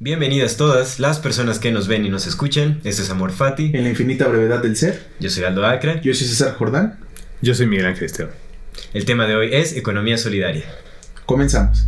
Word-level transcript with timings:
Bienvenidas 0.00 0.56
todas 0.56 0.98
las 0.98 1.18
personas 1.20 1.58
que 1.58 1.70
nos 1.70 1.86
ven 1.88 2.04
y 2.04 2.08
nos 2.08 2.26
escuchan. 2.26 2.80
Este 2.84 3.02
es 3.02 3.10
Amor 3.10 3.32
Fati. 3.32 3.70
En 3.74 3.84
la 3.84 3.90
infinita 3.90 4.26
brevedad 4.26 4.60
del 4.62 4.76
ser. 4.76 5.06
Yo 5.20 5.30
soy 5.30 5.44
Aldo 5.44 5.64
Acra. 5.64 6.00
Yo 6.02 6.12
soy 6.14 6.26
César 6.26 6.54
Jordán. 6.56 6.98
Yo 7.42 7.54
soy 7.54 7.66
Miguel 7.66 7.86
Ángel 7.86 8.04
Esteban. 8.04 8.32
El 8.92 9.04
tema 9.04 9.26
de 9.26 9.36
hoy 9.36 9.50
es 9.52 9.76
economía 9.76 10.18
solidaria. 10.18 10.64
Comenzamos. 11.26 11.86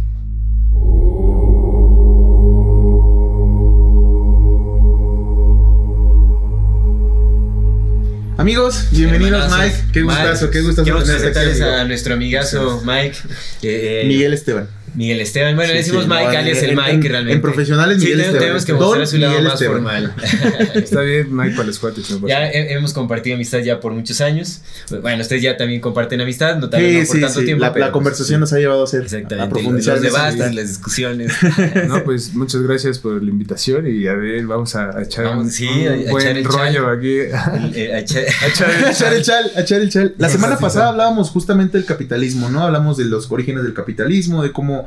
Amigos, 8.38 8.88
bienvenidos. 8.90 9.50
Mike. 9.50 9.76
Qué 9.92 10.02
gustazo, 10.02 10.50
qué 10.50 10.60
gustazo 10.60 10.82
aquí, 10.94 11.04
presentarles 11.06 11.60
amigo. 11.60 11.76
a 11.76 11.84
nuestro 11.84 12.14
amigazo 12.14 12.82
Mike. 12.84 13.16
eh, 13.62 14.02
eh, 14.02 14.04
Miguel 14.06 14.34
Esteban. 14.34 14.68
Miguel 14.96 15.20
Esteban. 15.20 15.54
Bueno, 15.56 15.72
le 15.72 15.78
decimos 15.78 16.04
sí, 16.04 16.08
Mike, 16.10 16.24
no, 16.24 16.38
alias 16.38 16.58
en- 16.62 16.70
el 16.70 16.76
Mike 16.76 16.90
en- 16.92 17.02
realmente. 17.02 17.32
en 17.34 17.40
profesionales, 17.42 17.98
Miguel 17.98 18.14
sí, 18.16 18.20
Esteban. 18.22 18.40
tenemos 18.40 18.64
que 18.64 18.72
Don 18.72 18.80
mostrar 18.82 19.06
su 19.06 19.16
lado 19.18 19.30
Miguel 19.32 19.44
más 19.44 19.54
Esteban. 19.54 19.74
formal. 19.74 20.14
Está 20.74 21.00
bien, 21.02 21.36
Mike, 21.36 21.54
para 21.54 21.66
los 21.66 21.78
cuates. 21.78 22.10
no 22.10 22.26
ya 22.28 22.46
he- 22.50 22.72
hemos 22.72 22.92
compartido 22.92 23.36
amistad 23.36 23.58
ya 23.60 23.78
por 23.80 23.92
muchos 23.92 24.20
años. 24.20 24.62
Bueno, 25.02 25.22
ustedes 25.22 25.42
ya 25.42 25.56
también 25.56 25.80
comparten 25.80 26.20
amistad, 26.20 26.54
no, 26.56 26.62
no 26.62 26.70
por 26.70 26.80
sí, 26.80 27.20
tanto 27.20 27.40
sí. 27.40 27.44
tiempo. 27.44 27.62
La, 27.64 27.72
pero, 27.72 27.84
la 27.86 27.92
pues, 27.92 27.92
conversación 27.92 28.40
nos 28.40 28.52
ha 28.52 28.58
llevado 28.58 28.80
a 28.80 28.84
hacer 28.84 29.00
a 29.02 29.04
Exactamente. 29.04 29.50
profundizar 29.50 29.94
Los 29.94 30.02
debates, 30.02 30.54
las 30.54 30.68
discusiones. 30.68 31.32
No, 31.88 32.02
pues 32.04 32.34
muchas 32.34 32.62
gracias 32.62 32.98
por 32.98 33.22
la 33.22 33.30
invitación 33.30 33.86
y 33.86 34.06
a 34.06 34.14
ver, 34.14 34.46
vamos 34.46 34.74
a, 34.76 34.96
a 34.98 35.02
echar 35.02 35.24
Vamos, 35.26 35.44
un, 35.46 35.50
sí, 35.50 35.66
un 35.68 35.86
a- 36.06 36.08
a 36.08 36.10
buen 36.12 36.26
echar 36.26 36.38
el 36.38 36.44
rollo 36.44 36.84
chal. 36.84 36.98
aquí. 36.98 37.20
A 37.20 38.00
echar- 38.00 38.24
A 38.86 38.90
echar 38.90 39.12
el 39.14 39.22
chal, 39.22 39.50
a 39.56 39.60
echar 39.60 39.80
el 39.80 39.90
chal. 39.90 40.14
La 40.18 40.28
semana 40.28 40.56
pasada 40.58 40.88
hablábamos 40.88 41.30
justamente 41.30 41.76
del 41.78 41.86
capitalismo, 41.86 42.48
¿no? 42.50 42.62
Hablamos 42.62 42.96
de 42.96 43.04
los 43.04 43.30
orígenes 43.30 43.62
del 43.64 43.74
capitalismo, 43.74 44.42
de 44.42 44.52
cómo, 44.52 44.85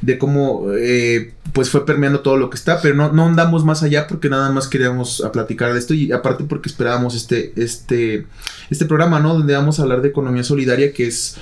de 0.00 0.18
cómo, 0.18 0.66
eh, 0.76 1.32
pues 1.52 1.70
fue 1.70 1.86
permeando 1.86 2.20
todo 2.20 2.36
lo 2.36 2.50
que 2.50 2.56
está, 2.56 2.80
pero 2.80 2.94
no, 2.94 3.12
no 3.12 3.26
andamos 3.26 3.64
más 3.64 3.82
allá 3.82 4.06
porque 4.06 4.28
nada 4.28 4.50
más 4.50 4.68
queríamos 4.68 5.22
a 5.24 5.32
platicar 5.32 5.72
de 5.72 5.78
esto 5.78 5.94
y 5.94 6.12
aparte 6.12 6.44
porque 6.44 6.68
esperábamos 6.68 7.14
este, 7.14 7.52
este, 7.56 8.26
este 8.70 8.84
programa, 8.86 9.20
¿no? 9.20 9.34
Donde 9.34 9.54
vamos 9.54 9.78
a 9.78 9.82
hablar 9.82 10.02
de 10.02 10.08
economía 10.08 10.44
solidaria, 10.44 10.92
que 10.92 11.06
es, 11.06 11.36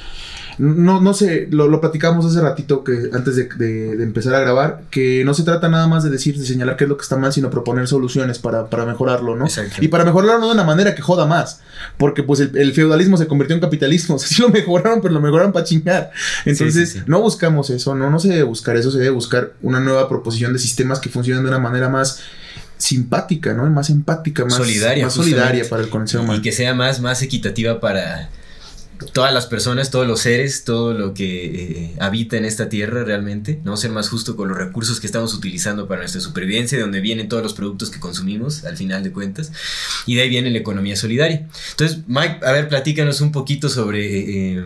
no, 0.59 1.01
no 1.01 1.13
sé, 1.15 1.49
lo, 1.51 1.69
lo 1.69 1.81
platicábamos 1.81 2.25
hace 2.27 2.41
ratito 2.41 2.83
que 2.83 3.11
antes 3.13 3.37
de, 3.37 3.45
de- 3.57 3.97
de 3.97 4.03
empezar 4.05 4.35
a 4.35 4.41
grabar, 4.41 4.83
que 4.91 5.23
no 5.25 5.35
se 5.35 5.43
trata 5.43 5.69
nada 5.69 5.87
más 5.87 6.03
de 6.05 6.11
decir, 6.11 6.39
de 6.39 6.47
señalar 6.47 6.77
qué 6.77 6.85
es 6.85 6.89
lo 6.91 6.97
que 6.97 7.03
está 7.03 7.17
mal, 7.17 7.33
sino 7.33 7.51
proponer 7.51 7.87
soluciones 7.89 8.39
para, 8.39 8.71
para 8.71 8.87
mejorarlo, 8.87 9.37
¿no? 9.37 9.45
Exacto. 9.45 9.77
Y 9.85 9.89
para 9.89 10.05
mejorarlo 10.05 10.47
de 10.47 10.53
una 10.55 10.65
manera 10.65 10.95
que 10.95 11.03
joda 11.03 11.27
más. 11.27 11.61
Porque 11.99 12.23
pues 12.23 12.41
el, 12.41 12.57
el 12.57 12.73
feudalismo 12.73 13.17
se 13.17 13.27
convirtió 13.27 13.55
en 13.55 13.61
capitalismo. 13.61 14.17
O 14.17 14.19
sea, 14.19 14.29
sí 14.29 14.41
lo 14.43 14.49
mejoraron, 14.49 15.01
pero 15.03 15.13
lo 15.15 15.21
mejoraron 15.21 15.53
para 15.53 15.65
chingar. 15.65 16.11
Entonces, 16.45 16.75
Sí, 16.91 16.95
sí, 16.95 16.99
sí. 17.01 17.05
no 17.07 17.21
buscamos 17.21 17.71
eso, 17.71 17.95
no, 17.95 18.09
no 18.11 18.19
se 18.19 18.29
debe 18.29 18.43
buscar 18.45 18.77
eso, 18.77 18.91
se 18.91 18.99
debe 18.99 19.11
buscar 19.11 19.53
una 19.63 19.81
nueva 19.81 20.09
proposición 20.09 20.53
de 20.53 20.59
sistemas 20.59 21.01
que 21.01 21.09
funcionen 21.11 21.43
de 21.43 21.49
una 21.51 21.59
manera 21.59 21.89
más 21.89 22.21
simpática, 22.79 23.53
¿no? 23.55 23.67
Más 23.67 23.91
empática, 23.91 24.45
más 24.45 24.55
solidaria, 24.55 25.05
más 25.05 25.15
solidaria 25.15 25.69
para 25.69 25.83
el 25.83 25.91
ser 26.09 26.21
y 26.21 26.25
humano. 26.25 26.43
que 26.43 26.53
sea 26.53 26.75
más, 26.75 27.01
más 27.01 27.23
equitativa 27.23 27.81
para 27.81 28.29
todas 29.13 29.33
las 29.33 29.47
personas, 29.47 29.91
todos 29.91 30.07
los 30.07 30.21
seres, 30.21 30.65
todo 30.65 30.95
lo 30.95 31.15
que 31.15 31.45
eh, 31.45 31.97
habita 32.01 32.37
en 32.37 32.45
esta 32.45 32.69
tierra 32.69 33.05
realmente, 33.05 33.61
¿no? 33.65 33.77
Ser 33.77 33.91
más 33.91 34.09
justo 34.09 34.37
con 34.37 34.49
los 34.49 34.57
recursos 34.57 35.01
que 35.01 35.07
estamos 35.07 35.35
utilizando 35.35 35.87
para 35.87 36.01
nuestra 36.01 36.21
supervivencia, 36.21 36.79
de 36.79 36.83
donde 36.83 37.01
vienen 37.01 37.29
todos 37.29 37.43
los 37.43 37.55
productos 37.55 37.91
que 37.91 38.01
consumimos, 38.01 38.65
al 38.65 38.77
final 38.77 39.03
de 39.03 39.13
cuentas, 39.13 39.53
y 40.07 40.15
de 40.15 40.23
ahí 40.23 40.29
viene 40.29 40.51
la 40.51 40.59
economía 40.59 40.97
solidaria. 40.97 41.47
Entonces, 41.73 41.99
Mike, 42.07 42.41
a 42.45 42.53
ver, 42.53 42.69
platícanos 42.69 43.21
un 43.21 43.33
poquito 43.33 43.69
sobre 43.69 44.55
eh, 44.57 44.65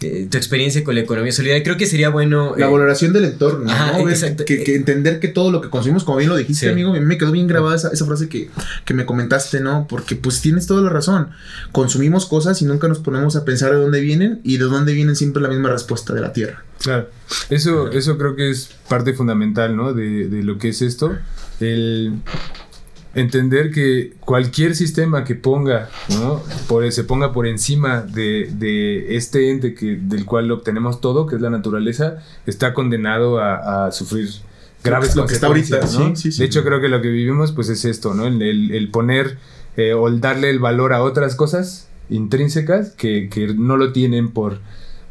eh, 0.00 0.28
tu 0.30 0.36
experiencia 0.36 0.84
con 0.84 0.94
la 0.94 1.00
economía 1.00 1.32
solidaria. 1.32 1.62
Creo 1.62 1.76
que 1.76 1.86
sería 1.86 2.10
bueno... 2.10 2.54
La 2.56 2.66
eh, 2.66 2.70
valoración 2.70 3.12
del 3.12 3.24
entorno, 3.24 3.70
Ajá, 3.70 3.98
¿no? 3.98 4.08
Exacto. 4.10 4.44
Que, 4.44 4.62
que 4.62 4.74
entender 4.74 5.20
que 5.20 5.28
todo 5.28 5.50
lo 5.50 5.60
que 5.60 5.70
consumimos, 5.70 6.04
como 6.04 6.18
bien 6.18 6.28
lo 6.28 6.36
dijiste, 6.36 6.66
Sí. 6.66 6.70
amigo, 6.70 6.92
me 6.92 7.18
quedó 7.18 7.32
bien 7.32 7.46
grabada 7.46 7.76
esa, 7.76 7.88
esa 7.88 8.04
frase 8.04 8.28
que, 8.28 8.50
que 8.84 8.94
me 8.94 9.06
comentaste, 9.06 9.60
¿no? 9.60 9.86
Porque 9.88 10.14
pues 10.16 10.40
tienes 10.40 10.66
toda 10.66 10.82
la 10.82 10.90
razón. 10.90 11.30
Consumimos 11.72 12.26
cosas 12.26 12.60
y 12.62 12.64
nunca 12.64 12.86
nos 12.88 12.98
ponemos 12.98 13.34
a 13.36 13.44
pensar 13.44 13.53
de 13.60 13.76
dónde 13.76 14.00
vienen 14.00 14.40
y 14.44 14.56
de 14.58 14.64
dónde 14.64 14.92
vienen 14.92 15.16
siempre 15.16 15.42
la 15.42 15.48
misma 15.48 15.70
respuesta 15.70 16.12
de 16.14 16.20
la 16.20 16.32
tierra. 16.32 16.64
Claro, 16.82 17.08
eso, 17.50 17.90
eso 17.90 18.18
creo 18.18 18.36
que 18.36 18.50
es 18.50 18.70
parte 18.88 19.14
fundamental, 19.14 19.76
¿no? 19.76 19.92
De, 19.94 20.28
de 20.28 20.42
lo 20.42 20.58
que 20.58 20.68
es 20.70 20.82
esto. 20.82 21.16
El 21.60 22.14
entender 23.14 23.70
que 23.70 24.14
cualquier 24.20 24.74
sistema 24.74 25.22
que 25.24 25.34
ponga, 25.36 25.88
¿no? 26.10 26.42
Por, 26.66 26.90
se 26.90 27.04
ponga 27.04 27.32
por 27.32 27.46
encima 27.46 28.00
de, 28.02 28.50
de 28.56 29.16
este 29.16 29.50
ente 29.50 29.74
que, 29.74 29.96
del 30.00 30.24
cual 30.24 30.50
obtenemos 30.50 31.00
todo, 31.00 31.26
que 31.26 31.36
es 31.36 31.40
la 31.40 31.50
naturaleza, 31.50 32.18
está 32.46 32.74
condenado 32.74 33.38
a, 33.38 33.86
a 33.86 33.92
sufrir 33.92 34.28
graves 34.82 35.14
Lo 35.14 35.26
que 35.26 35.34
está 35.34 35.46
ahorita, 35.46 35.78
consecuencias, 35.80 36.08
¿no? 36.10 36.16
sí, 36.16 36.22
sí, 36.22 36.32
sí. 36.32 36.38
De 36.40 36.46
hecho, 36.46 36.64
creo 36.64 36.80
que 36.80 36.88
lo 36.88 37.00
que 37.00 37.08
vivimos, 37.08 37.52
pues, 37.52 37.68
es 37.68 37.84
esto, 37.84 38.14
¿no? 38.14 38.26
El, 38.26 38.42
el- 38.42 38.72
el 38.72 38.90
poner 38.90 39.38
eh, 39.76 39.92
o 39.94 40.08
el 40.08 40.20
darle 40.20 40.50
el 40.50 40.58
valor 40.58 40.92
a 40.92 41.02
otras 41.02 41.36
cosas 41.36 41.88
intrínsecas 42.10 42.90
que, 42.90 43.28
que 43.28 43.54
no 43.54 43.76
lo 43.76 43.92
tienen 43.92 44.30
por, 44.30 44.60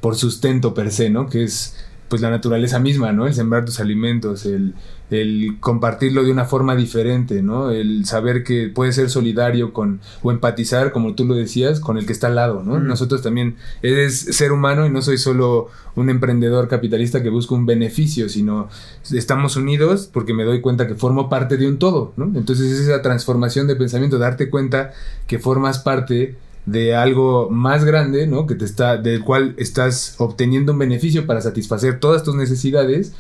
por 0.02 0.16
sustento 0.16 0.74
per 0.74 0.92
se, 0.92 1.10
¿no? 1.10 1.28
Que 1.28 1.44
es 1.44 1.76
pues 2.14 2.22
la 2.22 2.30
naturaleza 2.30 2.78
misma, 2.80 3.12
¿no? 3.12 3.26
El 3.26 3.34
sembrar 3.34 3.66
tus 3.66 3.80
alimentos, 3.80 4.46
el, 4.46 4.76
el 5.10 5.58
compartirlo 5.60 6.24
de 6.24 6.32
una 6.32 6.46
forma 6.46 6.76
diferente, 6.76 7.42
¿no? 7.42 7.72
El 7.72 8.06
saber 8.06 8.44
que 8.44 8.70
puedes 8.70 8.94
ser 8.94 9.10
solidario 9.10 9.74
con, 9.74 10.00
o 10.22 10.32
empatizar, 10.32 10.92
como 10.92 11.16
tú 11.16 11.26
lo 11.26 11.34
decías, 11.34 11.80
con 11.80 11.98
el 11.98 12.06
que 12.06 12.14
está 12.14 12.28
al 12.28 12.36
lado, 12.36 12.62
¿no? 12.62 12.76
Mm. 12.76 12.86
Nosotros 12.86 13.24
también, 13.24 13.56
eres 13.82 14.20
ser 14.20 14.52
humano 14.52 14.86
y 14.86 14.92
no 14.92 15.02
soy 15.02 15.18
solo 15.18 15.70
un 15.96 16.12
emprendedor 16.12 16.68
capitalista 16.68 17.24
que 17.24 17.30
busca 17.30 17.56
un 17.56 17.66
beneficio, 17.66 18.30
sino 18.30 18.70
estamos 19.12 19.56
unidos 19.56 20.08
porque 20.12 20.36
me 20.36 20.44
doy 20.44 20.62
cuenta 20.62 20.88
que 20.88 20.94
formo 20.94 21.30
parte 21.30 21.58
de 21.58 21.68
un 21.68 21.80
todo, 21.80 22.14
¿no? 22.16 22.26
Entonces 22.38 22.72
es 22.72 22.82
esa 22.82 23.02
transformación 23.02 23.66
de 23.66 23.76
pensamiento, 23.76 24.20
darte 24.20 24.52
cuenta 24.52 24.92
que 25.26 25.40
formas 25.40 25.80
parte 25.80 26.36
de 26.66 26.96
algo 26.96 27.50
más 27.50 27.84
grande, 27.84 28.26
¿no? 28.28 28.48
Que 28.48 28.56
te 28.56 28.66
está, 28.66 28.98
del 28.98 29.24
cual 29.24 29.54
estás 29.58 30.16
obteniendo 30.18 30.72
un 30.74 30.80
beneficio 30.80 31.26
para 31.26 31.42
satisfacer 31.42 32.00
todas 32.00 32.24
tus 32.24 32.36
necesidades. 32.36 33.14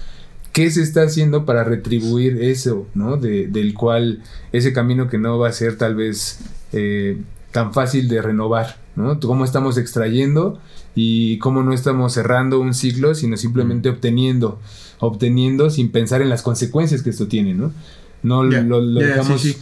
¿Qué 0.53 0.69
se 0.69 0.83
está 0.83 1.01
haciendo 1.01 1.45
para 1.45 1.63
retribuir 1.63 2.41
eso, 2.43 2.85
¿no? 2.93 3.17
De- 3.17 3.47
del 3.47 3.73
cual 3.73 4.21
ese 4.51 4.71
camino 4.71 5.09
que 5.09 5.17
no 5.17 5.39
va 5.39 5.49
a 5.49 5.51
ser 5.51 5.77
tal 5.77 5.95
vez 5.95 6.39
eh, 6.73 7.17
tan 7.51 7.73
fácil 7.73 8.07
de 8.07 8.21
renovar, 8.21 8.77
¿no? 8.95 9.19
Cómo 9.19 9.45
estamos 9.45 9.77
extrayendo 9.77 10.59
y 10.95 11.39
cómo 11.39 11.63
no 11.63 11.73
estamos 11.73 12.13
cerrando 12.13 12.59
un 12.59 12.73
ciclo, 12.75 13.15
sino 13.15 13.35
simplemente 13.35 13.89
obteniendo, 13.89 14.59
obteniendo 14.99 15.69
sin 15.71 15.91
pensar 15.91 16.21
en 16.21 16.29
las 16.29 16.43
consecuencias 16.43 17.01
que 17.01 17.09
esto 17.09 17.27
tiene, 17.27 17.55
¿no? 17.55 17.73
No 18.21 18.43
lo, 18.43 18.79
lo 18.79 18.99
dejamos 19.01 19.41
sí, 19.41 19.53
sí. 19.53 19.59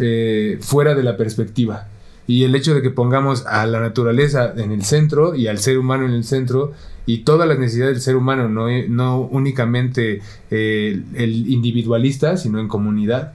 eh, 0.00 0.58
fuera 0.60 0.94
de 0.96 1.04
la 1.04 1.16
perspectiva. 1.16 1.88
Y 2.26 2.44
el 2.44 2.54
hecho 2.54 2.74
de 2.74 2.82
que 2.82 2.90
pongamos 2.90 3.46
a 3.46 3.66
la 3.66 3.80
naturaleza 3.80 4.52
en 4.56 4.72
el 4.72 4.84
centro 4.84 5.34
y 5.34 5.48
al 5.48 5.58
ser 5.58 5.78
humano 5.78 6.06
en 6.06 6.12
el 6.12 6.24
centro 6.24 6.72
y 7.04 7.18
todas 7.18 7.48
las 7.48 7.58
necesidades 7.58 7.94
del 7.94 8.02
ser 8.02 8.16
humano, 8.16 8.48
no, 8.48 8.68
no 8.88 9.20
únicamente 9.20 10.22
eh, 10.50 11.02
el 11.14 11.50
individualista, 11.50 12.36
sino 12.36 12.60
en 12.60 12.68
comunidad, 12.68 13.32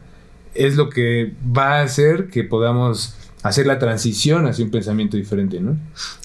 es 0.55 0.75
lo 0.75 0.89
que 0.89 1.33
va 1.55 1.79
a 1.79 1.81
hacer 1.81 2.29
que 2.29 2.43
podamos 2.43 3.15
hacer 3.43 3.67
la 3.67 3.77
transición 3.79 4.47
hacia 4.47 4.65
un 4.65 4.71
pensamiento 4.71 5.15
diferente, 5.15 5.59
¿no? 5.59 5.77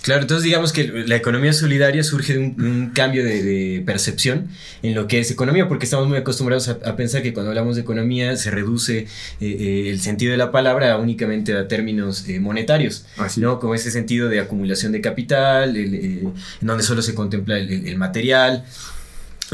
Claro, 0.02 0.22
entonces 0.22 0.44
digamos 0.44 0.72
que 0.72 0.84
la 1.06 1.14
economía 1.16 1.52
solidaria 1.52 2.02
surge 2.02 2.32
de 2.32 2.38
un, 2.38 2.60
un 2.60 2.90
cambio 2.90 3.22
de, 3.22 3.42
de 3.42 3.82
percepción 3.84 4.48
en 4.82 4.94
lo 4.94 5.06
que 5.06 5.20
es 5.20 5.30
economía, 5.30 5.68
porque 5.68 5.84
estamos 5.84 6.08
muy 6.08 6.16
acostumbrados 6.16 6.68
a, 6.68 6.78
a 6.84 6.96
pensar 6.96 7.22
que 7.22 7.32
cuando 7.32 7.50
hablamos 7.50 7.76
de 7.76 7.82
economía 7.82 8.36
se 8.36 8.50
reduce 8.50 8.98
eh, 8.98 9.06
eh, 9.40 9.90
el 9.90 10.00
sentido 10.00 10.32
de 10.32 10.38
la 10.38 10.50
palabra 10.50 10.96
únicamente 10.96 11.54
a 11.54 11.68
términos 11.68 12.28
eh, 12.28 12.40
monetarios, 12.40 13.04
Así. 13.18 13.40
¿no? 13.40 13.60
Como 13.60 13.74
ese 13.74 13.90
sentido 13.90 14.28
de 14.28 14.40
acumulación 14.40 14.92
de 14.92 15.00
capital, 15.00 15.76
el, 15.76 15.94
en 15.94 16.32
donde 16.60 16.82
solo 16.82 17.02
se 17.02 17.14
contempla 17.14 17.58
el 17.58 17.96
material, 17.98 18.64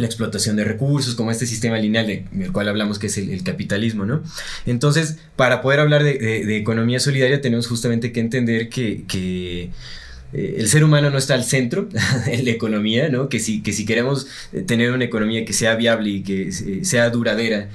la 0.00 0.06
explotación 0.06 0.56
de 0.56 0.64
recursos, 0.64 1.14
como 1.14 1.30
este 1.30 1.46
sistema 1.46 1.78
lineal 1.78 2.06
de- 2.06 2.24
del 2.32 2.52
cual 2.52 2.68
hablamos 2.68 2.98
que 2.98 3.08
es 3.08 3.18
el, 3.18 3.42
capitalismo, 3.42 4.04
¿no? 4.04 4.22
Entonces, 4.66 5.18
para 5.36 5.62
poder 5.62 5.80
hablar 5.80 6.02
de, 6.02 6.56
economía 6.56 7.00
solidaria 7.00 7.40
tenemos 7.40 7.66
justamente 7.66 8.12
que 8.12 8.20
entender 8.20 8.68
que 8.68 9.70
eh, 10.32 10.56
el 10.58 10.68
ser 10.68 10.84
humano 10.84 11.08
no 11.10 11.16
está 11.16 11.34
al 11.34 11.44
centro 11.44 11.88
en 12.26 12.44
la 12.44 12.50
economía, 12.50 13.08
¿no? 13.08 13.28
Que 13.28 13.40
si, 13.40 13.62
que 13.62 13.72
si 13.72 13.86
queremos 13.86 14.26
eh, 14.52 14.60
tener 14.62 14.92
una 14.92 15.04
economía 15.04 15.44
que 15.44 15.52
sea 15.52 15.74
viable 15.74 16.10
y 16.10 16.22
que 16.22 16.48
eh, 16.48 16.84
sea 16.84 17.08
duradera 17.10 17.68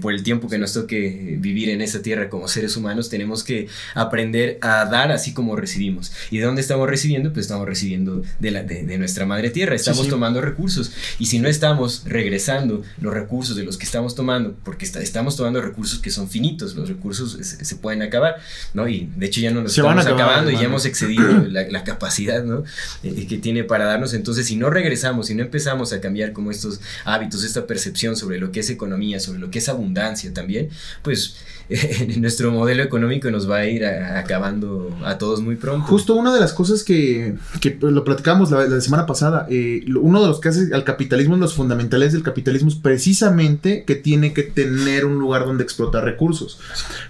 por 0.00 0.12
el 0.12 0.22
tiempo 0.22 0.48
que 0.48 0.58
nos 0.58 0.72
toque 0.72 1.36
vivir 1.38 1.68
en 1.68 1.80
esta 1.82 2.00
tierra 2.00 2.28
como 2.28 2.48
seres 2.48 2.76
humanos, 2.76 3.10
tenemos 3.10 3.44
que 3.44 3.68
aprender 3.94 4.58
a 4.62 4.84
dar 4.86 5.12
así 5.12 5.32
como 5.34 5.56
recibimos. 5.56 6.12
¿Y 6.30 6.38
de 6.38 6.44
dónde 6.44 6.62
estamos 6.62 6.88
recibiendo? 6.88 7.32
Pues 7.32 7.46
estamos 7.46 7.66
recibiendo 7.66 8.22
de, 8.38 8.50
la, 8.50 8.62
de, 8.62 8.98
nuestra 8.98 9.26
madre 9.26 9.50
tierra, 9.50 9.74
estamos 9.74 10.08
tomando 10.08 10.40
recursos. 10.40 10.92
Y 11.18 11.26
si 11.26 11.38
no 11.38 11.48
estamos 11.48 12.02
regresando 12.06 12.82
los 13.00 13.14
recursos 13.14 13.56
de 13.56 13.64
los 13.64 13.76
que 13.76 13.84
estamos 13.84 14.14
tomando, 14.14 14.56
porque 14.64 14.84
estamos 14.86 15.36
tomando 15.36 15.60
recursos 15.60 16.00
que 16.00 16.10
son 16.10 16.28
finitos, 16.28 16.74
los 16.74 16.88
recursos 16.88 17.38
se, 17.40 17.76
pueden 17.76 18.02
acabar, 18.02 18.36
¿no? 18.74 18.88
Y 18.88 19.10
de 19.16 19.26
hecho 19.26 19.40
ya 19.40 19.50
no 19.50 19.62
nos 19.62 19.76
estamos 19.76 20.06
acabando 20.06 20.50
y 20.50 20.54
ya 20.54 20.64
hemos 20.64 20.84
excedido 20.84 21.46
la, 21.48 21.68
la 21.68 21.84
capacidad 21.84 21.97
capacidad 21.98 22.44
¿no? 22.44 22.64
Eh, 23.02 23.26
que 23.26 23.38
tiene 23.38 23.64
para 23.64 23.84
darnos. 23.84 24.14
Entonces, 24.14 24.46
si 24.46 24.56
no 24.56 24.70
regresamos, 24.70 25.26
si 25.26 25.34
no 25.34 25.42
empezamos 25.42 25.92
a 25.92 26.00
cambiar 26.00 26.32
como 26.32 26.50
estos 26.50 26.80
hábitos, 27.04 27.42
esta 27.42 27.66
percepción 27.66 28.16
sobre 28.16 28.38
lo 28.38 28.52
que 28.52 28.60
es 28.60 28.70
economía, 28.70 29.18
sobre 29.20 29.40
lo 29.40 29.50
que 29.50 29.58
es 29.58 29.68
abundancia 29.68 30.32
también, 30.32 30.70
pues 31.02 31.36
nuestro 32.16 32.50
modelo 32.50 32.82
económico 32.82 33.30
nos 33.30 33.48
va 33.48 33.58
a 33.58 33.66
ir 33.66 33.84
acabando 33.84 34.96
a 35.04 35.18
todos 35.18 35.42
muy 35.42 35.56
pronto. 35.56 35.86
Justo 35.86 36.14
una 36.14 36.32
de 36.32 36.40
las 36.40 36.54
cosas 36.54 36.82
que, 36.82 37.36
que 37.60 37.76
lo 37.80 38.04
platicamos 38.04 38.50
la, 38.50 38.80
semana 38.80 39.04
pasada, 39.04 39.46
eh, 39.50 39.84
uno 40.00 40.22
de 40.22 40.28
los 40.28 40.40
que 40.40 40.48
hace 40.48 40.74
al 40.74 40.84
capitalismo, 40.84 41.36
los 41.36 41.54
fundamentales 41.54 42.12
del 42.14 42.22
capitalismo 42.22 42.68
es 42.68 42.74
precisamente 42.76 43.84
que 43.86 43.96
tiene 43.96 44.32
que 44.32 44.44
tener 44.44 45.04
un 45.04 45.18
lugar 45.18 45.44
donde 45.44 45.62
explotar 45.62 46.04
recursos. 46.04 46.58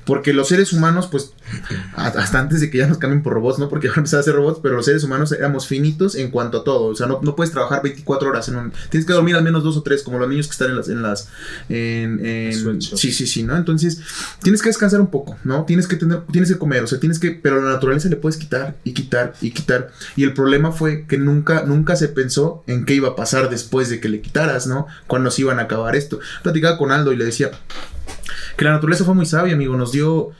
Porque 0.04 0.32
los 0.32 0.48
seres 0.48 0.72
humanos, 0.72 1.08
pues, 1.10 1.32
hasta 1.94 2.38
antes 2.38 2.60
de 2.60 2.70
que 2.70 2.78
ya 2.78 2.86
nos 2.86 2.98
cambien 2.98 3.22
por 3.22 3.34
robots, 3.34 3.58
¿no? 3.58 3.68
Porque 3.68 3.88
ahora 3.88 4.00
empezar 4.00 4.20
a 4.20 4.22
ser 4.24 4.34
robots, 4.34 4.58
pero 4.60 4.74
los 4.74 4.86
seres 4.86 5.04
humanos 5.04 5.30
éramos 5.30 5.68
finitos 5.68 6.16
en 6.16 6.30
cuanto 6.30 6.58
a 6.58 6.64
todo. 6.64 6.86
O 6.86 6.94
sea, 6.96 7.06
no, 7.06 7.20
no 7.22 7.36
puedes 7.36 7.52
trabajar 7.52 7.82
24 7.82 8.28
horas 8.28 8.48
en 8.48 8.56
un... 8.56 8.72
Tienes 8.90 9.06
que 9.06 9.12
dormir 9.12 9.36
al 9.36 9.44
menos 9.44 9.62
dos 9.62 9.76
o 9.76 9.82
tres, 9.82 10.02
como 10.02 10.18
los 10.18 10.28
niños 10.28 10.46
que 10.46 10.52
están 10.52 10.70
en 10.70 10.76
las... 10.76 10.88
En 10.88 11.02
las 11.02 11.28
en, 11.68 12.82
sí, 12.82 13.12
sí, 13.12 13.26
sí, 13.26 13.44
¿no? 13.44 13.56
Entonces 13.56 14.00
tienes 14.48 14.62
que 14.62 14.70
descansar 14.70 14.98
un 15.02 15.08
poco, 15.08 15.36
¿no? 15.44 15.66
Tienes 15.66 15.86
que 15.86 15.96
tener, 15.96 16.22
tienes 16.32 16.50
que 16.50 16.56
comer, 16.56 16.82
o 16.82 16.86
sea, 16.86 16.98
tienes 16.98 17.18
que, 17.18 17.32
pero 17.32 17.60
la 17.60 17.70
naturaleza 17.70 18.08
le 18.08 18.16
puedes 18.16 18.38
quitar 18.38 18.76
y 18.82 18.94
quitar 18.94 19.34
y 19.42 19.50
quitar. 19.50 19.90
Y 20.16 20.24
el 20.24 20.32
problema 20.32 20.72
fue 20.72 21.04
que 21.06 21.18
nunca, 21.18 21.64
nunca 21.64 21.96
se 21.96 22.08
pensó 22.08 22.64
en 22.66 22.86
qué 22.86 22.94
iba 22.94 23.08
a 23.08 23.14
pasar 23.14 23.50
después 23.50 23.90
de 23.90 24.00
que 24.00 24.08
le 24.08 24.22
quitaras, 24.22 24.66
¿no? 24.66 24.86
Cuando 25.06 25.30
se 25.30 25.42
iban 25.42 25.58
a 25.58 25.64
acabar 25.64 25.96
esto. 25.96 26.18
Platicaba 26.42 26.78
con 26.78 26.92
Aldo 26.92 27.12
y 27.12 27.16
le 27.16 27.26
decía 27.26 27.50
que 28.56 28.64
la 28.64 28.72
naturaleza 28.72 29.04
fue 29.04 29.14
muy 29.14 29.26
sabia, 29.26 29.52
amigo, 29.52 29.76
nos 29.76 29.92
dio 29.92 30.30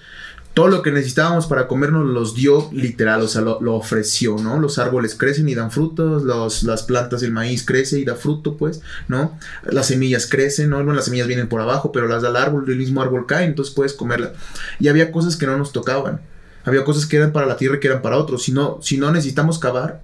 todo 0.58 0.66
lo 0.66 0.82
que 0.82 0.90
necesitábamos 0.90 1.46
para 1.46 1.69
comernos 1.69 2.05
los 2.05 2.34
dio 2.34 2.69
literal, 2.72 3.22
o 3.22 3.28
sea, 3.28 3.43
lo, 3.43 3.76
ofreció, 3.76 4.38
¿no? 4.38 4.58
Los 4.58 4.81
árboles 4.81 5.14
crecen 5.14 5.49
y 5.49 5.55
dan 5.55 5.70
frutos, 5.70 6.25
los, 6.25 6.64
las 6.64 6.82
plantas, 6.82 7.22
el 7.22 7.31
maíz 7.31 7.64
crece 7.64 8.00
y 8.00 8.05
da 8.05 8.16
fruto, 8.16 8.56
pues, 8.56 8.81
¿no? 9.06 9.38
Las 9.62 9.87
semillas 9.87 10.26
crecen, 10.26 10.70
¿no? 10.70 10.82
las 10.82 11.05
semillas 11.05 11.28
vienen 11.28 11.49
por 11.49 11.60
abajo, 11.60 11.93
pero 11.93 12.08
las 12.08 12.22
da 12.22 12.31
el 12.31 12.37
árbol, 12.37 12.64
el 12.66 12.76
mismo 12.76 13.00
árbol 13.00 13.25
cae, 13.25 13.44
entonces 13.44 13.72
puedes 13.72 13.93
comerla. 13.93 14.32
Y 14.81 14.88
había 14.88 15.12
cosas 15.12 15.37
que 15.37 15.46
no 15.46 15.56
nos 15.56 15.70
tocaban. 15.70 16.22
Había 16.64 16.84
cosas 16.84 17.06
que 17.06 17.19
eran 17.19 17.31
para 17.31 17.46
la 17.46 17.56
tierra 17.56 17.76
y 17.76 17.78
que 17.78 17.87
eran 17.87 18.02
para 18.02 18.19
otros. 18.19 18.43
Si 18.43 18.50
no, 18.50 18.81
si 18.82 18.99
no 18.99 19.12
necesitamos 19.12 19.60
cavar, 19.60 20.02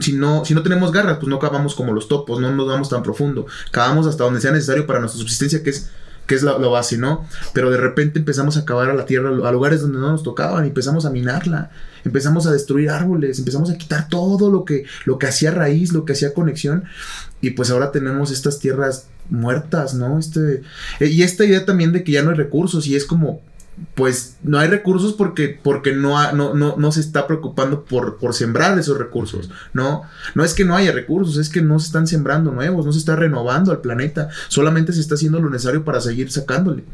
si 0.00 0.12
no, 0.12 0.44
si 0.44 0.52
no 0.52 0.62
tenemos 0.62 0.92
garras, 0.92 1.16
pues 1.16 1.28
no 1.28 1.38
cavamos 1.38 1.74
como 1.74 1.94
los 1.94 2.06
topos, 2.06 2.38
no 2.38 2.54
nos 2.54 2.68
vamos 2.68 2.90
tan 2.90 3.02
profundo. 3.02 3.46
Cavamos 3.70 4.06
hasta 4.06 4.24
donde 4.24 4.42
sea 4.42 4.52
necesario 4.52 4.86
para 4.86 5.00
nuestra 5.00 5.18
subsistencia, 5.18 5.62
que 5.62 5.70
es 5.70 5.88
que 6.26 6.34
es 6.34 6.42
lo, 6.42 6.70
base, 6.70 6.98
¿no? 6.98 7.26
Pero 7.52 7.70
de 7.70 7.78
repente 7.78 8.18
empezamos 8.18 8.56
a 8.56 8.64
cavar 8.64 8.90
a 8.90 8.94
la 8.94 9.06
tierra, 9.06 9.28
a 9.28 9.52
lugares 9.52 9.80
donde 9.80 9.98
no 9.98 10.10
nos 10.10 10.22
tocaban, 10.22 10.64
y 10.64 10.68
empezamos 10.68 11.06
a 11.06 11.10
minarla, 11.10 11.70
empezamos 12.04 12.46
a 12.46 12.52
destruir 12.52 12.90
árboles, 12.90 13.38
empezamos 13.38 13.70
a 13.70 13.78
quitar 13.78 14.08
todo 14.08 14.50
lo 14.50 14.64
que, 14.64 14.84
lo 15.04 15.18
que 15.18 15.26
hacía 15.26 15.52
raíz, 15.52 15.92
lo 15.92 16.04
que 16.04 16.12
hacía 16.12 16.34
conexión, 16.34 16.84
y 17.40 17.50
pues 17.50 17.70
ahora 17.70 17.92
tenemos 17.92 18.30
estas 18.30 18.58
tierras 18.58 19.06
muertas, 19.30 19.94
¿no? 19.94 20.18
Este, 20.18 20.62
eh, 21.00 21.06
y 21.06 21.22
esta 21.22 21.44
idea 21.44 21.64
también 21.64 21.92
de 21.92 22.02
que 22.02 22.12
ya 22.12 22.22
no 22.22 22.30
hay 22.30 22.36
recursos, 22.36 22.86
y 22.86 22.96
es 22.96 23.04
como, 23.04 23.40
pues 23.94 24.36
no 24.42 24.58
hay 24.58 24.68
recursos 24.68 25.12
porque, 25.12 25.58
porque 25.62 25.92
no, 25.92 26.32
no, 26.32 26.54
no, 26.54 26.92
se 26.92 27.00
está 27.00 27.26
preocupando 27.26 27.84
por, 27.84 28.16
por 28.16 28.34
sembrar 28.34 28.78
esos 28.78 28.98
recursos, 28.98 29.50
¿no? 29.74 30.02
No 30.34 30.44
es 30.44 30.54
que 30.54 30.64
no 30.64 30.76
haya 30.76 30.92
recursos, 30.92 31.36
es 31.36 31.48
que 31.48 31.60
no 31.60 31.78
se 31.78 31.86
están 31.86 32.06
sembrando 32.06 32.52
nuevos, 32.52 32.86
no 32.86 32.92
se 32.92 32.98
está 32.98 33.16
renovando 33.16 33.72
al 33.72 33.80
planeta, 33.80 34.30
solamente 34.48 34.92
se 34.92 35.00
está 35.00 35.14
haciendo 35.14 35.40
lo 35.40 35.50
necesario 35.50 35.84
para 35.84 36.00
seguir 36.00 36.30
sacándole. 36.30 36.84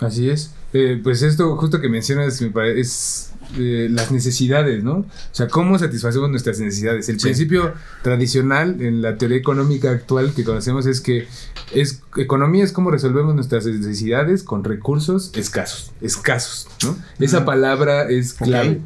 Así 0.00 0.28
es. 0.28 0.52
Eh, 0.72 1.00
pues 1.02 1.22
esto 1.22 1.56
justo 1.56 1.80
que 1.80 1.88
mencionas 1.88 2.40
es 2.40 3.32
eh, 3.58 3.88
las 3.90 4.10
necesidades, 4.10 4.82
¿no? 4.82 4.98
O 4.98 5.06
sea, 5.32 5.48
cómo 5.48 5.78
satisfacemos 5.78 6.30
nuestras 6.30 6.58
necesidades. 6.60 7.08
El 7.08 7.18
principio 7.18 7.72
tradicional 8.02 8.80
en 8.80 9.02
la 9.02 9.16
teoría 9.16 9.38
económica 9.38 9.90
actual 9.90 10.32
que 10.34 10.44
conocemos 10.44 10.86
es 10.86 11.00
que 11.00 11.26
es 11.72 12.02
economía 12.16 12.64
es 12.64 12.72
cómo 12.72 12.90
resolvemos 12.90 13.34
nuestras 13.34 13.66
necesidades 13.66 14.42
con 14.42 14.64
recursos 14.64 15.32
escasos, 15.34 15.92
escasos, 16.00 16.68
¿no? 16.82 16.96
Esa 17.18 17.44
palabra 17.44 18.08
es 18.08 18.34
clave. 18.34 18.80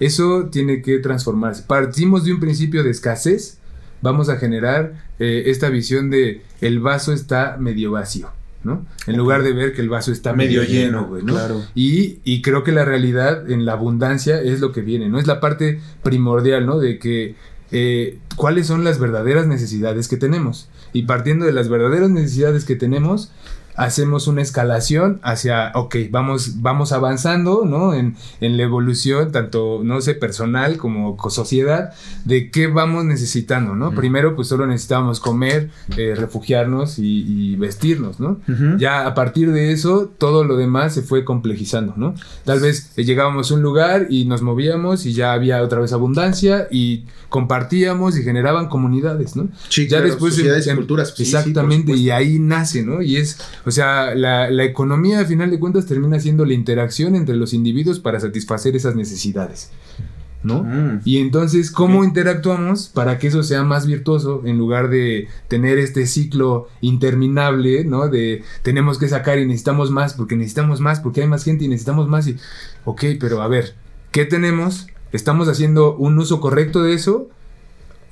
Eso 0.00 0.46
tiene 0.50 0.82
que 0.82 0.98
transformarse. 0.98 1.62
Partimos 1.62 2.24
de 2.24 2.32
un 2.32 2.40
principio 2.40 2.82
de 2.82 2.90
escasez, 2.90 3.58
vamos 4.02 4.28
a 4.28 4.36
generar 4.36 5.04
eh, 5.18 5.44
esta 5.46 5.68
visión 5.68 6.10
de 6.10 6.42
el 6.60 6.80
vaso 6.80 7.12
está 7.12 7.56
medio 7.58 7.92
vacío. 7.92 8.30
¿No? 8.64 8.86
En 9.06 9.16
lugar 9.16 9.42
de 9.42 9.52
ver 9.52 9.74
que 9.74 9.82
el 9.82 9.88
vaso 9.88 10.10
está 10.10 10.32
medio, 10.32 10.64
lleno, 10.64 11.06
güey, 11.06 11.22
¿no? 11.22 11.34
Claro. 11.34 11.62
Y, 11.74 12.18
y, 12.24 12.42
creo 12.42 12.64
que 12.64 12.72
la 12.72 12.84
realidad 12.84 13.50
en 13.50 13.64
la 13.64 13.72
abundancia 13.72 14.40
es 14.40 14.60
lo 14.60 14.72
que 14.72 14.80
viene, 14.80 15.08
¿no? 15.08 15.18
Es 15.18 15.26
la 15.26 15.38
parte 15.38 15.80
primordial, 16.02 16.66
¿no? 16.66 16.78
De 16.78 16.98
que 16.98 17.36
eh, 17.70 18.18
cuáles 18.36 18.66
son 18.66 18.84
las 18.84 18.98
verdaderas 18.98 19.46
necesidades 19.46 20.08
que 20.08 20.16
tenemos. 20.16 20.68
Y 20.92 21.02
partiendo 21.02 21.44
de 21.44 21.52
las 21.52 21.68
verdaderas 21.68 22.10
necesidades 22.10 22.64
que 22.64 22.76
tenemos, 22.76 23.32
hacemos 23.76 24.26
una 24.26 24.42
escalación 24.42 25.20
hacia, 25.22 25.72
ok, 25.74 25.96
vamos, 26.10 26.62
vamos 26.62 26.92
avanzando, 26.92 27.64
¿no? 27.64 27.94
En, 27.94 28.16
en, 28.40 28.56
la 28.56 28.62
evolución, 28.62 29.32
tanto, 29.32 29.80
no 29.82 30.00
sé, 30.00 30.14
personal 30.14 30.76
como 30.76 31.16
sociedad, 31.30 31.92
de 32.24 32.50
qué 32.50 32.68
vamos 32.68 33.04
necesitando, 33.04 33.74
¿no? 33.74 33.92
Primero, 33.92 34.36
pues 34.36 34.48
solo 34.48 34.66
necesitábamos 34.66 35.20
comer, 35.20 35.70
eh, 35.96 36.14
refugiarnos 36.16 36.98
y, 36.98 37.56
vestirnos, 37.56 38.20
¿no? 38.20 38.40
Ya 38.78 39.06
a 39.06 39.14
partir 39.14 39.52
de 39.52 39.72
eso, 39.72 40.12
todo 40.18 40.44
lo 40.44 40.56
demás 40.56 40.94
se 40.94 41.02
fue 41.02 41.24
complejizando, 41.24 41.94
¿no? 41.96 42.14
Tal 42.44 42.60
vez 42.60 42.94
llegábamos 42.96 43.50
a 43.50 43.54
un 43.54 43.62
lugar 43.62 44.06
y 44.10 44.24
nos 44.24 44.42
movíamos 44.42 45.06
y 45.06 45.12
ya 45.12 45.32
había 45.32 45.62
otra 45.62 45.80
vez 45.80 45.92
abundancia 45.92 46.68
y 46.70 47.04
compartíamos 47.28 48.16
y 48.16 48.22
generaban 48.22 48.68
comunidades, 48.68 49.36
¿no? 49.36 49.48
Sí, 49.68 49.88
ya 49.88 50.00
después 50.00 50.34
sociedades 50.34 50.66
y 50.66 50.74
culturas. 50.74 51.14
Exactamente, 51.18 51.92
y 51.92 52.10
ahí 52.10 52.38
nace, 52.38 52.82
¿no? 52.82 53.02
Y 53.02 53.16
es 53.16 53.38
o 53.66 53.70
sea, 53.70 54.14
la, 54.14 54.64
economía, 54.64 55.20
a 55.20 55.24
final 55.24 55.50
de 55.50 55.58
cuentas, 55.58 55.86
termina 55.86 56.20
siendo 56.20 56.44
la 56.44 56.54
interacción 56.54 57.16
entre 57.16 57.36
los 57.36 57.54
individuos 57.54 58.00
para 58.00 58.20
satisfacer 58.20 58.76
esas 58.76 58.94
necesidades. 58.94 59.70
¿no? 60.42 60.62
Mm. 60.62 61.00
Y 61.06 61.18
entonces, 61.18 61.70
¿cómo 61.70 62.04
interactuamos 62.04 62.88
para 62.88 63.18
que 63.18 63.28
eso 63.28 63.42
sea 63.42 63.62
más 63.62 63.86
virtuoso 63.86 64.42
en 64.44 64.58
lugar 64.58 64.90
de 64.90 65.28
tener 65.48 65.78
este 65.78 66.06
ciclo 66.06 66.68
interminable, 66.82 67.84
¿no? 67.84 68.08
De 68.08 68.42
tenemos 68.62 68.98
que 68.98 69.08
sacar 69.08 69.38
y 69.38 69.46
necesitamos 69.46 69.90
más 69.90 70.12
porque 70.12 70.36
necesitamos 70.36 70.80
más, 70.80 71.00
porque 71.00 71.22
hay 71.22 71.28
más 71.28 71.44
gente 71.44 71.64
y 71.64 71.68
necesitamos 71.68 72.08
más 72.08 72.28
y, 72.28 72.36
ok, 72.84 73.04
pero 73.18 73.40
a 73.40 73.48
ver, 73.48 73.74
¿qué 74.10 74.26
tenemos? 74.26 74.86
¿Estamos 75.12 75.48
haciendo 75.48 75.96
un 75.96 76.18
uso 76.18 76.40
correcto 76.40 76.82
de 76.82 76.92
eso? 76.92 77.30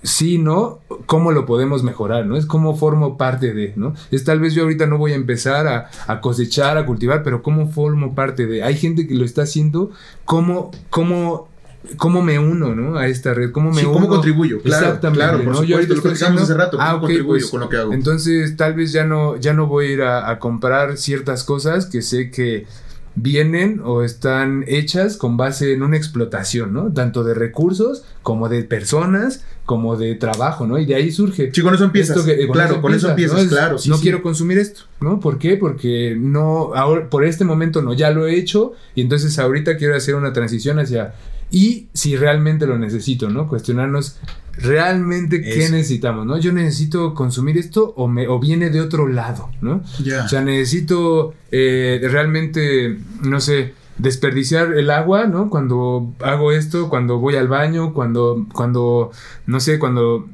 Sí, 0.03 0.39
¿no? 0.39 0.81
¿Cómo 1.07 1.33
lo 1.33 1.47
podemos 1.47 1.83
mejorar, 1.83 2.27
¿no? 2.27 2.37
Es 2.37 2.47
como 2.47 2.77
formo 2.77 3.17
parte 3.17 3.55
de, 3.55 3.73
¿no? 3.77 3.95
Es 4.11 4.25
tal 4.25 4.41
vez 4.41 4.55
yo 4.55 4.63
ahorita 4.63 4.87
no 4.87 4.99
voy 4.99 5.13
a 5.13 5.17
empezar 5.17 5.67
a, 5.67 6.21
cosechar, 6.21 6.79
a 6.79 6.87
cultivar, 6.87 7.23
pero 7.23 7.43
¿cómo 7.43 7.71
formo 7.71 8.15
parte 8.15 8.47
de? 8.47 8.63
Hay 8.63 8.77
gente 8.77 9.07
que 9.07 9.15
lo 9.15 9.25
está 9.25 9.43
haciendo, 9.43 9.91
¿cómo, 10.25 10.71
cómo 10.91 11.49
cómo 11.97 12.23
me 12.23 12.39
uno, 12.39 12.77
¿no? 12.77 12.97
A 12.97 13.09
esta 13.09 13.35
red, 13.35 13.51
cómo 13.51 13.71
me 13.71 13.81
sí, 13.81 13.87
cómo 13.87 14.07
contribuyo, 14.07 14.63
claro, 14.63 14.87
Exactamente, 14.87 15.25
claro, 15.25 15.45
por 15.45 15.55
¿no? 15.55 15.65
Yo 15.65 15.77
ahorita 15.77 15.95
lo 15.95 16.03
que 16.03 16.11
hace 16.11 16.55
rato, 16.55 16.77
ah, 16.81 16.93
cómo 16.93 17.01
contribuyo 17.01 17.41
pues, 17.41 17.51
con 17.51 17.61
lo 17.61 17.69
que 17.69 17.77
hago. 17.77 17.93
Entonces, 17.93 18.57
tal 18.57 18.75
vez 18.75 18.93
ya 18.93 19.05
no, 19.05 19.37
ya 19.37 19.53
no 19.53 19.67
voy 19.67 19.87
a 19.87 19.91
ir 19.91 20.03
a, 20.03 20.31
a 20.31 20.39
comprar 20.39 20.97
ciertas 20.97 21.43
cosas 21.43 21.87
que 21.87 22.03
sé 22.03 22.31
que 22.31 22.67
vienen 23.15 23.81
o 23.85 24.03
están 24.03 24.65
hechas 24.67 25.17
con 25.17 25.37
base 25.37 25.73
en 25.73 25.83
una 25.83 25.97
explotación, 25.97 26.73
¿no? 26.73 26.93
Tanto 26.93 27.25
de 27.25 27.35
recursos 27.35 28.05
como 28.23 28.49
de 28.49 28.63
personas, 28.65 29.45
como 29.67 29.97
de 29.97 30.15
trabajo, 30.15 30.67
¿no? 30.67 30.79
Y 30.79 30.87
de 30.87 30.95
ahí 30.95 31.13
surge. 31.13 31.51
Sí, 31.53 31.63
con 31.63 31.75
eso 31.75 31.85
empiezas. 31.85 32.27
Eh, 32.27 32.49
claro, 32.51 32.81
con 32.81 32.95
eso 32.95 33.11
empiezas, 33.11 33.47
claro. 33.47 33.77
no 33.87 33.99
quiero 33.99 34.23
consumir 34.23 34.59
esto, 34.59 34.83
¿no? 35.01 35.21
¿Por 35.21 35.39
qué? 35.39 35.57
Porque 35.57 36.17
no, 36.19 36.75
ahora, 36.75 37.09
por 37.11 37.25
este 37.25 37.45
momento 37.45 37.83
no, 37.83 37.93
ya 37.93 38.11
lo 38.11 38.27
he 38.27 38.37
hecho 38.37 38.73
y 38.95 39.03
entonces 39.03 39.39
ahorita 39.39 39.77
quiero 39.77 39.95
hacer 39.95 40.15
una 40.15 40.33
transición 40.33 40.79
hacia 40.79 41.15
y 41.53 41.89
si 41.93 42.17
realmente 42.17 42.67
lo 42.67 42.79
necesito, 42.79 43.29
¿no? 43.29 43.47
Cuestionarnos 43.47 44.19
realmente 44.57 45.43
qué 45.43 45.69
necesitamos, 45.69 46.27
¿no? 46.27 46.39
Yo 46.39 46.51
necesito 46.51 47.13
consumir 47.15 47.59
esto 47.59 47.93
o, 47.95 48.09
me, 48.09 48.27
o 48.27 48.41
viene 48.41 48.71
de 48.71 48.81
otro 48.81 49.07
lado, 49.07 49.51
¿no? 49.61 49.83
O 50.25 50.29
sea, 50.29 50.41
necesito 50.41 51.35
eh, 51.51 52.01
realmente, 52.11 52.99
no 53.23 53.39
sé, 53.39 53.75
desperdiciar 53.99 54.73
el 54.73 54.91
agua, 54.91 55.27
¿no? 55.27 55.51
Cuando 55.51 56.15
hago 56.21 56.53
esto, 56.53 56.89
cuando 56.89 57.19
voy 57.19 57.37
al 57.37 57.49
baño, 57.49 57.93
cuando, 57.93 58.47
cuando, 58.55 59.11
no 59.47 59.61
sé, 59.61 59.79
cuando 59.79 60.27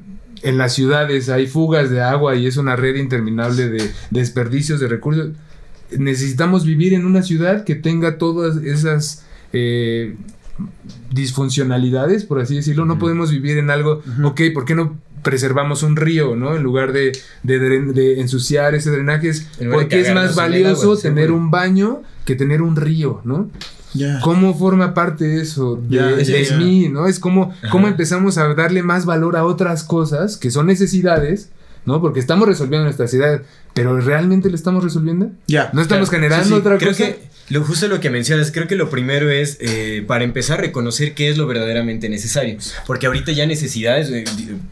en 0.42 0.56
las 0.56 0.72
ciudades 0.72 1.30
hay 1.30 1.48
fugas 1.48 1.90
de 1.90 2.00
agua 2.00 2.37
y 2.37 2.46
es 2.46 2.56
una 2.58 2.76
red 2.76 2.94
interminable 2.94 3.68
de 3.68 3.90
desperdicios 4.10 4.78
de 4.78 4.87
recursos. 4.87 5.30
Necesitamos 5.90 6.64
vivir 6.64 6.94
en 6.94 7.04
una 7.04 7.25
ciudad 7.25 7.64
que 7.64 7.75
tenga 7.75 8.18
todas 8.18 8.58
esas 8.58 9.25
eh, 9.52 10.14
disfuncionalidades, 11.10 12.24
por 12.24 12.40
así 12.40 12.56
decirlo. 12.56 12.84
No 12.84 12.98
podemos 12.98 13.30
vivir 13.30 13.58
en 13.58 13.70
algo, 13.70 14.02
ok, 14.24 14.40
¿por 14.54 14.64
qué 14.64 14.74
no 14.74 14.96
preservamos 15.22 15.82
un 15.82 15.96
río, 15.96 16.36
¿no? 16.36 16.56
En 16.56 16.62
lugar 16.62 16.92
de, 16.92 17.12
de, 17.42 18.20
ensuciar 18.20 18.74
ese 18.74 18.90
drenaje, 18.90 19.32
porque 19.72 20.00
es 20.00 20.14
más 20.14 20.34
valioso 20.34 20.96
tener 20.96 21.32
un 21.32 21.50
baño 21.50 22.02
que 22.24 22.34
tener 22.34 22.62
un 22.62 22.76
río, 22.76 23.20
¿no? 23.24 23.50
¿Cómo 24.22 24.56
forma 24.56 24.94
parte 24.94 25.40
eso 25.40 25.76
de, 25.76 26.54
mí, 26.58 26.88
no? 26.88 27.06
Es 27.06 27.18
como 27.18 27.52
cómo 27.70 27.88
empezamos 27.88 28.38
a 28.38 28.54
darle 28.54 28.82
más 28.82 29.06
valor 29.06 29.36
a 29.36 29.44
otras 29.44 29.82
cosas 29.82 30.36
que 30.36 30.50
son 30.50 30.66
necesidades, 30.66 31.50
¿no? 31.86 32.00
Porque 32.00 32.20
estamos 32.20 32.46
resolviendo 32.46 32.84
nuestra 32.84 33.08
ciudad, 33.08 33.42
pero 33.78 34.00
¿realmente 34.00 34.50
lo 34.50 34.56
estamos 34.56 34.82
resolviendo? 34.82 35.30
Ya. 35.47 35.70
¿No 35.73 35.80
estamos 35.80 36.11
generando 36.11 36.56
otra 36.56 36.78
cosa? 36.78 37.14
Lo 37.50 37.64
justo 37.64 37.88
lo 37.88 37.99
que 37.99 38.11
mencionas, 38.11 38.52
creo 38.52 38.68
que 38.68 38.76
lo 38.76 38.90
primero 38.90 39.30
es, 39.30 39.56
eh, 39.61 40.04
para 40.06 40.25
empezar, 40.25 40.58
a 40.58 40.62
reconocer 40.62 41.14
qué 41.14 41.30
es 41.30 41.38
lo 41.38 41.47
verdaderamente 41.47 42.11
necesario. 42.11 42.58
Porque 42.87 43.06
ahorita 43.06 43.32
ya 43.32 43.47
necesidades, 43.47 44.11
eh, 44.11 44.25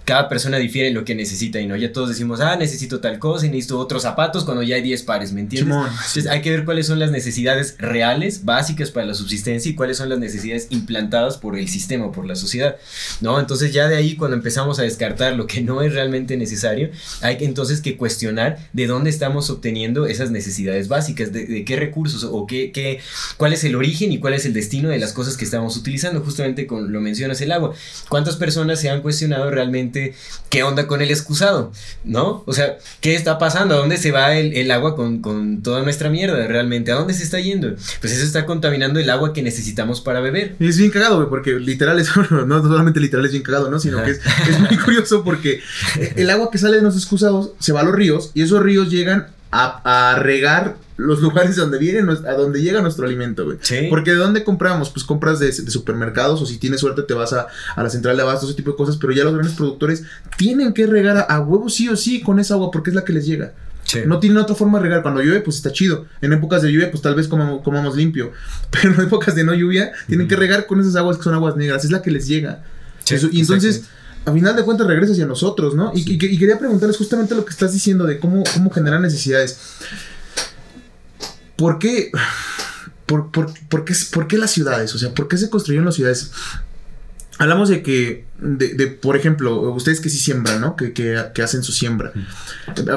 cada 0.05 0.29
persona 0.29 0.59
difiere 0.59 0.89
en 0.89 0.95
lo 0.95 1.05
que 1.05 1.15
necesita 1.15 1.59
y 1.59 1.67
no. 1.67 1.75
Ya 1.77 1.93
todos 1.93 2.11
decimos, 2.11 2.41
ah, 2.41 2.57
necesito 2.57 3.01
tal 3.01 3.19
cosa 3.19 3.47
y 3.47 3.49
necesito 3.49 3.79
otros 3.79 4.03
zapatos 4.03 4.45
cuando 4.45 4.63
ya 4.63 4.77
hay 4.77 4.83
10 4.83 5.05
pares, 5.05 5.33
¿me 5.33 5.41
entiendes? 5.41 5.75
Entonces 5.75 6.27
hay 6.27 6.43
que 6.43 6.51
ver 6.51 6.67
cuáles 6.67 6.87
son 6.87 6.99
las 6.99 7.11
necesidades 7.11 7.77
reales, 7.79 8.45
básicas 8.45 8.91
para 8.91 9.07
la 9.07 9.15
subsistencia 9.15 9.71
y 9.71 9.75
cuáles 9.75 9.97
son 9.97 10.11
las 10.11 10.19
necesidades 10.19 10.67
implantadas 10.69 11.39
por 11.39 11.57
el 11.57 11.69
sistema, 11.69 12.13
por 12.13 12.27
la 12.27 12.37
sociedad, 12.37 12.77
¿no? 13.23 13.41
Entonces 13.41 13.73
ya 13.73 13.89
de 13.89 13.97
ahí, 13.97 14.17
cuando 14.17 14.37
empezamos 14.37 14.79
a 14.79 14.83
descartar 14.83 15.35
lo 15.35 15.47
que 15.47 15.63
no 15.63 15.81
es 15.81 15.95
realmente 15.95 16.37
necesario, 16.37 16.91
hay 17.23 17.39
que 17.39 17.47
entonces 17.47 17.81
que 17.81 17.97
cuestionar 17.97 18.59
de 18.75 18.87
dónde 18.87 18.96
estamos 19.07 19.51
obteniendo 19.51 20.07
esas 20.07 20.31
necesidades 20.31 20.89
básicas, 20.89 21.33
de, 21.33 21.47
de 21.47 21.65
qué 21.65 21.77
recursos 21.77 22.25
o 22.25 22.47
qué 22.47 23.01
cuál 23.37 23.53
es 23.53 23.65
el 23.65 23.75
origen 23.75 24.13
y 24.13 24.19
cuál 24.19 24.35
es 24.35 24.47
el 24.47 24.53
destino 24.53 24.89
de 24.89 24.99
las 24.99 25.13
cosas 25.13 25.37
que 25.37 25.45
estamos 25.45 25.77
utilizando. 25.77 26.21
Justamente 26.21 26.67
con 26.67 26.93
lo 26.93 27.01
mencionas 27.01 27.41
el 27.41 27.53
agua. 27.53 27.75
¿Cuántas 28.09 28.37
personas 28.37 28.81
se 28.81 28.91
han 28.91 29.03
cuestionado 29.03 29.51
realmente 29.51 30.15
qué 30.49 30.63
onda 30.63 30.87
con 30.87 31.03
el 31.03 31.11
excusado? 31.11 31.73
¿No? 32.05 32.43
O 32.47 32.53
sea, 32.53 32.79
¿qué 33.01 33.15
está 33.15 33.39
pasando? 33.39 33.75
¿A 33.75 33.79
dónde 33.79 33.97
se 33.97 34.13
va 34.13 34.37
el, 34.37 34.71
agua 34.71 34.97
con, 34.97 35.21
con, 35.21 35.63
toda 35.63 35.83
nuestra 35.83 36.11
mierda 36.11 36.47
realmente? 36.47 36.93
¿A 36.93 36.97
dónde 36.97 37.15
se 37.15 37.25
está 37.25 37.41
yendo? 37.41 37.75
Pues 38.01 38.13
eso 38.13 38.25
está 38.25 38.47
contaminando 38.47 39.01
el 39.01 39.11
agua 39.11 39.33
que 39.33 39.43
necesitamos 39.43 40.01
para 40.01 40.21
beber. 40.21 40.57
Y 40.59 40.69
es 40.69 40.79
bien 40.79 40.91
cagado, 40.91 41.17
güey, 41.17 41.29
porque 41.29 41.59
literal 41.59 41.99
es, 41.99 42.11
no 42.31 42.63
solamente 42.63 43.01
literal 43.01 43.25
es 43.25 43.33
bien 43.33 43.43
cagado, 43.43 43.71
¿no? 43.71 43.79
Sino 43.79 44.03
que 44.03 44.13
es, 44.13 44.21
es 44.49 44.61
muy 44.61 44.77
curioso 44.79 45.25
porque 45.25 45.61
el 46.17 46.31
agua 46.31 46.51
que 46.51 46.59
sale 46.59 46.77
de 46.77 46.83
los 46.83 46.97
excusados 46.97 47.53
se 47.59 47.73
va 47.73 47.81
a 47.81 47.85
los 47.85 47.95
ríos 47.95 48.31
y 48.35 48.43
esos 48.43 48.63
ríos 48.63 48.76
llegan 48.85 49.29
a, 49.51 50.13
a 50.13 50.19
regar 50.19 50.77
los 50.97 51.21
lugares 51.21 51.57
donde 51.57 51.79
viene, 51.79 52.01
a 52.01 52.33
donde 52.33 52.63
llega 52.63 52.81
nuestro 52.81 53.07
alimento, 53.07 53.45
güey. 53.45 53.59
Porque 53.91 54.13
de 54.13 54.17
dónde 54.17 54.45
compramos? 54.45 54.91
Pues 54.91 55.05
compras 55.05 55.39
de, 55.39 55.53
supermercados 55.53 56.41
o 56.41 56.47
si 56.47 56.59
tienes 56.59 56.81
suerte 56.81 57.03
te 57.03 57.15
vas 57.15 57.33
a, 57.33 57.49
la 57.77 57.91
central 57.91 58.17
de 58.17 58.23
abasto, 58.23 58.47
ese 58.47 58.55
tipo 58.55 58.71
de 58.71 58.77
cosas, 58.77 58.97
pero 58.97 59.13
ya 59.13 59.25
los 59.25 59.35
grandes 59.35 59.55
productores 59.55 60.05
tienen 60.37 60.73
que 60.73 60.87
regar 60.87 61.27
a, 61.29 61.41
huevos 61.41 61.75
sí 61.75 61.89
o 61.89 61.97
sí 61.97 62.23
con 62.23 62.39
esa 62.39 62.55
agua 62.55 62.71
porque 62.71 62.91
es 62.91 62.97
la 62.97 63.05
que 63.05 63.13
les 63.13 63.27
llega. 63.27 63.53
No 64.05 64.19
tienen 64.19 64.39
otra 64.39 64.57
forma 64.57 64.79
de 64.79 64.85
regar. 64.85 65.03
Cuando 65.03 65.23
llueve, 65.23 65.41
pues 65.41 65.59
está 65.59 65.71
chido. 65.71 66.07
En 66.21 66.33
épocas 66.33 66.61
de 66.61 66.73
lluvia, 66.73 66.91
pues 66.91 67.03
tal 67.03 67.15
vez 67.15 67.29
comamos, 67.29 67.63
comamos 67.63 67.95
limpio. 67.95 68.33
Pero 68.71 68.93
en 68.93 69.01
épocas 69.01 69.37
de 69.37 69.45
no 69.45 69.55
lluvia, 69.55 69.93
tienen 70.09 70.27
que 70.27 70.35
regar 70.35 70.67
con 70.67 70.81
esas 70.81 70.97
aguas 70.97 71.19
que 71.19 71.23
son 71.23 71.35
aguas 71.35 71.57
negras. 71.57 71.85
Es 71.85 71.93
la 71.93 72.03
que 72.03 72.11
les 72.11 72.27
llega. 72.27 72.65
y 73.31 73.41
entonces, 73.41 73.85
a 74.27 74.33
final 74.33 74.55
de 74.57 74.65
cuentas, 74.65 74.87
regresa 74.87 75.13
hacia 75.13 75.25
nosotros, 75.25 75.75
¿no? 75.75 75.93
Y, 75.95 76.19
quería 76.19 76.59
preguntarles 76.59 76.97
justamente 76.97 77.35
lo 77.35 77.45
que 77.45 77.53
estás 77.53 77.73
diciendo 77.73 78.05
de 78.05 78.19
cómo, 78.19 78.43
cómo 78.55 78.71
generar 78.71 79.01
necesidades. 79.01 79.57
¿por 81.57 81.79
qué, 81.79 82.11
por, 83.07 83.31
qué, 84.29 84.39
las 84.39 84.51
ciudades? 84.51 84.95
O 84.95 84.99
sea, 84.99 85.13
¿por 85.13 85.27
qué 85.29 85.39
se 85.39 85.51
construyeron 85.51 85.87
las 85.87 85.95
ciudades? 85.95 86.31
Hablamos 87.39 87.69
de 87.69 87.83
que, 87.83 88.25
de, 88.39 88.87
por 88.87 89.15
ejemplo, 89.15 89.61
ustedes 89.73 90.01
que 90.01 90.09
sí 90.09 90.17
siembran, 90.17 90.59
¿no? 90.59 90.75
Que, 90.75 91.19
hacen 91.43 91.63
su 91.63 91.73
siembra. 91.73 92.13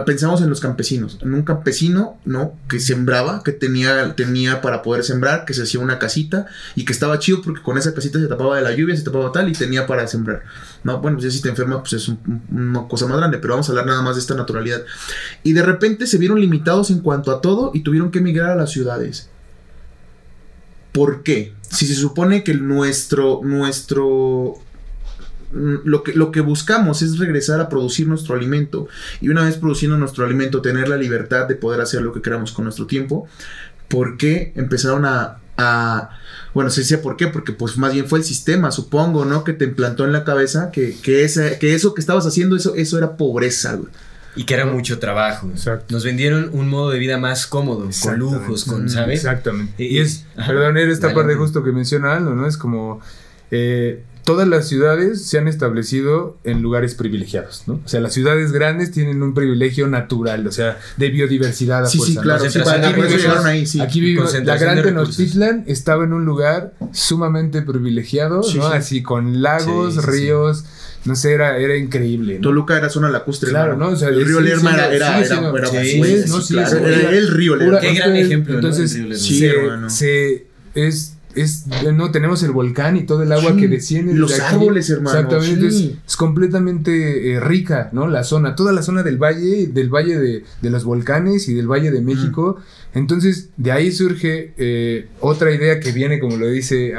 Pensamos 0.05 0.41
en 0.41 0.50
los 0.50 0.62
campesinos, 0.62 1.17
en 1.22 1.34
un 1.34 1.41
campesino, 1.43 2.17
¿no? 2.24 2.53
Que 2.69 2.79
sembraba, 2.79 3.43
que 3.43 3.51
tenía, 3.51 4.15
tenía 4.15 4.62
para 4.62 4.81
poder 4.81 5.03
sembrar, 5.03 5.43
que 5.43 5.53
se 5.53 5.63
hacía 5.63 5.81
una 5.81 6.00
casita 6.00 6.46
y 6.75 6.86
que 6.86 6.93
estaba 6.93 7.19
chido 7.19 7.41
porque 7.41 7.62
con 7.62 7.77
esa 7.77 7.93
casita 7.93 8.17
se 8.17 8.27
tapaba 8.27 8.55
de 8.55 8.62
la 8.62 8.72
lluvia, 8.74 8.96
se 8.96 9.03
tapaba 9.03 9.29
tal 9.34 9.50
y 9.50 9.53
tenía 9.53 9.86
para 9.86 10.08
sembrar. 10.08 10.43
No, 10.86 11.01
bueno, 11.01 11.17
pues 11.17 11.34
ya 11.34 11.38
si 11.38 11.41
te 11.41 11.50
enferma, 11.50 11.81
pues 11.81 11.93
es 11.93 12.10
una 12.50 12.88
cosa 12.88 13.08
más 13.08 13.17
grande, 13.17 13.39
pero 13.39 13.55
vamos 13.55 13.67
a 13.67 13.74
hablar 13.74 13.88
nada 13.88 14.01
más 14.01 14.15
de 14.15 14.22
esta 14.22 14.36
naturalidad. 14.36 14.84
Y 15.43 15.51
de 15.51 15.63
repente 15.63 16.08
se 16.08 16.17
vieron 16.17 16.39
limitados 16.39 16.91
en 16.91 17.00
cuanto 17.00 17.31
a 17.31 17.41
todo 17.41 17.72
y 17.74 17.81
tuvieron 17.81 18.10
que 18.10 18.19
emigrar 18.19 18.51
a 18.51 18.55
las 18.55 18.72
ciudades. 18.72 19.29
¿Por 21.00 21.24
qué? 21.24 21.53
Si 21.62 21.88
se 21.88 21.96
supone 21.96 22.44
que 22.44 22.53
nuestro, 22.56 23.39
nuestro, 23.41 24.56
mm, 25.53 25.75
lo 25.86 26.03
que, 26.03 26.12
lo 26.12 26.29
que 26.34 26.41
buscamos 26.41 27.01
es 27.01 27.18
regresar 27.18 27.62
a 27.62 27.70
producir 27.70 28.06
nuestro 28.06 28.36
alimento 28.36 28.89
y 29.22 29.29
una 29.29 29.46
vez 29.46 29.56
produciendo 29.56 29.98
nuestro 29.98 30.25
alimento 30.25 30.62
tener 30.62 30.89
la 30.89 30.98
libertad 30.98 31.48
de 31.48 31.56
poder 31.56 31.79
hacer 31.79 32.01
lo 32.01 32.12
que 32.12 32.22
queramos 32.22 32.51
con 32.51 32.65
nuestro 32.65 32.86
tiempo, 32.86 33.29
¿por 33.88 34.18
qué 34.18 34.51
empezaron 34.58 35.06
a, 35.06 35.38
a 35.56 36.10
bueno, 36.53 36.70
se 36.70 36.82
decía 36.82 37.01
por 37.01 37.15
qué, 37.15 37.27
porque 37.27 37.53
pues 37.53 37.77
más 37.77 37.94
bien 37.94 38.06
fue 38.06 38.20
el 38.20 38.25
sistema, 38.25 38.70
supongo, 38.70 39.24
¿no? 39.24 39.46
Que 39.46 39.53
te 39.53 39.63
implantó 39.63 40.03
en 40.03 40.12
la 40.12 40.25
cabeza 40.25 40.70
que, 40.70 40.98
que, 41.01 41.25
que 41.62 41.75
eso 41.75 41.94
que 41.94 42.01
estabas 42.01 42.25
haciendo, 42.25 42.58
eso, 42.58 42.75
eso 42.75 42.98
era 42.98 43.15
pobreza, 43.15 43.75
güey. 43.75 43.89
Y 44.36 44.44
que 44.44 44.54
era 44.54 44.66
mucho 44.66 45.00
trabajo. 45.00 45.50
Nos 45.90 46.04
vendieron 46.04 46.50
un 46.54 46.70
modo 46.70 46.92
de 46.92 47.00
vida 47.00 47.18
más 47.18 47.48
cómodo, 47.48 47.90
con 48.02 48.20
lujos, 48.20 48.66
con, 48.66 48.90
¿sabes? 48.90 49.20
Exactamente. 49.20 49.84
Y, 49.84 50.00
es, 50.00 50.26
perdón, 50.36 50.78
era 50.78 50.92
esta 50.92 51.14
parte 51.14 51.36
justo 51.36 51.64
que 51.64 51.72
menciona 51.72 52.16
Aldo, 52.16 52.36
¿no? 52.36 52.48
Es 52.48 52.58
como, 52.58 53.02
eh, 53.52 54.04
todas 54.30 54.48
las 54.48 54.68
ciudades 54.68 55.26
se 55.26 55.40
han 55.40 55.48
establecido 55.48 56.38
en 56.44 56.62
lugares 56.62 56.94
privilegiados, 56.94 57.64
¿no? 57.66 57.82
O 57.84 57.88
sea, 57.88 58.00
las 58.00 58.14
ciudades 58.14 58.52
grandes 58.52 58.92
tienen 58.92 59.24
un 59.24 59.34
privilegio 59.34 59.88
natural, 59.88 60.46
o 60.46 60.52
sea, 60.52 60.78
de 60.98 61.10
biodiversidad. 61.10 61.86
sí, 61.88 62.00
sí, 62.00 62.16
claro. 62.16 62.48
Sí, 62.48 62.60
aquí, 62.60 62.94
vivimos, 62.94 63.46
ahí, 63.46 63.66
sí. 63.66 63.82
aquí 63.82 64.00
vivimos, 64.02 64.34
la 64.44 64.58
gran 64.58 64.84
Tenochtitlan 64.84 65.64
estaba 65.66 66.04
en 66.04 66.14
un 66.14 66.26
lugar 66.26 66.74
sumamente 66.92 67.64
privilegiado, 67.64 68.42
¿no? 68.56 68.68
Así 68.68 69.02
con 69.02 69.42
lagos, 69.42 70.06
ríos 70.06 70.64
no 71.06 71.15
sé, 71.15 71.34
era, 71.34 71.58
era 71.58 71.75
increíble. 71.77 72.39
Toluca 72.39 72.77
era 72.77 72.89
zona 72.89 73.10
lacustre. 73.10 73.50
Claro, 73.50 73.77
¿no? 73.77 73.89
O 73.89 73.96
sea, 73.96 74.10
el 74.10 74.25
río 74.25 74.41
Lerma 74.41 74.74
era, 74.74 74.94
era, 74.94 75.20
era, 75.20 75.51
era, 76.79 77.10
el 77.12 77.27
río 77.29 77.56
Lerma. 77.56 77.79
Qué 77.79 77.94
gran 77.94 78.15
ejemplo. 78.15 78.56
Entonces, 78.56 78.98
se, 79.88 80.46
es 81.36 81.66
no, 81.94 82.12
tenemos 82.12 82.42
el 82.44 82.52
volcán 82.52 82.98
y 82.98 83.04
todo 83.04 83.24
el 83.24 83.32
agua 83.32 83.56
que 83.56 83.68
desciende. 83.68 84.14
Los 84.14 84.40
árboles, 84.40 84.90
hermano. 84.90 85.20
Exactamente. 85.20 85.68
Es, 85.68 86.16
completamente 86.18 87.34
eh, 87.34 87.40
rica, 87.40 87.90
¿no? 87.92 88.08
La 88.08 88.24
zona, 88.24 88.56
toda 88.56 88.74
la 88.74 88.82
zona 88.82 89.04
del 89.04 89.18
valle, 89.18 89.68
del 89.68 89.90
valle 89.90 90.18
de, 90.18 90.44
de 90.62 90.70
los 90.70 90.84
volcanes 90.84 91.48
y 91.48 91.54
del 91.54 91.68
valle 91.68 91.92
de 91.92 92.02
México. 92.02 92.58
Entonces, 92.94 93.50
de 93.58 93.72
ahí 93.72 93.92
surge 93.92 94.54
eh, 94.58 95.08
otra 95.20 95.52
idea 95.52 95.80
que 95.80 95.92
viene, 95.92 96.20
como 96.20 96.38
lo 96.38 96.48
dice 96.48 96.94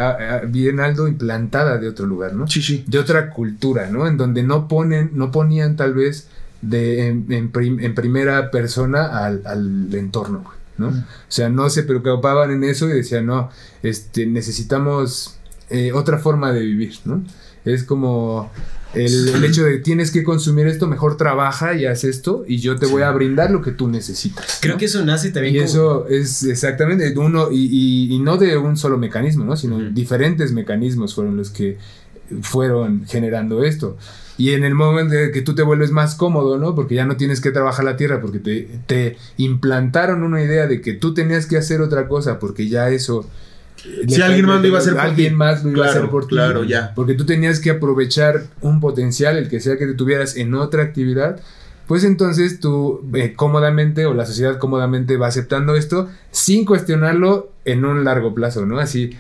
bien 0.48 0.78
Aldo, 0.78 1.08
implantada 1.08 1.78
de 1.78 1.88
otro 1.88 2.06
lugar, 2.06 2.34
¿no? 2.34 2.46
Sí, 2.46 2.62
sí. 2.62 2.84
De 2.86 2.98
otra 2.98 3.30
cultura, 3.30 3.90
¿no? 3.90 4.06
En 4.06 4.16
donde 4.16 4.42
no 4.44 4.68
ponen, 4.68 5.10
no 5.14 5.32
ponían 5.32 5.76
tal 5.76 5.94
vez 5.94 6.28
de, 6.62 7.08
en, 7.08 7.94
primera 7.94 8.50
persona 8.50 9.24
al, 9.24 9.42
al 9.46 9.92
entorno, 9.94 10.44
¿no? 10.80 10.88
O 10.88 11.04
sea, 11.28 11.48
no 11.48 11.70
se 11.70 11.84
preocupaban 11.84 12.50
en 12.50 12.64
eso 12.64 12.88
y 12.88 12.92
decían, 12.94 13.26
no, 13.26 13.50
este, 13.82 14.26
necesitamos 14.26 15.36
eh, 15.68 15.92
otra 15.92 16.18
forma 16.18 16.52
de 16.52 16.60
vivir, 16.60 16.98
¿no? 17.04 17.22
Es 17.64 17.84
como 17.84 18.50
el, 18.94 19.44
hecho 19.44 19.64
de 19.64 19.78
tienes 19.78 20.10
que 20.10 20.24
consumir 20.24 20.66
esto, 20.66 20.88
mejor 20.88 21.16
trabaja 21.16 21.74
y 21.74 21.86
haz 21.86 22.02
esto 22.02 22.44
y 22.46 22.58
yo 22.58 22.76
te 22.76 22.86
voy 22.86 23.02
a 23.02 23.10
brindar 23.12 23.50
lo 23.50 23.62
que 23.62 23.70
tú 23.70 23.88
necesitas. 23.88 24.58
Creo 24.60 24.78
que 24.78 24.86
eso 24.86 25.04
nace 25.04 25.30
también. 25.30 25.54
Y 25.54 25.58
eso 25.58 26.08
es 26.08 26.42
exactamente 26.42 27.16
uno, 27.16 27.50
y, 27.52 28.12
y, 28.12 28.18
no 28.18 28.36
de 28.36 28.56
un 28.56 28.76
solo 28.76 28.98
mecanismo, 28.98 29.44
¿no? 29.44 29.56
Sino 29.56 29.78
diferentes 29.78 30.52
mecanismos 30.52 31.14
fueron 31.14 31.36
los 31.36 31.50
que 31.50 31.78
fueron 32.42 33.04
generando 33.06 33.62
esto. 33.62 33.96
Y 34.38 34.52
en 34.52 34.64
el 34.64 34.74
momento 34.74 35.14
de 35.14 35.32
que 35.32 35.42
tú 35.42 35.54
te 35.54 35.62
vuelves 35.62 35.90
más 35.90 36.14
cómodo, 36.14 36.58
¿no? 36.58 36.74
Porque 36.74 36.94
ya 36.94 37.04
no 37.04 37.16
tienes 37.16 37.40
que 37.40 37.50
trabajar 37.50 37.84
la 37.84 37.96
tierra, 37.96 38.20
porque 38.20 38.38
te, 38.38 38.68
te 38.86 39.16
implantaron 39.36 40.22
una 40.22 40.42
idea 40.42 40.66
de 40.66 40.80
que 40.80 40.94
tú 40.94 41.12
tenías 41.12 41.46
que 41.46 41.58
hacer 41.58 41.80
otra 41.80 42.08
cosa, 42.08 42.38
porque 42.38 42.68
ya 42.68 42.88
eso 42.88 43.26
si 44.08 44.20
alguien 44.20 44.46
más 44.46 44.60
lo 44.60 44.66
iba 44.66 44.78
a 44.78 44.80
hacer 44.80 44.92
por 44.92 45.02
alguien 45.02 45.34
más 45.34 45.64
lo 45.64 45.70
iba 45.70 45.86
a 45.86 45.90
hacer 45.90 46.08
por 46.08 46.24
ti. 46.26 46.34
Claro, 46.34 46.64
ya. 46.64 46.92
Porque 46.94 47.14
tú 47.14 47.24
tenías 47.24 47.60
que 47.60 47.70
aprovechar 47.70 48.44
un 48.60 48.80
potencial, 48.80 49.36
el 49.36 49.48
que 49.48 49.60
sea 49.60 49.76
que 49.76 49.86
te 49.86 49.94
tuvieras 49.94 50.36
en 50.36 50.54
otra 50.54 50.82
actividad, 50.82 51.40
pues 51.86 52.04
entonces 52.04 52.60
tú 52.60 53.00
eh, 53.14 53.32
cómodamente 53.34 54.06
o 54.06 54.14
la 54.14 54.26
sociedad 54.26 54.58
cómodamente 54.58 55.16
va 55.16 55.28
aceptando 55.28 55.74
esto 55.74 56.08
sin 56.30 56.64
cuestionarlo 56.64 57.50
en 57.64 57.84
un 57.84 58.04
largo 58.04 58.34
plazo, 58.34 58.66
¿no? 58.66 58.78
Así, 58.78 59.16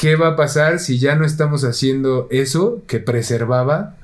¿qué 0.00 0.16
va 0.16 0.28
a 0.28 0.36
pasar 0.36 0.78
si 0.80 0.98
ya 0.98 1.14
no 1.16 1.24
estamos 1.24 1.64
haciendo 1.64 2.26
eso 2.30 2.82
que 2.86 2.98
preservaba 2.98 3.96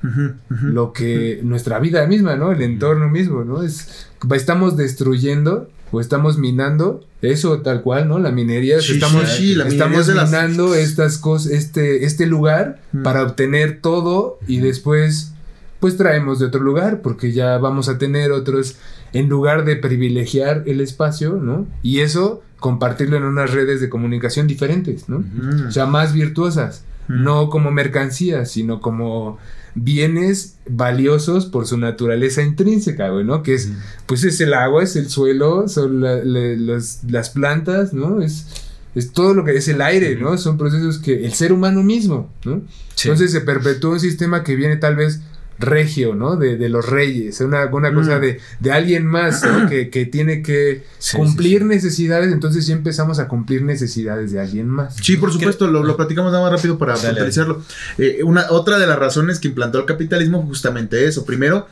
lo 0.61 0.93
que 0.93 1.39
nuestra 1.43 1.79
vida 1.79 2.05
misma, 2.07 2.35
¿no? 2.35 2.51
El 2.51 2.61
entorno 2.61 3.09
mismo, 3.09 3.43
¿no? 3.43 3.63
Es, 3.63 4.07
estamos 4.33 4.77
destruyendo 4.77 5.69
o 5.91 5.99
estamos 5.99 6.37
minando 6.37 7.03
eso 7.21 7.61
tal 7.61 7.81
cual, 7.81 8.07
¿no? 8.07 8.19
La 8.19 8.31
minería, 8.31 8.79
Sí, 8.79 8.93
estamos, 8.93 9.27
sí, 9.29 9.55
la 9.55 9.67
estamos 9.67 10.07
las- 10.07 10.29
minando 10.29 10.75
estas 10.75 11.17
cosas, 11.17 11.51
este, 11.51 12.05
este 12.05 12.27
lugar 12.27 12.79
para 13.03 13.23
obtener 13.23 13.79
todo 13.81 14.39
y 14.47 14.59
después, 14.59 15.33
pues 15.79 15.97
traemos 15.97 16.39
de 16.39 16.45
otro 16.47 16.61
lugar 16.61 17.01
porque 17.01 17.31
ya 17.31 17.57
vamos 17.57 17.87
a 17.89 17.97
tener 17.97 18.31
otros, 18.31 18.75
en 19.13 19.29
lugar 19.29 19.65
de 19.65 19.75
privilegiar 19.75 20.63
el 20.67 20.81
espacio, 20.81 21.33
¿no? 21.41 21.65
Y 21.83 21.99
eso 21.99 22.41
compartirlo 22.59 23.15
en 23.17 23.23
unas 23.23 23.51
redes 23.51 23.79
de 23.81 23.89
comunicación 23.89 24.45
diferentes, 24.47 25.07
¿no? 25.07 25.23
O 25.67 25.71
sea, 25.71 25.85
más 25.85 26.13
virtuosas. 26.13 26.83
No 27.07 27.49
como 27.49 27.71
mercancías, 27.71 28.51
sino 28.51 28.81
como 28.81 29.39
bienes 29.73 30.57
valiosos 30.69 31.45
por 31.47 31.65
su 31.65 31.77
naturaleza 31.77 32.43
intrínseca, 32.43 33.09
güey, 33.09 33.23
¿no? 33.25 33.41
Que 33.43 33.55
es, 33.55 33.71
pues 34.05 34.23
es 34.23 34.39
el 34.41 34.53
agua, 34.53 34.83
es 34.83 34.95
el 34.95 35.09
suelo, 35.09 35.67
son 35.67 36.01
la- 36.01 36.23
le- 36.23 36.57
los- 36.57 36.99
las 37.09 37.29
plantas, 37.31 37.93
¿no? 37.93 38.21
Es, 38.21 38.45
es 38.93 39.11
todo 39.11 39.33
lo 39.33 39.43
que 39.45 39.55
es 39.55 39.67
el 39.67 39.81
aire, 39.81 40.15
¿no? 40.17 40.37
Son 40.37 40.57
procesos 40.57 40.99
que 40.99 41.25
el 41.25 41.33
ser 41.33 41.51
humano 41.53 41.81
mismo, 41.81 42.29
¿no? 42.45 42.61
Sí. 42.95 43.07
Entonces 43.07 43.31
se 43.31 43.41
perpetúa 43.41 43.91
un 43.93 43.99
sistema 43.99 44.43
que 44.43 44.55
viene 44.55 44.75
tal 44.77 44.95
vez 44.95 45.21
regio, 45.59 46.15
¿no? 46.15 46.35
De, 46.37 46.57
de 46.57 46.69
los 46.69 46.87
reyes, 46.87 47.39
una, 47.41 47.65
una 47.65 47.93
cosa 47.93 48.17
Mm. 48.17 48.21
de, 48.21 48.39
de 48.59 48.71
alguien 48.71 49.05
más, 49.05 49.43
¿no? 49.43 49.67
que, 49.69 49.89
que 49.89 50.05
tiene 50.05 50.41
que 50.41 50.83
Sí, 50.97 51.17
cumplir 51.17 51.59
sí, 51.59 51.63
sí. 51.63 51.65
necesidades, 51.75 52.31
entonces 52.31 52.65
ya 52.65 52.73
empezamos 52.73 53.19
a 53.19 53.27
cumplir 53.27 53.61
necesidades 53.63 54.31
de 54.31 54.39
alguien 54.39 54.67
más. 54.67 54.95
Sí, 55.01 55.17
por 55.17 55.31
supuesto, 55.33 55.67
lo, 55.67 55.83
lo 55.83 55.97
platicamos 55.97 56.31
nada 56.31 56.43
más 56.43 56.53
rápido 56.59 56.77
para 56.77 56.95
puntualizarlo. 56.95 57.61
Eh, 57.97 58.19
una, 58.23 58.45
otra 58.51 58.79
de 58.79 58.87
las 58.87 58.97
razones 58.97 59.39
que 59.39 59.49
implantó 59.49 59.79
el 59.79 59.85
capitalismo 59.85 60.39
fue 60.39 60.47
justamente 60.49 61.05
eso. 61.05 61.25
Primero, 61.25 61.67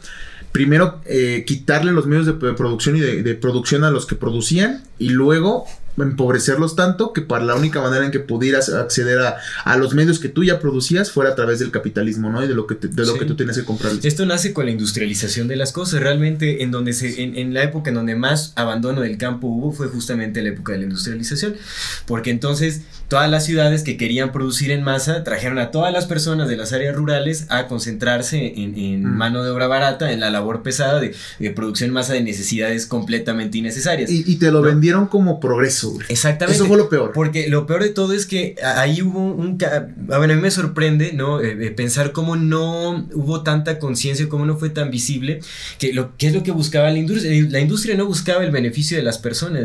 primero 0.52 1.00
eh, 1.06 1.44
quitarle 1.48 1.92
los 1.92 2.08
medios 2.08 2.26
de, 2.26 2.34
producción 2.34 2.96
y 2.98 3.00
de, 3.00 3.24
de 3.24 3.36
producción 3.36 3.84
a 3.84 3.92
los 3.92 4.06
que 4.06 4.16
producían 4.16 4.84
y 5.00 5.10
luego 5.10 5.66
empobrecerlos 5.98 6.76
tanto 6.76 7.14
que 7.14 7.22
para 7.22 7.44
la 7.46 7.56
única 7.56 7.82
manera 7.82 8.06
en 8.06 8.12
que 8.12 8.20
pudieras 8.20 8.70
acceder 8.70 9.20
a, 9.20 9.38
a 9.66 9.78
los 9.78 9.94
medios 9.94 10.20
que 10.20 10.30
tú 10.30 10.44
ya 10.44 10.60
producías 10.60 11.12
fuera 11.12 11.32
a 11.32 11.36
través 11.36 11.60
del 11.60 11.72
capitalismo, 11.72 12.30
¿no? 12.30 12.44
Y 12.44 12.48
de 12.48 12.54
lo 12.56 12.68
que, 12.68 12.76
te- 12.76 12.88
de 12.88 13.06
lo 13.06 13.14
Sí. 13.14 13.20
que 13.20 13.26
tú 13.26 13.36
tenías 13.36 13.58
que 13.58 13.66
comprar. 13.66 13.94
Esto 14.04 14.26
nace 14.26 14.54
con 14.54 14.66
la 14.66 14.72
industrialización 14.72 15.48
de 15.48 15.56
las 15.56 15.72
cosas. 15.72 16.02
Realmente, 16.02 16.64
en 16.64 16.72
donde 16.72 16.94
se, 16.94 17.24
en, 17.24 17.38
en 17.38 17.54
la 17.54 17.64
época 17.64 17.90
en 17.90 17.96
donde 17.96 18.16
más 18.16 18.54
abandono 18.56 19.02
del 19.02 19.18
campo 19.18 19.48
hubo 19.48 19.72
fue 19.72 19.88
justamente 19.88 20.42
la 20.42 20.50
época 20.50 20.74
de 20.74 20.80
la 20.80 20.84
industrialización. 20.86 21.56
Porque 22.06 22.30
entonces 22.32 22.82
todas 23.08 23.30
las 23.32 23.46
ciudades 23.46 23.84
que 23.84 23.98
querían 23.98 24.32
producir 24.32 24.72
en 24.72 24.84
masa 24.84 25.24
trajeron 25.24 25.60
a 25.60 25.72
todas 25.72 25.94
las 25.94 26.06
personas 26.06 26.48
de 26.50 26.58
las 26.58 26.74
áreas 26.74 26.96
rurales 26.96 27.46
a 27.50 27.68
concentrarse 27.68 28.54
en, 28.62 28.78
en 28.78 29.04
Mm. 29.04 29.18
mano 29.18 29.44
de 29.44 29.50
obra 29.52 29.68
barata, 29.68 30.12
en 30.12 30.20
la 30.20 30.30
labor 30.30 30.62
pesada 30.64 31.00
de, 31.00 31.14
de 31.40 31.52
producción 31.52 31.90
en 31.90 31.94
masa 31.94 32.14
de 32.14 32.22
necesidades 32.22 32.86
completamente 32.86 33.58
innecesarias. 33.60 34.10
Y, 34.10 34.24
y 34.26 34.36
te 34.38 34.52
lo 34.52 34.60
¿no? 34.62 34.68
vendieron 34.68 35.08
como 35.08 35.40
progreso, 35.40 35.87
güey. 35.92 36.06
Exactamente. 36.10 36.56
Eso 36.56 36.68
fue 36.68 36.78
lo 36.78 36.90
peor. 36.90 37.12
Porque 37.14 37.48
lo 37.48 37.66
peor 37.66 37.84
de 37.84 37.90
todo 37.90 38.14
es 38.14 38.26
que 38.26 38.56
ahí 38.64 39.02
hubo 39.02 39.20
un... 39.20 39.58
A 39.64 40.18
ver, 40.20 40.32
a 40.32 40.36
mí 40.36 40.42
me 40.42 40.52
sorprende, 40.52 41.14
¿no? 41.14 41.42
Eh, 41.42 41.58
eh, 41.60 41.72
pensar 41.72 42.12
cómo 42.12 42.36
no 42.36 43.08
hubo 43.14 43.44
tanta 43.44 43.80
conciencia, 43.80 44.28
cómo 44.30 44.46
no 44.46 44.58
fue 44.58 44.70
tan 44.70 44.92
visible, 44.92 45.40
que 45.80 45.94
lo 45.94 46.16
que 46.18 46.28
es 46.28 46.34
lo 46.34 46.44
que 46.44 46.52
buscaba 46.52 46.90
la 46.90 46.98
industria. 46.98 47.48
La 47.50 47.60
industria 47.60 47.96
no 47.96 48.06
buscaba 48.06 48.44
el 48.44 48.52
beneficio 48.52 48.98
de 48.98 49.04
las 49.04 49.18
personas, 49.18 49.64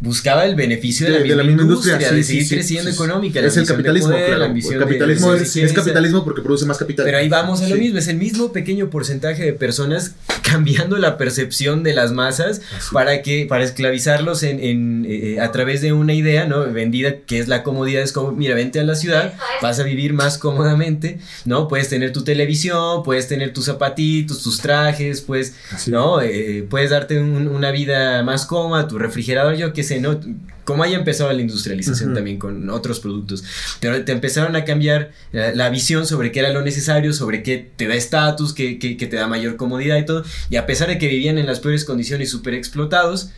buscaba 0.00 0.44
el 0.44 0.54
beneficio 0.54 1.06
de, 1.06 1.12
la, 1.12 1.42
misma 1.44 1.62
industria, 1.62 1.98
sí, 1.98 2.14
de 2.14 2.24
seguir 2.24 2.44
sí, 2.44 2.54
creciendo 2.54 2.90
sí, 2.90 2.94
económica. 2.94 3.40
Es 3.40 3.56
el 3.56 3.66
capitalismo, 3.66 4.10
poder, 4.10 4.38
la 4.38 4.52
claro. 4.52 4.54
El 4.54 4.78
capitalismo 4.78 5.32
de 5.32 5.42
es, 5.42 5.72
capitalismo 5.72 6.24
porque 6.24 6.42
produce 6.42 6.66
más 6.66 6.78
capital. 6.78 7.04
Pero 7.04 7.18
ahí 7.18 7.28
vamos 7.28 7.62
a 7.62 7.68
lo 7.68 7.76
mismo, 7.76 7.98
es 7.98 8.08
el 8.08 8.16
mismo 8.16 8.52
pequeño 8.52 8.90
porcentaje 8.90 9.44
de 9.44 9.52
personas 9.52 10.14
cambiando 10.42 10.96
la 10.98 11.16
percepción 11.18 11.82
de 11.82 11.94
las 11.94 12.12
masas 12.12 12.60
para 12.92 13.22
que 13.22 13.46
para 13.46 13.64
esclavizarlos 13.64 14.42
en, 14.42 14.60
en, 14.60 15.06
eh, 15.08 15.39
a 15.40 15.52
través 15.52 15.80
de 15.80 15.92
una 15.92 16.12
idea 16.14 16.46
no 16.46 16.60
vendida 16.72 17.16
que 17.26 17.38
es 17.38 17.48
la 17.48 17.62
comodidad 17.62 18.02
es 18.02 18.12
como 18.12 18.32
mira 18.32 18.54
vente 18.54 18.80
a 18.80 18.84
la 18.84 18.94
ciudad 18.94 19.34
vas 19.62 19.78
a 19.80 19.82
vivir 19.82 20.12
más 20.12 20.38
cómodamente 20.38 21.18
no 21.44 21.68
puedes 21.68 21.88
tener 21.88 22.12
tu 22.12 22.22
televisión 22.24 23.02
puedes 23.02 23.28
tener 23.28 23.52
tus 23.52 23.64
zapatitos 23.66 24.42
tus 24.42 24.60
trajes 24.60 25.20
pues 25.20 25.54
Así. 25.72 25.90
no 25.90 26.20
Eh, 26.20 26.66
puedes 26.68 26.90
darte 26.90 27.18
un- 27.20 27.48
una 27.48 27.70
vida 27.70 28.22
más 28.22 28.46
cómoda 28.46 28.86
tu 28.88 28.98
refrigerador 28.98 29.56
yo 29.56 29.72
qué 29.72 29.82
sé 29.82 30.00
no 30.00 30.20
como 30.64 30.84
haya 30.84 30.96
empezado 30.98 31.32
la 31.32 31.40
industrialización 31.40 32.14
también 32.14 32.38
con 32.38 32.70
otros 32.70 33.00
productos. 33.00 33.42
Pero 33.80 34.04
te 34.04 34.12
empezaron 34.12 34.54
a 34.54 34.64
cambiar 34.64 35.10
la, 35.32 35.52
la 35.52 35.68
visión 35.68 36.06
sobre 36.06 36.30
qué 36.30 36.38
era 36.40 36.50
lo 36.52 36.62
necesario, 36.62 37.12
sobre 37.12 37.42
qué 37.42 37.70
te 37.74 37.88
da 37.88 37.94
estatus, 37.94 38.52
qué, 38.52 38.78
qué- 38.78 38.96
qué 38.96 39.06
te 39.08 39.16
da 39.16 39.26
mayor 39.26 39.56
comodidad 39.56 39.96
y 39.96 40.04
todo. 40.04 40.22
Y 40.48 40.56
a 40.56 40.66
pesar 40.66 40.86
de 40.86 40.98
que 40.98 41.08
vivían 41.08 41.38
en 41.38 41.46
las 41.46 41.58
peores 41.58 41.84
condiciones 41.84 42.30
súper 42.30 42.54
explotados, 42.54 43.30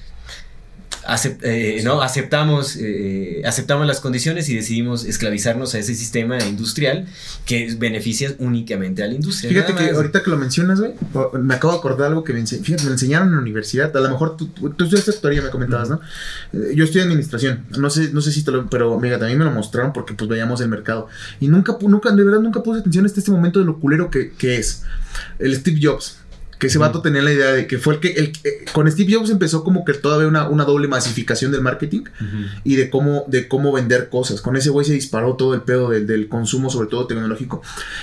acep- 1.06 1.38
eh, 1.42 1.80
¿no? 1.84 2.02
aceptamos, 2.02 2.76
eh, 2.80 3.42
aceptamos 3.44 3.86
las 3.86 4.00
condiciones 4.00 4.48
y 4.48 4.54
decidimos 4.54 5.04
esclavizarnos 5.04 5.74
a 5.74 5.78
ese 5.78 5.94
sistema 5.94 6.38
industrial 6.44 7.06
que 7.46 7.74
beneficia 7.78 8.34
únicamente 8.38 9.02
a 9.02 9.06
la 9.06 9.14
industria. 9.14 9.50
Fíjate 9.50 9.74
que 9.74 9.90
ahorita 9.90 10.22
que 10.22 10.30
lo 10.30 10.36
mencionas, 10.36 10.80
güey, 10.80 10.92
me 11.40 11.54
acabo 11.54 11.72
de 11.72 11.78
acordar 11.78 12.08
algo 12.08 12.24
que 12.24 12.32
me, 12.32 12.40
ense- 12.40 12.62
fíjate, 12.62 12.84
me 12.84 12.92
enseñaron 12.92 13.28
en 13.28 13.34
la 13.36 13.40
universidad. 13.40 13.96
A 13.96 14.00
lo 14.00 14.08
mejor 14.10 14.36
tú, 14.36 14.48
tú, 14.48 14.70
tú 14.70 14.84
estudiaste 14.84 15.10
actuaría, 15.12 15.42
me 15.42 15.50
comentabas, 15.50 15.88
¿no? 15.90 16.00
Eh, 16.52 16.72
Yo 16.74 16.84
estudié 16.84 17.04
administración. 17.04 17.64
No 17.78 17.90
sé, 17.90 18.10
no 18.12 18.20
sé 18.20 18.32
si 18.32 18.42
te 18.44 18.50
lo. 18.50 18.68
Pero, 18.70 18.94
amiga, 18.94 19.18
también 19.18 19.38
me 19.38 19.44
lo 19.44 19.50
mostraron 19.50 19.92
porque, 19.92 20.14
pues, 20.14 20.28
veíamos 20.28 20.60
el 20.60 20.68
mercado. 20.68 21.08
Y 21.40 21.48
nunca, 21.48 21.76
nunca, 21.80 22.10
de 22.12 22.24
verdad, 22.24 22.40
nunca 22.40 22.62
puse 22.62 22.80
atención 22.80 23.04
hasta 23.06 23.20
este 23.20 23.30
momento 23.30 23.58
de 23.58 23.64
lo 23.66 23.78
culero 23.80 24.10
que, 24.10 24.32
que 24.32 24.56
es. 24.58 24.82
El 25.38 25.54
Steve 25.56 25.78
Jobs. 25.82 26.18
Que 26.62 26.68
ese 26.68 26.78
vato 26.78 27.02
tenía 27.02 27.22
la 27.22 27.32
idea 27.32 27.52
de 27.52 27.66
que 27.66 27.78
fue 27.78 27.94
el 27.94 28.00
que. 28.00 28.12
El, 28.12 28.32
que- 28.32 28.64
con 28.72 28.90
Steve 28.90 29.12
Jobs 29.12 29.30
empezó 29.30 29.64
como 29.64 29.84
que 29.84 29.94
todavía 29.94 30.28
una, 30.28 30.48
una 30.48 30.64
doble 30.64 30.86
masificación 30.88 31.50
del 31.52 31.60
marketing 31.60 32.04
y 32.64 32.76
de 32.76 32.88
cómo, 32.88 33.24
de 33.28 33.48
cómo 33.48 33.72
vender 33.72 34.08
cosas. 34.08 34.40
Con 34.40 34.56
ese 34.56 34.70
güey 34.70 34.86
se 34.86 34.92
disparó 34.92 35.34
todo 35.34 35.54
el 35.54 35.62
pedo 35.62 35.90
del, 35.90 36.06
del 36.06 36.28
consumo, 36.28 36.70
sobre 36.70 36.88
todo 36.88 37.06
tecnológico. 37.08 37.62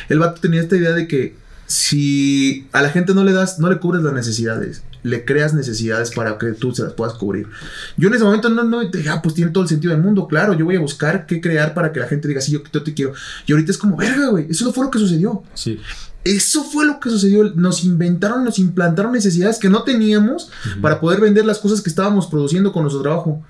El 0.09 0.19
vato 0.19 0.41
tenía 0.41 0.59
esta 0.61 0.75
idea 0.75 0.91
de 0.91 1.07
que 1.07 1.35
si 1.67 2.67
a 2.71 2.81
la 2.81 2.89
gente 2.89 3.13
no 3.13 3.23
le 3.23 3.31
das, 3.31 3.59
no 3.59 3.69
le 3.69 3.77
cubres 3.79 4.03
las 4.03 4.11
necesidades, 4.13 4.83
le 5.03 5.23
creas 5.23 5.53
necesidades 5.53 6.11
para 6.11 6.37
que 6.37 6.47
tú 6.47 6.73
se 6.75 6.83
las 6.83 6.93
puedas 6.93 7.13
cubrir. 7.13 7.47
Yo 7.95 8.07
en 8.09 8.15
ese 8.15 8.23
momento 8.23 8.49
no, 8.49 8.63
no 8.63 8.81
dije, 8.89 9.07
ah, 9.09 9.21
pues 9.21 9.35
tiene 9.35 9.51
todo 9.51 9.63
el 9.63 9.69
sentido 9.69 9.93
del 9.93 10.01
mundo, 10.01 10.27
claro, 10.27 10.53
yo 10.53 10.65
voy 10.65 10.75
a 10.75 10.79
buscar 10.79 11.25
qué 11.27 11.39
crear 11.39 11.73
para 11.73 11.93
que 11.93 11.99
la 11.99 12.07
gente 12.07 12.27
diga, 12.27 12.41
sí, 12.41 12.51
yo, 12.51 12.61
yo 12.73 12.83
te 12.83 12.93
quiero. 12.93 13.13
Y 13.45 13.51
ahorita 13.53 13.71
es 13.71 13.77
como, 13.77 13.95
verga, 13.95 14.29
güey, 14.29 14.47
eso 14.49 14.65
no 14.65 14.73
fue 14.73 14.83
lo 14.85 14.91
que 14.91 14.99
sucedió. 14.99 15.43
Sí. 15.53 15.79
Eso 16.29 16.63
fue 16.63 16.85
lo 16.85 16.99
que 16.99 17.09
sucedió. 17.09 17.43
Nos 17.55 17.83
inventaron, 17.83 18.45
nos 18.45 18.59
implantaron 18.59 19.13
necesidades 19.13 19.57
que 19.57 19.67
no 19.67 19.81
teníamos 19.81 20.51
para 20.79 20.99
poder 20.99 21.21
vender 21.21 21.43
las 21.43 21.57
cosas 21.57 21.81
que 21.81 21.89
estábamos 21.89 22.27
produciendo 22.27 22.71
con 22.71 22.83
nuestro 22.83 23.01
trabajo. 23.01 23.43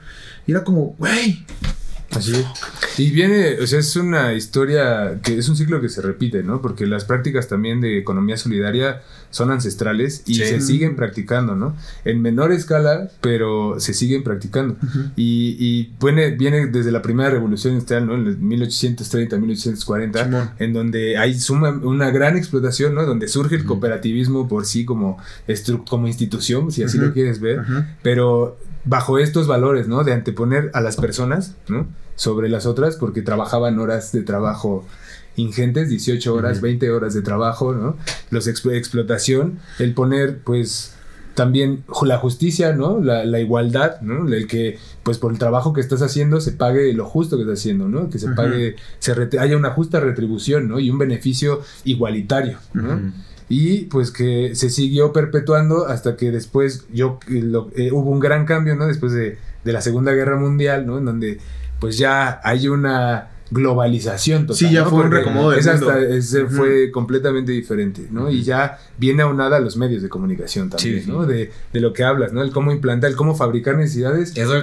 Y 0.47 0.51
era 0.51 0.63
como, 0.63 0.95
güey, 0.97 1.45
Así 2.15 2.31
es. 2.33 2.45
Y 2.97 3.11
viene, 3.11 3.59
o 3.61 3.67
sea, 3.67 3.79
es 3.79 3.95
una 3.95 4.33
historia 4.33 5.19
que 5.23 5.37
es 5.37 5.47
un 5.47 5.55
ciclo 5.55 5.79
que 5.79 5.89
se 5.89 6.01
repite, 6.01 6.43
¿no? 6.43 6.61
Porque 6.61 6.85
las 6.87 7.05
prácticas 7.05 7.47
también 7.47 7.81
de 7.81 7.97
economía 7.97 8.35
solidaria 8.35 9.01
son 9.29 9.51
ancestrales 9.51 10.23
y 10.25 10.35
Sí. 10.35 10.43
se 10.45 10.59
siguen 10.61 10.95
practicando, 10.95 11.55
¿no? 11.55 11.75
En 12.03 12.21
menor 12.21 12.51
escala, 12.51 13.09
pero 13.21 13.79
se 13.79 13.93
siguen 13.93 14.23
practicando. 14.23 14.75
Y, 15.15 15.55
y 15.59 15.93
viene, 16.03 16.31
viene 16.31 16.65
desde 16.67 16.91
la 16.91 17.01
primera 17.03 17.29
revolución 17.29 17.73
industrial, 17.73 18.07
¿no? 18.07 18.15
En 18.15 18.25
el 18.25 18.37
1830, 18.37 19.37
1840, 19.37 20.25
Simón. 20.25 20.49
en 20.57 20.73
donde 20.73 21.17
hay 21.17 21.39
suma, 21.39 21.69
una 21.69 22.09
gran 22.09 22.35
explotación, 22.37 22.95
¿no? 22.95 23.05
Donde 23.05 23.27
surge 23.27 23.55
el 23.55 23.65
cooperativismo 23.65 24.47
por 24.47 24.65
sí 24.65 24.83
como, 24.83 25.17
como 25.87 26.07
institución, 26.07 26.71
si 26.71 26.83
así 26.83 26.97
lo 26.97 27.13
quieres 27.13 27.39
ver 27.39 27.59
pero 28.01 28.57
bajo 28.89 29.17
estos 29.19 29.47
valores, 29.47 29.87
¿no? 29.87 30.03
De 30.03 30.13
anteponer 30.13 30.71
a 30.73 30.81
las 30.81 30.95
personas, 30.97 31.55
¿no? 31.67 31.87
Sobre 32.15 32.49
las 32.49 32.65
otras, 32.65 32.95
porque 32.97 33.21
trabajaban 33.21 33.79
horas 33.79 34.11
de 34.11 34.23
trabajo 34.23 34.85
ingentes, 35.35 35.89
18 35.89 36.33
horas, 36.33 36.59
20 36.61 36.89
horas 36.91 37.13
de 37.13 37.21
trabajo, 37.21 37.73
¿no? 37.73 37.95
Los 38.29 38.47
exp- 38.47 38.73
explotación, 38.75 39.59
el 39.79 39.93
poner, 39.93 40.39
pues, 40.43 40.95
también 41.35 41.83
la 42.01 42.17
justicia, 42.17 42.73
¿no? 42.73 42.99
La, 42.99 43.23
la 43.23 43.39
igualdad, 43.39 44.01
¿no? 44.01 44.27
El 44.27 44.47
que, 44.47 44.77
pues, 45.03 45.17
por 45.17 45.31
el 45.31 45.39
trabajo 45.39 45.71
que 45.71 45.79
estás 45.79 46.01
haciendo, 46.01 46.41
se 46.41 46.51
pague 46.51 46.91
lo 46.93 47.05
justo 47.05 47.37
que 47.37 47.43
estás 47.43 47.59
haciendo, 47.59 47.87
¿no? 47.87 48.09
Que 48.09 48.19
se 48.19 48.27
pague, 48.35 48.75
se 48.99 49.13
haya 49.39 49.55
una 49.55 49.69
justa 49.71 50.01
retribución, 50.01 50.67
¿no? 50.67 50.79
Y 50.79 50.89
un 50.89 50.97
beneficio 50.97 51.61
igualitario, 51.85 52.57
¿no? 52.73 53.13
Y 53.49 53.85
pues 53.85 54.11
que 54.11 54.51
se 54.55 54.69
siguió 54.69 55.11
perpetuando 55.11 55.87
hasta 55.87 56.15
que 56.15 56.31
después 56.31 56.85
yo 56.93 57.19
eh, 57.27 57.41
lo- 57.41 57.69
eh, 57.75 57.91
hubo 57.91 58.11
un 58.11 58.19
gran 58.19 58.45
cambio 58.45 58.75
no 58.75 58.85
después 58.87 59.11
de, 59.11 59.37
de 59.65 59.73
la 59.73 59.81
segunda 59.81 60.13
guerra 60.13 60.37
mundial 60.37 60.85
no 60.85 60.99
en 60.99 61.05
donde 61.05 61.39
pues 61.79 61.97
ya 61.97 62.39
hay 62.43 62.67
una 62.67 63.29
globalización 63.51 64.45
total. 64.45 64.55
Sí, 64.57 64.71
ya 64.73 64.83
¿no? 64.83 64.89
fue 64.91 64.99
un 64.99 65.09
Porque 65.09 65.15
reacomodo 65.23 65.49
del 65.51 65.59
es 65.59 65.67
hasta- 65.67 65.99
es- 65.99 66.37
fue 66.49 66.91
completamente 66.91 67.51
diferente, 67.51 68.07
¿no? 68.11 68.29
Y 68.29 68.43
ya 68.43 68.77
viene 68.99 69.23
aunada 69.23 69.57
a 69.57 69.59
los 69.59 69.75
medios 69.75 70.03
de 70.03 70.09
comunicación 70.09 70.69
también, 70.69 70.99
Sí, 70.99 71.05
sí. 71.05 71.11
¿no? 71.11 71.25
De, 71.25 71.51
de 71.73 71.79
lo 71.79 71.91
que 71.93 72.03
hablas, 72.03 72.31
¿no? 72.31 72.43
El 72.43 72.51
cómo 72.51 72.71
implantar, 72.71 73.09
el 73.09 73.15
cómo 73.15 73.35
fabricar 73.35 73.75
necesidades. 73.75 74.33
Es 74.37 74.47
una, 74.47 74.61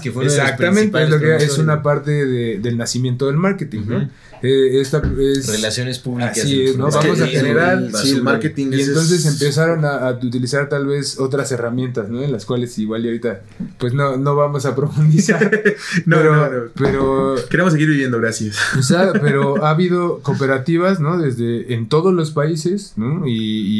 que 0.00 0.10
fue 0.12 0.22
uno 0.24 0.32
de 0.32 0.38
los 0.38 0.44
exactamente, 0.48 1.02
es, 1.02 1.10
lo 1.10 1.18
que, 1.20 1.36
es 1.36 1.58
una 1.58 1.82
parte 1.82 2.24
de- 2.24 2.58
del 2.58 2.78
nacimiento 2.78 3.26
del 3.26 3.36
marketing, 3.36 3.80
¿no? 3.86 4.08
Eh, 4.42 4.80
esta 4.80 5.00
es, 5.20 5.46
Relaciones 5.48 5.98
públicas. 6.00 6.36
Así 6.38 6.62
es, 6.62 6.76
¿no? 6.76 6.90
Vamos 6.90 7.20
a 7.20 7.26
generar- 7.26 7.78
el 7.78 7.94
Sí, 7.94 8.10
el 8.10 8.22
marketing 8.22 8.72
Y 8.72 8.80
es- 8.80 8.88
entonces 8.88 9.24
es- 9.24 9.32
empezaron 9.40 9.84
a, 9.84 10.08
a 10.08 10.10
utilizar 10.12 10.68
tal 10.68 10.86
vez 10.86 11.18
otras 11.20 11.50
herramientas, 11.52 12.08
¿no? 12.08 12.22
En 12.22 12.32
las 12.32 12.44
cuales 12.44 12.76
igual 12.78 13.04
y 13.04 13.08
ahorita, 13.08 13.42
pues 13.78 13.94
no, 13.94 14.16
no 14.16 14.34
vamos 14.34 14.66
a 14.66 14.74
profundizar. 14.76 15.50
No, 16.06 16.16
pero, 16.16 16.36
no, 16.36 16.50
no. 16.50 16.70
pero 16.76 17.34
Queremos 17.50 17.72
seguir 17.72 17.88
viviendo, 17.88 18.18
gracias. 18.18 18.56
o 18.78 18.82
sea, 18.82 19.12
pero 19.12 19.64
ha 19.64 19.70
habido 19.70 20.20
cooperativas, 20.20 21.00
¿no? 21.00 21.18
Desde 21.18 21.74
en 21.74 21.88
todos 21.88 22.12
los 22.12 22.30
países, 22.32 22.94
¿no? 22.96 23.26
Y, 23.26 23.32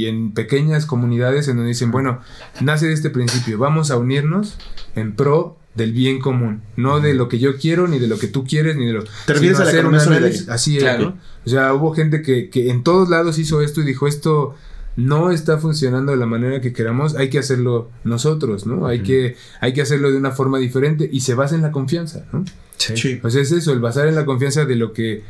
y 0.02 0.06
en 0.06 0.32
pequeñas 0.32 0.86
comunidades 0.86 1.48
en 1.48 1.56
donde 1.56 1.68
dicen, 1.70 1.90
bueno, 1.90 2.20
nace 2.60 2.86
de 2.86 2.92
este 2.92 3.10
principio, 3.10 3.58
vamos 3.58 3.90
a 3.90 3.96
unirnos 3.96 4.56
en 4.94 5.14
pro 5.16 5.56
del 5.74 5.92
bien 5.92 6.20
común, 6.20 6.62
no 6.76 7.00
de 7.00 7.14
lo 7.14 7.28
que 7.28 7.38
yo 7.38 7.56
quiero, 7.56 7.88
ni 7.88 7.98
de 7.98 8.06
lo 8.06 8.18
que 8.18 8.26
tú 8.28 8.44
quieres, 8.44 8.76
ni 8.76 8.86
de 8.86 8.92
lo 8.92 9.04
Te 9.26 9.32
refieres 9.32 9.58
a 9.58 9.62
la 9.64 9.68
hacer 9.68 9.80
economía 9.80 10.00
un 10.00 10.04
solidaria. 10.04 10.26
análisis, 10.28 10.48
Así 10.48 10.76
es, 10.76 10.82
Claro. 10.82 11.02
¿no? 11.04 11.18
O 11.46 11.48
sea, 11.48 11.72
hubo 11.74 11.94
gente 11.94 12.20
que, 12.22 12.50
que 12.50 12.70
en 12.70 12.82
todos 12.82 13.08
lados 13.08 13.38
hizo 13.38 13.62
esto 13.62 13.80
y 13.80 13.84
dijo, 13.84 14.06
esto 14.06 14.54
no 14.96 15.30
está 15.30 15.56
funcionando 15.58 16.12
de 16.12 16.18
la 16.18 16.26
manera 16.26 16.60
que 16.60 16.72
queramos, 16.74 17.16
hay 17.16 17.30
que 17.30 17.38
hacerlo 17.38 17.90
nosotros, 18.04 18.66
¿no? 18.66 18.86
Hay, 18.86 19.02
que, 19.02 19.36
hay 19.60 19.72
que 19.72 19.80
hacerlo 19.80 20.10
de 20.10 20.18
una 20.18 20.32
forma 20.32 20.58
diferente 20.58 21.08
y 21.10 21.20
se 21.20 21.34
basa 21.34 21.54
en 21.54 21.62
la 21.62 21.72
confianza, 21.72 22.26
¿no? 22.32 22.44
Sí. 22.76 23.16
Pues 23.22 23.34
es 23.36 23.52
eso, 23.52 23.72
el 23.72 23.80
basar 23.80 24.06
en 24.08 24.14
la 24.14 24.26
confianza 24.26 24.66
de 24.66 24.76
lo 24.76 24.92
que 24.92 25.22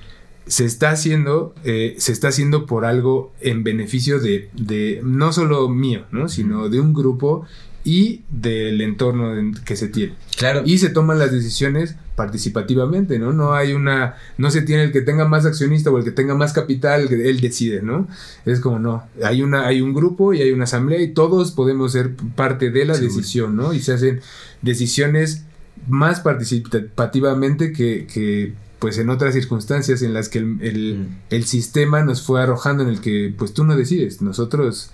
se 0.46 0.64
está 0.64 0.90
haciendo, 0.90 1.54
eh, 1.62 1.94
se 1.98 2.10
está 2.10 2.28
haciendo 2.28 2.66
por 2.66 2.84
algo 2.84 3.32
en 3.40 3.62
beneficio 3.62 4.18
de, 4.18 4.48
de 4.54 5.00
no 5.04 5.32
solo 5.32 5.68
mío, 5.68 6.02
¿no? 6.10 6.28
Sino 6.28 6.68
de 6.68 6.80
un 6.80 6.92
grupo 6.92 7.46
y 7.84 8.22
del 8.30 8.80
entorno 8.80 9.36
en 9.36 9.54
que 9.54 9.76
se 9.76 9.88
tiene. 9.88 10.14
Claro. 10.42 10.62
Y 10.66 10.78
se 10.78 10.90
toman 10.90 11.18
las 11.18 11.30
decisiones 11.32 11.94
participativamente, 12.16 13.18
¿no? 13.18 13.32
No 13.32 13.54
hay 13.54 13.72
una, 13.72 14.16
no 14.38 14.50
se 14.50 14.62
tiene 14.62 14.84
el 14.84 14.92
que 14.92 15.00
tenga 15.00 15.26
más 15.26 15.46
accionista 15.46 15.90
o 15.90 15.98
el 15.98 16.04
que 16.04 16.10
tenga 16.10 16.34
más 16.34 16.52
capital, 16.52 17.08
él 17.12 17.40
decide, 17.40 17.82
¿no? 17.82 18.08
Es 18.44 18.60
como 18.60 18.78
no, 18.78 19.04
hay 19.24 19.42
una, 19.42 19.66
hay 19.66 19.80
un 19.80 19.94
grupo 19.94 20.34
y 20.34 20.42
hay 20.42 20.50
una 20.52 20.64
asamblea 20.64 21.00
y 21.00 21.12
todos 21.14 21.52
podemos 21.52 21.92
ser 21.92 22.14
parte 22.36 22.70
de 22.70 22.84
la 22.84 22.96
decisión, 22.98 23.56
¿no? 23.56 23.72
Y 23.72 23.80
se 23.80 23.92
hacen 23.94 24.20
decisiones 24.62 25.44
más 25.88 26.20
participativamente 26.20 27.72
que, 27.72 28.06
que, 28.12 28.52
pues 28.78 28.98
en 28.98 29.10
otras 29.10 29.34
circunstancias 29.34 30.02
en 30.02 30.12
las 30.14 30.28
que 30.28 30.38
el, 30.38 30.58
el- 30.60 30.98
Mm. 30.98 31.06
el 31.30 31.44
sistema 31.44 32.02
nos 32.02 32.22
fue 32.22 32.42
arrojando 32.42 32.82
en 32.82 32.88
el 32.88 33.00
que 33.00 33.32
pues 33.36 33.52
tú 33.54 33.64
no 33.64 33.76
decides, 33.76 34.22
nosotros 34.22 34.90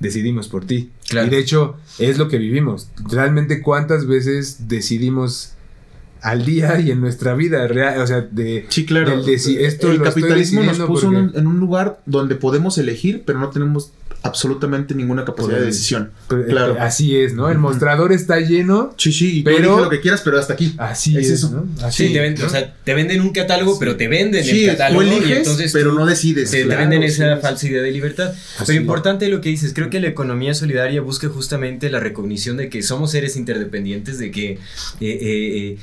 decidimos 0.00 0.48
por 0.48 0.64
ti. 0.64 0.90
Claro. 1.08 1.26
Y 1.26 1.30
de 1.30 1.38
hecho 1.38 1.76
es 1.98 2.18
lo 2.18 2.28
que 2.28 2.38
vivimos. 2.38 2.88
Realmente 3.10 3.62
cuántas 3.62 4.06
veces 4.06 4.68
decidimos 4.68 5.52
al 6.20 6.44
día 6.44 6.80
y 6.80 6.90
en 6.90 7.00
nuestra 7.00 7.34
vida 7.34 7.66
real, 7.68 8.00
o 8.00 8.06
sea, 8.06 8.22
de 8.22 8.66
Sí, 8.70 8.84
claro. 8.86 9.22
del 9.22 9.34
esto 9.64 9.90
el 9.92 9.98
lo 9.98 10.04
estoy 10.04 10.22
capitalismo 10.22 10.62
nos 10.64 10.78
puso 10.80 11.06
porque- 11.06 11.18
en 11.18 11.24
un, 11.30 11.36
en 11.36 11.46
un 11.46 11.60
lugar 11.60 12.00
donde 12.06 12.34
podemos 12.34 12.76
elegir, 12.78 13.22
pero 13.24 13.38
no 13.38 13.50
tenemos 13.50 13.92
absolutamente 14.22 14.94
ninguna 14.94 15.24
capacidad 15.24 15.52
de 15.54 15.58
Poder. 15.60 15.72
decisión. 15.72 16.10
pero, 16.28 16.42
eh, 16.42 16.46
Claro. 16.48 16.76
así 16.80 17.16
es, 17.16 17.34
¿no? 17.34 17.48
El 17.50 17.58
mostrador 17.58 18.12
está 18.12 18.40
lleno, 18.40 18.92
Sí, 18.98 19.12
sí, 19.12 19.38
y 19.38 19.42
Pero- 19.42 19.76
tú 19.76 19.84
lo 19.84 19.88
que 19.90 20.00
quieras, 20.00 20.20
pero 20.24 20.38
hasta 20.38 20.54
aquí. 20.54 20.74
así 20.76 21.16
Es 21.16 21.26
es, 21.26 21.30
eso. 21.44 21.50
¿no? 21.50 21.84
Así, 21.86 22.08
Sí, 22.08 22.12
te 22.12 22.20
venden, 22.20 22.40
¿no? 22.42 22.46
o 22.48 22.50
sea, 22.50 22.74
te 22.84 22.94
venden 22.94 23.20
un 23.20 23.30
catálogo, 23.30 23.78
pero 23.78 23.96
te 23.96 24.08
venden 24.08 24.44
Sí, 24.44 24.64
el 24.64 24.70
catálogo. 24.72 25.02
y 25.04 25.32
entonces 25.32 25.72
pero 25.72 25.92
no 25.92 26.04
decides. 26.04 26.50
Te, 26.50 26.64
venden 26.64 27.02
esa 27.04 27.36
sí. 27.36 27.42
falsa 27.42 27.66
idea 27.68 27.80
de 27.82 27.90
libertad. 27.92 28.30
Así 28.30 28.64
Pero 28.66 28.72
es. 28.72 28.80
importante 28.80 29.28
lo 29.28 29.40
que 29.40 29.48
dices, 29.50 29.72
creo 29.72 29.88
que 29.88 30.00
la 30.00 30.08
economía 30.08 30.52
solidaria 30.54 31.00
busca 31.00 31.28
justamente 31.28 31.88
la 31.90 32.00
recognición 32.00 32.56
de 32.56 32.68
que 32.68 32.82
somos 32.82 33.12
seres 33.12 33.36
interdependientes, 33.36 34.18
de 34.18 34.30
que 34.30 34.50
eh, 34.52 34.58
eh, 35.00 35.18
eh, 35.20 35.78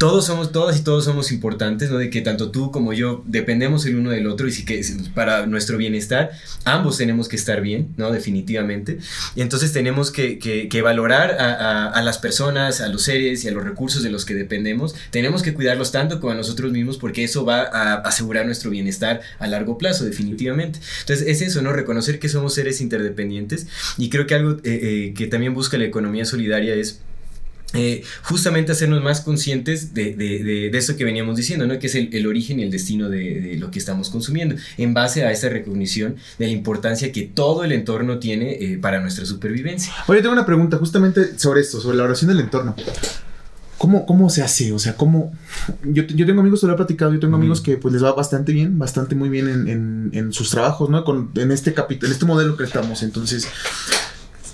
todos 0.00 0.24
somos, 0.24 0.50
todas 0.50 0.78
y 0.78 0.82
todos 0.82 1.04
somos 1.04 1.30
importantes, 1.30 1.90
¿no? 1.90 1.98
De 1.98 2.08
que 2.08 2.22
tanto 2.22 2.50
tú 2.50 2.70
como 2.70 2.94
yo 2.94 3.22
dependemos 3.26 3.84
el 3.84 3.96
uno 3.96 4.08
del 4.10 4.26
otro 4.28 4.48
y 4.48 4.50
sí 4.52 4.64
que 4.64 4.80
para 5.14 5.44
nuestro 5.44 5.76
bienestar, 5.76 6.30
ambos 6.64 6.96
tenemos 6.96 7.28
que 7.28 7.36
estar 7.36 7.60
bien, 7.60 7.88
¿no? 7.98 8.10
Definitivamente. 8.10 8.96
Entonces 9.36 9.74
tenemos 9.74 10.10
que, 10.10 10.38
que- 10.38 10.80
valorar 10.80 11.32
a, 11.38 11.52
a- 11.52 11.86
a 11.90 12.02
las 12.02 12.16
personas, 12.16 12.80
a 12.80 12.88
los 12.88 13.02
seres 13.02 13.44
y 13.44 13.48
a 13.48 13.50
los 13.52 13.62
recursos 13.62 14.02
de 14.02 14.08
los 14.08 14.24
que 14.24 14.34
dependemos. 14.34 14.94
Tenemos 15.10 15.42
que 15.42 15.52
cuidarlos 15.52 15.92
tanto 15.92 16.18
como 16.18 16.32
a 16.32 16.34
nosotros 16.34 16.72
mismos 16.72 16.96
porque 16.96 17.22
eso 17.22 17.44
va 17.44 17.60
a 17.64 17.96
asegurar 17.96 18.46
nuestro 18.46 18.70
bienestar 18.70 19.20
a 19.38 19.46
largo 19.48 19.76
plazo, 19.76 20.06
definitivamente. 20.06 20.80
Entonces 21.00 21.28
es 21.28 21.42
eso, 21.42 21.60
¿no? 21.60 21.74
Reconocer 21.74 22.18
que 22.18 22.30
somos 22.30 22.54
seres 22.54 22.80
interdependientes 22.80 23.66
y 23.98 24.08
creo 24.08 24.26
que 24.26 24.34
algo 24.34 24.52
eh, 24.52 24.60
eh, 24.64 25.14
que 25.14 25.26
también 25.26 25.52
busca 25.52 25.76
la 25.76 25.84
economía 25.84 26.24
solidaria 26.24 26.74
es 26.74 27.00
eh, 27.72 28.02
justamente 28.22 28.72
hacernos 28.72 29.02
más 29.02 29.20
conscientes 29.20 29.94
de, 29.94 30.14
de, 30.14 30.42
de, 30.42 30.70
de 30.70 30.78
eso 30.78 30.96
que 30.96 31.04
veníamos 31.04 31.36
diciendo, 31.36 31.66
¿no? 31.66 31.78
que 31.78 31.86
es 31.86 31.94
el, 31.94 32.12
el 32.12 32.26
origen 32.26 32.60
y 32.60 32.64
el 32.64 32.70
destino 32.70 33.08
de, 33.08 33.56
lo 33.58 33.70
que 33.70 33.78
estamos 33.78 34.10
consumiendo, 34.10 34.56
en 34.76 34.94
base 34.94 35.24
a 35.24 35.30
esa 35.30 35.48
recognición 35.48 36.16
de 36.38 36.46
la 36.46 36.52
importancia 36.52 37.12
que 37.12 37.22
todo 37.22 37.62
el 37.64 37.72
entorno 37.72 38.18
tiene 38.18 38.52
eh, 38.52 38.78
para 38.80 39.00
nuestra 39.00 39.24
supervivencia. 39.24 39.92
Oye, 40.08 40.20
tengo 40.20 40.32
una 40.32 40.46
pregunta 40.46 40.78
justamente 40.78 41.38
sobre 41.38 41.60
esto, 41.60 41.80
sobre 41.80 41.96
la 41.96 42.04
oración 42.04 42.28
del 42.28 42.40
entorno. 42.40 42.74
¿Cómo, 43.78 44.04
cómo 44.04 44.28
se 44.28 44.42
hace? 44.42 44.72
O 44.74 44.78
sea, 44.78 44.94
¿cómo...? 44.94 45.32
Yo, 45.84 46.02
yo 46.02 46.26
tengo 46.26 46.40
amigos, 46.42 46.60
te 46.60 46.66
lo 46.66 46.74
he 46.74 46.76
platicado, 46.76 47.14
yo 47.14 47.20
tengo 47.20 47.34
Ujú. 47.36 47.40
amigos 47.40 47.62
que 47.62 47.78
pues 47.78 47.94
les 47.94 48.04
va 48.04 48.12
bastante 48.12 48.52
bien, 48.52 48.78
bastante 48.78 49.14
muy 49.14 49.30
bien 49.30 49.48
en, 49.48 49.68
en, 49.68 50.10
en 50.12 50.32
sus 50.34 50.50
trabajos, 50.50 50.90
¿no? 50.90 51.02
Con, 51.02 51.30
en, 51.36 51.50
este 51.50 51.74
en 51.76 52.10
este 52.12 52.26
modelo 52.26 52.58
que 52.58 52.64
estamos. 52.64 53.02
Entonces, 53.02 53.48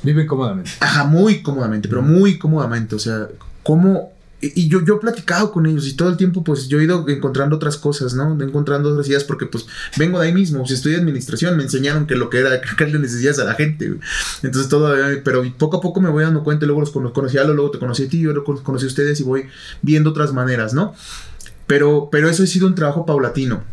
Viven 0.03 0.27
cómodamente. 0.27 0.71
Ajá, 0.81 1.05
muy 1.05 1.43
cómodamente, 1.43 1.89
pero 1.89 2.03
muy 2.03 2.39
cómodamente. 2.39 2.95
O 2.95 2.99
sea, 2.99 3.29
cómo. 3.63 4.13
Y 4.39 4.69
yo, 4.69 4.85
yo 4.85 4.97
he 4.97 4.99
platicado 4.99 5.51
con 5.51 5.65
ellos 5.65 5.89
y 5.89 5.95
todo 5.95 6.11
el 6.11 6.19
tiempo, 6.19 6.45
pues 6.45 6.69
yo 6.69 6.79
he 6.79 6.85
ido 6.85 7.09
encontrando 7.09 7.57
otras 7.57 7.79
cosas, 7.79 8.13
¿no? 8.15 8.39
Encontrando 8.41 8.91
otras 8.91 9.09
ideas 9.09 9.25
porque, 9.25 9.47
pues, 9.47 9.65
vengo 9.97 10.21
de 10.21 10.27
ahí 10.29 10.35
mismo. 10.35 10.67
Si 10.67 10.75
estudié 10.75 10.97
administración, 10.99 11.57
me 11.57 11.63
enseñaron 11.63 12.07
que 12.07 12.17
lo 12.17 12.29
que 12.29 12.41
era 12.41 12.61
crearle 12.61 12.99
necesidades 12.99 13.39
a 13.39 13.45
la 13.45 13.55
gente, 13.55 13.89
güey. 13.89 14.01
Entonces, 14.43 14.69
todo. 14.69 14.95
eh, 15.11 15.23
Pero 15.25 15.43
poco 15.57 15.79
a 15.79 15.81
poco 15.81 16.01
me 16.03 16.11
voy 16.11 16.23
dando 16.23 16.45
cuenta. 16.45 16.67
Luego 16.67 16.81
los 16.83 16.91
cono- 16.91 17.13
conocí 17.15 17.39
a 17.39 17.41
Lalo, 17.43 17.55
luego 17.55 17.71
te 17.71 17.79
conocí 17.79 18.05
a 18.05 18.09
ti, 18.11 18.21
yo 18.21 18.33
luego 18.35 18.63
conocí 18.63 18.85
a 18.85 18.89
ustedes 18.89 19.19
y 19.21 19.23
voy 19.23 19.47
viendo 19.81 20.11
otras 20.11 20.33
maneras, 20.35 20.75
¿no? 20.75 20.95
Pero, 21.67 22.09
pero 22.13 22.29
eso 22.29 22.43
ha 22.43 22.47
sido 22.47 22.67
un 22.67 22.75
trabajo 22.75 23.07
paulatino. 23.07 23.65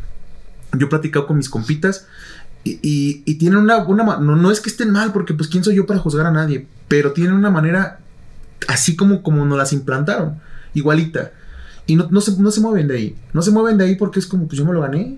Yo 0.76 0.88
he 0.88 0.90
platicado 0.90 1.28
con 1.28 1.38
mis 1.38 1.50
compitas 1.50 2.08
y, 2.64 2.80
y, 2.82 3.24
y 3.26 3.36
tienen 3.36 3.60
una, 3.60 3.84
una 3.84 4.18
no, 4.18 4.36
no 4.36 4.52
es 4.52 4.60
que 4.60 4.70
estén 4.70 4.92
mal, 4.92 5.12
porque 5.12 5.34
pues 5.34 5.50
quién 5.50 5.64
soy 5.64 5.76
yo 5.76 5.86
para 5.86 6.00
juzgar 6.00 6.26
a 6.26 6.32
nadie, 6.32 6.66
pero 6.88 7.12
tienen 7.12 7.34
una 7.34 7.50
manera 7.50 8.00
así 8.68 8.96
como, 8.96 9.22
como 9.22 9.46
nos 9.46 9.58
las 9.58 9.74
implantaron, 9.74 10.40
igualita. 10.74 11.32
Y 11.86 11.96
no, 11.96 12.08
no, 12.10 12.22
se, 12.22 12.40
no 12.40 12.52
se 12.52 12.62
mueven 12.62 12.88
de 12.88 12.96
ahí. 12.96 13.16
No 13.34 13.42
se 13.42 13.52
mueven 13.52 13.78
de 13.78 13.86
ahí 13.86 13.96
porque 13.96 14.20
es 14.20 14.26
como, 14.26 14.48
pues 14.48 14.58
yo 14.58 14.66
me 14.66 14.74
lo 14.74 14.82
gané. 14.82 15.18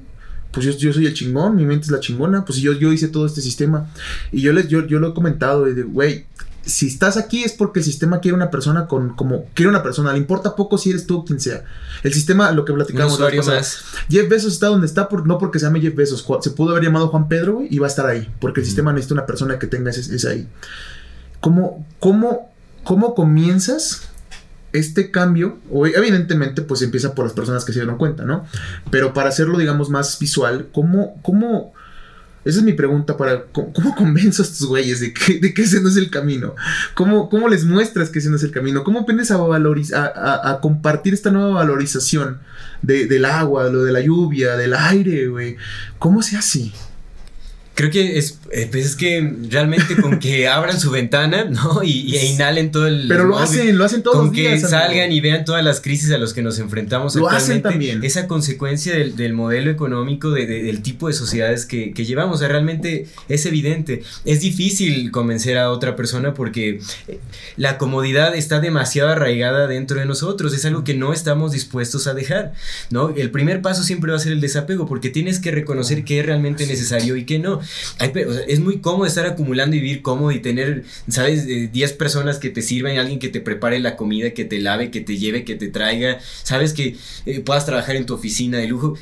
Pues 0.51 0.65
yo, 0.65 0.71
yo 0.71 0.93
soy 0.93 1.05
el 1.05 1.13
chingón, 1.13 1.55
mi 1.55 1.65
mente 1.65 1.85
es 1.85 1.91
la 1.91 1.99
chingona. 1.99 2.45
Pues 2.45 2.59
yo, 2.59 2.73
yo 2.73 2.91
hice 2.91 3.07
todo 3.07 3.25
este 3.25 3.41
sistema. 3.41 3.87
Y 4.31 4.41
yo 4.41 4.51
les, 4.53 4.67
yo, 4.67 4.85
yo 4.87 4.99
lo 4.99 5.09
he 5.09 5.13
comentado, 5.13 5.65
de, 5.65 5.83
güey, 5.83 6.25
si 6.65 6.87
estás 6.87 7.17
aquí 7.17 7.43
es 7.43 7.53
porque 7.53 7.79
el 7.79 7.85
sistema 7.85 8.19
quiere 8.19 8.35
una 8.35 8.49
persona 8.49 8.87
con, 8.87 9.15
como, 9.15 9.45
quiere 9.53 9.69
una 9.69 9.83
persona. 9.83 10.11
Le 10.11 10.17
importa 10.17 10.55
poco 10.55 10.77
si 10.77 10.89
eres 10.89 11.05
tú 11.05 11.19
o 11.19 11.25
quien 11.25 11.39
sea. 11.39 11.63
El 12.03 12.13
sistema, 12.13 12.51
lo 12.51 12.65
que 12.65 12.73
platicamos 12.73 13.19
la 13.19 13.31
más. 13.43 13.83
Jeff 14.09 14.27
Bezos 14.27 14.53
está 14.53 14.67
donde 14.67 14.87
está 14.87 15.07
por, 15.07 15.27
no 15.27 15.37
porque 15.37 15.59
se 15.59 15.65
llame 15.65 15.81
Jeff 15.81 15.95
Bezos. 15.95 16.25
Se 16.41 16.49
pudo 16.51 16.71
haber 16.71 16.83
llamado 16.83 17.09
Juan 17.09 17.27
Pedro 17.27 17.61
y 17.69 17.77
va 17.77 17.87
a 17.87 17.89
estar 17.89 18.05
ahí. 18.05 18.29
Porque 18.39 18.61
el 18.61 18.65
sistema 18.65 18.91
necesita 18.91 19.13
una 19.13 19.25
persona 19.25 19.59
que 19.59 19.67
tenga 19.67 19.91
ese, 19.91 20.15
ese 20.15 20.27
ahí. 20.27 20.47
¿Cómo, 21.39 21.85
cómo, 21.99 22.51
¿Cómo 22.83 23.15
comienzas 23.15 24.09
este 24.71 25.11
cambio? 25.11 25.57
Evidentemente, 25.95 26.61
pues 26.61 26.81
empieza 26.81 27.15
por 27.15 27.25
las 27.25 27.33
personas 27.33 27.65
que 27.65 27.73
se 27.73 27.79
dieron 27.79 27.97
cuenta, 27.97 28.23
¿no? 28.25 28.45
Pero 28.91 29.13
para 29.13 29.29
hacerlo, 29.29 29.57
digamos, 29.57 29.89
más 29.89 30.19
visual, 30.19 30.69
¿cómo, 30.71 31.19
cómo, 31.21 31.73
esa 32.45 32.59
es 32.59 32.63
mi 32.63 32.73
pregunta 32.73 33.17
para 33.17 33.45
cómo, 33.51 33.73
cómo 33.73 33.95
a 34.43 34.45
estos 34.45 34.67
güeyes 34.67 34.99
de 34.99 35.13
que, 35.13 35.39
de 35.39 35.53
que 35.53 35.63
ese 35.63 35.81
no 35.81 35.89
es 35.89 35.97
el 35.97 36.09
camino. 36.11 36.55
¿Cómo, 36.93 37.27
¿Cómo 37.29 37.49
les 37.49 37.65
muestras 37.65 38.09
que 38.09 38.19
ese 38.19 38.29
no 38.29 38.35
es 38.37 38.43
el 38.43 38.51
camino? 38.51 38.83
¿Cómo 38.83 38.99
aprendes 39.01 39.31
a, 39.31 39.35
a, 39.93 40.05
a- 40.05 40.51
a 40.51 40.61
compartir 40.61 41.13
esta 41.13 41.31
nueva 41.31 41.49
valorización 41.55 42.39
de- 42.81 43.07
del 43.07 43.25
agua, 43.25 43.69
lo 43.69 43.83
de 43.83 43.91
la 43.91 44.01
lluvia, 44.01 44.55
del 44.57 44.73
aire, 44.75 45.27
güey? 45.27 45.57
¿Cómo 45.99 46.21
se 46.21 46.37
hace? 46.37 46.71
Creo 47.75 47.91
que 47.91 48.17
es, 48.17 48.39
eh, 48.51 48.69
pues 48.71 48.85
es 48.85 48.95
que 48.95 49.33
realmente 49.49 49.97
con 50.01 50.17
que 50.19 50.47
abran 50.47 50.79
su 50.79 50.91
ventana, 50.91 51.43
¿no? 51.43 51.83
Y, 51.83 52.15
e 52.15 52.25
inhalen 52.27 52.71
todo 52.71 52.87
el. 52.87 53.07
Pero 53.09 53.25
lo 53.25 53.37
hacen, 53.37 53.77
lo 53.77 53.83
hacen 53.83 54.01
todos 54.01 54.15
Con 54.15 54.25
los 54.27 54.33
días, 54.35 54.53
que 54.53 54.59
Sandro. 54.61 54.79
salgan 54.79 55.11
y 55.11 55.19
vean 55.19 55.43
todas 55.43 55.61
las 55.61 55.81
crisis 55.81 56.09
a 56.11 56.17
las 56.17 56.33
que 56.33 56.41
nos 56.41 56.57
enfrentamos 56.59 57.15
Lo 57.15 57.27
hacen 57.27 57.57
actualmente. 57.57 57.69
también. 57.69 58.03
Esa 58.05 58.27
consecuencia 58.27 58.93
del, 58.95 59.17
del 59.17 59.33
modelo 59.33 59.69
económico, 59.71 60.31
de- 60.31 60.47
de- 60.47 60.63
del 60.63 60.81
tipo 60.83 61.07
de 61.09 61.13
sociedades 61.13 61.65
que, 61.65 61.91
que 61.91 62.05
llevamos. 62.05 62.37
O 62.37 62.39
sea, 62.39 62.47
realmente 62.47 63.07
es 63.27 63.45
evidente. 63.45 64.03
Es 64.23 64.39
difícil 64.39 65.11
convencer 65.11 65.57
a 65.57 65.69
otra 65.69 65.97
persona 65.97 66.33
porque 66.33 66.79
eh, 67.09 67.19
la 67.57 67.77
comodidad 67.77 68.35
está 68.35 68.61
demasiado 68.61 69.09
arraigada 69.09 69.67
dentro 69.67 69.99
de 69.99 70.05
nosotros. 70.05 70.53
Es 70.53 70.63
algo 70.63 70.85
que 70.85 70.93
no 70.93 71.11
estamos 71.11 71.51
dispuestos 71.51 72.07
a 72.07 72.13
dejar, 72.13 72.53
¿no? 72.89 73.09
El 73.09 73.31
primer 73.31 73.61
paso 73.61 73.83
siempre 73.83 74.11
va 74.11 74.17
a 74.17 74.21
ser 74.21 74.31
el 74.31 74.39
desapego 74.39 74.85
porque 74.87 75.09
tienes 75.09 75.39
que 75.39 75.51
reconocer 75.51 76.05
qué 76.05 76.21
es 76.21 76.25
realmente 76.25 76.65
necesario 76.67 77.17
y 77.17 77.25
qué 77.25 77.37
no. 77.39 77.59
Es 78.47 78.59
muy 78.59 78.79
cómodo 78.79 79.05
estar 79.05 79.25
acumulando 79.25 79.75
y 79.75 79.79
vivir 79.79 80.01
cómodo 80.01 80.31
y 80.31 80.39
tener, 80.39 80.83
¿sabes? 81.07 81.45
Eh, 81.47 81.69
10 81.71 81.93
personas 81.93 82.37
que 82.37 82.49
te 82.49 82.61
sirvan, 82.61 82.97
alguien 82.97 83.19
que 83.19 83.29
te 83.29 83.41
prepare 83.41 83.79
la 83.79 83.95
comida, 83.95 84.31
que 84.31 84.45
te 84.45 84.59
lave, 84.59 84.91
que 84.91 85.01
te 85.01 85.17
lleve, 85.17 85.43
que 85.45 85.55
te 85.55 85.67
traiga, 85.67 86.19
¿sabes? 86.43 86.73
Que 86.73 86.95
eh, 87.25 87.39
puedas 87.41 87.65
trabajar 87.65 87.95
en 87.95 88.05
tu 88.05 88.13
oficina 88.13 88.57
de 88.57 88.67
lujo. 88.67 88.97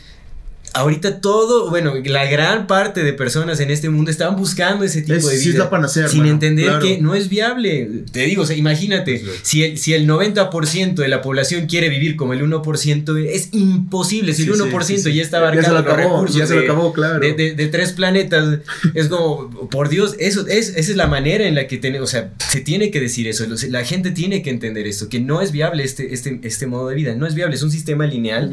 Ahorita 0.76 1.22
todo, 1.22 1.70
bueno, 1.70 1.94
la 2.04 2.26
gran 2.26 2.66
parte 2.66 3.04
de 3.04 3.14
personas 3.14 3.60
en 3.60 3.70
este 3.70 3.90
mundo 3.90 4.10
estaban 4.10 4.36
buscando 4.36 4.84
ese 4.84 5.04
tipo 5.04 5.14
Es- 5.18 5.30
de 5.30 5.38
sí 5.38 5.50
es 5.50 5.54
vida. 5.56 5.66
la 5.66 5.70
panacea, 5.70 6.08
sin 6.08 6.22
hermano, 6.22 6.34
entender 6.34 6.66
claro. 6.66 6.82
que 6.86 6.98
no 7.00 7.14
es 7.14 7.30
viable. 7.30 7.88
Te 8.12 8.22
digo, 8.22 8.42
o 8.42 8.46
sea, 8.48 8.56
imagínate, 8.58 9.24
si 9.44 9.64
el, 9.64 9.78
si 9.78 9.94
el 9.94 10.08
90% 10.08 10.96
de 10.96 11.08
la 11.08 11.22
población 11.22 11.68
quiere 11.68 11.90
vivir 11.90 12.16
como 12.16 12.34
el 12.34 12.42
1%, 12.42 13.18
es 13.30 13.50
imposible. 13.52 14.34
Si 14.34 14.44
Sí, 14.46 14.50
el 14.50 14.56
sí, 14.56 14.62
1% 14.64 14.84
sí, 14.84 14.98
sí. 15.12 15.14
ya 15.14 15.22
está 15.22 15.38
Ya 15.38 15.42
se 15.42 15.48
abarcando 15.60 15.70
lo 15.70 15.84
los 15.86 15.94
acabó, 15.94 16.14
recursos 16.16 16.36
ya 16.38 16.48
se 16.48 16.56
lo 16.56 16.62
acabó, 16.62 16.92
claro. 16.94 17.20
de, 17.20 17.34
de- 17.34 17.54
de 17.54 17.68
tres 17.68 17.92
planetas, 17.92 18.60
es 18.96 19.08
como, 19.10 19.50
por 19.70 19.90
Dios, 19.90 20.16
eso 20.18 20.48
es, 20.48 20.70
esa 20.70 20.80
es 20.92 20.96
la 20.98 21.06
manera 21.08 21.48
en 21.48 21.54
la 21.54 21.68
que 21.68 21.78
tiene, 21.78 22.00
o 22.00 22.08
sea, 22.08 22.34
se 22.50 22.62
tiene 22.62 22.90
que 22.90 23.00
decir 23.00 23.28
eso, 23.28 23.46
la 23.70 23.86
gente 23.86 24.10
tiene 24.10 24.42
que 24.42 24.50
entender 24.50 24.88
esto, 24.88 25.08
que 25.08 25.20
no 25.20 25.42
es 25.42 25.52
viable 25.52 25.84
este, 25.84 26.14
este, 26.16 26.40
este 26.44 26.66
modo 26.66 26.90
de 26.90 26.96
vida, 26.96 27.14
no 27.16 27.28
es 27.28 27.36
viable, 27.36 27.56
es 27.56 27.62
un 27.64 27.72
sistema 27.72 28.06
lineal 28.08 28.52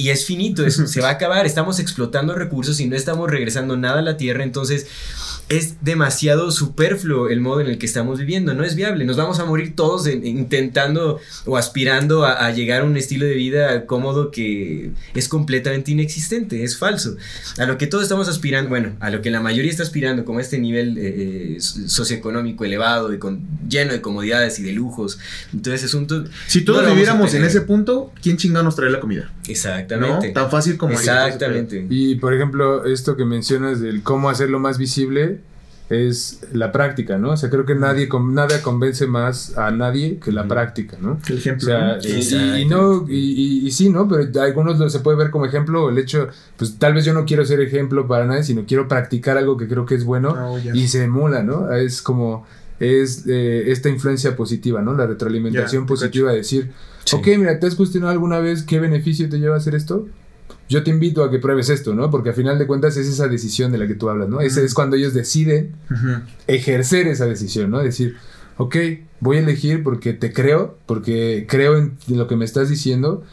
y 0.00 0.10
es 0.10 0.24
finito, 0.24 0.64
eso 0.66 0.86
se 0.86 1.00
va 1.00 1.08
a 1.08 1.12
acabar, 1.18 1.46
estamos 1.46 1.78
explotando 1.80 2.34
recursos 2.34 2.80
y 2.80 2.86
no 2.86 2.96
estamos 2.96 3.30
regresando 3.30 3.76
nada 3.76 3.98
a 4.00 4.02
la 4.02 4.16
Tierra, 4.16 4.42
entonces 4.44 4.86
es 5.48 5.82
demasiado 5.82 6.52
superfluo 6.52 7.28
el 7.28 7.40
modo 7.40 7.60
en 7.60 7.66
el 7.66 7.76
que 7.78 7.84
estamos 7.86 8.20
viviendo, 8.20 8.54
no 8.54 8.62
es 8.62 8.76
viable, 8.76 9.04
nos 9.04 9.16
vamos 9.16 9.40
a 9.40 9.44
morir 9.44 9.74
todos 9.74 10.06
en- 10.06 10.24
intentando 10.24 11.18
o 11.44 11.56
aspirando 11.56 12.24
a, 12.24 12.46
a 12.46 12.52
llegar 12.52 12.82
a 12.82 12.84
un 12.84 12.96
estilo 12.96 13.26
de 13.26 13.34
vida 13.34 13.86
cómodo 13.86 14.30
que 14.30 14.92
es 15.14 15.28
completamente 15.28 15.90
inexistente, 15.90 16.62
es 16.62 16.78
falso. 16.78 17.16
A 17.58 17.66
lo 17.66 17.78
que 17.78 17.88
todos 17.88 18.04
estamos 18.04 18.28
aspirando, 18.28 18.68
bueno, 18.70 18.92
a 19.00 19.10
lo 19.10 19.22
que 19.22 19.30
la 19.32 19.40
mayoría 19.40 19.70
está 19.72 19.82
aspirando, 19.82 20.24
como 20.24 20.38
este 20.38 20.58
nivel 20.58 20.96
eh, 20.98 21.56
eh, 21.56 21.60
socioeconómico 21.60 22.64
elevado 22.64 23.12
y 23.12 23.18
con, 23.18 23.40
lleno 23.68 23.92
de 23.92 24.00
comodidades 24.00 24.58
y 24.60 24.62
de 24.62 24.72
lujos, 24.72 25.18
entonces 25.52 25.82
es 25.82 25.94
un... 25.94 26.06
Si 26.46 26.62
todos 26.64 26.82
no 26.84 26.90
viviéramos 26.90 27.34
en 27.34 27.44
esse 27.44 27.60
punto, 27.62 28.12
¿quién 28.22 28.36
chingado 28.36 28.64
nos 28.64 28.76
trae 28.76 28.90
la 28.90 29.00
comida? 29.00 29.32
Exactamente. 29.50 30.28
¿No? 30.28 30.32
Tan 30.34 30.50
fácil 30.50 30.76
como 30.76 30.92
Exactamente. 30.92 31.86
Y 31.90 32.16
por 32.16 32.34
ejemplo, 32.34 32.84
esto 32.84 33.16
que 33.16 33.24
mencionas 33.24 33.80
del 33.80 34.02
cómo 34.02 34.30
hacerlo 34.30 34.58
más 34.58 34.78
visible 34.78 35.40
es 35.88 36.42
la 36.52 36.70
práctica, 36.70 37.18
¿no? 37.18 37.30
O 37.32 37.36
sea, 37.36 37.50
creo 37.50 37.66
que 37.66 37.74
nadie 37.74 38.08
con- 38.08 38.32
nada 38.32 38.62
convence 38.62 39.08
más 39.08 39.58
a 39.58 39.72
nadie 39.72 40.20
que 40.24 40.30
la 40.30 40.46
práctica, 40.46 40.96
¿no? 41.00 41.18
El 41.26 41.34
O 41.34 41.38
ejemplo. 41.38 41.68
y, 42.58 42.64
no, 42.66 43.06
y, 43.08 43.16
y- 43.16 43.66
y 43.66 43.70
sí, 43.72 43.90
¿no? 43.90 44.06
Pero 44.08 44.40
algunos 44.40 44.78
lo, 44.78 44.88
se 44.88 45.00
puede 45.00 45.18
ver 45.18 45.30
como 45.32 45.46
ejemplo 45.46 45.90
el 45.90 45.98
hecho, 45.98 46.28
pues 46.56 46.78
tal 46.78 46.94
vez 46.94 47.04
yo 47.04 47.12
no 47.12 47.24
quiero 47.24 47.44
ser 47.44 47.60
ejemplo 47.60 48.06
para 48.06 48.24
nadie, 48.24 48.44
sino 48.44 48.64
quiero 48.68 48.86
practicar 48.86 49.36
algo 49.36 49.56
que 49.56 49.66
creo 49.66 49.84
que 49.84 49.96
es 49.96 50.04
bueno 50.04 50.36
Oh, 50.38 50.58
ya. 50.60 50.72
y 50.76 50.86
se 50.86 51.02
emula, 51.02 51.42
¿no? 51.42 51.72
Es 51.72 52.02
como, 52.02 52.46
es 52.80 53.24
eh, 53.28 53.70
esta 53.70 53.88
influencia 53.88 54.34
positiva, 54.36 54.82
¿no? 54.82 54.94
La 54.94 55.06
retroalimentación 55.06 55.86
positiva 55.86 56.30
de 56.32 56.38
decir, 56.38 56.70
Sí. 57.04 57.16
ok, 57.16 57.26
mira, 57.38 57.58
¿te 57.60 57.66
has 57.66 57.74
cuestionado 57.76 58.12
alguna 58.12 58.40
vez 58.40 58.62
qué 58.62 58.78
beneficio 58.80 59.28
te 59.28 59.38
lleva 59.38 59.54
a 59.54 59.58
hacer 59.58 59.74
esto? 59.74 60.08
Yo 60.68 60.82
te 60.84 60.90
invito 60.90 61.24
a 61.24 61.30
que 61.30 61.38
pruebes 61.38 61.68
esto, 61.68 61.94
¿no? 61.94 62.10
Porque 62.10 62.28
al 62.30 62.34
final 62.34 62.58
de 62.58 62.66
cuentas 62.66 62.96
es 62.96 63.06
esa 63.08 63.26
decisión 63.28 63.72
de 63.72 63.78
la 63.78 63.86
que 63.86 63.94
tú 63.94 64.08
hablas, 64.08 64.28
¿no? 64.28 64.40
Ese 64.40 64.64
es 64.64 64.74
cuando 64.74 64.96
ellos 64.96 65.14
deciden 65.14 65.72
ejercer 66.46 67.06
esa 67.08 67.26
decisión, 67.26 67.70
¿no? 67.70 67.80
Decir, 67.80 68.16
ok, 68.56 68.76
voy 69.20 69.38
a 69.38 69.40
elegir 69.40 69.82
porque 69.82 70.12
te 70.12 70.32
creo, 70.32 70.78
porque 70.86 71.46
creo 71.48 71.76
en 71.76 71.96
lo 72.08 72.28
que 72.28 72.36
me 72.36 72.44
estás 72.44 72.68
diciendo 72.68 73.24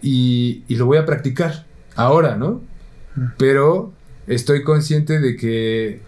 y, 0.00 0.64
y 0.68 0.76
lo 0.76 0.86
voy 0.86 0.98
a 0.98 1.06
practicar 1.06 1.66
ahora, 1.94 2.36
¿no? 2.36 2.60
Pero 3.38 3.92
estoy 4.26 4.62
consciente 4.64 5.20
de 5.20 5.36
que 5.36 6.00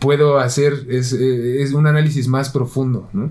puedo 0.00 0.38
hacer 0.38 0.86
es, 0.88 1.12
eh, 1.12 1.62
es 1.62 1.72
un 1.72 1.86
análisis 1.86 2.26
más 2.26 2.50
profundo, 2.50 3.08
¿no? 3.12 3.30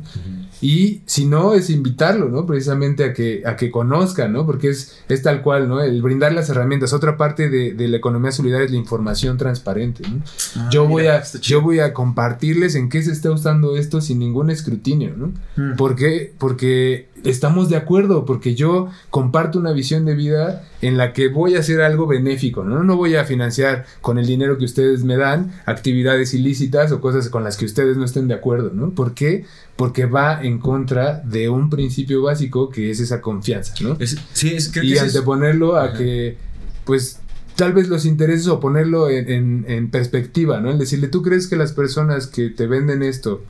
Y 0.61 1.01
si 1.05 1.25
no, 1.25 1.53
es 1.53 1.69
invitarlo, 1.69 2.29
¿no? 2.29 2.45
Precisamente 2.45 3.03
a 3.03 3.13
que, 3.13 3.43
a 3.45 3.55
que 3.55 3.71
conozcan, 3.71 4.33
¿no? 4.33 4.45
Porque 4.45 4.69
es, 4.69 4.99
es 5.07 5.21
tal 5.21 5.41
cual, 5.41 5.69
¿no? 5.69 5.81
El 5.81 6.01
brindar 6.01 6.33
las 6.33 6.49
herramientas. 6.49 6.93
Otra 6.93 7.17
parte 7.17 7.49
de, 7.49 7.73
de 7.73 7.87
la 7.87 7.97
economía 7.97 8.31
solidaria 8.31 8.65
es 8.65 8.71
la 8.71 8.77
información 8.77 9.37
transparente, 9.37 10.03
¿no? 10.09 10.21
Ah, 10.55 10.69
yo, 10.71 10.85
voy 10.87 11.03
mira, 11.03 11.17
a, 11.17 11.39
yo 11.39 11.61
voy 11.61 11.79
a 11.79 11.93
compartirles 11.93 12.75
en 12.75 12.89
qué 12.89 13.01
se 13.01 13.11
está 13.11 13.31
usando 13.31 13.77
esto 13.77 14.01
sin 14.01 14.19
ningún 14.19 14.49
escrutinio, 14.49 15.13
¿no? 15.15 15.31
Mm. 15.55 15.75
¿Por 15.75 15.95
qué? 15.95 16.33
Porque 16.37 17.07
estamos 17.23 17.69
de 17.69 17.75
acuerdo, 17.75 18.25
porque 18.25 18.55
yo 18.55 18.89
comparto 19.09 19.59
una 19.59 19.71
visión 19.71 20.05
de 20.05 20.15
vida 20.15 20.63
en 20.81 20.97
la 20.97 21.13
que 21.13 21.27
voy 21.27 21.55
a 21.55 21.59
hacer 21.59 21.81
algo 21.81 22.07
benéfico, 22.07 22.63
¿no? 22.63 22.83
No 22.83 22.95
voy 22.95 23.15
a 23.15 23.25
financiar 23.25 23.85
con 24.01 24.17
el 24.17 24.25
dinero 24.25 24.57
que 24.57 24.65
ustedes 24.65 25.03
me 25.03 25.17
dan 25.17 25.51
actividades 25.65 26.33
ilícitas 26.33 26.91
o 26.91 27.01
cosas 27.01 27.29
con 27.29 27.43
las 27.43 27.57
que 27.57 27.65
ustedes 27.65 27.97
no 27.97 28.05
estén 28.05 28.27
de 28.27 28.35
acuerdo, 28.35 28.71
¿no? 28.73 28.91
¿Por 28.91 29.13
qué? 29.13 29.45
Porque 29.75 30.05
va 30.05 30.41
en 30.41 30.48
contra 30.57 31.19
de 31.19 31.47
un 31.49 31.69
principio 31.69 32.23
básico 32.23 32.69
que 32.69 32.89
es 32.89 32.99
esa 32.99 33.21
confianza, 33.21 33.75
¿no? 33.81 33.95
Es- 33.99 34.17
sí, 34.33 34.49
es, 34.55 34.69
creo 34.71 34.81
que 34.81 34.87
y 34.89 34.93
es- 34.93 35.01
anteponerlo 35.03 35.75
a 35.77 35.93
que, 35.93 36.37
pues, 36.85 37.19
tal 37.55 37.73
vez 37.73 37.87
los 37.89 38.05
intereses 38.05 38.47
o 38.47 38.59
ponerlo 38.59 39.09
en, 39.09 39.29
en- 39.29 39.65
en 39.67 39.91
perspectiva, 39.91 40.59
¿no? 40.59 40.71
El 40.71 40.79
decirle, 40.79 41.09
¿tú 41.09 41.21
crees 41.21 41.47
que 41.47 41.55
las 41.57 41.73
personas 41.73 42.25
que 42.25 42.49
te 42.49 42.65
venden 42.65 43.03
esto 43.03 43.43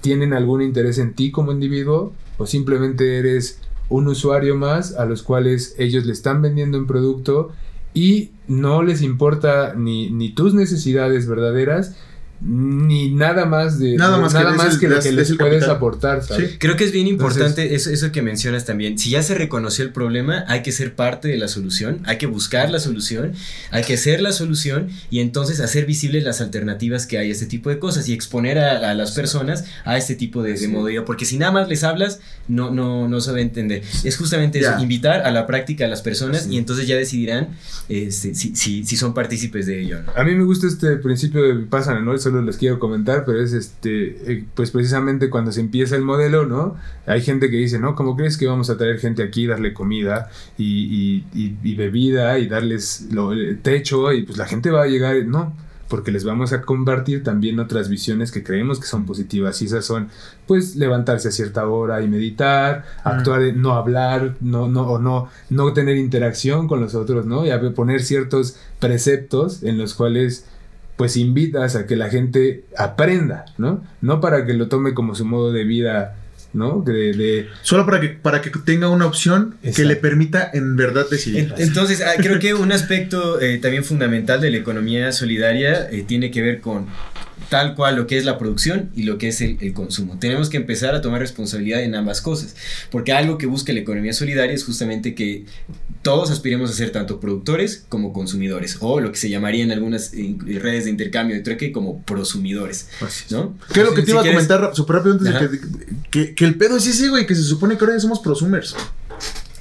tienen 0.00 0.32
algún 0.32 0.62
interés 0.62 0.98
en 0.98 1.14
ti 1.14 1.30
como 1.30 1.52
individuo 1.52 2.12
o 2.38 2.46
simplemente 2.46 3.18
eres 3.18 3.60
un 3.88 4.06
usuario 4.08 4.56
más 4.56 4.94
a 4.96 5.04
los 5.06 5.22
cuales 5.22 5.74
ellos 5.78 6.04
le 6.06 6.12
están 6.12 6.40
vendiendo 6.42 6.78
un 6.78 6.86
producto 6.86 7.52
y 7.94 8.30
no 8.46 8.82
les 8.82 9.02
importa 9.02 9.74
ni, 9.76 10.10
ni 10.10 10.30
tus 10.32 10.54
necesidades 10.54 11.26
verdaderas 11.26 11.96
ni 12.40 13.10
nada 13.10 13.46
más 13.46 13.78
de 13.80 13.96
Nada 13.96 14.18
más 14.18 14.32
que 14.32 14.38
des 14.44 14.56
más 14.56 14.74
el- 14.74 14.80
que 14.80 14.88
lo 14.88 15.00
que 15.00 15.12
les 15.12 15.30
el 15.30 15.36
puedes 15.38 15.54
capital. 15.56 15.76
aportar, 15.76 16.22
¿sabes? 16.22 16.54
Creo 16.58 16.76
que 16.76 16.84
es 16.84 16.92
bien 16.92 17.06
Entonces- 17.08 17.36
importante 17.38 17.74
eso, 17.74 17.90
eso 17.90 18.12
que 18.12 18.22
mencionas 18.22 18.64
también. 18.64 18.96
Si 18.98 19.10
ya 19.10 19.22
se 19.22 19.34
reconoció 19.34 19.84
el 19.84 19.92
problema, 19.92 20.44
hay 20.46 20.62
que 20.62 20.70
ser 20.70 20.94
parte 20.94 21.26
de 21.28 21.36
la 21.36 21.48
solución, 21.48 22.00
hay 22.04 22.16
que 22.18 22.26
buscar 22.26 22.70
la 22.70 22.78
solución, 22.78 23.32
hay 23.72 23.82
que 23.82 23.96
ser 23.96 24.20
la 24.20 24.30
solución 24.32 24.88
y 25.10 25.18
entonces 25.20 25.58
hacer 25.60 25.84
visibles 25.86 26.22
las 26.24 26.40
alternativas 26.40 27.06
que 27.06 27.18
hay 27.18 27.28
a 27.28 27.32
este 27.32 27.46
tipo 27.46 27.70
de 27.70 27.78
cosas 27.80 28.08
y 28.08 28.12
exponer 28.12 28.58
a, 28.58 28.90
a 28.90 28.94
las 28.94 29.12
personas 29.12 29.64
a 29.84 29.96
este 29.96 30.14
tipo 30.14 30.42
de, 30.42 30.52
de 30.52 30.58
Sí. 30.58 30.68
modelo. 30.68 31.04
Porque 31.04 31.24
si 31.24 31.38
nada 31.38 31.50
más 31.52 31.68
les 31.68 31.82
hablas, 31.82 32.20
no, 32.46 32.70
no, 32.70 33.08
no 33.08 33.20
se 33.20 33.32
va 33.32 33.38
a 33.38 33.40
entender. 33.40 33.82
Es 34.04 34.16
justamente 34.16 34.60
eso, 34.60 34.72
invitar 34.80 35.22
a 35.22 35.30
la 35.32 35.46
práctica 35.46 35.86
a 35.86 35.88
las 35.88 36.02
personas 36.02 36.46
y 36.50 36.56
entonces 36.58 36.86
ya 36.86 36.96
decidirán 36.96 37.48
este, 37.88 38.34
si, 38.34 38.54
si, 38.54 38.84
si 38.84 38.96
son 38.96 39.12
partícipes 39.14 39.66
de 39.66 39.80
ello. 39.82 40.02
¿no? 40.02 40.12
A 40.14 40.22
mí 40.24 40.34
me 40.34 40.44
gusta 40.44 40.66
este 40.66 40.96
principio 40.96 41.42
de 41.42 41.52
Vipassana, 41.54 42.00
¿no? 42.00 42.14
Solo 42.28 42.42
les 42.42 42.58
quiero 42.58 42.78
comentar, 42.78 43.24
pero 43.24 43.40
es 43.40 43.54
este, 43.54 44.32
eh, 44.32 44.44
pues 44.54 44.70
precisamente 44.70 45.30
cuando 45.30 45.50
se 45.50 45.60
empieza 45.60 45.96
el 45.96 46.02
modelo, 46.02 46.44
¿no? 46.44 46.76
Hay 47.06 47.22
gente 47.22 47.48
que 47.50 47.56
dice, 47.56 47.78
¿no? 47.78 47.94
¿Cómo 47.94 48.16
crees 48.16 48.36
que 48.36 48.46
vamos 48.46 48.68
a 48.68 48.76
traer 48.76 48.98
gente 48.98 49.22
aquí, 49.22 49.46
darle 49.46 49.72
comida 49.72 50.28
y, 50.58 50.64
y- 50.64 51.24
y- 51.34 51.56
y 51.62 51.74
bebida 51.74 52.38
y 52.38 52.46
darles 52.46 53.08
lo- 53.12 53.32
el 53.32 53.60
techo 53.60 54.12
y 54.12 54.24
pues 54.24 54.36
la 54.36 54.44
gente 54.46 54.70
va 54.70 54.82
a 54.82 54.86
llegar, 54.88 55.16
no, 55.24 55.54
porque 55.88 56.12
les 56.12 56.22
vamos 56.24 56.52
a 56.52 56.60
compartir 56.60 57.22
también 57.24 57.58
otras 57.60 57.88
visiones 57.88 58.30
que 58.30 58.44
creemos 58.44 58.78
que 58.78 58.86
son 58.86 59.06
positivas 59.06 59.62
y 59.62 59.64
esas 59.64 59.86
son, 59.86 60.08
pues, 60.46 60.76
levantarse 60.76 61.28
a 61.28 61.30
cierta 61.30 61.66
hora 61.66 62.02
y 62.02 62.08
meditar, 62.08 62.84
actuar, 63.04 63.40
en- 63.42 63.62
no 63.62 63.72
hablar, 63.72 64.34
no, 64.42 64.68
no, 64.68 64.82
o 64.82 64.98
no, 64.98 65.30
no 65.48 65.72
tener 65.72 65.96
interacción 65.96 66.68
con 66.68 66.80
los 66.82 66.94
otros, 66.94 67.24
¿no? 67.24 67.46
Y 67.46 67.50
a 67.52 67.58
poner 67.72 68.02
ciertos 68.02 68.56
preceptos 68.80 69.62
en 69.62 69.78
los 69.78 69.94
cuales 69.94 70.44
pues 70.98 71.16
invitas 71.16 71.76
a 71.76 71.86
que 71.86 71.96
la 71.96 72.10
gente 72.10 72.64
aprenda, 72.76 73.46
¿no? 73.56 73.82
No 74.02 74.20
para 74.20 74.44
que 74.44 74.52
lo 74.52 74.68
tome 74.68 74.92
como 74.92 75.14
su 75.14 75.24
modo 75.24 75.52
de 75.52 75.62
vida, 75.64 76.16
¿no? 76.52 76.82
De, 76.84 77.12
de- 77.12 77.46
Solo 77.62 77.86
para 77.86 78.00
que, 78.00 78.08
para 78.08 78.42
que 78.42 78.50
tenga 78.50 78.88
una 78.88 79.06
opción 79.06 79.56
que 79.76 79.84
le 79.84 79.94
permita 79.96 80.50
en 80.52 80.76
verdad 80.76 81.06
decidir. 81.08 81.54
En- 81.56 81.62
Entonces, 81.68 82.02
ah, 82.02 82.14
creo 82.18 82.40
que 82.40 82.52
un 82.52 82.72
aspecto 82.72 83.40
eh, 83.40 83.58
también 83.58 83.84
fundamental 83.84 84.40
de 84.40 84.50
la 84.50 84.56
economía 84.56 85.12
solidaria 85.12 85.88
eh, 85.88 86.04
tiene 86.06 86.30
que 86.32 86.42
ver 86.42 86.60
con 86.60 86.86
tal 87.48 87.76
cual 87.76 87.94
lo 87.96 88.06
que 88.08 88.18
es 88.18 88.24
la 88.24 88.36
producción 88.36 88.90
y 88.96 89.04
lo 89.04 89.16
que 89.16 89.28
es 89.28 89.40
el, 89.40 89.56
el, 89.60 89.72
consumo. 89.72 90.18
Tenemos 90.18 90.50
que 90.50 90.56
empezar 90.56 90.94
a 90.96 91.00
tomar 91.00 91.20
responsabilidad 91.20 91.80
en 91.82 91.94
ambas 91.94 92.20
cosas, 92.20 92.56
porque 92.90 93.12
algo 93.12 93.38
que 93.38 93.46
busca 93.46 93.72
la 93.72 93.78
economía 93.78 94.12
solidaria 94.12 94.52
es 94.54 94.64
justamente 94.64 95.14
que 95.14 95.44
todos 96.08 96.30
aspiremos 96.30 96.70
a 96.70 96.72
ser 96.72 96.90
tanto 96.90 97.20
productores 97.20 97.84
como 97.90 98.14
consumidores, 98.14 98.78
o 98.80 98.98
lo 98.98 99.12
que 99.12 99.18
se 99.18 99.28
llamaría 99.28 99.62
en 99.62 99.72
algunas 99.72 100.14
eh, 100.14 100.38
redes 100.58 100.84
de 100.84 100.90
intercambio 100.90 101.36
de 101.36 101.42
trueque 101.42 101.70
como 101.70 102.02
prosumidores, 102.02 102.88
¿no? 103.28 103.58
¿Qué 103.74 103.80
es 103.80 103.86
lo 103.86 103.92
que 103.92 104.00
te 104.00 104.12
iba 104.12 104.22
si 104.22 104.28
a 104.28 104.30
comentar 104.32 104.70
súper 104.74 104.96
rápido 104.96 105.16
antes 105.16 105.34
de 105.34 105.38
que, 105.38 105.60
que, 106.10 106.34
que, 106.34 106.44
el 106.46 106.54
pedo 106.54 106.78
es 106.78 106.86
ese, 106.86 107.10
güey, 107.10 107.26
que 107.26 107.34
se 107.34 107.42
supone 107.42 107.76
que 107.76 107.84
ahora 107.84 108.00
somos 108.00 108.20
prosumers. 108.20 108.74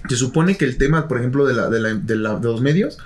Se 0.08 0.16
supone 0.16 0.56
que 0.56 0.64
el 0.64 0.78
tema, 0.78 1.10
por 1.10 1.20
ejemplo, 1.20 1.46
de, 1.46 1.54
la, 1.54 1.70
de, 1.70 1.82
la, 1.82 1.94
de, 1.96 2.16
la, 2.16 2.40
de 2.40 2.48
los 2.48 2.62
medios, 2.62 2.98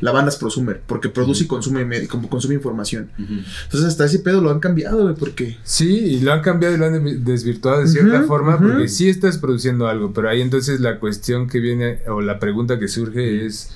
la 0.00 0.12
banda 0.12 0.30
es 0.30 0.36
prosumer, 0.36 0.80
porque 0.86 1.08
produce 1.08 1.40
uh 1.40 1.42
-huh. 1.42 1.44
y 1.44 1.48
consume, 1.48 2.08
consume 2.28 2.54
información. 2.54 3.10
Uh 3.18 3.22
-huh. 3.22 3.44
Entonces, 3.64 3.88
hasta 3.88 4.04
ese 4.04 4.20
pedo 4.20 4.40
lo 4.40 4.50
han 4.50 4.60
cambiado, 4.60 5.02
güey, 5.02 5.14
porque. 5.14 5.56
Sí, 5.62 5.88
y 5.88 6.20
lo 6.20 6.32
han 6.32 6.40
cambiado 6.42 6.74
y 6.74 6.78
lo 6.78 6.86
han 6.86 7.24
desvirtuado 7.24 7.80
de 7.80 7.88
cierta 7.88 8.20
uh 8.20 8.22
-huh, 8.22 8.26
forma, 8.26 8.58
porque 8.58 8.88
sí 8.88 9.08
estás 9.08 9.38
produciendo 9.38 9.88
algo, 9.88 10.12
pero 10.12 10.28
ahí 10.28 10.40
entonces 10.40 10.80
la 10.80 10.98
cuestión 10.98 11.48
que 11.48 11.60
viene, 11.60 12.00
o 12.08 12.20
la 12.20 12.38
pregunta 12.38 12.78
que 12.78 12.88
surge 12.88 13.46
es: 13.46 13.70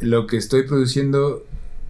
lo 0.00 0.26
que 0.26 0.36
estoy 0.36 0.62
produciendo 0.62 1.44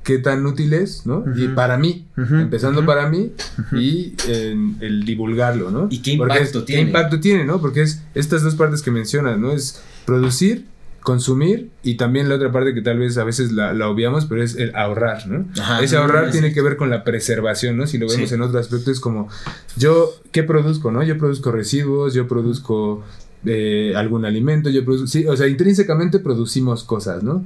qué 0.07 0.19
tan 0.19 0.47
útil 0.47 0.73
es, 0.73 1.05
¿no? 1.05 1.19
Uh 1.19 1.27
-huh. 1.27 1.45
Y 1.45 1.49
para 1.49 1.77
mí, 1.77 2.07
uh 2.17 2.21
-huh. 2.21 2.43
empezando 2.43 2.81
uh 2.81 2.83
-huh. 2.85 2.87
para 2.87 3.09
mí 3.09 3.33
y 3.73 4.15
en 4.29 4.77
el 4.81 5.05
divulgarlo, 5.05 5.73
¿no? 5.73 5.89
¿Y 5.91 5.99
qué 6.01 6.13
impacto 6.13 6.61
es, 6.61 6.65
tiene? 6.65 6.83
¿Qué 6.83 6.87
impacto 6.87 7.19
tiene, 7.19 7.45
no? 7.45 7.61
Porque 7.61 7.83
es 7.83 8.03
estas 8.15 8.43
dos 8.45 8.55
partes 8.55 8.83
que 8.83 8.93
mencionas, 8.93 9.37
¿no? 9.37 9.51
Es 9.51 9.83
producir, 10.05 10.65
consumir 11.07 11.71
y 11.85 11.95
también 11.95 12.29
la 12.29 12.35
otra 12.35 12.51
parte 12.51 12.75
que 12.75 12.83
tal 12.83 12.99
vez 12.99 13.17
a 13.17 13.23
veces 13.23 13.53
la, 13.53 13.73
la 13.73 13.89
obviamos, 13.89 14.27
pero 14.27 14.43
es 14.43 14.57
el 14.57 14.75
ahorrar, 14.75 15.29
¿no? 15.29 15.47
Ajá, 15.57 15.81
Ese 15.81 15.97
ahorrar 15.97 16.33
tiene 16.33 16.53
que 16.53 16.61
ver 16.61 16.77
con 16.77 16.91
la 16.91 17.05
preservación, 17.05 17.77
¿no? 17.77 17.87
Si 17.87 17.97
lo 17.97 18.09
vemos 18.09 18.29
sí. 18.29 18.35
en 18.35 18.43
otro 18.43 18.59
aspecto 18.59 18.91
es 18.91 18.99
como, 18.99 19.29
yo, 19.77 20.11
¿qué 20.33 20.43
produzco, 20.43 20.91
no? 20.91 21.05
Yo 21.05 21.17
produzco 21.17 21.53
residuos, 21.53 22.13
yo 22.13 22.27
produzco 22.27 23.05
eh, 23.45 23.93
algún 23.95 24.25
alimento, 24.25 24.69
yo 24.69 24.85
produzco, 24.85 25.07
sí, 25.07 25.29
o 25.29 25.37
sea, 25.37 25.47
intrínsecamente 25.47 26.19
producimos 26.19 26.83
cosas, 26.83 27.23
¿no? 27.23 27.45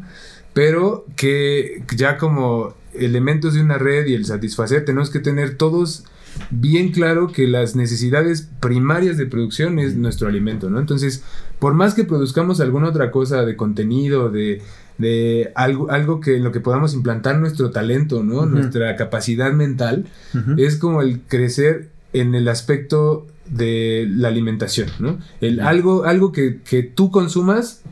pero 0.53 1.05
que 1.17 1.85
ya 1.95 2.17
como 2.17 2.75
elementos 2.95 3.55
de 3.55 3.61
una 3.61 3.79
red 3.79 4.07
y 4.07 4.15
el 4.15 4.25
satisfacer 4.25 4.85
tenemos 4.85 5.11
que 5.11 5.21
tener 5.21 5.57
todos 5.57 6.05
bien 6.51 6.91
claro 6.93 7.29
que 7.29 7.47
las 7.47 7.77
necesidades 7.77 8.49
primarias 8.61 9.17
de 9.17 9.27
producción 9.27 9.79
es 9.79 9.97
nuestro 9.97 10.29
alimento, 10.29 10.71
¿no? 10.71 10.81
Entonces, 10.81 11.23
por 11.59 11.75
más 11.75 11.95
que 11.95 12.05
produzcamos 12.05 12.61
alguna 12.61 12.89
otra 12.89 13.11
cosa 13.11 13.45
de 13.45 13.57
contenido, 13.57 14.31
de, 14.31 14.63
de 14.99 15.53
algo, 15.55 15.91
algo 15.91 16.21
que 16.21 16.37
en 16.37 16.45
lo 16.45 16.53
que 16.53 16.61
podamos 16.61 16.95
implantar 16.95 17.39
nuestro 17.39 17.71
talento, 17.71 18.23
¿no? 18.23 18.37
Uh 18.37 18.43
-huh. 18.43 18.51
Nuestra 18.51 18.97
capacidad 18.97 19.53
mental, 19.53 20.07
uh 20.35 20.39
-huh. 20.39 20.61
es 20.67 20.77
como 20.77 21.03
el 21.03 21.21
crecer 21.21 21.91
en 22.13 22.35
el 22.35 22.49
aspecto 22.49 23.27
de 23.49 24.07
la 24.11 24.29
alimentación, 24.29 24.89
¿no? 24.99 25.19
El 25.41 25.59
uh 25.59 25.63
-huh. 25.63 25.67
algo, 25.67 26.05
algo 26.05 26.33
que, 26.33 26.61
que 26.69 26.83
tú 26.83 27.11
consumas 27.11 27.83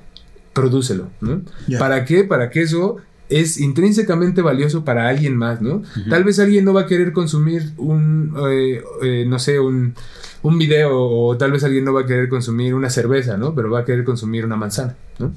prodúcelo, 0.52 1.08
¿no? 1.20 1.42
Yeah. 1.68 1.78
¿Para 1.78 2.04
qué? 2.04 2.24
Para 2.24 2.50
que 2.50 2.62
eso 2.62 2.96
es 3.28 3.58
intrínsecamente 3.60 4.40
valioso 4.42 4.84
para 4.84 5.08
alguien 5.08 5.36
más, 5.36 5.60
¿no? 5.60 5.76
Uh 5.76 5.82
-huh. 5.82 6.08
Tal 6.10 6.24
vez 6.24 6.38
alguien 6.38 6.64
no 6.64 6.72
va 6.72 6.82
a 6.82 6.86
querer 6.86 7.12
consumir 7.12 7.72
un, 7.76 8.34
eh, 8.50 8.82
eh, 9.02 9.24
no 9.28 9.38
sé, 9.38 9.60
un, 9.60 9.94
un 10.42 10.58
video 10.58 10.90
o 10.96 11.36
tal 11.36 11.52
vez 11.52 11.62
alguien 11.64 11.84
no 11.84 11.92
va 11.92 12.02
a 12.02 12.06
querer 12.06 12.28
consumir 12.28 12.74
una 12.74 12.88
cerveza, 12.90 13.36
¿no? 13.36 13.54
Pero 13.54 13.70
va 13.70 13.80
a 13.80 13.84
querer 13.84 14.04
consumir 14.04 14.44
una 14.44 14.56
manzana, 14.56 14.96
¿no? 15.18 15.32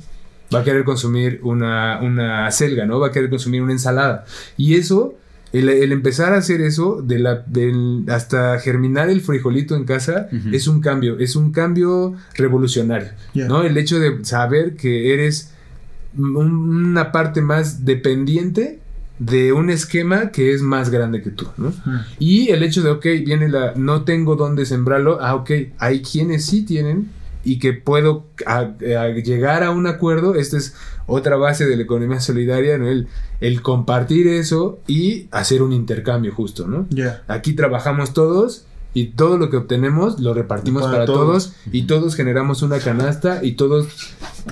Va 0.53 0.59
a 0.59 0.63
querer 0.63 0.83
consumir 0.83 1.39
una, 1.43 1.99
una 2.01 2.49
selga, 2.51 2.85
¿no? 2.85 2.99
Va 2.99 3.07
a 3.07 3.11
querer 3.11 3.29
consumir 3.29 3.61
una 3.61 3.71
ensalada. 3.71 4.25
Y 4.57 4.75
eso, 4.75 5.15
el, 5.53 5.67
el 5.69 5.91
empezar 5.91 6.33
a 6.33 6.37
hacer 6.37 6.61
eso, 6.61 7.01
de 7.01 7.19
la, 7.19 7.35
del, 7.47 8.03
hasta 8.09 8.59
germinar 8.59 9.09
el 9.09 9.21
frijolito 9.21 9.75
en 9.75 9.85
casa, 9.85 10.27
uh 10.31 10.35
-huh. 10.35 10.53
es 10.55 10.67
un 10.67 10.79
cambio, 10.81 11.19
es 11.19 11.35
un 11.35 11.51
cambio 11.51 12.13
revolucionario, 12.35 13.09
yeah. 13.33 13.47
¿no? 13.47 13.63
El 13.63 13.77
hecho 13.77 13.99
de 13.99 14.23
saber 14.23 14.75
que 14.75 15.13
eres 15.13 15.51
una 16.17 17.11
parte 17.11 17.41
más 17.41 17.85
dependiente 17.85 18.79
de 19.19 19.53
un 19.53 19.69
esquema 19.69 20.31
que 20.31 20.53
es 20.53 20.61
más 20.61 20.89
grande 20.89 21.21
que 21.21 21.29
tú, 21.29 21.47
¿no? 21.57 21.67
Uh 21.67 21.71
-huh. 21.71 22.05
Y 22.17 22.49
el 22.49 22.63
hecho 22.63 22.81
de, 22.81 22.89
ok, 22.89 23.03
viene 23.25 23.49
la, 23.49 23.73
no 23.75 24.03
tengo 24.03 24.35
dónde 24.35 24.65
sembrarlo, 24.65 25.19
ah, 25.21 25.35
ok, 25.35 25.51
hay 25.77 26.01
quienes 26.01 26.45
sí 26.45 26.63
tienen 26.63 27.09
y 27.43 27.59
que 27.59 27.73
puedo 27.73 28.25
a, 28.45 28.71
a 28.99 29.07
llegar 29.09 29.63
a 29.63 29.71
un 29.71 29.85
acuerdo, 29.87 30.35
esta 30.35 30.57
es 30.57 30.75
otra 31.05 31.35
base 31.35 31.65
de 31.65 31.75
la 31.75 31.83
economía 31.83 32.19
solidaria, 32.19 32.77
¿no? 32.77 32.87
El, 32.87 33.07
el 33.41 33.61
compartir 33.61 34.27
eso 34.27 34.79
y 34.87 35.27
hacer 35.31 35.61
un 35.61 35.71
intercambio 35.71 36.33
justo, 36.33 36.67
¿no? 36.67 36.87
Yeah. 36.89 37.23
Aquí 37.27 37.53
trabajamos 37.53 38.13
todos 38.13 38.65
y 38.93 39.07
todo 39.07 39.37
lo 39.37 39.49
que 39.49 39.57
obtenemos 39.57 40.19
lo 40.19 40.33
repartimos 40.33 40.83
para, 40.83 40.93
para 40.93 41.05
todos. 41.05 41.51
todos 41.51 41.53
y 41.71 41.83
todos 41.83 42.15
generamos 42.15 42.61
una 42.61 42.79
canasta 42.79 43.43
y 43.43 43.53
todos 43.53 43.87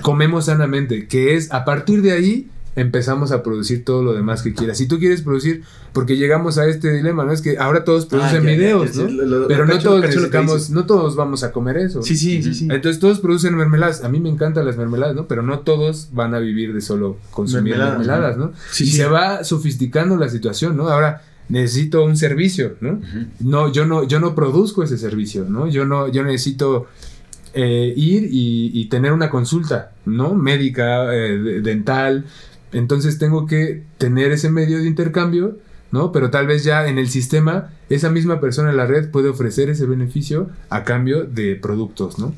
comemos 0.02 0.46
sanamente, 0.46 1.06
que 1.06 1.36
es 1.36 1.52
a 1.52 1.64
partir 1.64 2.02
de 2.02 2.12
ahí 2.12 2.50
empezamos 2.76 3.32
a 3.32 3.42
producir 3.42 3.84
todo 3.84 4.02
lo 4.02 4.12
demás 4.14 4.42
que 4.42 4.54
quieras. 4.54 4.78
Si 4.78 4.86
tú 4.86 4.98
quieres 4.98 5.22
producir, 5.22 5.64
porque 5.92 6.16
llegamos 6.16 6.56
a 6.58 6.66
este 6.66 6.92
dilema, 6.92 7.24
¿no? 7.24 7.32
Es 7.32 7.42
que 7.42 7.58
ahora 7.58 7.84
todos 7.84 8.06
producen 8.06 8.42
ah, 8.42 8.44
ya, 8.44 8.50
videos, 8.56 8.94
ya, 8.94 9.02
ya, 9.02 9.08
¿no? 9.08 9.10
Lo, 9.10 9.38
lo, 9.40 9.48
Pero 9.48 9.66
no 9.66 9.72
cacho, 9.72 9.88
todos 9.88 10.00
necesitamos, 10.02 10.70
no 10.70 10.86
todos 10.86 11.16
vamos 11.16 11.42
a 11.42 11.52
comer 11.52 11.78
eso. 11.78 12.02
Sí, 12.02 12.16
sí, 12.16 12.42
sí, 12.42 12.54
sí. 12.54 12.68
Entonces 12.70 13.00
todos 13.00 13.20
producen 13.20 13.56
mermeladas. 13.56 14.04
A 14.04 14.08
mí 14.08 14.20
me 14.20 14.28
encantan 14.28 14.64
las 14.66 14.76
mermeladas, 14.76 15.16
¿no? 15.16 15.26
Pero 15.26 15.42
no 15.42 15.60
todos 15.60 16.10
van 16.12 16.34
a 16.34 16.38
vivir 16.38 16.72
de 16.72 16.80
solo 16.80 17.18
consumir 17.30 17.76
mermeladas, 17.76 17.98
mermeladas 17.98 18.36
¿no? 18.36 18.52
Sí, 18.70 18.84
y 18.84 18.86
sí. 18.88 18.96
se 18.96 19.06
va 19.06 19.44
sofisticando 19.44 20.16
la 20.16 20.28
situación, 20.28 20.76
¿no? 20.76 20.88
Ahora 20.88 21.22
necesito 21.50 22.04
un 22.04 22.16
servicio, 22.16 22.76
¿no? 22.80 22.92
Uh 22.92 23.00
-huh. 23.00 23.26
No, 23.40 23.72
yo 23.72 23.84
no, 23.84 24.04
yo 24.04 24.20
no 24.20 24.34
produzco 24.34 24.82
ese 24.82 24.96
servicio, 24.96 25.44
¿no? 25.48 25.66
Yo 25.66 25.84
no, 25.84 26.08
yo 26.08 26.22
necesito 26.22 26.86
eh, 27.52 27.92
ir 27.96 28.28
y, 28.30 28.70
y, 28.72 28.86
tener 28.86 29.12
una 29.12 29.28
consulta, 29.28 29.92
¿no? 30.06 30.34
Médica, 30.34 31.14
eh, 31.14 31.60
dental. 31.62 32.24
Entonces 32.72 33.18
tengo 33.18 33.46
que 33.46 33.82
tener 33.98 34.30
ese 34.30 34.50
medio 34.50 34.78
de 34.78 34.86
intercambio, 34.86 35.58
¿no? 35.90 36.12
Pero 36.12 36.30
tal 36.30 36.46
vez 36.46 36.62
ya 36.62 36.86
en 36.86 36.98
el 36.98 37.08
sistema, 37.08 37.70
esa 37.88 38.08
misma 38.08 38.40
persona 38.40 38.70
en 38.70 38.76
la 38.76 38.86
red 38.86 39.10
puede 39.10 39.28
ofrecer 39.28 39.68
ese 39.68 39.86
beneficio 39.86 40.48
a 40.68 40.84
cambio 40.84 41.24
de 41.24 41.56
productos, 41.56 42.20
¿no? 42.20 42.32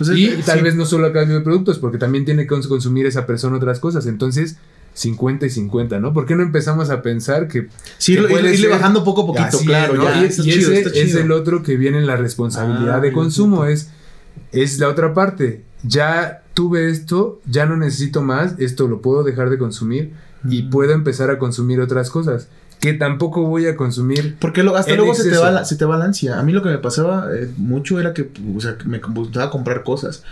O 0.00 0.04
sea, 0.04 0.16
y 0.16 0.26
sí. 0.26 0.42
tal 0.44 0.62
vez 0.62 0.74
no 0.74 0.84
solo 0.84 1.06
a 1.06 1.12
cambio 1.12 1.36
de 1.38 1.44
productos, 1.44 1.78
porque 1.78 1.98
también 1.98 2.24
tiene 2.24 2.42
que 2.42 2.48
consumir 2.68 3.06
esa 3.06 3.24
persona 3.24 3.56
otras 3.56 3.78
cosas. 3.78 4.06
Entonces, 4.06 4.56
50 4.96 5.44
y 5.44 5.50
50, 5.50 6.00
¿no? 6.00 6.14
¿Por 6.14 6.24
qué 6.24 6.34
no 6.34 6.42
empezamos 6.42 6.88
a 6.88 7.02
pensar 7.02 7.48
que... 7.48 7.68
Sí, 7.98 8.16
que 8.16 8.22
puede 8.22 8.54
irle 8.54 8.68
bajando 8.68 9.04
poco 9.04 9.22
a 9.22 9.26
poquito, 9.26 9.58
Así 9.58 9.66
claro. 9.66 9.94
¿no? 9.94 10.04
Ya, 10.04 10.22
y, 10.22 10.26
y 10.26 10.30
chido, 10.30 10.72
ese 10.72 11.02
es 11.02 11.14
el 11.14 11.32
otro 11.32 11.62
que 11.62 11.76
viene 11.76 11.98
en 11.98 12.06
la 12.06 12.16
responsabilidad 12.16 12.96
ah, 12.96 13.00
de 13.00 13.12
consumo, 13.12 13.66
es, 13.66 13.90
es 14.52 14.78
la 14.78 14.88
otra 14.88 15.12
parte. 15.12 15.64
Ya 15.82 16.44
tuve 16.54 16.88
esto, 16.88 17.42
ya 17.44 17.66
no 17.66 17.76
necesito 17.76 18.22
más, 18.22 18.54
esto 18.58 18.88
lo 18.88 19.02
puedo 19.02 19.22
dejar 19.22 19.50
de 19.50 19.58
consumir 19.58 20.14
mm. 20.44 20.52
y 20.52 20.62
puedo 20.62 20.92
empezar 20.92 21.30
a 21.30 21.38
consumir 21.38 21.78
otras 21.80 22.08
cosas 22.08 22.48
que 22.80 22.94
tampoco 22.94 23.42
voy 23.42 23.66
a 23.66 23.76
consumir. 23.76 24.36
Porque 24.38 24.62
lo, 24.62 24.76
hasta 24.76 24.94
luego 24.94 25.14
se 25.14 25.28
te, 25.28 25.36
va, 25.36 25.64
se 25.64 25.76
te 25.76 25.84
va 25.84 25.96
la 25.96 26.06
ansia. 26.06 26.38
A 26.38 26.42
mí 26.42 26.52
lo 26.52 26.62
que 26.62 26.68
me 26.68 26.78
pasaba 26.78 27.28
eh, 27.34 27.50
mucho 27.56 28.00
era 28.00 28.14
que 28.14 28.30
o 28.56 28.60
sea, 28.60 28.76
me 28.84 28.98
gustaba 28.98 29.50
comprar 29.50 29.82
cosas. 29.82 30.22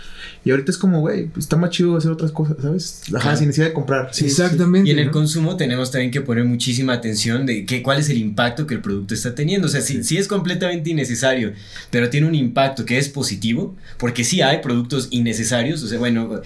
Y 0.45 0.51
ahorita 0.51 0.71
es 0.71 0.77
como, 0.77 1.01
güey, 1.01 1.29
está 1.37 1.57
más 1.57 1.71
chido 1.71 1.97
hacer 1.97 2.11
otras 2.11 2.31
cosas, 2.31 2.57
¿sabes? 2.61 3.01
Ajá, 3.15 3.31
ah. 3.31 3.35
sin 3.35 3.47
necesidad 3.47 3.67
de 3.67 3.73
comprar. 3.73 4.09
Sí, 4.13 4.25
Exactamente. 4.25 4.85
Sí. 4.85 4.95
Y 4.95 4.99
en 4.99 4.99
el 4.99 5.09
consumo 5.09 5.57
tenemos 5.57 5.89
también 5.89 6.11
que 6.11 6.21
poner 6.21 6.45
muchísima 6.45 6.93
atención 6.93 7.47
de 7.47 7.65
que, 7.65 7.81
cuál 7.81 7.99
es 7.99 8.09
el 8.09 8.17
impacto 8.19 8.67
que 8.67 8.75
el 8.75 8.81
producto 8.81 9.15
está 9.15 9.33
teniendo. 9.33 9.65
O 9.65 9.69
sea, 9.71 9.81
si, 9.81 10.03
si 10.03 10.17
es 10.17 10.27
completamente 10.27 10.91
innecesario, 10.91 11.53
pero 11.89 12.11
tiene 12.11 12.27
un 12.27 12.35
impacto 12.35 12.85
que 12.85 12.99
es 12.99 13.09
positivo, 13.09 13.75
porque 13.97 14.23
sí 14.23 14.41
hay 14.41 14.59
productos 14.59 15.07
innecesarios. 15.09 15.81
O 15.81 15.87
sea, 15.87 15.97
bueno 15.97 16.41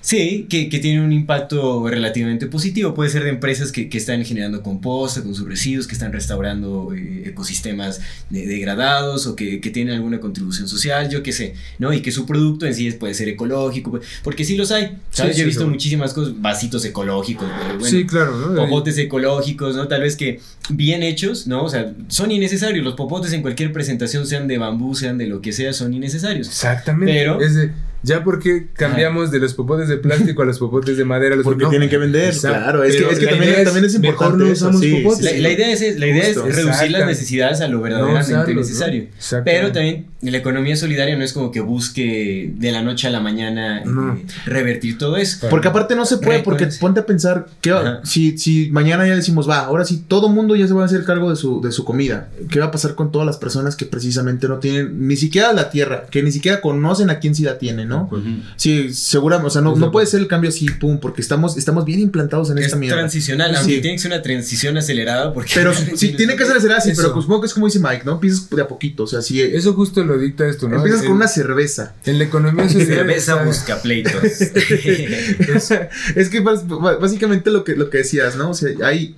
Sí, 0.00 0.46
que, 0.48 0.68
que 0.68 0.78
tiene 0.78 1.04
un 1.04 1.12
impacto 1.12 1.88
relativamente 1.88 2.46
positivo. 2.46 2.94
Puede 2.94 3.10
ser 3.10 3.24
de 3.24 3.30
empresas 3.30 3.72
que, 3.72 3.88
que 3.88 3.98
están 3.98 4.24
generando 4.24 4.62
composta 4.62 5.22
con 5.22 5.34
sus 5.34 5.46
residuos, 5.46 5.86
que 5.86 5.94
están 5.94 6.12
restaurando 6.12 6.92
eh, 6.94 7.24
ecosistemas 7.26 8.00
de, 8.30 8.46
degradados 8.46 9.26
o 9.26 9.36
que, 9.36 9.60
que, 9.60 9.70
tienen 9.70 9.94
alguna 9.94 10.20
contribución 10.20 10.68
social, 10.68 11.10
yo 11.10 11.22
qué 11.22 11.32
sé, 11.32 11.54
¿no? 11.78 11.92
Y 11.92 12.00
que 12.00 12.12
su 12.12 12.26
producto 12.26 12.66
en 12.66 12.74
sí 12.74 12.90
puede 12.92 13.14
ser 13.14 13.28
ecológico, 13.28 14.00
porque 14.22 14.44
sí 14.44 14.56
los 14.56 14.70
hay, 14.70 14.96
¿sabes? 15.10 15.34
Sí, 15.34 15.40
yo 15.40 15.44
he 15.44 15.46
visto 15.46 15.64
sí, 15.64 15.70
muchísimas 15.70 16.14
cosas, 16.14 16.40
vasitos 16.40 16.84
ecológicos, 16.84 17.48
bueno, 17.78 17.84
sí, 17.84 18.06
claro, 18.06 18.36
¿no? 18.36 18.54
popotes 18.54 18.96
ecológicos, 18.98 19.76
¿no? 19.76 19.88
Tal 19.88 20.02
vez 20.02 20.16
que 20.16 20.40
bien 20.70 21.02
hechos, 21.02 21.46
¿no? 21.46 21.64
O 21.64 21.68
sea, 21.68 21.92
son 22.08 22.30
innecesarios. 22.30 22.84
Los 22.84 22.94
popotes 22.94 23.32
en 23.32 23.42
cualquier 23.42 23.72
presentación, 23.72 24.26
sean 24.26 24.48
de 24.48 24.58
bambú, 24.58 24.94
sean 24.94 25.18
de 25.18 25.26
lo 25.26 25.40
que 25.40 25.52
sea, 25.52 25.72
son 25.72 25.92
innecesarios. 25.94 26.48
Exactamente. 26.48 27.12
Pero... 27.12 27.40
Es 27.40 27.54
de 27.54 27.72
ya 28.02 28.22
porque 28.22 28.68
cambiamos 28.72 29.30
de 29.30 29.40
los 29.40 29.54
popotes 29.54 29.88
de 29.88 29.96
plástico 29.96 30.42
a 30.42 30.44
los 30.44 30.58
popotes 30.58 30.96
de 30.96 31.04
madera. 31.04 31.36
Los 31.36 31.44
porque 31.44 31.64
no. 31.64 31.70
tienen 31.70 31.88
que 31.88 31.98
vender, 31.98 32.28
Exacto. 32.28 32.58
claro. 32.58 32.84
Es 32.84 32.96
que, 32.96 33.08
es 33.10 33.18
que 33.18 33.26
también, 33.26 33.54
es, 33.54 33.64
también, 33.64 33.84
es, 33.84 33.94
importante. 33.94 34.36
Mejor 34.36 34.46
no 34.46 34.52
usamos 34.52 34.80
sí, 34.80 34.94
popotes. 35.02 35.26
Sí, 35.26 35.36
la, 35.36 35.48
la, 35.48 35.54
idea 35.54 35.72
es, 35.72 35.98
la 35.98 36.06
idea 36.06 36.28
es 36.28 36.36
reducir 36.36 36.90
las 36.90 37.06
necesidades 37.06 37.60
a 37.60 37.68
lo 37.68 37.80
verdaderamente 37.80 38.32
no 38.32 38.60
necesario. 38.60 39.06
Pero 39.44 39.72
también 39.72 40.06
la 40.20 40.36
economía 40.38 40.74
solidaria 40.76 41.16
no 41.16 41.22
es 41.22 41.32
como 41.32 41.52
que 41.52 41.60
busque 41.60 42.52
de 42.56 42.72
la 42.72 42.82
noche 42.82 43.06
a 43.06 43.10
la 43.10 43.20
mañana 43.20 43.84
No. 43.84 44.14
eh, 44.14 44.24
revertir 44.46 44.98
todo 44.98 45.16
eso. 45.16 45.46
Porque 45.48 45.68
aparte 45.68 45.94
no 45.94 46.04
se 46.06 46.18
puede, 46.18 46.40
porque 46.40 46.66
ponte 46.80 47.00
a 47.00 47.06
pensar 47.06 47.46
que 47.60 47.70
Ajá. 47.70 48.00
si, 48.04 48.36
si 48.36 48.68
mañana 48.72 49.06
ya 49.06 49.14
decimos, 49.14 49.48
va, 49.48 49.60
ahora 49.60 49.84
sí 49.84 50.02
todo 50.08 50.28
mundo 50.28 50.56
ya 50.56 50.66
se 50.66 50.74
va 50.74 50.82
a 50.82 50.86
hacer 50.86 51.04
cargo 51.04 51.30
de 51.30 51.36
su, 51.36 51.60
de 51.60 51.70
su 51.70 51.84
comida. 51.84 52.28
¿Qué 52.50 52.58
va 52.58 52.66
a 52.66 52.70
pasar 52.72 52.96
con 52.96 53.12
todas 53.12 53.26
las 53.26 53.36
personas 53.36 53.76
que 53.76 53.84
precisamente 53.86 54.48
no 54.48 54.58
tienen 54.58 55.06
ni 55.06 55.16
siquiera 55.16 55.52
la 55.52 55.70
tierra, 55.70 56.06
que 56.10 56.22
ni 56.22 56.32
siquiera 56.32 56.60
conocen 56.60 57.10
a 57.10 57.20
quién 57.20 57.34
sí 57.36 57.44
la 57.44 57.58
tiene, 57.58 57.86
¿no? 57.86 58.10
Sí, 58.56 58.92
seguramente, 58.92 59.46
o 59.46 59.50
sea, 59.50 59.62
no, 59.62 59.76
no 59.76 59.92
puede 59.92 60.06
ser 60.06 60.18
el 60.20 60.26
cambio 60.26 60.50
así, 60.50 60.66
pum, 60.68 60.98
porque 60.98 61.20
estamos, 61.20 61.56
estamos 61.56 61.84
bien 61.84 62.00
implantados 62.00 62.50
en 62.50 62.58
Es 62.58 62.66
esta 62.66 62.76
mierda. 62.76 62.98
transicional, 62.98 63.50
Sí. 63.52 63.56
aunque 63.58 63.78
tiene 63.80 63.96
que 63.96 64.02
ser 64.02 64.12
una 64.12 64.22
transición 64.22 64.76
acelerada 64.76 65.32
porque... 65.32 65.52
Pero 65.54 65.72
sí, 65.94 66.08
tiene 66.16 66.34
que 66.34 66.44
ser 66.44 66.56
acelerada, 66.56 66.80
sí, 66.80 66.90
pero 66.96 67.12
pues, 67.12 67.22
supongo 67.24 67.42
que 67.42 67.46
es 67.46 67.54
como 67.54 67.66
dice 67.66 67.78
Mike, 67.78 68.02
¿no? 68.04 68.12
Empiezas 68.14 68.50
de 68.50 68.62
a 68.62 68.66
poquito, 68.66 69.04
o 69.04 69.06
sea, 69.06 69.22
si 69.22 69.40
Eso 69.40 69.74
justo 69.74 70.07
lo 70.08 70.18
dicta 70.18 70.46
esto, 70.48 70.68
¿no? 70.68 70.76
empiezas 70.76 71.02
con 71.02 71.12
una 71.16 71.28
cerveza. 71.28 71.94
En 72.04 72.18
la 72.18 72.24
economía 72.24 72.68
solidaria. 72.68 72.96
Cerveza 73.20 73.44
busca 73.44 73.80
pleitos. 73.80 74.14
es 76.14 76.28
que 76.28 76.40
básicamente 76.40 77.50
lo 77.50 77.64
que, 77.64 77.76
lo 77.76 77.90
que 77.90 77.98
decías, 77.98 78.36
¿no? 78.36 78.50
O 78.50 78.54
sea, 78.54 78.70
hay. 78.84 79.16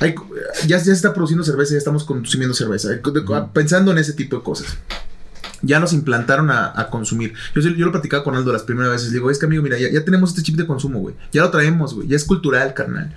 hay 0.00 0.14
ya, 0.66 0.78
ya 0.78 0.80
se 0.80 0.92
está 0.92 1.12
produciendo 1.14 1.44
cerveza, 1.44 1.72
ya 1.72 1.78
estamos 1.78 2.04
consumiendo 2.04 2.54
cerveza. 2.54 2.88
De- 2.90 3.00
Pensando 3.52 3.90
en 3.92 3.98
ese 3.98 4.12
tipo 4.12 4.36
de 4.36 4.42
cosas. 4.42 4.76
Ya 5.62 5.80
nos 5.80 5.92
implantaron 5.94 6.50
a, 6.50 6.72
a 6.78 6.90
consumir. 6.90 7.32
Yo, 7.54 7.62
yo 7.62 7.86
lo 7.86 7.90
platicaba 7.92 8.22
con 8.22 8.36
Aldo 8.36 8.52
las 8.52 8.62
primeras 8.62 8.92
veces. 8.92 9.08
Le 9.08 9.14
digo, 9.14 9.30
es 9.30 9.38
que 9.38 9.46
amigo, 9.46 9.62
mira, 9.62 9.78
ya, 9.78 9.90
ya 9.90 10.04
tenemos 10.04 10.30
este 10.30 10.42
chip 10.42 10.56
de 10.56 10.66
consumo, 10.66 11.00
güey. 11.00 11.14
Ya 11.32 11.42
lo 11.42 11.50
traemos, 11.50 11.94
güey. 11.94 12.06
Ya 12.08 12.16
es 12.16 12.24
cultural, 12.24 12.74
carnal. 12.74 13.16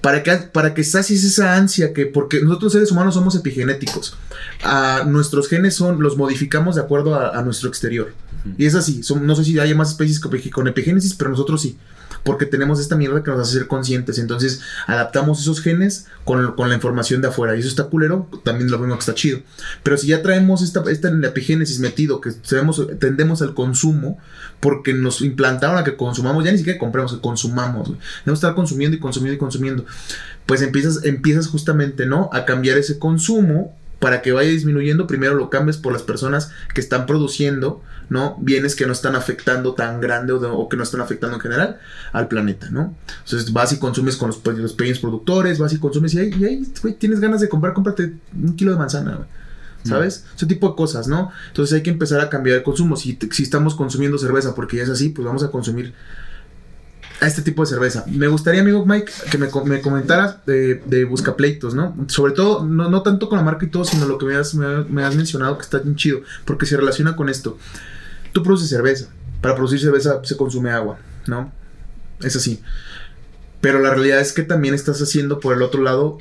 Para 0.00 0.22
que, 0.22 0.32
para 0.36 0.72
que 0.72 0.82
sacies 0.82 1.24
esa 1.24 1.56
ansia 1.56 1.92
que, 1.92 2.06
porque 2.06 2.40
nosotros 2.42 2.72
seres 2.72 2.90
humanos 2.90 3.14
somos 3.14 3.34
epigenéticos. 3.36 4.16
A 4.62 5.04
nuestros 5.06 5.48
genes 5.48 5.74
son, 5.74 6.02
los 6.02 6.16
modificamos 6.16 6.76
de 6.76 6.80
acuerdo 6.82 7.14
a, 7.14 7.38
a 7.38 7.42
nuestro 7.42 7.68
exterior. 7.68 8.14
Y 8.56 8.64
es 8.64 8.74
así, 8.74 9.02
son- 9.02 9.26
no 9.26 9.36
sé 9.36 9.44
si 9.44 9.58
hay 9.58 9.74
más 9.74 9.90
especies 9.90 10.18
con, 10.18 10.66
epigénesis, 10.68 11.14
pero 11.14 11.30
nosotros 11.30 11.60
sí. 11.60 11.76
Porque 12.24 12.44
tenemos 12.44 12.80
esta 12.80 12.96
mierda 12.96 13.22
que 13.22 13.30
nos 13.30 13.40
hace 13.40 13.58
ser 13.58 13.66
conscientes. 13.66 14.18
Entonces 14.18 14.60
adaptamos 14.86 15.40
esos 15.40 15.60
genes 15.62 16.06
con, 16.24 16.54
con 16.54 16.68
la 16.68 16.74
información 16.74 17.22
de 17.22 17.28
afuera. 17.28 17.56
Y 17.56 17.60
eso 17.60 17.68
está 17.68 17.84
culero, 17.84 18.28
también 18.44 18.70
lo 18.70 18.78
mismo 18.78 18.94
que 18.94 19.00
está 19.00 19.14
chido. 19.14 19.40
Pero 19.82 19.96
si 19.96 20.08
ya 20.08 20.22
traemos 20.22 20.60
esta, 20.62 20.82
esta 20.90 21.08
en 21.08 21.20
la 21.22 21.28
epigénesis 21.28 21.78
metido, 21.78 22.20
que 22.20 22.32
sabemos, 22.42 22.86
tendemos 22.98 23.40
al 23.40 23.54
consumo, 23.54 24.18
porque 24.60 24.92
nos 24.94 25.22
implantaron 25.22 25.78
a 25.78 25.84
que 25.84 25.96
consumamos, 25.96 26.44
ya 26.44 26.52
ni 26.52 26.58
siquiera 26.58 26.78
compremos, 26.78 27.14
que 27.14 27.20
consumamos. 27.20 27.88
güey. 27.88 28.00
Debemos 28.24 28.38
estar 28.38 28.54
consumiendo 28.54 28.96
y 28.96 29.00
consumiendo 29.00 29.34
y 29.36 29.38
consumiendo. 29.38 29.86
Pues 30.46 30.60
empiezas, 30.62 31.04
empiezas 31.04 31.46
justamente, 31.48 32.06
¿no? 32.06 32.28
A 32.32 32.44
cambiar 32.44 32.76
ese 32.78 32.98
consumo 32.98 33.74
para 34.00 34.22
que 34.22 34.32
vaya 34.32 34.50
disminuyendo. 34.50 35.06
Primero 35.06 35.34
lo 35.34 35.50
cambias 35.50 35.76
por 35.76 35.92
las 35.92 36.02
personas 36.02 36.50
que 36.74 36.80
están 36.80 37.06
produciendo, 37.06 37.82
¿no? 38.08 38.36
Bienes 38.40 38.74
que 38.74 38.86
no 38.86 38.92
están 38.92 39.14
afectando 39.16 39.74
tan 39.74 40.00
grande 40.00 40.32
o, 40.32 40.38
de- 40.38 40.48
o 40.48 40.68
que 40.68 40.76
no 40.76 40.82
están 40.82 41.00
afectando 41.00 41.36
en 41.36 41.40
general 41.42 41.78
al 42.12 42.28
planeta, 42.28 42.68
¿no? 42.70 42.94
Entonces 43.24 43.52
vas 43.52 43.72
y 43.72 43.78
consumes 43.78 44.16
con 44.16 44.28
los, 44.28 44.44
los 44.58 44.72
pequeños 44.74 44.98
productores, 45.00 45.58
vas 45.58 45.72
y 45.72 45.78
consumes 45.78 46.14
y 46.14 46.18
ahí, 46.18 46.30
y 46.38 46.44
ahí, 46.44 46.62
tienes 46.98 47.20
ganas 47.20 47.40
de 47.40 47.48
comprar, 47.48 47.72
cómprate 47.72 48.14
un 48.34 48.56
kilo 48.56 48.72
de 48.72 48.78
manzana, 48.78 49.14
güey. 49.16 49.28
¿Sabes? 49.82 50.24
Ese 50.36 50.46
tipo 50.46 50.68
de 50.68 50.74
cosas, 50.76 51.08
¿no? 51.08 51.30
Entonces 51.48 51.74
hay 51.74 51.82
que 51.82 51.90
empezar 51.90 52.20
a 52.20 52.28
cambiar 52.28 52.58
el 52.58 52.62
consumo. 52.62 52.96
Si, 52.96 53.18
si 53.30 53.42
estamos 53.42 53.74
consumiendo 53.74 54.18
cerveza 54.18 54.54
porque 54.54 54.76
ya 54.76 54.82
es 54.82 54.90
así, 54.90 55.08
pues 55.08 55.24
vamos 55.24 55.42
a 55.42 55.50
consumir 55.50 55.94
a 57.20 57.26
este 57.26 57.42
tipo 57.42 57.62
de 57.62 57.68
cerveza. 57.68 58.04
Me 58.06 58.26
gustaría, 58.28 58.60
amigo 58.60 58.84
Mike, 58.84 59.12
que 59.30 59.38
me, 59.38 59.48
co- 59.48 59.64
me 59.64 59.80
comentaras 59.80 60.44
de, 60.46 60.76
de 60.86 61.04
Buscapleitos, 61.04 61.74
¿no? 61.74 61.94
Sobre 62.08 62.32
todo, 62.32 62.64
no, 62.64 63.02
tanto 63.02 63.28
con 63.28 63.38
la 63.38 63.44
marca 63.44 63.64
y 63.64 63.68
todo, 63.68 63.84
sino 63.84 64.06
lo 64.06 64.18
que 64.18 64.26
me 64.26 64.36
has, 64.36 64.54
me, 64.54 64.84
me 64.84 65.02
has 65.04 65.14
mencionado 65.16 65.56
que 65.56 65.62
está 65.62 65.78
bien 65.78 65.96
chido, 65.96 66.20
porque 66.44 66.66
se 66.66 66.76
relaciona 66.76 67.16
con 67.16 67.28
esto. 67.28 67.58
Tú 68.32 68.42
produces 68.42 68.68
cerveza. 68.68 69.08
Para 69.40 69.54
producir 69.54 69.80
cerveza 69.80 70.20
se 70.24 70.36
consume 70.36 70.70
agua, 70.70 70.98
¿no? 71.26 71.52
Es 72.22 72.36
así. 72.36 72.62
Pero 73.62 73.78
la 73.80 73.90
realidad 73.90 74.20
es 74.20 74.32
que 74.34 74.42
también 74.42 74.74
estás 74.74 75.00
haciendo 75.00 75.40
por 75.40 75.54
el 75.54 75.62
otro 75.62 75.82
lado, 75.82 76.18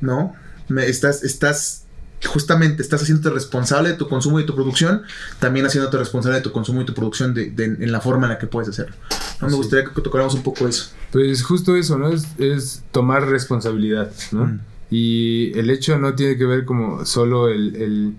¿no? 0.00 0.34
Me, 0.68 0.86
estás, 0.86 1.84
justamente, 2.26 2.82
estás 2.82 3.02
haciéndote 3.02 3.30
responsable 3.30 3.90
de 3.90 3.94
tu 3.96 4.08
consumo 4.08 4.38
y 4.38 4.42
de 4.42 4.46
tu 4.46 4.54
producción, 4.54 5.02
también 5.38 5.64
haciéndote 5.66 5.96
responsable 5.96 6.36
de 6.38 6.42
tu 6.42 6.52
consumo 6.52 6.82
y 6.82 6.84
tu 6.84 6.94
producción 6.94 7.32
de, 7.34 7.50
de- 7.50 7.64
en 7.64 7.92
la 7.92 8.00
forma 8.00 8.26
en 8.26 8.32
la 8.32 8.38
que 8.38 8.46
puedes 8.46 8.68
hacerlo. 8.68 8.94
¿no? 9.40 9.46
Me 9.46 9.52
Sí. 9.52 9.56
gustaría 9.56 9.84
que 9.86 10.00
tocáramos 10.02 10.34
un 10.34 10.42
poco 10.42 10.66
eso. 10.68 10.90
Pues 11.12 11.42
justo 11.42 11.76
eso, 11.76 11.98
¿no? 11.98 12.08
Es, 12.12 12.26
es 12.38 12.82
tomar 12.92 13.26
responsabilidad, 13.28 14.10
¿no? 14.32 14.46
Mm. 14.46 14.60
Y 14.90 15.58
el 15.58 15.70
hecho 15.70 15.98
no 15.98 16.14
tiene 16.14 16.36
que 16.36 16.44
ver 16.44 16.64
como 16.64 17.04
solo 17.06 17.48
el, 17.48 17.74
el, 17.76 18.14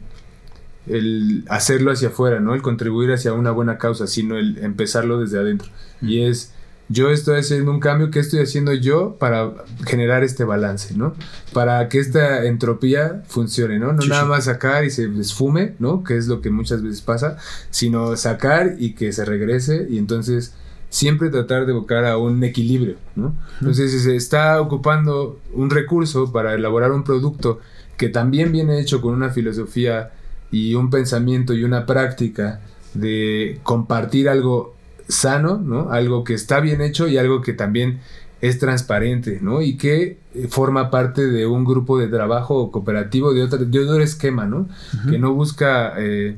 el 0.87 1.43
hacerlo 1.49 1.91
hacia 1.91 2.09
afuera, 2.09 2.39
¿no? 2.39 2.53
El 2.55 2.61
contribuir 2.61 3.11
hacia 3.11 3.33
una 3.33 3.51
buena 3.51 3.77
causa, 3.77 4.07
sino 4.07 4.37
el 4.37 4.57
empezarlo 4.59 5.19
desde 5.19 5.39
adentro. 5.39 5.69
Y 6.01 6.21
es, 6.21 6.51
yo 6.89 7.09
estoy 7.11 7.39
haciendo 7.39 7.71
un 7.71 7.79
cambio, 7.79 8.11
¿qué 8.11 8.19
estoy 8.19 8.39
haciendo 8.39 8.73
yo 8.73 9.15
para 9.19 9.53
generar 9.85 10.23
este 10.23 10.43
balance, 10.45 10.95
¿no? 10.95 11.13
Para 11.53 11.89
que 11.89 11.99
esta 11.99 12.45
entropía 12.45 13.23
funcione, 13.27 13.77
¿no? 13.79 13.93
No 13.93 14.01
Sí, 14.01 14.09
nada 14.09 14.23
sí. 14.23 14.29
más 14.29 14.45
sacar 14.45 14.85
y 14.85 14.89
se 14.89 15.05
esfume, 15.19 15.75
¿no? 15.79 16.03
Que 16.03 16.17
es 16.17 16.27
lo 16.27 16.39
que 16.41 16.49
muchas 16.49 16.81
veces 16.81 17.01
pasa, 17.01 17.37
sino 17.71 18.15
sacar 18.15 18.75
y 18.79 18.93
que 18.93 19.11
se 19.11 19.25
regrese 19.25 19.87
y 19.89 19.97
entonces 19.97 20.53
siempre 20.89 21.29
tratar 21.29 21.65
de 21.65 21.73
buscar 21.73 22.05
a 22.05 22.17
un 22.17 22.41
equilibrio, 22.45 22.95
¿no? 23.17 23.35
Entonces, 23.59 23.91
si 23.91 23.99
se 23.99 24.15
está 24.15 24.61
ocupando 24.61 25.39
un 25.53 25.69
recurso 25.69 26.31
para 26.31 26.53
elaborar 26.53 26.93
un 26.93 27.03
producto 27.03 27.59
que 27.97 28.07
también 28.07 28.53
viene 28.53 28.79
hecho 28.79 29.01
con 29.01 29.13
una 29.13 29.29
filosofía 29.31 30.11
y 30.49 30.75
un 30.75 30.89
pensamiento 30.89 31.53
y 31.53 31.65
una 31.65 31.85
práctica 31.85 32.61
de 32.93 33.59
compartir 33.63 34.29
algo 34.29 34.76
sano, 35.07 35.57
¿no? 35.57 35.91
Algo 35.91 36.23
que 36.23 36.33
está 36.33 36.59
bien 36.59 36.81
hecho 36.81 37.07
y 37.07 37.17
algo 37.17 37.41
que 37.41 37.53
también 37.53 37.99
es 38.41 38.59
transparente, 38.59 39.39
¿no? 39.41 39.61
Y 39.61 39.77
que 39.77 40.17
eh, 40.35 40.47
forma 40.49 40.91
parte 40.91 41.25
de 41.27 41.45
un 41.45 41.65
grupo 41.65 41.97
de 41.97 42.07
trabajo 42.07 42.71
cooperativo 42.71 43.33
de, 43.33 43.43
otra, 43.43 43.59
de 43.59 43.79
otro 43.79 44.01
esquema, 44.01 44.45
¿no? 44.45 44.67
Que 45.09 45.17
no 45.17 45.33
busca 45.33 45.93
eh, 45.97 46.35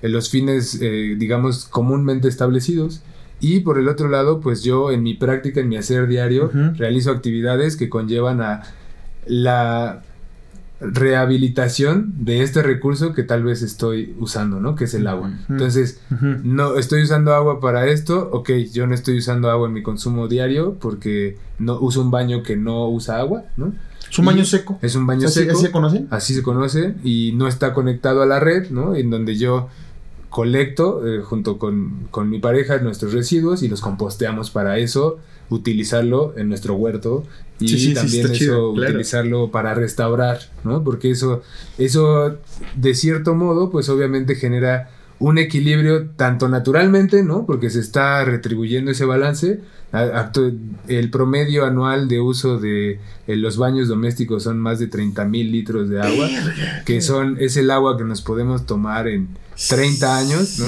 los 0.00 0.30
fines, 0.30 0.78
eh, 0.80 1.16
digamos, 1.18 1.66
comúnmente 1.66 2.28
establecidos. 2.28 3.02
Y 3.40 3.60
por 3.60 3.78
el 3.78 3.88
otro 3.88 4.08
lado, 4.08 4.40
pues 4.40 4.62
yo 4.62 4.92
en 4.92 5.02
mi 5.02 5.14
práctica, 5.14 5.60
en 5.60 5.68
mi 5.68 5.76
hacer 5.76 6.06
diario, 6.06 6.50
realizo 6.76 7.10
actividades 7.10 7.76
que 7.76 7.88
conllevan 7.88 8.40
a 8.40 8.62
la 9.26 10.02
rehabilitación 10.82 12.12
de 12.18 12.42
este 12.42 12.62
recurso 12.62 13.14
que 13.14 13.22
tal 13.22 13.42
vez 13.42 13.62
estoy 13.62 14.14
usando, 14.18 14.60
¿no? 14.60 14.74
Que 14.74 14.84
es 14.84 14.94
el 14.94 15.06
agua. 15.06 15.32
Entonces, 15.48 16.00
no 16.42 16.76
estoy 16.76 17.02
usando 17.02 17.34
agua 17.34 17.60
para 17.60 17.86
esto, 17.86 18.28
ok, 18.32 18.50
yo 18.72 18.86
no 18.86 18.94
estoy 18.94 19.18
usando 19.18 19.50
agua 19.50 19.68
en 19.68 19.74
mi 19.74 19.82
consumo 19.82 20.28
diario 20.28 20.76
porque 20.80 21.38
no 21.58 21.78
uso 21.80 22.00
un 22.00 22.10
baño 22.10 22.42
que 22.42 22.56
no 22.56 22.88
usa 22.88 23.18
agua, 23.18 23.44
¿no? 23.56 23.72
Es 24.10 24.18
un 24.18 24.26
baño 24.26 24.44
seco. 24.44 24.78
Es 24.82 24.94
un 24.94 25.06
baño 25.06 25.26
¿Así, 25.26 25.40
seco. 25.40 25.52
así 25.52 25.62
se 25.62 25.70
conocen? 25.72 26.06
Así 26.10 26.34
se 26.34 26.42
conoce 26.42 26.94
y 27.02 27.32
no 27.34 27.48
está 27.48 27.72
conectado 27.72 28.20
a 28.20 28.26
la 28.26 28.40
red, 28.40 28.70
¿no? 28.70 28.94
En 28.94 29.08
donde 29.08 29.36
yo 29.36 29.68
colecto 30.28 31.06
eh, 31.06 31.22
junto 31.22 31.58
con, 31.58 32.08
con 32.10 32.28
mi 32.28 32.38
pareja 32.38 32.78
nuestros 32.78 33.12
residuos 33.12 33.62
y 33.62 33.68
los 33.68 33.80
composteamos 33.80 34.50
para 34.50 34.78
eso, 34.78 35.18
utilizarlo 35.54 36.34
en 36.36 36.48
nuestro 36.48 36.74
huerto 36.74 37.24
y 37.60 37.68
Sí, 37.68 37.78
sí, 37.78 37.86
sí, 37.88 37.94
también 37.94 38.24
eso 38.26 38.34
chido, 38.34 38.74
claro. 38.74 38.90
utilizarlo 38.90 39.50
para 39.50 39.74
restaurar, 39.74 40.40
¿no? 40.64 40.82
Porque 40.82 41.10
eso, 41.10 41.42
eso 41.78 42.36
de 42.76 42.94
cierto 42.94 43.34
modo, 43.34 43.70
pues 43.70 43.88
obviamente 43.88 44.34
genera 44.34 44.90
un 45.22 45.38
equilibrio 45.38 46.08
tanto 46.16 46.48
naturalmente, 46.48 47.22
¿no? 47.22 47.46
Porque 47.46 47.70
se 47.70 47.78
está 47.78 48.24
retribuyendo 48.24 48.90
ese 48.90 49.04
balance. 49.04 49.60
El 50.88 51.10
promedio 51.10 51.64
anual 51.64 52.08
de 52.08 52.18
uso 52.18 52.58
de 52.58 52.98
los 53.28 53.56
baños 53.56 53.86
domésticos 53.86 54.42
son 54.42 54.58
más 54.58 54.80
de 54.80 54.88
30 54.88 55.24
mil 55.26 55.52
litros 55.52 55.88
de 55.88 56.00
agua, 56.00 56.28
que 56.84 57.00
son, 57.00 57.36
es 57.38 57.56
el 57.56 57.70
agua 57.70 57.96
que 57.96 58.04
nos 58.04 58.22
podemos 58.22 58.66
tomar 58.66 59.06
en 59.06 59.28
30 59.68 60.16
años, 60.16 60.58
¿no? 60.58 60.66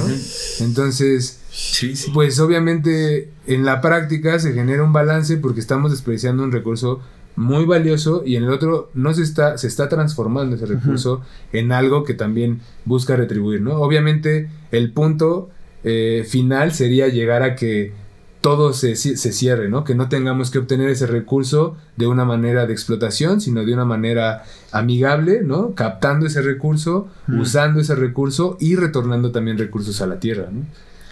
Entonces, 0.60 1.40
Sí, 1.56 1.94
sí. 1.94 2.10
pues 2.12 2.40
obviamente 2.40 3.30
en 3.46 3.64
la 3.64 3.80
práctica 3.80 4.40
se 4.40 4.54
genera 4.54 4.82
un 4.82 4.92
balance 4.92 5.36
porque 5.36 5.60
estamos 5.60 5.92
desperdiciando 5.92 6.42
un 6.42 6.50
recurso 6.50 7.00
muy 7.36 7.64
valioso 7.64 8.24
y 8.26 8.34
en 8.34 8.44
el 8.44 8.50
otro 8.50 8.90
no 8.94 9.14
se 9.14 9.22
está, 9.22 9.56
se 9.56 9.68
está 9.68 9.88
transformando 9.88 10.56
ese 10.56 10.66
recurso 10.66 11.22
en 11.52 11.70
algo 11.70 12.02
que 12.02 12.14
también 12.14 12.60
busca 12.84 13.14
retribuir, 13.14 13.60
¿no? 13.60 13.76
Obviamente 13.76 14.48
el 14.72 14.92
punto 14.92 15.48
eh, 15.84 16.26
final 16.28 16.72
sería 16.72 17.06
llegar 17.06 17.44
a 17.44 17.54
que 17.54 17.92
todo 18.40 18.72
se, 18.72 18.96
se 18.96 19.32
cierre, 19.32 19.68
¿no? 19.68 19.84
Que 19.84 19.94
no 19.94 20.08
tengamos 20.08 20.50
que 20.50 20.58
obtener 20.58 20.90
ese 20.90 21.06
recurso 21.06 21.76
de 21.96 22.08
una 22.08 22.24
manera 22.24 22.66
de 22.66 22.72
explotación, 22.72 23.40
sino 23.40 23.64
de 23.64 23.72
una 23.72 23.84
manera 23.84 24.44
amigable, 24.70 25.40
¿no? 25.42 25.74
Captando 25.74 26.26
ese 26.26 26.42
recurso, 26.42 27.08
usando 27.28 27.80
ese 27.80 27.94
recurso 27.94 28.56
y 28.60 28.76
retornando 28.76 29.30
también 29.32 29.56
recursos 29.56 30.02
a 30.02 30.06
la 30.06 30.20
tierra, 30.20 30.48
¿no? 30.52 30.66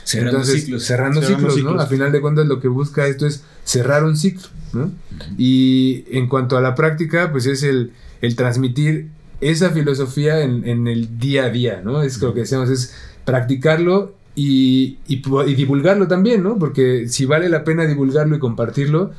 Cerrando 0.04 0.38
Entonces, 0.38 0.62
ciclos. 0.62 0.84
Cerrando, 0.84 1.20
Cerrando 1.22 1.50
ciclos, 1.50 1.74
¿no? 1.74 1.80
A 1.80 1.86
final 1.86 2.12
de 2.12 2.20
cuentas 2.20 2.46
lo 2.46 2.60
que 2.60 2.68
busca 2.68 3.06
esto 3.06 3.26
es 3.26 3.44
cerrar 3.64 4.04
un 4.04 4.16
ciclo, 4.16 4.48
¿no? 4.72 4.90
Y 5.38 6.04
en 6.10 6.28
cuanto 6.28 6.56
a 6.56 6.60
la 6.60 6.74
práctica, 6.74 7.30
pues 7.30 7.46
es 7.46 7.62
el, 7.62 7.92
el 8.20 8.36
transmitir 8.36 9.10
esa 9.40 9.70
filosofía 9.70 10.40
en, 10.42 10.66
en 10.66 10.86
el 10.86 11.18
día 11.18 11.44
a 11.44 11.50
día, 11.50 11.80
¿no? 11.84 12.02
Es 12.02 12.20
lo 12.20 12.32
que 12.34 12.40
decíamos, 12.40 12.70
es 12.70 12.94
practicarlo 13.24 14.14
y, 14.34 14.98
y, 15.06 15.22
y, 15.46 15.54
divulgarlo 15.54 16.08
también, 16.08 16.42
¿no? 16.42 16.58
Porque 16.58 17.06
si 17.08 17.26
vale 17.26 17.50
la 17.50 17.64
pena 17.64 17.84
divulgarlo 17.84 18.34
y 18.34 18.38
compartirlo, 18.38 19.12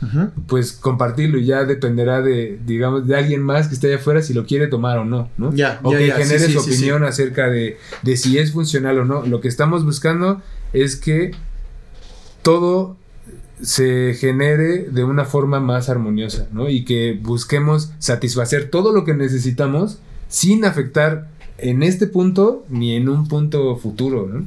pues 0.48 0.72
compartirlo 0.72 1.38
y 1.38 1.46
ya 1.46 1.66
dependerá 1.66 2.22
de, 2.22 2.60
digamos, 2.66 3.06
de 3.06 3.16
alguien 3.16 3.44
más 3.44 3.68
que 3.68 3.76
esté 3.76 3.88
allá 3.88 3.98
afuera 3.98 4.24
si 4.24 4.34
lo 4.34 4.46
quiere 4.46 4.68
tomar 4.68 4.98
o 4.98 5.06
no, 5.06 5.30
¿no? 5.38 5.54
Ya, 5.54 5.80
o 5.84 5.92
ya, 5.92 5.98
que 6.00 6.08
ya, 6.08 6.16
genere 6.16 6.48
sí, 6.48 6.54
su 6.54 6.62
sí, 6.62 6.72
sí. 6.72 6.76
opinión 6.78 7.04
acerca 7.04 7.48
de, 7.48 7.78
de 8.02 8.18
si 8.18 8.40
es 8.40 8.54
funcional 8.54 8.98
o 9.00 9.06
no. 9.06 9.24
Lo 9.26 9.40
que 9.40 9.50
estamos 9.50 9.86
buscando 9.86 10.42
es 10.74 10.96
que 10.96 11.32
todo 12.42 12.98
se 13.62 14.14
genere 14.16 14.90
de 14.92 15.04
una 15.04 15.26
forma 15.26 15.60
más 15.60 15.90
armoniosa, 15.90 16.48
¿no? 16.52 16.70
Y 16.70 16.84
que 16.84 17.18
busquemos 17.22 17.92
satisfacer 18.00 18.70
todo 18.70 18.92
lo 18.92 19.06
que 19.06 19.14
necesitamos 19.14 20.00
sin 20.28 20.66
afectar 20.66 21.30
en 21.58 21.84
este 21.84 22.08
punto 22.08 22.66
ni 22.70 22.96
en 22.96 23.08
un 23.08 23.28
punto 23.28 23.78
futuro, 23.78 24.28
¿no? 24.28 24.46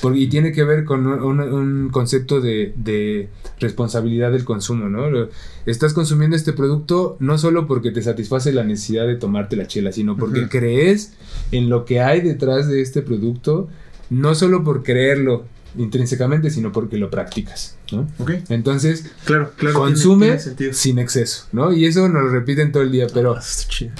Por- 0.00 0.16
y 0.16 0.28
tiene 0.28 0.52
que 0.52 0.62
ver 0.64 0.84
con 0.84 1.06
un, 1.06 1.88
concepto 1.90 2.40
de, 2.40 2.72
de 2.76 3.28
responsabilidad 3.58 4.30
del 4.30 4.44
consumo, 4.44 4.88
¿no? 4.88 5.28
Estás 5.66 5.92
consumiendo 5.92 6.36
este 6.36 6.52
producto 6.52 7.16
no 7.18 7.38
solo 7.38 7.66
porque 7.66 7.90
te 7.90 8.02
satisface 8.02 8.52
la 8.52 8.62
necesidad 8.64 9.06
de 9.06 9.16
tomarte 9.16 9.56
la 9.56 9.66
chela, 9.66 9.90
sino 9.90 10.16
porque 10.16 10.48
crees 10.48 11.14
en 11.50 11.68
lo 11.68 11.84
que 11.84 12.00
hay 12.00 12.20
detrás 12.20 12.68
de 12.68 12.80
este 12.80 13.02
producto, 13.02 13.68
no 14.10 14.34
solo 14.36 14.62
por 14.62 14.82
creerlo 14.84 15.44
intrínsecamente, 15.76 16.50
sino 16.50 16.70
porque 16.72 16.96
lo 16.98 17.10
practicas, 17.10 17.76
¿no? 17.92 18.06
Entonces, 18.48 19.06
claro, 19.24 19.52
claro. 19.56 19.74
consume 19.78 20.26
tiene- 20.26 20.36
tiene 20.38 20.42
sentido. 20.42 20.72
sin 20.74 20.98
exceso, 20.98 21.46
¿no? 21.52 21.72
Y 21.72 21.86
eso 21.86 22.08
nos 22.08 22.22
lo 22.24 22.28
repiten 22.28 22.72
todo 22.72 22.82
el 22.82 22.92
día, 22.92 23.06
pero 23.12 23.36
Ah, 23.36 23.42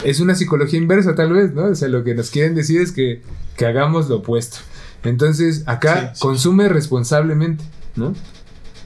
es 0.05 0.21
una 0.21 0.35
psicología 0.35 0.79
inversa 0.79 1.15
tal 1.15 1.33
vez, 1.33 1.53
¿no? 1.55 1.65
O 1.67 1.75
sea, 1.75 1.89
lo 1.89 2.05
que 2.05 2.15
nos 2.15 2.31
quieren 2.31 2.55
decir 2.55 2.81
es 2.81 2.93
que, 2.93 3.23
que 3.57 3.67
hagamos 3.67 4.09
lo 4.09 4.17
opuesto. 4.17 4.59
Entonces, 5.05 5.63
acá 5.67 6.01
Sí, 6.01 6.07
sí. 6.15 6.21
consume 6.21 6.69
responsablemente, 6.69 7.65
¿no? 7.97 8.15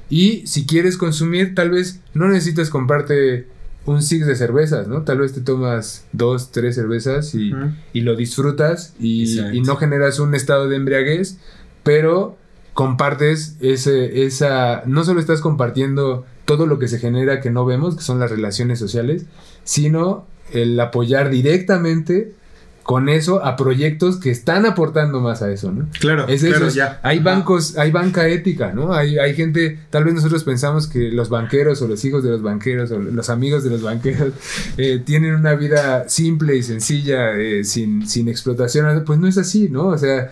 Y 0.08 0.46
si 0.46 0.66
quieres 0.66 0.96
consumir, 0.96 1.54
tal 1.54 1.70
vez 1.70 2.00
no 2.14 2.28
necesitas 2.28 2.70
comprarte 2.70 3.48
un 3.84 4.02
six 4.02 4.26
de 4.26 4.34
cervezas, 4.36 4.88
¿no? 4.88 5.02
Tal 5.02 5.18
vez 5.18 5.32
te 5.32 5.40
tomas 5.40 6.04
dos, 6.12 6.50
tres 6.52 6.74
cervezas 6.74 7.34
y, 7.34 7.52
y 7.92 8.00
lo 8.00 8.16
disfrutas 8.16 8.94
y, 8.98 9.40
y 9.52 9.60
no 9.60 9.76
generas 9.76 10.18
un 10.18 10.34
estado 10.34 10.68
de 10.68 10.76
embriaguez, 10.76 11.38
pero 11.84 12.36
compartes 12.76 13.56
ese, 13.60 14.26
esa, 14.26 14.82
no 14.84 15.02
solo 15.02 15.18
estás 15.18 15.40
compartiendo 15.40 16.26
todo 16.44 16.66
lo 16.66 16.78
que 16.78 16.88
se 16.88 16.98
genera 16.98 17.40
que 17.40 17.50
no 17.50 17.64
vemos, 17.64 17.96
que 17.96 18.02
son 18.02 18.20
las 18.20 18.30
relaciones 18.30 18.78
sociales, 18.78 19.24
sino 19.64 20.26
el 20.52 20.78
apoyar 20.78 21.30
directamente 21.30 22.34
con 22.82 23.08
eso 23.08 23.42
a 23.42 23.56
proyectos 23.56 24.20
que 24.20 24.30
están 24.30 24.66
aportando 24.66 25.20
más 25.20 25.40
a 25.40 25.50
eso, 25.50 25.72
¿no? 25.72 25.88
Claro, 25.98 26.28
Es 26.28 26.42
eso, 26.42 26.58
claro, 26.58 26.68
ya. 26.68 27.00
hay 27.02 27.18
bancos, 27.18 27.78
hay 27.78 27.90
banca 27.90 28.28
ética, 28.28 28.72
¿no? 28.74 28.92
Hay, 28.92 29.18
hay 29.18 29.34
gente, 29.34 29.80
tal 29.88 30.04
vez 30.04 30.12
nosotros 30.12 30.44
pensamos 30.44 30.86
que 30.86 31.10
los 31.10 31.30
banqueros 31.30 31.80
o 31.80 31.88
los 31.88 32.04
hijos 32.04 32.22
de 32.22 32.28
los 32.28 32.42
banqueros 32.42 32.90
o 32.90 32.98
los 32.98 33.30
amigos 33.30 33.64
de 33.64 33.70
los 33.70 33.80
banqueros 33.80 34.34
eh, 34.76 35.02
tienen 35.02 35.34
una 35.34 35.54
vida 35.54 36.10
simple 36.10 36.56
y 36.56 36.62
sencilla, 36.62 37.32
eh, 37.38 37.64
sin, 37.64 38.06
sin 38.06 38.28
explotación, 38.28 39.02
pues 39.06 39.18
no 39.18 39.26
es 39.26 39.38
así, 39.38 39.70
¿no? 39.70 39.86
O 39.86 39.96
sea, 39.98 40.30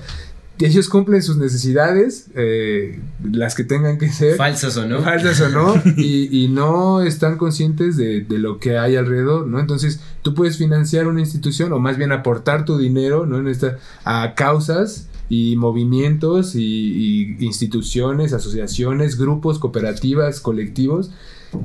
ellos 0.61 0.89
cumplen 0.89 1.23
sus 1.23 1.37
necesidades, 1.37 2.27
eh, 2.35 3.01
las 3.23 3.55
que 3.55 3.65
tengan 3.65 3.99
que 3.99 4.11
ser. 4.11 4.37
Falsas 4.37 4.77
o 4.77 4.87
no. 4.87 5.03
Falsas 5.03 5.41
o 5.41 5.49
no, 5.49 5.75
y, 5.97 6.45
y 6.45 6.49
no 6.49 7.03
están 7.03 7.37
conscientes 7.39 7.97
de, 7.97 8.21
de 8.21 8.39
lo 8.39 8.59
que 8.59 8.79
hay 8.79 8.97
alrededor, 8.97 9.47
¿no? 9.47 9.59
Entonces, 9.59 10.01
tú 10.23 10.35
puedes 10.35 10.57
financiar 10.57 11.07
una 11.07 11.21
institución 11.21 11.73
o 11.73 11.79
más 11.79 11.97
bien 11.97 12.13
aportar 12.13 12.65
tu 12.65 12.79
dinero, 12.79 13.27
¿no? 13.27 13.39
En 13.39 13.49
esta, 13.49 13.79
a 14.05 14.35
causas 14.35 15.09
y 15.29 15.57
movimientos 15.57 16.55
y, 16.55 16.61
y 16.61 17.45
instituciones, 17.45 18.33
asociaciones, 18.33 19.19
grupos, 19.19 19.59
cooperativas, 19.59 20.41
colectivos 20.41 21.11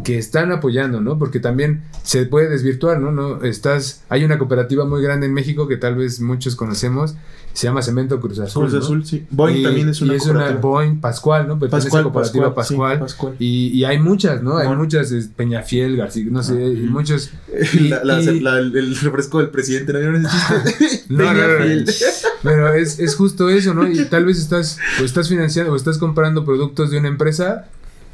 que 0.04 0.18
están 0.18 0.52
apoyando, 0.52 1.02
¿no? 1.02 1.18
Porque 1.20 1.40
también 1.40 1.84
se 2.04 2.26
puede 2.26 2.50
desvirtuar, 2.50 3.00
¿no? 3.00 3.12
no 3.12 3.44
estás, 3.44 4.04
hay 4.10 4.24
una 4.24 4.38
cooperativa 4.38 4.86
muy 4.86 5.02
grande 5.02 5.26
en 5.28 5.34
México 5.34 5.68
que 5.68 5.78
tal 5.78 5.96
vez 5.96 6.20
muchos 6.22 6.56
conocemos, 6.56 7.16
se 7.54 7.68
llama 7.68 7.82
Cemento 7.82 8.20
Cruz 8.22 8.40
Azul. 8.40 8.64
Cruz 8.64 8.74
¿no? 8.74 8.80
Azul, 8.80 9.06
sí. 9.06 9.26
Boeing 9.32 9.58
Y- 9.58 9.64
también 9.64 9.90
es 9.90 10.02
una 10.02 10.14
y 10.14 10.18
es 10.18 10.26
una. 10.28 10.52
Boeing 10.52 11.02
Pascual, 11.02 11.48
¿no? 11.48 11.56
A 11.56 11.60
Pascual, 11.70 12.04
cooperativa 12.04 12.54
Pascual, 12.54 12.96
sí, 12.98 13.00
Pascual. 13.02 13.36
Y, 13.40 13.68
y 13.70 13.84
hay 13.86 13.98
muchas, 14.00 14.44
¿no? 14.44 14.58
Hay 14.58 14.68
Bueno. 14.68 14.82
muchas, 14.84 15.12
es 15.12 15.28
Peñafiel, 15.30 15.98
García, 15.98 16.26
no 16.30 16.44
sé, 16.44 16.54
y 16.64 16.82
muchos. 16.84 17.32
y- 17.74 17.90
La- 17.90 18.04
la- 18.04 18.22
y- 18.22 18.40
la- 18.40 18.60
el, 18.60 18.96
refresco 18.96 19.40
del 19.40 19.50
presidente, 19.50 19.92
¿no 19.94 20.00
vieron 20.00 20.26
ese 20.26 20.38
chiste? 20.38 21.06
No, 21.10 21.24
no, 21.26 21.34
no, 21.34 21.48
no. 21.48 21.58
Peñafiel. 21.58 21.86
Pero 22.44 22.74
es, 22.74 23.00
es 23.00 23.16
justo 23.16 23.50
eso, 23.50 23.74
¿no? 23.74 23.86
Y 23.90 24.06
tal 24.06 24.26
vez 24.26 24.38
estás, 24.40 24.78
o 25.02 25.04
estás 25.04 25.28
financiando 25.28 25.74
o 25.74 25.76
estás 25.76 25.98
comprando 25.98 26.46
productos 26.46 26.92
de 26.92 27.00
una 27.00 27.08
empresa, 27.10 27.66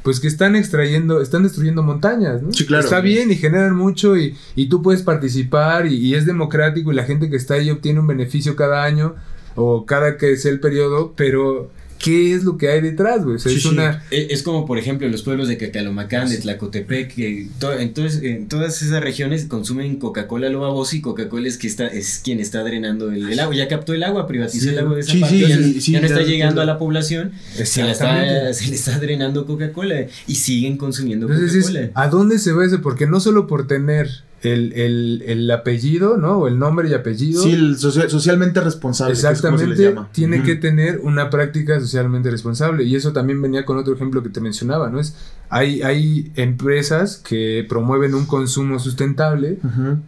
pues 0.06 0.20
que 0.20 0.28
están 0.28 0.54
extrayendo, 0.54 1.20
están 1.20 1.42
destruyendo 1.42 1.82
montañas, 1.82 2.40
¿no? 2.40 2.52
Sí, 2.52 2.64
claro. 2.64 2.84
Está 2.84 3.00
bien 3.00 3.32
y 3.32 3.34
generan 3.34 3.74
mucho 3.74 4.16
y, 4.16 4.36
y 4.54 4.68
tú 4.68 4.80
puedes 4.80 5.02
participar 5.02 5.84
y, 5.86 5.96
y 5.96 6.14
es 6.14 6.24
democrático 6.24 6.92
y 6.92 6.94
la 6.94 7.02
gente 7.02 7.28
que 7.28 7.34
está 7.34 7.54
ahí 7.54 7.72
obtiene 7.72 7.98
un 7.98 8.06
beneficio 8.06 8.54
cada 8.54 8.84
año 8.84 9.16
o 9.56 9.84
cada 9.84 10.16
que 10.16 10.36
sea 10.36 10.52
el 10.52 10.60
periodo, 10.60 11.12
pero 11.16 11.72
¿qué 12.06 12.34
es 12.34 12.44
lo 12.44 12.56
que 12.56 12.68
hay 12.70 12.80
detrás, 12.80 13.24
güey? 13.24 13.36
O 13.36 13.38
sea, 13.38 13.50
Sí, 13.50 13.58
es 13.58 13.62
sí. 13.64 13.68
una... 13.68 14.02
Es 14.10 14.42
como, 14.44 14.64
por 14.64 14.78
ejemplo, 14.78 15.08
los 15.08 15.22
pueblos 15.22 15.48
de 15.48 15.58
Cacalomacán, 15.58 16.28
de 16.28 16.38
Tlacotepec, 16.38 17.14
que 17.14 17.48
to- 17.58 17.78
entonces, 17.78 18.22
en 18.22 18.46
todas 18.48 18.80
esas 18.80 19.02
regiones 19.02 19.44
consumen 19.46 19.96
Coca-Cola 19.96 20.48
lo 20.48 20.60
baboso 20.60 20.94
y 20.96 21.00
Coca-Cola 21.00 21.48
es, 21.48 21.58
que 21.58 21.66
está, 21.66 21.88
es 21.88 22.20
quien 22.24 22.38
está 22.38 22.62
drenando 22.62 23.10
el, 23.10 23.28
el 23.30 23.40
agua. 23.40 23.54
Ya 23.56 23.66
captó 23.68 23.92
el 23.92 24.04
agua, 24.04 24.26
privatizó 24.28 24.64
Sí, 24.66 24.68
el 24.70 24.78
agua 24.78 24.94
de 24.94 25.00
esa 25.00 25.12
sí, 25.12 25.20
parte, 25.20 25.36
sí, 25.36 25.40
ya, 25.48 25.56
no- 25.56 25.66
ya 25.66 26.00
no 26.00 26.06
ya 26.08 26.14
está 26.14 26.22
llegando 26.22 26.60
a 26.60 26.64
la 26.64 26.78
población, 26.78 27.32
se, 27.64 27.82
la 27.82 27.90
está, 27.92 28.54
se 28.54 28.68
le 28.68 28.74
está 28.76 28.98
drenando 29.00 29.44
Coca-Cola 29.44 30.06
y 30.28 30.34
siguen 30.36 30.76
consumiendo 30.76 31.26
Coca-Cola. 31.26 31.90
¿a 31.94 32.08
dónde 32.08 32.38
se 32.38 32.52
va 32.52 32.64
ese? 32.64 32.78
Porque 32.78 33.06
no 33.06 33.18
solo 33.18 33.46
por 33.48 33.66
tener 33.66 34.08
el, 34.52 34.72
el, 34.74 35.22
el 35.26 35.50
apellido, 35.50 36.16
¿no? 36.16 36.38
O 36.38 36.48
el 36.48 36.58
nombre 36.58 36.88
y 36.88 36.94
apellido. 36.94 37.42
Sí, 37.42 37.52
el 37.52 37.76
socia- 37.78 38.08
socialmente 38.08 38.60
responsable. 38.60 39.12
que 39.14 39.18
Exactamente, 39.18 39.82
llama. 39.82 40.08
tiene 40.12 40.42
que 40.42 40.54
tener 40.56 41.00
una 41.02 41.30
práctica 41.30 41.78
socialmente 41.80 42.30
responsable. 42.30 42.84
Y 42.84 42.94
eso 42.96 43.12
también 43.12 43.40
venía 43.42 43.64
con 43.64 43.76
otro 43.78 43.94
ejemplo 43.94 44.22
que 44.22 44.28
te 44.30 44.40
mencionaba, 44.40 44.88
¿no? 44.90 45.00
Es, 45.00 45.16
hay, 45.48 45.82
hay 45.82 46.32
empresas 46.36 47.16
que 47.18 47.64
promueven 47.68 48.14
un 48.14 48.26
consumo 48.26 48.78
sustentable, 48.78 49.58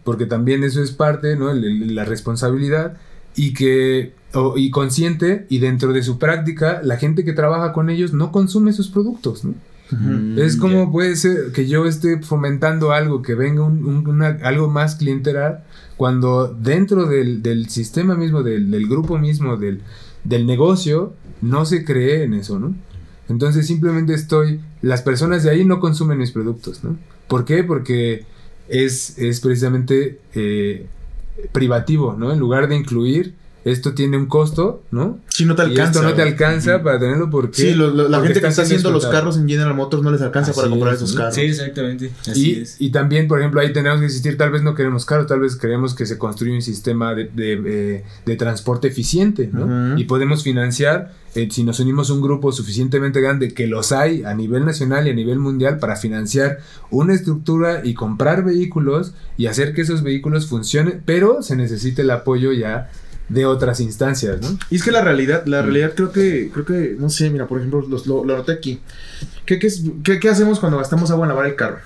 porque 0.03 0.25
también 0.25 0.63
eso 0.63 0.81
es 0.81 0.91
parte, 0.91 1.35
¿no? 1.35 1.51
El- 1.51 1.95
la 1.95 2.05
responsabilidad, 2.05 2.97
y 3.35 3.53
que, 3.53 4.13
o- 4.33 4.57
y 4.57 4.69
consciente, 4.71 5.45
y 5.49 5.59
dentro 5.59 5.93
de 5.93 6.01
su 6.03 6.17
práctica, 6.19 6.81
la 6.83 6.97
gente 6.97 7.23
que 7.23 7.33
trabaja 7.33 7.73
con 7.73 7.89
ellos 7.89 8.11
no 8.13 8.31
consume 8.31 8.73
sus 8.73 8.89
productos, 8.89 9.45
¿no? 9.45 9.53
Mm, 9.91 10.37
Es 10.39 10.55
como 10.55 10.91
puede 10.91 11.15
ser 11.15 11.51
que 11.51 11.67
yo 11.67 11.85
esté 11.85 12.19
fomentando 12.21 12.91
algo, 12.91 13.21
que 13.21 13.33
venga 13.35 13.63
un- 13.63 13.83
un- 13.85 14.07
una- 14.07 14.37
algo 14.43 14.69
más 14.69 14.95
clientelar, 14.95 15.65
cuando 15.97 16.47
dentro 16.47 17.05
del, 17.07 17.41
del 17.41 17.69
sistema 17.69 18.15
mismo, 18.15 18.43
del, 18.43 18.69
del 18.71 18.87
grupo 18.87 19.17
mismo, 19.17 19.57
del, 19.57 19.81
del 20.23 20.45
negocio, 20.45 21.13
no 21.41 21.65
se 21.65 21.83
cree 21.83 22.23
en 22.23 22.33
eso, 22.35 22.59
¿no? 22.59 22.75
Entonces 23.29 23.67
simplemente 23.67 24.13
estoy, 24.13 24.59
las 24.81 25.01
personas 25.01 25.43
de 25.43 25.49
ahí 25.51 25.65
no 25.65 25.79
consumen 25.79 26.17
mis 26.17 26.31
productos, 26.31 26.83
¿no? 26.83 26.97
¿Por 27.27 27.45
qué? 27.45 27.63
Porque 27.63 28.25
es, 28.67 29.17
es 29.17 29.39
precisamente 29.39 30.19
eh, 30.35 30.85
privativo, 31.51 32.15
¿no? 32.17 32.31
En 32.31 32.39
lugar 32.39 32.67
de 32.67 32.75
incluir, 32.75 33.33
esto 33.65 33.93
tiene 33.93 34.17
un 34.17 34.27
costo, 34.27 34.83
¿no? 34.91 35.19
Sí, 35.27 35.45
no 35.45 35.53
te 35.55 35.63
y 35.63 35.65
alcanza. 35.65 35.91
esto 35.99 36.03
no 36.03 36.13
te 36.15 36.21
alcanza 36.21 36.81
para 36.81 36.97
tenerlo 36.99 37.29
porque... 37.29 37.61
Sí, 37.61 37.73
lo- 37.73 37.89
lo- 37.89 38.07
la 38.07 38.17
porque 38.17 38.27
gente 38.33 38.41
que 38.41 38.47
está 38.47 38.61
haciendo 38.61 38.89
los 38.91 39.05
carros 39.07 39.37
en 39.37 39.47
General 39.49 39.73
Motors 39.73 40.01
no 40.01 40.11
les 40.11 40.21
alcanza 40.21 40.53
para 40.53 40.69
comprar 40.69 40.93
es, 40.93 40.99
esos 41.01 41.13
¿no? 41.15 41.19
carros. 41.21 41.35
Sí, 41.35 41.41
exactamente. 41.41 42.11
Así 42.21 42.51
Y, 42.51 42.61
es. 42.61 42.75
y 42.79 42.89
también, 42.91 43.27
por 43.27 43.39
ejemplo, 43.39 43.59
ahí 43.61 43.73
tenemos 43.73 43.99
que 43.99 44.05
existir, 44.05 44.37
tal 44.37 44.51
vez 44.51 44.61
no 44.63 44.75
queremos 44.75 45.05
carros, 45.05 45.27
tal 45.27 45.41
vez 45.41 45.55
queremos 45.55 45.93
que 45.93 46.05
se 46.05 46.17
construya 46.17 46.53
un 46.53 46.61
sistema 46.61 47.13
de, 47.15 47.25
de, 47.25 47.61
eh, 47.97 48.03
de 48.25 48.35
transporte 48.37 48.87
eficiente, 48.87 49.49
¿no? 49.51 49.97
Y 49.99 50.05
podemos 50.05 50.43
financiar, 50.43 51.13
eh, 51.35 51.49
si 51.51 51.63
nos 51.63 51.79
unimos 51.81 52.09
a 52.09 52.13
un 52.13 52.21
grupo 52.21 52.51
suficientemente 52.53 53.19
grande, 53.21 53.53
que 53.53 53.67
los 53.67 53.91
hay 53.91 54.23
a 54.23 54.33
nivel 54.33 54.65
nacional 54.65 55.05
y 55.07 55.11
a 55.11 55.13
nivel 55.13 55.39
mundial, 55.39 55.79
para 55.79 55.95
financiar 55.97 56.59
una 56.91 57.13
estructura 57.13 57.81
y 57.83 57.93
comprar 57.93 58.43
vehículos 58.45 59.13
y 59.37 59.47
hacer 59.47 59.73
que 59.73 59.81
esos 59.81 60.01
vehículos 60.01 60.47
funcionen, 60.47 61.01
pero 61.05 61.41
se 61.43 61.55
necesita 61.55 62.01
el 62.01 62.11
apoyo 62.11 62.51
ya 62.53 62.89
de 63.29 63.45
otras 63.45 63.79
instancias, 63.79 64.41
¿no? 64.41 64.57
Y 64.71 64.75
es 64.77 64.83
que 64.83 64.91
la 64.91 65.01
realidad, 65.01 65.45
la 65.45 65.61
realidad 65.61 65.93
creo 65.95 66.11
que, 66.11 66.49
creo 66.51 66.65
que, 66.65 66.95
no 66.99 67.09
sé, 67.09 67.29
mira, 67.29 67.47
por 67.47 67.59
ejemplo, 67.59 67.85
los- 67.87 68.07
lo, 68.07 68.25
lo 68.25 68.33
anoté 68.33 68.51
aquí. 68.51 68.79
¿Qué, 69.45 69.59
qué, 69.59 69.69
qué- 70.03 70.19
qué 70.19 70.29
hacemos 70.29 70.59
cuando 70.59 70.77
gastamos 70.79 71.11
agua 71.11 71.25
en 71.25 71.29
lavar 71.29 71.45
el 71.45 71.55
carro? 71.55 71.77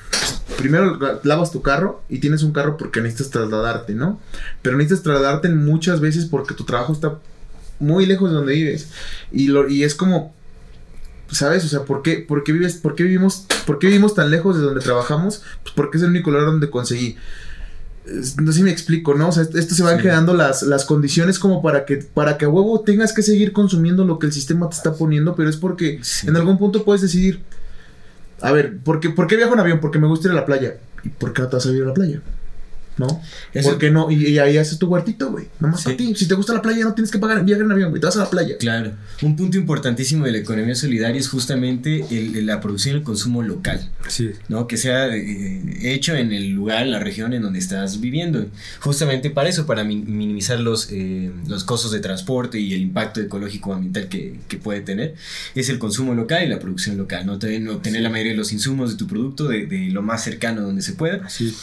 Primero 0.57 0.97
lavas 1.23 1.51
tu 1.51 1.61
carro 1.61 2.01
y 2.09 2.19
tienes 2.19 2.43
un 2.43 2.53
carro 2.53 2.77
porque 2.77 3.01
necesitas 3.01 3.31
trasladarte, 3.31 3.93
¿no? 3.93 4.19
Pero 4.61 4.77
necesitas 4.77 5.03
trasladarte 5.03 5.49
muchas 5.49 5.99
veces 5.99 6.25
porque 6.25 6.53
tu 6.53 6.63
trabajo 6.63 6.93
está 6.93 7.19
muy 7.79 8.05
lejos 8.05 8.29
de 8.29 8.35
donde 8.37 8.53
vives. 8.53 8.89
Y, 9.31 9.47
lo, 9.47 9.67
y 9.67 9.83
es 9.83 9.95
como, 9.95 10.33
¿sabes? 11.31 11.65
O 11.65 11.67
sea, 11.67 11.81
¿por 11.83 12.01
qué, 12.03 12.17
por 12.25 12.43
qué 12.43 12.51
vives, 12.53 12.75
por 12.75 12.95
qué 12.95 13.03
vivimos, 13.03 13.47
por 13.65 13.79
qué 13.79 13.87
vivimos 13.87 14.13
tan 14.13 14.29
lejos 14.29 14.55
de 14.57 14.61
donde 14.63 14.79
trabajamos? 14.81 15.41
Pues 15.63 15.73
porque 15.75 15.97
es 15.97 16.03
el 16.03 16.09
único 16.11 16.29
lugar 16.31 16.45
donde 16.45 16.69
conseguí 16.69 17.17
no 18.05 18.51
sé 18.51 18.57
si 18.57 18.63
me 18.63 18.71
explico, 18.71 19.13
¿no? 19.13 19.29
O 19.29 19.31
sea, 19.31 19.43
esto 19.43 19.75
se 19.75 19.83
van 19.83 19.97
generando 19.97 20.33
las, 20.33 20.63
las 20.63 20.85
condiciones 20.85 21.39
como 21.39 21.61
para 21.61 21.85
que, 21.85 21.97
para 21.97 22.37
que 22.37 22.45
a 22.45 22.49
huevo 22.49 22.81
tengas 22.81 23.13
que 23.13 23.21
seguir 23.21 23.53
consumiendo 23.53 24.03
lo 24.03 24.19
que 24.19 24.27
el 24.27 24.33
sistema 24.33 24.69
te 24.69 24.75
está 24.75 24.93
poniendo, 24.93 25.35
pero 25.35 25.49
es 25.49 25.57
porque 25.57 26.01
en 26.27 26.35
algún 26.35 26.57
punto 26.57 26.83
puedes 26.83 27.01
decidir, 27.01 27.41
a 28.41 28.51
ver, 28.51 28.77
¿por 28.79 28.99
qué, 28.99 29.09
¿por 29.09 29.27
qué 29.27 29.37
viajo 29.37 29.53
en 29.53 29.61
avión? 29.61 29.79
Porque 29.79 29.99
me 29.99 30.07
gusta 30.07 30.27
ir 30.27 30.33
a 30.33 30.35
la 30.35 30.45
playa. 30.45 30.77
¿Y 31.03 31.09
por 31.09 31.33
qué 31.33 31.41
no 31.41 31.47
te 31.47 31.55
vas 31.55 31.65
a 31.65 31.71
ir 31.71 31.83
a 31.83 31.87
la 31.87 31.93
playa? 31.93 32.21
¿No? 32.97 33.21
¿Por 33.61 33.77
qué 33.77 33.89
no? 33.89 34.11
Y, 34.11 34.37
ahí 34.39 34.57
haces 34.57 34.77
tu 34.77 34.87
huertito, 34.87 35.31
güey. 35.31 35.47
Nomás 35.59 35.83
para 35.83 35.97
ti. 35.97 36.13
Si 36.15 36.27
te 36.27 36.35
gusta 36.35 36.53
la 36.53 36.61
playa, 36.61 36.83
no 36.83 36.93
tienes 36.93 37.11
que 37.11 37.19
pagar 37.19 37.43
viajar 37.43 37.65
en 37.65 37.71
avión, 37.71 37.89
güey. 37.89 37.99
Te 37.99 38.05
vas 38.05 38.15
a 38.17 38.19
la 38.19 38.29
playa. 38.29 38.57
Claro. 38.57 38.91
Un 39.21 39.35
punto 39.35 39.57
importantísimo 39.57 40.25
de 40.25 40.31
la 40.31 40.37
economía 40.39 40.75
solidaria 40.75 41.19
es 41.19 41.27
justamente 41.27 42.05
el, 42.11 42.45
la 42.45 42.61
producción 42.61 42.95
y 42.95 42.99
el 42.99 43.03
consumo 43.03 43.41
local. 43.41 43.89
Sí. 44.07 44.31
¿No? 44.47 44.67
Que 44.67 44.77
sea 44.77 45.15
eh, 45.15 45.93
hecho 45.93 46.15
en 46.15 46.31
el 46.31 46.49
lugar, 46.51 46.83
en 46.83 46.91
la 46.91 46.99
región 46.99 47.33
en 47.33 47.41
donde 47.41 47.59
estás 47.59 47.99
viviendo. 47.99 48.45
Justamente 48.79 49.29
para 49.29 49.49
eso, 49.49 49.65
para 49.65 49.83
minimizar 49.83 50.59
los, 50.59 50.89
eh, 50.91 51.31
los 51.47 51.63
costos 51.63 51.91
de 51.91 51.99
transporte 51.99 52.59
y 52.59 52.73
el 52.73 52.81
impacto 52.81 53.21
ecológico 53.21 53.73
ambiental 53.73 54.07
que, 54.07 54.39
que, 54.47 54.57
puede 54.57 54.81
tener, 54.81 55.15
es 55.55 55.69
el 55.69 55.79
consumo 55.79 56.13
local 56.13 56.43
y 56.43 56.47
la 56.47 56.59
producción 56.59 56.97
local. 56.97 57.25
¿no? 57.25 57.33
Obtener 57.33 58.01
la 58.01 58.09
mayoría 58.09 58.33
de 58.33 58.37
los 58.37 58.53
insumos 58.53 58.91
de 58.91 58.97
tu 58.97 59.07
producto 59.07 59.47
de, 59.47 59.65
de 59.65 59.89
lo 59.89 60.01
más 60.01 60.23
cercano 60.23 60.61
donde 60.61 60.81
se 60.81 60.93
pueda. 60.93 61.27
Sí 61.29 61.53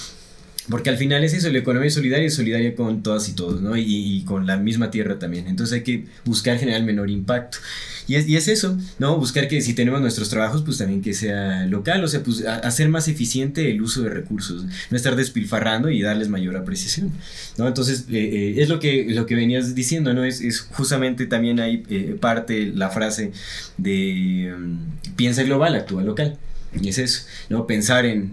porque 0.69 0.91
al 0.91 0.99
final 0.99 1.25
es 1.25 1.33
eso, 1.33 1.51
la 1.51 1.59
economía 1.59 1.91
solidaria 1.91 2.27
es 2.27 2.35
solidaria 2.35 2.75
con 2.75 3.03
todas 3.03 3.29
y 3.29 3.33
todos, 3.33 3.63
¿no? 3.63 3.77
Y, 3.77 4.23
con 4.27 4.47
la 4.47 4.57
misma 4.57 4.91
tierra 4.91 5.19
también. 5.19 5.47
Entonces 5.47 5.79
hay 5.79 5.83
que 5.83 6.05
buscar 6.25 6.59
generar 6.59 6.83
menor 6.83 7.09
impacto. 7.09 7.59
Y 8.07 8.17
es, 8.17 8.29
y 8.29 8.37
es 8.37 8.49
eso, 8.49 8.77
¿no? 8.99 9.17
Buscar 9.19 9.49
que 9.49 9.63
si 9.63 9.73
tenemos 9.73 10.01
nuestros 10.01 10.29
trabajos, 10.29 10.63
pues 10.63 10.79
también 10.79 11.01
que 11.01 11.15
sea 11.15 11.65
local, 11.67 12.05
o 12.05 12.09
sea, 12.09 12.23
pues 12.23 12.45
hacer 12.45 12.89
más 12.89 13.09
eficiente 13.09 13.71
el 13.71 13.81
uso 13.81 14.03
de 14.03 14.11
recursos, 14.11 14.65
no 14.91 14.97
estar 14.97 15.17
despilfarrando 15.17 15.91
y 15.91 16.03
darles 16.03 16.29
mayor 16.29 16.57
apreciación, 16.57 17.11
¿no? 17.57 17.67
Entonces, 17.67 18.07
eh, 18.11 18.19
eh, 18.19 18.55
es 18.63 18.69
lo 18.69 18.79
que, 18.81 19.07
lo 19.09 19.27
que 19.27 19.35
venías 19.35 19.75
diciendo, 19.75 20.13
¿no? 20.13 20.25
Es, 20.25 20.41
es 20.41 20.61
justamente 20.61 21.27
también 21.27 21.61
hay 21.61 21.85
eh, 21.89 22.17
parte 22.21 22.67
la 22.67 22.91
frase 22.91 23.33
de 23.79 24.55
mm, 24.57 25.15
piensa 25.17 25.43
global, 25.43 25.75
actúa 25.75 26.03
local. 26.03 26.39
Y 26.81 26.89
es 26.89 26.99
eso, 26.99 27.23
¿no? 27.49 27.67
Pensar 27.67 28.07
en 28.07 28.33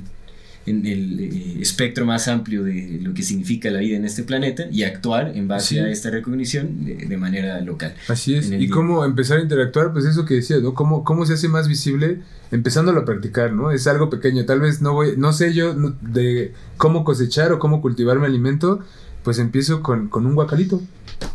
en 0.68 0.86
el 0.86 1.20
eh, 1.20 1.57
espectro 1.61 2.05
más 2.05 2.28
amplio 2.28 2.63
de 2.63 2.99
lo 3.01 3.13
que 3.13 3.24
significa 3.24 3.72
la 3.72 3.80
vida 3.80 3.97
en 3.97 4.05
este 4.05 4.24
planeta 4.24 4.65
y 4.72 4.84
actuar 4.84 5.32
en 5.36 5.47
base 5.47 5.82
a 5.82 5.89
esta 5.89 6.09
recognición 6.09 6.86
de, 6.86 7.18
manera 7.18 7.59
local. 7.61 7.95
Así 8.07 8.36
es. 8.36 8.51
Y 8.51 8.70
cómo 8.70 9.03
empezar 9.03 9.39
a 9.39 9.41
interactuar, 9.41 9.93
pues 9.93 10.05
eso 10.05 10.26
que 10.26 10.36
decía, 10.36 10.57
¿no? 10.57 10.74
¿Cómo, 10.74 11.03
cómo 11.03 11.26
se 11.26 11.34
hace 11.34 11.47
más 11.47 11.68
visible 11.68 12.20
empezándolo 12.51 13.01
a 13.01 13.05
practicar, 13.05 13.53
¿no? 13.53 13.72
Es 13.72 13.88
algo 13.88 14.09
pequeño, 14.09 14.45
tal 14.45 14.59
vez 14.59 14.82
no 14.82 14.93
voy, 14.93 15.15
no 15.18 15.34
sé 15.34 15.53
yo 15.53 15.74
de 15.74 16.53
cómo 16.78 17.03
cosechar 17.03 17.51
o 17.51 17.59
cómo 17.59 17.82
cultivar 17.82 18.20
mi 18.20 18.26
alimento, 18.26 18.82
pues 19.24 19.39
empiezo 19.39 19.82
con, 19.82 20.07
con 20.09 20.26
un 20.26 20.36
guacalito. 20.36 20.82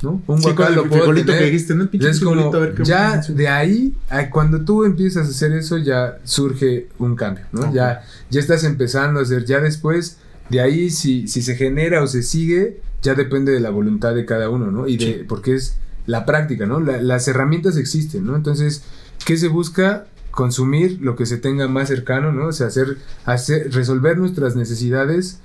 ¿No? 0.03 0.23
Un 0.27 0.41
guacal 0.41 0.75
lo 0.75 0.89
puedo 0.89 1.13
tener. 1.15 1.39
que 1.39 1.45
dijiste, 1.45 1.75
¿no? 1.75 1.89
es 1.93 2.21
como, 2.21 2.51
ya 2.83 3.21
de 3.29 3.49
ahí, 3.49 3.95
cuando 4.31 4.65
tú 4.65 4.85
empiezas 4.85 5.27
a 5.27 5.31
hacer 5.31 5.53
eso, 5.53 5.79
ya 5.79 6.19
surge 6.25 6.89
un 6.99 7.17
cambio, 7.17 7.45
¿no? 7.53 7.73
Ya, 7.73 8.03
ya 8.31 8.41
estás 8.41 8.65
empezando 8.65 9.21
a 9.21 9.23
hacer, 9.23 9.45
ya 9.45 9.61
después, 9.61 10.19
de 10.51 10.61
ahí, 10.61 10.91
si, 10.91 11.29
si 11.29 11.43
se 11.43 11.55
genera 11.57 12.03
o 12.03 12.07
se 12.07 12.23
sigue, 12.23 12.81
ya 13.03 13.15
depende 13.15 13.53
de 13.53 13.61
la 13.61 13.71
voluntad 13.71 14.15
de 14.15 14.25
cada 14.25 14.49
uno, 14.49 14.71
¿no? 14.71 14.87
Y 14.87 14.97
de, 14.97 15.25
porque 15.29 15.55
es 15.55 15.77
la 16.07 16.27
práctica, 16.27 16.67
¿no? 16.67 16.81
las 16.81 17.29
herramientas 17.29 17.77
existen, 17.77 18.27
¿no? 18.27 18.37
Entonces, 18.37 18.83
¿qué 19.25 19.37
se 19.37 19.49
busca? 19.49 20.07
Consumir 20.31 20.99
lo 21.03 21.15
que 21.15 21.27
se 21.27 21.37
tenga 21.37 21.69
más 21.69 21.89
cercano, 21.89 22.33
¿no? 22.33 22.47
O 22.47 22.53
sea, 22.53 22.69
hacer, 22.69 22.97
hacer 23.27 23.71
resolver 23.71 24.17
nuestras 24.17 24.57
necesidades 24.57 25.41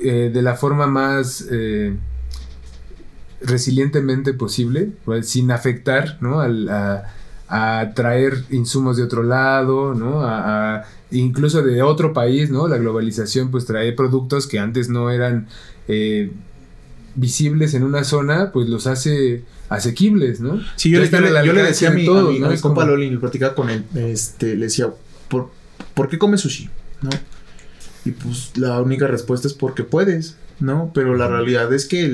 eh, 0.00 0.30
de 0.32 0.42
la 0.42 0.54
forma 0.54 0.86
más... 0.86 1.44
Eh, 1.50 1.96
resilientemente 3.40 4.32
posible, 4.32 4.90
pues, 5.04 5.28
sin 5.28 5.50
afectar 5.50 6.18
¿no? 6.20 6.40
a, 6.40 7.92
traer 7.94 8.44
insumos 8.50 8.96
de 8.96 9.04
otro 9.04 9.22
lado, 9.22 9.94
¿no? 9.94 10.22
A, 10.22 10.84
incluso 11.10 11.62
de 11.62 11.82
otro 11.82 12.12
país, 12.12 12.50
¿no? 12.50 12.66
La 12.66 12.76
globalización 12.76 13.52
pues 13.52 13.66
trae 13.66 13.92
productos 13.92 14.48
que 14.48 14.58
antes 14.58 14.88
no 14.88 15.10
eran 15.10 15.46
eh, 15.86 16.32
visibles 17.14 17.74
en 17.74 17.84
una 17.84 18.02
zona, 18.02 18.50
pues 18.52 18.68
los 18.68 18.88
hace 18.88 19.44
asequibles, 19.68 20.40
¿no? 20.40 20.60
Sí, 20.76 20.90
yo, 20.90 21.00
le, 21.00 21.08
decía 21.62 21.88
a 21.88 21.92
mi, 21.92 22.06
compa 22.60 22.84
Loli, 22.84 23.10
le 23.10 23.18
platicaba 23.18 23.54
con 23.54 23.70
él, 23.70 23.84
este, 23.94 24.56
le 24.56 24.66
decía, 24.66 24.92
¿por, 25.28 25.50
¿por 25.94 26.08
qué 26.08 26.18
comes 26.18 26.40
sushi? 26.40 26.68
¿No? 27.02 27.10
Y 28.04 28.12
pues 28.12 28.52
la 28.56 28.80
única 28.80 29.06
respuesta 29.06 29.48
es 29.48 29.54
porque 29.54 29.82
puedes. 29.82 30.36
¿No? 30.60 30.90
Pero 30.94 31.14
la 31.14 31.28
realidad 31.28 31.72
es 31.72 31.86
que 31.86 32.08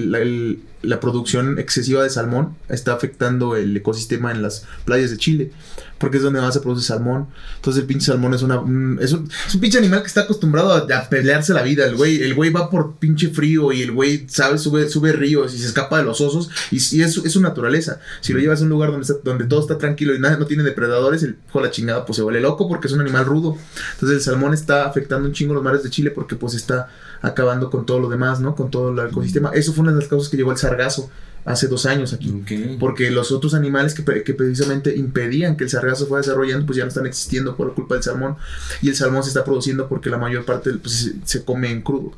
la 0.82 1.01
producción 1.01 1.59
excesiva 1.59 2.03
de 2.03 2.11
salmón 2.11 2.57
está 2.68 2.93
afectando 2.93 3.57
el 3.57 3.76
ecosistema 3.76 4.32
en 4.32 4.43
las 4.43 4.66
playas 4.84 5.11
de 5.11 5.16
Chile, 5.16 5.53
porque 5.99 6.16
es 6.16 6.24
donde 6.24 6.40
más 6.40 6.55
se 6.55 6.61
produce 6.61 6.88
salmón. 6.88 7.28
Entonces 7.57 7.82
el 7.82 7.86
pinche 7.86 8.07
salmón 8.07 8.34
es 8.34 8.43
una 8.43 8.57
es, 9.01 9.12
un, 9.12 9.30
pinche 9.61 9.78
animal 9.78 10.01
que 10.01 10.09
está 10.09 10.22
acostumbrado 10.22 10.72
a, 10.72 11.09
pelearse 11.09 11.55
la 11.55 11.62
vida. 11.62 11.86
El 11.86 11.95
güey, 11.95 12.20
el 12.20 12.34
güey 12.34 12.51
va 12.51 12.68
por 12.68 12.97
pinche 12.97 13.28
frío 13.28 13.70
y 13.70 13.82
el 13.82 13.93
güey, 13.93 14.26
sabe, 14.28 14.59
sube, 14.59 14.88
sube 14.88 15.12
ríos 15.12 15.55
y 15.55 15.59
se 15.59 15.66
escapa 15.66 15.99
de 15.99 16.05
los 16.05 16.20
osos 16.20 16.51
y, 16.72 17.01
es, 17.01 17.12
su 17.14 17.40
naturaleza. 17.40 18.01
Si 18.20 18.32
lo 18.32 18.40
llevas 18.40 18.61
a 18.61 18.64
un 18.64 18.70
lugar 18.70 18.90
donde, 18.90 19.07
donde 19.22 19.45
todo 19.45 19.61
está 19.61 19.78
tranquilo 19.78 20.16
y 20.16 20.18
nada, 20.18 20.36
no 20.36 20.47
tiene 20.47 20.64
depredadores, 20.64 21.22
el 21.22 21.36
hijo 21.49 21.61
la 21.61 21.70
chingada 21.70 22.05
pues 22.05 22.16
se 22.16 22.22
vuelve 22.22 22.40
loco 22.40 22.68
porque 22.68 22.88
es 22.88 22.93
un 22.93 23.01
animal 23.01 23.24
rudo. 23.24 23.57
Entonces 23.95 24.18
el 24.18 24.22
salmón 24.22 24.53
está 24.53 24.86
afectando 24.86 25.28
un 25.28 25.34
chingo 25.34 25.55
los 25.55 25.62
mares 25.62 25.84
de 25.84 25.90
Chile 25.90 26.11
porque 26.11 26.34
pues 26.34 26.55
está 26.55 26.88
acabando 27.23 27.70
con 27.70 27.87
todo 27.87 28.01
lo 28.01 28.09
demás, 28.09 28.41
¿no? 28.41 28.55
Con 28.55 28.70
todo 28.70 28.91
el 28.91 29.09
ecosistema. 29.09 29.51
Eso 29.55 29.73
fue 29.73 29.83
una 29.83 29.93
de 29.93 30.01
las 30.01 30.09
causas 30.09 30.29
que 30.29 30.37
llevó 30.37 30.51
el 30.51 30.59
sargazo 30.59 31.09
hace 31.45 31.68
dos 31.68 31.87
años 31.87 32.12
aquí. 32.12 32.45
Porque 32.79 33.11
los 33.11 33.33
otros 33.33 33.55
animales 33.55 33.95
que, 33.95 34.03
precisamente 34.03 34.97
impedían 34.97 35.57
que 35.57 35.64
el 35.64 35.70
sargazo 35.70 36.07
fuera 36.07 36.23
desarrollando, 36.23 36.66
pues 36.66 36.77
ya 36.77 36.85
no 36.85 36.89
están 36.89 37.07
existiendo 37.07 37.57
por 37.57 37.75
culpa 37.75 37.95
del 37.95 38.03
salmón. 38.03 38.37
Y 38.81 38.89
el 38.89 38.97
salmón 38.97 39.23
se 39.23 39.29
está 39.29 39.45
produciendo 39.45 39.89
porque 39.89 40.11
la 40.11 40.18
mayor 40.18 40.45
parte 40.45 40.73
pues, 40.75 41.14
se, 41.25 41.45
come 41.45 41.70
en 41.70 41.83
crudo. 41.83 42.12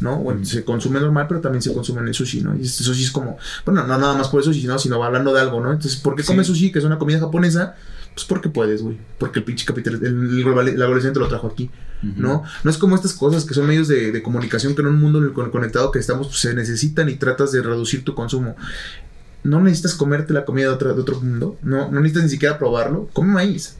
¿no? 0.00 0.16
Bueno, 0.16 0.44
se 0.46 0.64
consume 0.64 0.98
normal, 0.98 1.26
pero 1.28 1.40
también 1.40 1.60
se 1.60 1.74
consume 1.74 2.00
en 2.00 2.08
el 2.08 2.14
sushi, 2.14 2.40
¿no? 2.40 2.56
Y 2.56 2.62
este 2.62 2.82
sushi 2.84 3.04
es 3.04 3.10
como, 3.10 3.36
bueno, 3.66 3.86
no 3.86 3.98
nada 3.98 4.14
más 4.14 4.28
por 4.28 4.40
el 4.40 4.44
sushi, 4.44 4.66
¿no? 4.66 4.78
Sino 4.78 5.04
hablando 5.04 5.34
de 5.34 5.42
algo, 5.42 5.60
¿no? 5.60 5.70
Entonces, 5.72 6.00
¿por 6.00 6.16
qué 6.16 6.22
come 6.24 6.42
sushi, 6.42 6.72
que 6.72 6.78
es 6.78 6.86
una 6.86 6.98
comida 6.98 7.20
japonesa? 7.20 7.76
Pues 8.20 8.28
porque 8.28 8.50
puedes, 8.50 8.82
güey. 8.82 8.98
Porque 9.16 9.38
el 9.38 9.46
pinche 9.46 9.64
capital, 9.64 9.94
el, 9.94 10.40
la 10.40 10.42
globalización 10.42 11.14
te 11.14 11.20
lo 11.20 11.28
trajo 11.28 11.46
aquí, 11.46 11.70
¿no? 12.02 12.44
No 12.62 12.70
es 12.70 12.76
como 12.76 12.94
estas 12.94 13.14
cosas 13.14 13.46
que 13.46 13.54
son 13.54 13.66
medios 13.66 13.88
de, 13.88 14.22
comunicación 14.22 14.74
que 14.74 14.82
en 14.82 14.88
un 14.88 15.00
mundo 15.00 15.32
conectado 15.50 15.90
que 15.90 15.98
estamos 15.98 16.26
pues, 16.26 16.40
se 16.40 16.54
necesitan 16.54 17.08
y 17.08 17.14
tratas 17.14 17.50
de 17.50 17.62
reducir 17.62 18.04
tu 18.04 18.14
consumo. 18.14 18.56
No 19.42 19.62
necesitas 19.62 19.94
comerte 19.94 20.34
la 20.34 20.44
comida 20.44 20.66
de, 20.66 20.74
otra, 20.74 20.92
de 20.92 21.00
otro 21.00 21.18
mundo, 21.18 21.56
no, 21.62 21.90
no 21.90 22.00
necesitas 22.00 22.24
ni 22.24 22.28
siquiera 22.28 22.58
probarlo. 22.58 23.08
Come 23.14 23.32
maíz. 23.32 23.76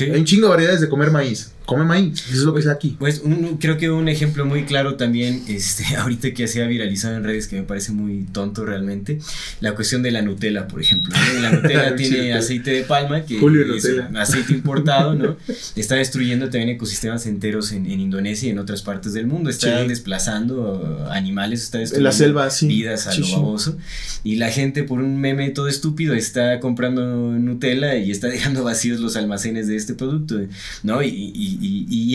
Hay 0.00 0.18
un 0.18 0.24
chingo 0.24 0.46
de 0.46 0.50
variedades 0.50 0.80
de 0.80 0.88
comer 0.88 1.10
maíz 1.10 1.52
come 1.66 1.84
maíz, 1.84 2.24
eso 2.28 2.38
es 2.38 2.42
lo 2.44 2.54
que 2.54 2.60
es 2.60 2.68
aquí. 2.68 2.96
Pues 2.98 3.22
creo 3.60 3.76
que 3.76 3.90
un 3.90 4.08
ejemplo 4.08 4.46
muy 4.46 4.64
claro 4.64 4.94
también, 4.94 5.42
este, 5.48 5.96
ahorita 5.96 6.32
que 6.32 6.48
se 6.48 6.62
ha 6.62 6.66
viralizado 6.66 7.16
en 7.16 7.24
redes, 7.24 7.48
que 7.48 7.56
me 7.56 7.62
parece 7.62 7.92
muy 7.92 8.24
tonto 8.32 8.64
realmente, 8.64 9.18
la 9.60 9.74
cuestión 9.74 10.02
de 10.02 10.10
la 10.10 10.22
Nutella, 10.22 10.68
por 10.68 10.80
ejemplo. 10.80 11.14
La 11.40 11.50
Nutella 11.50 11.94
tiene 11.96 12.32
aceite 12.32 12.70
de 12.70 12.82
palma, 12.84 13.24
que 13.24 13.36
es 13.36 13.42
un 13.42 14.16
aceite 14.16 14.52
importado, 14.52 15.14
¿no? 15.14 15.36
Está 15.74 15.96
destruyendo 15.96 16.46
también 16.46 16.70
ecosistemas 16.70 17.26
enteros 17.26 17.72
en, 17.72 17.86
Indonesia 17.96 18.48
y 18.48 18.50
en 18.50 18.58
otras 18.58 18.82
partes 18.82 19.12
del 19.12 19.26
mundo. 19.26 19.50
Está 19.50 19.82
desplazando 19.84 21.08
animales, 21.10 21.62
está 21.62 21.78
destruyendo 21.78 22.08
la 22.08 22.12
selva, 22.12 22.48
vidas 22.62 23.06
a 23.06 23.14
lo 23.14 23.30
baboso. 23.32 23.76
Y 24.22 24.36
la 24.36 24.50
gente, 24.50 24.84
por 24.84 25.00
un 25.00 25.18
meme 25.18 25.50
todo 25.50 25.66
estúpido, 25.66 26.14
está 26.14 26.60
comprando 26.60 27.32
Nutella 27.32 27.96
y 27.96 28.10
está 28.10 28.28
dejando 28.28 28.62
vacíos 28.62 29.00
los 29.00 29.16
almacenes 29.16 29.66
de 29.66 29.76
este 29.76 29.94
producto, 29.94 30.36
¿no? 30.82 31.02
y 31.02 31.26
y, 31.34 31.55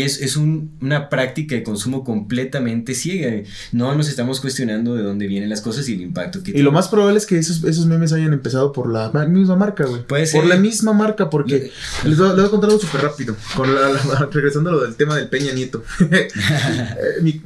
es, 0.01 0.21
es 0.21 0.35
una 0.35 1.09
práctica 1.09 1.55
de 1.55 1.63
consumo 1.63 2.03
completamente 2.03 2.93
ciega. 2.95 3.43
No 3.71 3.93
nos 3.95 4.09
estamos 4.09 4.39
cuestionando 4.39 4.95
de 4.95 5.03
dónde 5.03 5.27
vienen 5.27 5.49
las 5.49 5.61
cosas 5.61 5.87
y 5.89 5.93
el 5.93 6.01
impacto 6.01 6.43
que 6.43 6.51
Y 6.51 6.61
lo 6.61 6.71
más 6.71 6.87
probable 6.87 7.17
es 7.17 7.25
que 7.25 7.37
esos, 7.37 7.63
esos 7.63 7.85
memes 7.85 8.13
hayan 8.13 8.33
empezado 8.33 8.71
por 8.71 8.89
la 8.89 9.09
misma 9.25 9.55
marca, 9.55 9.85
güey. 9.85 10.05
Puede 10.05 10.25
ser. 10.25 10.41
Por 10.41 10.49
la 10.49 10.57
misma 10.57 10.93
marca, 10.93 11.29
porque 11.29 11.71
les, 12.05 12.17
voy, 12.17 12.29
a 12.29 12.49
contar 12.49 12.69
algo 12.69 12.81
súper 12.81 13.01
rápido. 13.01 13.35
regresando 14.31 14.69
a 14.69 14.73
lo 14.73 14.81
del 14.81 14.95
tema 14.95 15.15
del 15.15 15.29
Peña 15.29 15.53
Nieto. 15.53 15.83
Eh, 16.11 17.41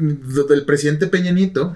del 0.50 0.66
presidente 0.66 1.08
Peña 1.08 1.32
Nieto 1.32 1.76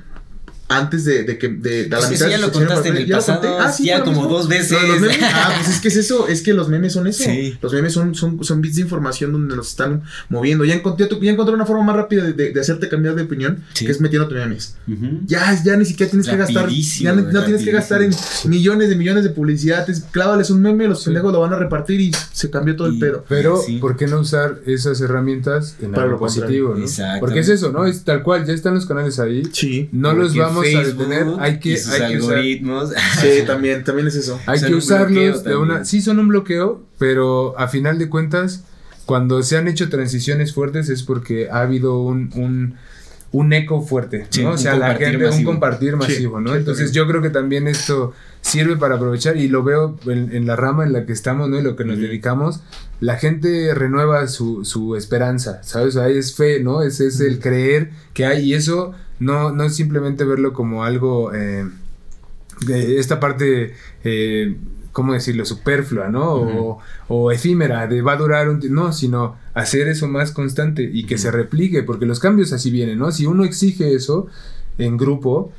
antes 0.70 1.04
de, 1.04 1.24
de 1.24 1.38
que 1.38 1.50
de, 1.50 1.86
de 1.86 1.96
a 1.96 2.00
la 2.00 2.10
mitad 2.10 2.14
eso 2.14 2.30
ya 2.30 2.38
de 2.38 2.42
lo 2.44 2.52
contaste 2.52 2.90
en 2.90 2.98
el 2.98 3.10
pasado. 3.10 3.58
Ah, 3.60 3.72
sí, 3.72 3.86
ya 3.86 4.02
como 4.04 4.22
mismo. 4.22 4.30
dos 4.30 4.48
veces. 4.48 4.78
Memes. 5.02 5.18
Ah, 5.24 5.52
pues 5.58 5.76
es 5.76 5.82
que 5.82 5.88
es 5.90 5.98
eso, 5.98 6.28
es 6.28 6.42
que 6.42 6.54
los 6.54 6.70
memes 6.70 6.94
son 6.94 7.08
eso. 7.08 7.24
Sí. 7.24 7.58
Los 7.62 7.74
memes 7.74 7.92
son, 7.94 8.14
son, 8.16 8.44
son 8.44 8.62
bits 8.62 8.76
de 8.78 8.82
información 8.84 9.32
donde 9.32 9.56
nos 9.56 9.70
están 9.70 10.04
moviendo. 10.30 10.64
Ya 10.66 10.76
encontré, 10.76 11.08
ya 11.22 11.32
encontré 11.32 11.56
una 11.56 11.66
forma 11.66 11.84
más 11.84 11.96
rápida 11.96 12.24
de, 12.24 12.34
de- 12.34 12.52
de 12.54 12.60
hacerte 12.62 12.88
cambiar 12.88 13.16
de 13.16 13.24
opinión, 13.24 13.64
Sí. 13.74 13.86
que 13.86 13.92
es 13.92 14.00
metiéndote 14.00 14.36
memes. 14.36 14.76
Ujú. 14.88 15.22
Ya, 15.26 15.60
ya 15.64 15.76
ni 15.76 15.86
siquiera 15.86 16.10
tienes 16.12 16.28
que 16.28 16.38
gastar. 16.38 16.64
Rapidísimo, 16.64 17.10
Ya 17.10 17.16
no, 17.16 17.32
no 17.32 17.44
tienes 17.44 17.64
que 17.64 17.72
gastar 17.72 18.02
en 18.04 18.12
rapidísimo. 18.12 18.50
millones 18.54 18.90
de 18.90 18.96
millones 18.96 19.24
de 19.24 19.30
publicidad. 19.32 19.90
Es- 19.90 20.02
Clávales 20.12 20.50
un 20.52 20.62
meme, 20.62 20.88
los 20.88 21.04
pendejos 21.04 21.34
lo 21.34 21.40
van 21.42 21.54
a 21.54 21.58
repartir 21.58 22.00
y 22.00 22.12
se 22.32 22.50
cambió 22.50 22.76
todo 22.76 22.88
el 22.88 22.96
Y- 22.96 23.00
pedo. 23.00 23.26
Pero, 23.28 23.62
Sí. 23.62 23.78
¿por 23.78 23.98
qué 23.98 24.06
no 24.08 24.20
usar 24.20 24.60
esas 24.66 25.02
herramientas 25.02 25.76
en 25.82 25.92
Para 25.92 26.04
algo 26.04 26.14
lo 26.16 26.20
positivo? 26.20 26.76
¿no? 26.76 26.86
Porque 27.20 27.40
es 27.40 27.50
eso, 27.50 27.72
¿no? 27.72 27.86
Es 27.86 28.04
tal 28.04 28.24
cual, 28.24 28.46
ya 28.46 28.54
están 28.54 28.76
los 28.76 28.86
canales 28.86 29.20
ahí. 29.20 29.44
Sí. 29.52 29.90
No 29.92 30.14
los 30.14 30.34
Porque 30.34 30.40
vamos 30.60 30.76
a 30.76 30.84
Facebook 30.84 31.08
detener. 31.08 31.34
Hay 31.40 31.60
que, 31.60 31.70
y 31.70 31.78
sus 31.78 31.94
hay 31.94 32.12
que 32.12 32.18
usar, 32.20 32.34
algoritmos. 32.38 32.92
Sí, 33.22 33.44
también, 33.46 33.84
también 33.84 34.08
es 34.08 34.16
eso. 34.16 34.40
hay 34.46 34.60
Son 34.60 34.68
que 34.68 34.74
un 34.74 34.80
usarlos 34.80 35.44
de 35.44 35.56
una. 35.56 35.86
Sí, 35.86 36.02
son 36.02 36.20
un 36.20 36.28
bloqueo, 36.28 36.82
pero 36.98 37.58
a 37.60 37.68
final 37.68 37.98
de 38.00 38.10
cuentas, 38.10 38.64
cuando 39.06 39.42
se 39.44 39.58
han 39.58 39.68
hecho 39.68 39.90
transiciones 39.90 40.54
fuertes 40.54 40.90
es 40.90 41.04
porque 41.04 41.50
ha 41.50 41.62
habido 41.62 42.02
un. 42.02 42.32
un 42.36 42.76
un 43.32 43.54
eco 43.54 43.82
fuerte, 43.84 44.26
Sí, 44.32 44.42
¿no? 44.42 44.50
O 44.50 44.52
un 44.54 44.58
sea, 44.58 44.76
la 44.76 44.96
gente, 44.96 45.18
un 45.18 45.24
masivo. 45.24 45.52
compartir 45.52 45.96
masivo, 45.96 46.42
¿no? 46.42 46.56
Entonces 46.56 46.92
yo 46.94 47.08
creo 47.08 47.22
que 47.22 47.30
también 47.30 47.68
esto 47.68 48.14
sirve 48.42 48.76
para 48.76 48.96
aprovechar 48.96 49.38
y 49.38 49.48
lo 49.48 49.64
veo 49.64 50.00
en, 50.08 50.36
en 50.36 50.48
la 50.48 50.56
rama 50.56 50.84
en 50.84 50.94
la 50.94 51.06
que 51.06 51.14
estamos, 51.14 51.48
¿no? 51.48 51.60
Y 51.60 51.62
lo 51.62 51.76
que 51.76 51.86
nos 51.86 52.00
dedicamos, 52.00 52.62
la 53.00 53.18
gente 53.18 53.74
renueva 53.76 54.28
su, 54.28 54.66
su 54.66 54.96
esperanza, 54.96 55.62
¿sabes? 55.64 55.96
Ahí 55.96 56.18
es 56.18 56.36
fe, 56.36 56.60
¿no? 56.60 56.82
Ese 56.82 57.06
es 57.08 57.20
el 57.20 57.40
creer 57.40 57.92
que 58.14 58.26
hay 58.26 58.46
y 58.46 58.54
eso 58.56 58.94
no, 59.20 59.52
no 59.52 59.64
es 59.64 59.76
simplemente 59.76 60.24
verlo 60.24 60.54
como 60.54 60.84
algo, 60.84 61.34
eh, 61.34 61.66
de 62.66 63.00
esta 63.00 63.20
parte, 63.20 63.74
eh, 64.04 64.56
¿cómo 64.92 65.14
decirlo? 65.14 65.46
Superflua, 65.46 66.10
¿no? 66.10 66.34
O, 66.34 66.80
o 67.08 67.32
efímera, 67.32 67.88
de 67.88 68.02
va 68.02 68.14
a 68.14 68.18
durar 68.18 68.50
un... 68.50 68.60
ti- 68.60 68.70
No, 68.70 68.92
sino 68.92 69.38
hacer 69.54 69.88
eso 69.88 70.08
más 70.08 70.32
constante 70.32 70.90
y 70.92 71.06
que 71.06 71.18
se 71.18 71.32
replique, 71.32 71.84
porque 71.84 72.06
los 72.06 72.20
cambios 72.20 72.52
así 72.54 72.70
vienen, 72.72 73.00
¿no? 73.00 73.12
Si 73.12 73.26
uno 73.26 73.44
exige 73.46 73.94
eso 73.94 74.28
en 74.78 74.98
grupo, 74.98 75.52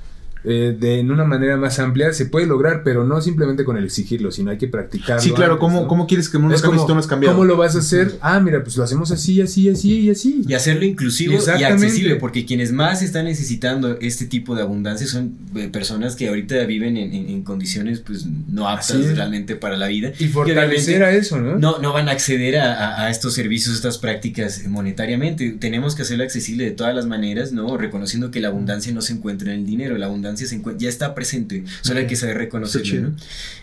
eh, 0.45 0.77
de 0.79 0.99
en 1.01 1.11
una 1.11 1.25
manera 1.25 1.57
más 1.57 1.79
amplia, 1.79 2.13
se 2.13 2.27
puede 2.27 2.47
lograr, 2.47 2.83
pero 2.85 3.05
no 3.05 3.21
simplemente 3.21 3.65
con 3.65 3.77
el 3.77 3.85
exigirlo, 3.85 4.31
sino 4.31 4.51
hay 4.51 4.59
que 4.59 4.69
practicarlo. 4.69 5.21
Sí, 5.23 5.33
claro, 5.33 5.53
antes, 5.55 5.61
¿cómo, 5.61 5.81
¿no? 5.83 5.89
¿cómo 5.89 6.07
quieres 6.07 6.29
que 6.29 6.37
Es 6.39 6.43
cambie 6.43 6.61
como, 6.63 6.81
si 6.81 6.87
tú 6.87 6.95
no 6.95 7.01
has 7.01 7.07
cambiado? 7.07 7.35
¿Cómo 7.37 7.45
lo 7.45 7.57
vas 7.57 7.77
a 7.77 7.81
hacer? 7.81 8.17
Ah, 8.21 8.41
mira, 8.41 8.63
pues 8.63 8.77
lo 8.77 8.85
hacemos 8.85 9.11
así, 9.11 9.41
así, 9.41 9.69
así 9.69 10.01
y 10.01 10.11
así. 10.11 10.43
Y 10.49 10.55
hacerlo 10.55 10.85
inclusivo 10.85 11.35
y 11.59 11.63
accesible, 11.65 12.17
porque 12.17 12.47
quienes 12.47 12.73
más 12.73 13.03
están 13.03 13.27
necesitando 13.27 13.99
este 14.01 14.27
tipo 14.27 14.55
de 14.55 14.63
abundancia 14.63 15.07
son 15.07 15.35
eh, 15.57 15.69
personas 15.69 16.17
que 16.17 16.29
ahorita 16.29 16.65
viven 16.65 16.97
en, 16.97 17.13
en- 17.13 17.29
en 17.29 17.43
condiciones 17.43 18.01
pues 18.01 18.25
no 18.49 18.69
aptas 18.69 19.15
realmente 19.15 19.57
para 19.57 19.77
la 19.77 19.89
vida. 19.89 20.13
Y 20.19 20.29
fortalecer 20.29 21.03
a 21.03 21.13
eso, 21.13 21.39
¿no? 21.39 21.57
No, 21.59 21.79
no 21.81 21.93
van 21.93 22.09
a 22.09 22.13
acceder 22.13 22.59
a, 22.59 22.73
a- 22.75 23.07
a 23.07 23.11
estos 23.11 23.35
servicios, 23.35 23.75
estas 23.75 23.99
prácticas 23.99 24.65
monetariamente. 24.67 25.51
Tenemos 25.59 25.95
que 25.95 26.03
hacerlo 26.03 26.25
accesible 26.25 26.65
de 26.65 26.71
todas 26.71 26.95
las 26.95 27.07
maneras, 27.07 27.53
¿no? 27.53 27.77
Reconociendo 27.77 28.31
que 28.31 28.41
la 28.41 28.49
abundancia 28.49 28.93
no 28.93 29.03
se 29.03 29.13
encuentra 29.13 29.53
en 29.53 29.61
el 29.61 29.67
dinero, 29.67 29.99
la 29.99 30.07
abundancia 30.07 30.30
se 30.37 30.61
ya 30.79 30.89
está 30.89 31.15
presente, 31.15 31.65
solo 31.83 32.01
hay 32.01 32.07
que 32.07 32.17
saber 32.17 32.39
reconocerlo. 32.39 33.13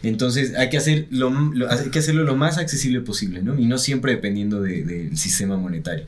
Entonces 0.04 0.56
hay 0.56 0.70
que, 0.70 0.78
hacer 0.78 1.08
lo, 1.10 1.30
lo- 1.30 1.70
hay 1.72 1.90
que 1.90 2.00
hacerlo 2.00 2.24
lo 2.24 2.36
más 2.36 2.58
accesible 2.58 3.02
posible, 3.02 3.42
¿no? 3.42 3.58
Y 3.60 3.66
no 3.66 3.78
siempre 3.78 4.12
dependiendo 4.14 4.62
de- 4.62 4.84
del 4.84 5.18
sistema 5.18 5.58
monetario. 5.58 6.06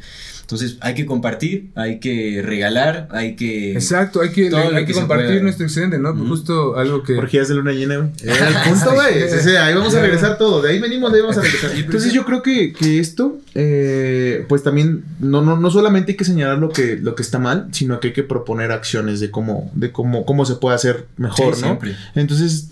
Entonces 0.50 0.78
hay 0.82 0.96
que 0.96 1.06
compartir, 1.06 1.70
hay 1.76 2.00
que 2.00 2.42
regalar, 2.44 3.08
hay 3.12 3.36
que... 3.36 3.74
Exacto, 3.74 4.20
hay 4.20 4.32
que, 4.32 4.50
Todo 4.50 4.76
hay 4.76 4.84
que, 4.84 4.94
compartir 4.94 5.28
pueda. 5.28 5.44
nuestro 5.44 5.68
excedente, 5.68 6.00
¿no? 6.00 6.10
Ujú. 6.10 6.26
Justo 6.30 6.76
algo 6.76 7.04
que... 7.04 7.14
Orgías 7.20 7.50
de 7.50 7.54
luna 7.54 7.72
llena, 7.72 7.98
güey. 7.98 8.10
Era 8.24 8.48
el 8.66 8.72
punto, 8.72 8.96
güey. 8.96 9.30
Sí, 9.30 9.38
sí, 9.44 9.50
ahí 9.52 9.76
vamos 9.76 9.94
a 9.94 10.02
regresar 10.02 10.40
todo. 10.40 10.64
De 10.64 10.72
ahí 10.72 10.80
venimos, 10.80 11.12
de 11.12 11.18
ahí 11.18 11.22
vamos 11.22 11.38
a 11.38 11.42
regresar. 11.42 11.72
Entonces 11.76 12.14
yo 12.14 12.26
creo 12.26 12.42
que, 12.42 12.74
que 12.74 12.98
esto, 12.98 13.38
eh, 13.54 14.44
pues 14.50 14.64
también, 14.64 15.04
no, 15.20 15.44
no, 15.44 15.56
no 15.56 15.70
solamente 15.70 16.14
hay 16.14 16.18
que 16.18 16.26
señalar 16.26 16.58
lo 16.58 16.70
que, 16.70 16.98
lo 16.98 17.14
que 17.14 17.22
está 17.22 17.38
mal, 17.38 17.68
sino 17.72 18.00
que 18.00 18.08
hay 18.08 18.14
que 18.14 18.24
proponer 18.24 18.72
acciones 18.72 19.20
de 19.20 19.30
cómo, 19.30 19.70
de 19.76 19.92
cómo, 19.92 20.26
cómo 20.26 20.48
se 20.48 20.56
puede 20.56 20.74
hacer 20.76 21.06
mejor, 21.18 21.54
Sí, 21.54 21.62
¿no? 21.62 21.68
siempre. 21.68 21.96
Entonces, 22.16 22.70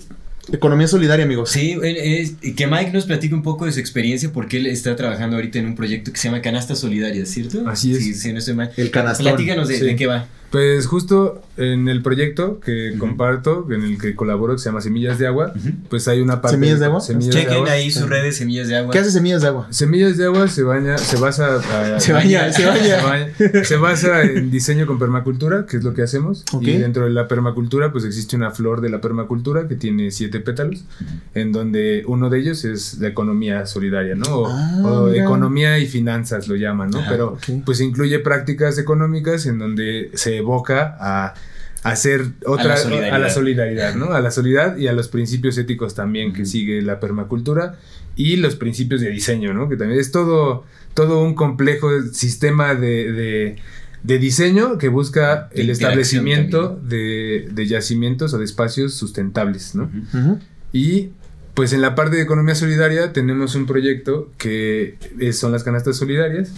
economía 0.52 0.88
solidaria, 0.88 1.26
amigos. 1.26 1.50
Sí, 1.52 1.78
es- 1.84 2.36
que 2.56 2.68
Mike 2.68 2.92
nos 2.94 3.06
platique 3.06 3.34
un 3.36 3.44
poco 3.44 3.66
de 3.66 3.72
su 3.72 3.80
experiencia 3.80 4.32
porque 4.32 4.58
él 4.58 4.68
está 4.68 4.96
trabajando 4.96 5.36
ahorita 5.36 5.60
en 5.60 5.66
un 5.68 5.76
proyecto 5.76 6.12
que 6.12 6.18
se 6.18 6.28
llama 6.30 6.42
Canastas 6.42 6.80
Solidarias, 6.80 7.30
¿cierto? 7.30 7.64
Así 7.68 7.92
es. 7.94 8.00
Sí, 8.00 8.14
sí, 8.14 8.32
no 8.34 8.40
estoy 8.40 8.56
mal. 8.56 8.72
El 8.78 8.92
canastón. 8.92 9.26
Platícanos 9.28 9.68
de, 9.68 9.78
Sí. 9.80 9.86
de 9.86 9.96
qué 9.96 10.08
va. 10.08 10.28
Pues 10.50 10.88
justo 10.88 11.42
en 11.58 11.90
el 11.90 12.02
proyecto 12.02 12.62
que 12.62 12.94
comparto, 12.98 13.68
en 13.70 13.82
el 13.84 13.98
que 14.00 14.16
colaboro, 14.16 14.54
que 14.54 14.60
se 14.60 14.70
llama 14.70 14.80
Semillas 14.80 15.20
de 15.20 15.28
Agua, 15.28 15.52
pues 15.90 16.08
hay 16.08 16.22
una 16.22 16.40
parte... 16.42 16.56
¿Semillas 16.56 16.80
de 16.80 16.86
Agua? 16.86 17.02
Semillas 17.02 17.36
de 17.36 17.42
Chequen 17.42 17.58
Agua. 17.58 17.72
ahí 17.72 17.92
sus 17.92 18.08
redes 18.08 18.38
Semillas 18.38 18.70
de 18.70 18.78
Agua. 18.78 18.94
¿Qué 18.94 19.00
hace 19.00 19.12
semillas 19.12 19.42
de 19.42 19.50
agua? 19.50 19.68
Semillas 19.72 20.16
de 20.16 20.24
Agua 20.24 20.48
se 20.48 20.64
baña, 20.64 20.98
se 20.98 21.18
basa... 21.18 21.58
a- 21.58 22.00
Se 22.00 22.14
baña, 22.14 22.54
se 22.54 22.66
baña. 22.66 22.82
Se 22.98 23.02
baña. 23.04 23.64
Se 23.66 23.76
basa 23.76 24.22
en 24.24 24.50
diseño 24.50 24.88
con 24.88 24.98
permacultura, 25.00 25.66
que 25.66 25.76
es 25.78 25.84
lo 25.84 25.94
que 25.94 26.02
hacemos. 26.04 26.46
Ok. 26.54 26.64
Y 26.64 26.78
dentro 26.78 27.04
de 27.04 27.10
la 27.10 27.28
permacultura, 27.28 27.92
pues 27.92 28.06
existe 28.06 28.38
una 28.38 28.52
flor 28.52 28.80
de 28.80 28.88
la 28.90 29.02
permacultura 29.02 29.68
que 29.68 29.76
tiene 29.76 30.12
siete 30.12 30.37
pétalos, 30.40 30.86
en 31.34 31.52
donde 31.52 32.04
uno 32.08 32.30
de 32.30 32.40
ellos 32.40 32.66
es 32.66 33.00
la 33.00 33.08
economía 33.08 33.66
solidaria, 33.66 34.16
¿no? 34.16 34.26
O, 34.28 34.48
Ah, 34.48 34.82
o 34.84 35.14
economía 35.14 35.80
y 35.80 35.88
finanzas 35.88 36.48
lo 36.48 36.56
llaman, 36.56 36.90
¿no? 36.92 37.00
Ajá, 37.00 37.10
Pero 37.12 37.38
pues 37.66 37.82
incluye 37.82 38.20
prácticas 38.20 38.78
económicas 38.78 39.46
en 39.46 39.60
donde 39.60 40.12
se 40.14 40.38
evoca 40.38 40.98
a 41.00 41.34
hacer 41.84 42.26
otra 42.46 42.76
la 42.90 43.16
a 43.16 43.20
la 43.20 43.30
solidaridad, 43.30 43.96
¿no? 43.96 44.14
A 44.14 44.22
la 44.22 44.32
solidaridad 44.32 44.78
y 44.78 44.88
a 44.88 44.94
los 44.94 45.08
principios 45.08 45.58
éticos 45.58 45.96
también 45.96 46.34
que 46.34 46.46
sigue 46.46 46.82
la 46.82 47.00
permacultura 47.00 47.78
y 48.16 48.36
los 48.38 48.56
principios 48.56 49.02
de 49.02 49.12
diseño, 49.12 49.54
¿no? 49.54 49.70
Que 49.70 49.78
también 49.78 50.00
es 50.00 50.12
todo, 50.12 50.66
todo 50.94 51.24
un 51.24 51.36
complejo 51.36 51.90
sistema 52.12 52.74
de, 52.74 53.12
de, 53.12 53.56
de 54.04 54.20
diseño 54.20 54.78
que 54.78 54.88
busca 54.90 55.50
el 55.52 55.70
establecimiento 55.72 56.80
de, 56.84 57.50
de 57.52 57.66
yacimientos 57.68 58.34
o 58.34 58.38
de 58.38 58.46
espacios 58.46 58.94
sustentables, 58.94 59.76
¿no? 59.76 59.90
Y 60.72 61.10
pues 61.54 61.74
en 61.74 61.82
la 61.82 61.96
parte 61.96 62.16
de 62.18 62.22
economía 62.22 62.54
solidaria 62.54 63.12
tenemos 63.14 63.56
un 63.56 63.66
proyecto 63.66 64.32
que 64.38 64.98
es- 65.20 65.40
son 65.40 65.52
las 65.52 65.64
canastas 65.64 65.98
solidarias. 65.98 66.54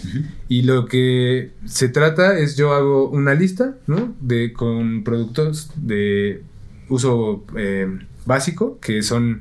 Y 0.48 0.62
lo 0.62 0.84
que 0.86 1.52
se 1.64 1.88
trata 1.88 2.38
es 2.38 2.56
yo 2.56 2.74
hago 2.74 3.08
una 3.08 3.32
lista, 3.34 3.76
¿no? 3.86 4.14
De 4.20 4.52
con 4.52 5.02
productos 5.02 5.70
de 5.76 6.42
uso 6.90 7.44
eh, 7.56 7.88
básico 8.26 8.78
que 8.80 9.02
son 9.02 9.40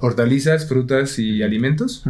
hortalizas, 0.00 0.66
frutas 0.68 1.18
y 1.20 1.42
alimentos. 1.42 2.02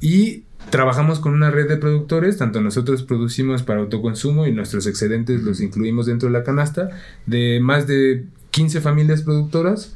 Y 0.00 0.44
trabajamos 0.70 1.20
con 1.20 1.32
una 1.32 1.50
red 1.50 1.68
de 1.68 1.76
productores, 1.76 2.38
tanto 2.38 2.60
nosotros 2.60 3.02
producimos 3.02 3.62
para 3.62 3.80
autoconsumo 3.80 4.46
y 4.46 4.52
nuestros 4.52 4.86
excedentes 4.86 5.42
los 5.42 5.60
incluimos 5.60 6.06
dentro 6.06 6.28
de 6.28 6.32
la 6.32 6.44
canasta, 6.44 6.90
de 7.26 7.60
más 7.60 7.86
de 7.86 8.24
15 8.50 8.80
familias 8.80 9.22
productoras 9.22 9.94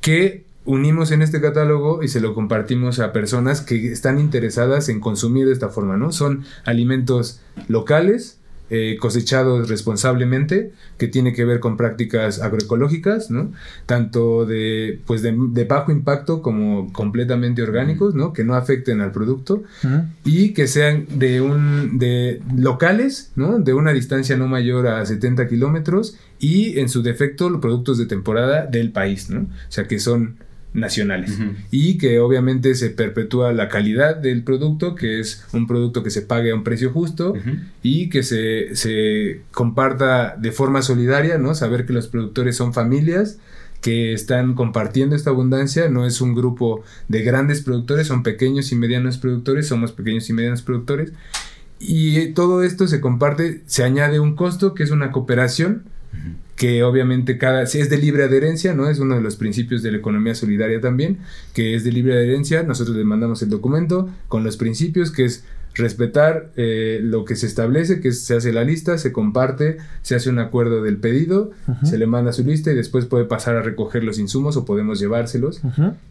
que 0.00 0.44
unimos 0.64 1.10
en 1.10 1.22
este 1.22 1.40
catálogo 1.40 2.02
y 2.02 2.08
se 2.08 2.20
lo 2.20 2.34
compartimos 2.34 2.98
a 3.00 3.12
personas 3.12 3.60
que 3.60 3.92
están 3.92 4.18
interesadas 4.18 4.88
en 4.88 5.00
consumir 5.00 5.46
de 5.46 5.52
esta 5.52 5.68
forma, 5.68 5.96
¿no? 5.96 6.12
Son 6.12 6.44
alimentos 6.64 7.40
locales, 7.68 8.39
eh, 8.70 8.96
cosechados 9.00 9.68
responsablemente, 9.68 10.72
que 10.96 11.08
tiene 11.08 11.32
que 11.32 11.44
ver 11.44 11.60
con 11.60 11.76
prácticas 11.76 12.40
agroecológicas, 12.40 13.30
¿no? 13.30 13.52
Tanto 13.86 14.46
de, 14.46 15.00
pues 15.06 15.22
de, 15.22 15.36
de 15.36 15.64
bajo 15.64 15.90
impacto 15.90 16.40
como 16.40 16.92
completamente 16.92 17.62
orgánicos, 17.62 18.14
¿no? 18.14 18.32
Que 18.32 18.44
no 18.44 18.54
afecten 18.54 19.00
al 19.00 19.10
producto 19.10 19.62
y 20.24 20.52
que 20.54 20.66
sean 20.66 21.06
de 21.10 21.40
un 21.40 21.98
de 21.98 22.40
locales, 22.56 23.32
¿no? 23.36 23.58
De 23.58 23.74
una 23.74 23.92
distancia 23.92 24.36
no 24.36 24.46
mayor 24.46 24.86
a 24.86 25.04
70 25.04 25.48
kilómetros 25.48 26.16
y 26.38 26.78
en 26.78 26.88
su 26.88 27.02
defecto 27.02 27.50
los 27.50 27.60
productos 27.60 27.98
de 27.98 28.06
temporada 28.06 28.66
del 28.66 28.92
país, 28.92 29.30
¿no? 29.30 29.40
O 29.40 29.72
sea 29.72 29.88
que 29.88 29.98
son 29.98 30.36
nacionales 30.72 31.32
Ujú. 31.32 31.52
y 31.70 31.98
que 31.98 32.20
obviamente 32.20 32.74
se 32.74 32.90
perpetúa 32.90 33.52
la 33.52 33.68
calidad 33.68 34.16
del 34.16 34.44
producto, 34.44 34.94
que 34.94 35.18
es 35.20 35.44
un 35.52 35.66
producto 35.66 36.02
que 36.02 36.10
se 36.10 36.22
pague 36.22 36.52
a 36.52 36.54
un 36.54 36.62
precio 36.64 36.90
justo 36.90 37.32
Ujú. 37.32 37.56
y 37.82 38.08
que 38.08 38.22
se, 38.22 38.76
se 38.76 39.40
comparta 39.50 40.36
de 40.36 40.52
forma 40.52 40.82
solidaria, 40.82 41.38
¿no? 41.38 41.54
Saber 41.54 41.86
que 41.86 41.92
los 41.92 42.06
productores 42.06 42.56
son 42.56 42.72
familias 42.72 43.38
que 43.80 44.12
están 44.12 44.54
compartiendo 44.54 45.16
esta 45.16 45.30
abundancia, 45.30 45.88
no 45.88 46.06
es 46.06 46.20
un 46.20 46.34
grupo 46.34 46.84
de 47.08 47.22
grandes 47.22 47.62
productores, 47.62 48.06
son 48.06 48.22
pequeños 48.22 48.70
y 48.72 48.76
medianos 48.76 49.16
productores, 49.18 49.68
somos 49.68 49.92
pequeños 49.92 50.28
y 50.28 50.34
medianos 50.34 50.60
productores, 50.62 51.12
y 51.78 52.32
todo 52.32 52.62
esto 52.62 52.86
se 52.86 53.00
comparte, 53.00 53.62
se 53.64 53.82
añade 53.82 54.20
un 54.20 54.36
costo 54.36 54.74
que 54.74 54.82
es 54.82 54.90
una 54.90 55.10
cooperación, 55.12 55.84
que 56.60 56.82
obviamente 56.82 57.38
cada, 57.38 57.64
si 57.64 57.80
es 57.80 57.88
de 57.88 57.96
libre 57.96 58.24
adherencia, 58.24 58.74
¿no? 58.74 58.90
Es 58.90 58.98
uno 58.98 59.14
de 59.14 59.22
los 59.22 59.36
principios 59.36 59.82
de 59.82 59.92
la 59.92 59.96
economía 59.96 60.34
solidaria 60.34 60.78
también, 60.78 61.16
que 61.54 61.74
es 61.74 61.84
de 61.84 61.90
libre 61.90 62.12
adherencia, 62.12 62.62
nosotros 62.64 62.98
le 62.98 63.04
mandamos 63.04 63.40
el 63.40 63.48
documento 63.48 64.10
con 64.28 64.44
los 64.44 64.58
principios, 64.58 65.10
que 65.10 65.24
es 65.24 65.42
respetar 65.74 66.50
eh, 66.56 67.00
lo 67.02 67.24
que 67.24 67.34
se 67.34 67.46
establece, 67.46 68.02
que 68.02 68.12
se 68.12 68.36
hace 68.36 68.52
la 68.52 68.62
lista, 68.62 68.98
se 68.98 69.10
comparte, 69.10 69.78
se 70.02 70.16
hace 70.16 70.28
un 70.28 70.38
acuerdo 70.38 70.82
del 70.82 70.98
pedido, 70.98 71.50
se 71.82 71.96
le 71.96 72.06
manda 72.06 72.30
su 72.34 72.44
lista 72.44 72.70
y 72.70 72.74
después 72.74 73.06
puede 73.06 73.24
pasar 73.24 73.56
a 73.56 73.62
recoger 73.62 74.04
los 74.04 74.18
insumos 74.18 74.58
o 74.58 74.66
podemos 74.66 75.00
llevárselos. 75.00 75.62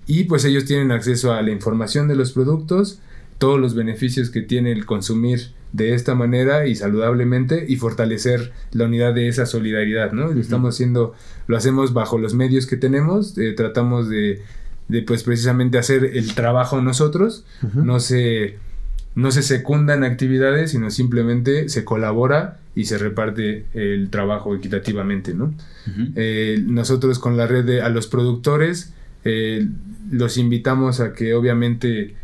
Y 0.07 0.23
pues 0.23 0.45
ellos 0.45 0.65
tienen 0.65 0.91
acceso 0.91 1.31
a 1.31 1.43
la 1.43 1.51
información 1.51 2.07
de 2.07 2.15
los 2.15 2.31
productos, 2.31 2.99
todos 3.39 3.59
los 3.59 3.73
beneficios 3.73 4.29
que 4.29 4.41
tiene 4.41 4.71
el 4.71 4.85
consumir 4.85 5.51
de 5.71 5.93
esta 5.93 6.13
manera 6.13 6.67
y 6.67 6.75
saludablemente 6.75 7.65
y 7.67 7.77
fortalecer 7.77 8.51
la 8.71 8.85
unidad 8.85 9.13
de 9.13 9.27
esa 9.27 9.45
solidaridad, 9.45 10.11
¿no? 10.11 10.27
Lo 10.27 10.39
estamos 10.39 10.75
haciendo, 10.75 11.15
lo 11.47 11.57
hacemos 11.57 11.93
bajo 11.93 12.17
los 12.17 12.33
medios 12.33 12.67
que 12.67 12.77
tenemos, 12.77 13.37
eh, 13.37 13.53
tratamos 13.53 14.09
de, 14.09 14.41
de, 14.87 15.01
pues 15.03 15.23
precisamente 15.23 15.77
hacer 15.77 16.03
el 16.03 16.35
trabajo 16.35 16.81
nosotros, 16.81 17.45
no 17.73 17.99
se 17.99 18.57
no 19.15 19.31
se 19.31 19.41
secundan 19.41 20.03
actividades, 20.03 20.71
sino 20.71 20.91
simplemente 20.91 21.67
se 21.67 21.83
colabora 21.83 22.59
y 22.75 22.85
se 22.85 22.97
reparte 22.97 23.65
el 23.73 24.09
trabajo 24.09 24.55
equitativamente, 24.55 25.33
¿no? 25.33 25.53
Eh, 26.15 26.63
nosotros 26.65 27.19
con 27.19 27.35
la 27.35 27.47
red 27.47 27.65
de 27.65 27.81
a 27.81 27.89
los 27.89 28.07
productores 28.07 28.93
eh, 29.25 29.67
los 30.11 30.37
invitamos 30.37 30.99
a 30.99 31.13
que 31.13 31.33
obviamente 31.33 32.15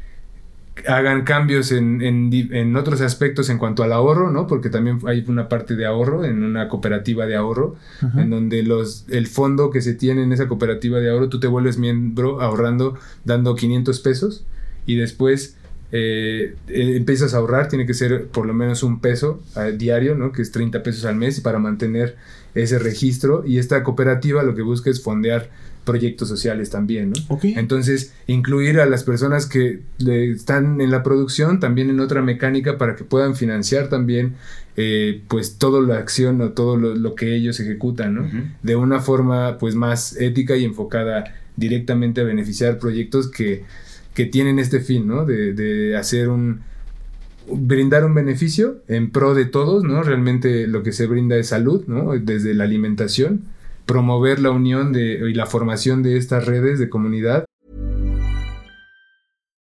hagan 0.87 1.23
cambios 1.23 1.71
en, 1.71 2.01
en, 2.01 2.75
otros 2.75 3.01
aspectos 3.01 3.49
en 3.49 3.57
cuanto 3.57 3.83
al 3.83 3.93
ahorro, 3.93 4.29
¿no? 4.29 4.45
Porque 4.45 4.69
también 4.69 4.99
hay 5.05 5.23
una 5.27 5.47
parte 5.47 5.75
de 5.75 5.85
ahorro 5.85 6.25
en 6.25 6.43
una 6.43 6.67
cooperativa 6.67 7.25
de 7.25 7.35
ahorro, 7.35 7.75
en 8.17 8.29
donde 8.29 8.61
los, 8.61 9.05
el 9.09 9.27
fondo 9.27 9.71
que 9.71 9.81
se 9.81 9.93
tiene 9.93 10.23
en 10.23 10.33
esa 10.33 10.47
cooperativa 10.47 10.99
de 10.99 11.09
ahorro, 11.09 11.29
tú 11.29 11.39
te 11.39 11.47
vuelves 11.47 11.77
miembro 11.77 12.41
ahorrando, 12.41 12.97
dando 13.23 13.55
500 13.55 13.99
pesos 14.01 14.45
y 14.85 14.95
después 14.95 15.55
eh, 15.91 16.55
eh, 16.67 16.93
empiezas 16.97 17.33
a 17.33 17.37
ahorrar, 17.37 17.69
tiene 17.69 17.85
que 17.85 17.93
ser 17.93 18.27
por 18.27 18.45
lo 18.45 18.53
menos 18.53 18.83
un 18.83 18.99
peso 18.99 19.41
diario, 19.77 20.15
¿no? 20.15 20.33
Que 20.33 20.41
es 20.41 20.51
30 20.51 20.83
pesos 20.83 21.05
al 21.05 21.15
mes 21.15 21.39
para 21.39 21.57
mantener 21.57 22.17
ese 22.53 22.79
registro 22.79 23.43
y 23.45 23.59
esta 23.59 23.83
cooperativa 23.83 24.43
lo 24.43 24.55
que 24.55 24.61
busca 24.61 24.89
es 24.89 25.01
fondear 25.01 25.49
proyectos 25.85 26.27
sociales 26.27 26.69
también, 26.69 27.11
¿no? 27.11 27.39
Entonces, 27.43 28.13
incluir 28.27 28.79
a 28.79 28.85
las 28.85 29.03
personas 29.03 29.45
que 29.45 29.81
están 29.99 30.81
en 30.81 30.91
la 30.91 31.03
producción 31.03 31.59
también 31.59 31.89
en 31.89 31.99
otra 31.99 32.21
mecánica 32.21 32.77
para 32.77 32.95
que 32.95 33.03
puedan 33.03 33.35
financiar 33.35 33.87
también 33.87 34.33
eh, 34.75 35.21
pues 35.27 35.57
toda 35.57 35.79
la 35.81 35.99
acción 35.99 36.41
o 36.41 36.49
todo 36.49 36.75
lo, 36.75 37.15
que 37.15 37.35
ellos 37.35 37.59
ejecutan, 37.59 38.15
¿no? 38.15 38.29
De 38.63 38.75
una 38.75 38.99
forma 38.99 39.57
pues 39.59 39.75
más 39.75 40.17
ética 40.19 40.57
y 40.57 40.65
enfocada 40.65 41.35
directamente 41.55 42.21
a 42.21 42.23
beneficiar 42.25 42.79
proyectos 42.79 43.29
que, 43.29 43.63
que 44.13 44.25
tienen 44.25 44.59
este 44.59 44.81
fin, 44.81 45.07
¿no? 45.07 45.25
De, 45.25 45.53
de 45.53 45.95
hacer 45.95 46.29
un 46.29 46.61
brindar 47.47 48.03
un 48.05 48.15
beneficio 48.15 48.81
en 48.87 49.11
pro 49.11 49.35
de 49.35 49.45
todos, 49.45 49.83
¿no? 49.83 50.01
Realmente 50.01 50.65
lo 50.65 50.81
que 50.81 50.91
se 50.91 51.05
brinda 51.05 51.37
es 51.37 51.49
salud, 51.49 51.85
¿no? 51.85 52.17
Desde 52.17 52.55
la 52.55 52.63
alimentación 52.63 53.43
promover 53.85 54.39
la 54.39 54.51
unión 54.51 54.91
de, 54.93 55.29
y 55.29 55.33
la 55.33 55.45
formación 55.45 56.03
de 56.03 56.17
estas 56.17 56.45
redes 56.45 56.79
de 56.79 56.89
comunidad. 56.89 57.45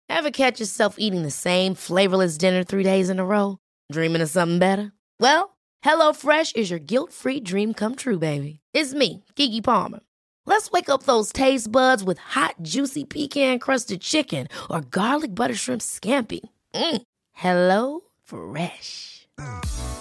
Ever 0.09 0.32
catch 0.32 0.59
yourself 0.59 0.95
eating 0.97 1.24
the 1.24 1.32
same 1.32 1.76
flavorless 1.76 2.38
dinner 2.38 2.63
three 2.63 2.84
days 2.84 3.09
in 3.09 3.20
a 3.20 3.26
row? 3.26 3.57
Dreaming 3.91 4.22
of 4.22 4.30
something 4.30 4.59
better? 4.59 4.91
Well, 5.20 5.55
HelloFresh 5.84 6.55
is 6.55 6.70
your 6.70 6.80
guilt-free 6.80 7.41
dream 7.41 7.74
come 7.74 7.95
true, 7.95 8.18
baby. 8.18 8.59
It's 8.74 8.93
me, 8.93 9.24
Kiki 9.36 9.61
Palmer. 9.61 9.99
Let's 10.45 10.72
wake 10.72 10.89
up 10.89 11.03
those 11.03 11.32
taste 11.32 11.72
buds 11.72 12.03
with 12.03 12.18
hot, 12.20 12.55
juicy 12.61 13.03
pecan-crusted 13.03 14.01
chicken 14.01 14.47
or 14.70 14.82
garlic 14.82 15.36
butter 15.36 15.55
shrimp 15.55 15.82
scampi. 15.82 16.41
Mm. 16.74 17.01
Hello 17.34 18.01
Fresh. 18.24 19.14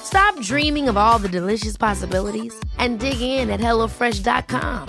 Stop 0.04 0.38
dreaming 0.40 0.88
of 0.88 0.96
all 0.96 1.18
the 1.18 1.28
delicious 1.28 1.76
possibilities 1.76 2.54
and 2.78 3.00
dig 3.00 3.20
in 3.20 3.50
at 3.50 3.58
HelloFresh.com. 3.58 4.88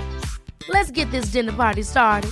Let's 0.70 0.92
get 0.92 1.10
this 1.12 1.32
dinner 1.32 1.54
party 1.54 1.82
started. 1.82 2.32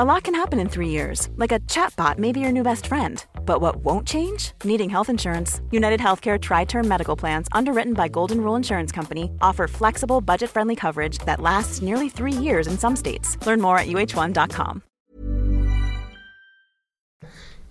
A 0.00 0.04
lot 0.04 0.22
can 0.22 0.34
happen 0.34 0.60
in 0.60 0.68
three 0.68 0.90
years, 0.90 1.28
like 1.36 1.50
a 1.50 1.58
chatbot 1.60 2.18
may 2.18 2.32
be 2.32 2.40
your 2.40 2.52
new 2.52 2.62
best 2.62 2.86
friend. 2.86 3.24
But 3.46 3.60
what 3.60 3.76
won't 3.76 4.06
change? 4.06 4.52
Needing 4.62 4.90
health 4.90 5.08
insurance. 5.08 5.60
United 5.70 6.00
Healthcare 6.00 6.40
Tri 6.40 6.64
Term 6.64 6.86
Medical 6.86 7.16
Plans, 7.16 7.48
underwritten 7.52 7.94
by 7.94 8.08
Golden 8.08 8.40
Rule 8.40 8.56
Insurance 8.56 8.92
Company, 8.92 9.30
offer 9.40 9.66
flexible, 9.66 10.20
budget 10.20 10.50
friendly 10.50 10.76
coverage 10.76 11.18
that 11.20 11.40
lasts 11.40 11.82
nearly 11.82 12.08
three 12.08 12.32
years 12.32 12.66
in 12.66 12.78
some 12.78 12.94
states. 12.94 13.38
Learn 13.46 13.60
more 13.60 13.78
at 13.78 13.88
uh1.com. 13.88 14.82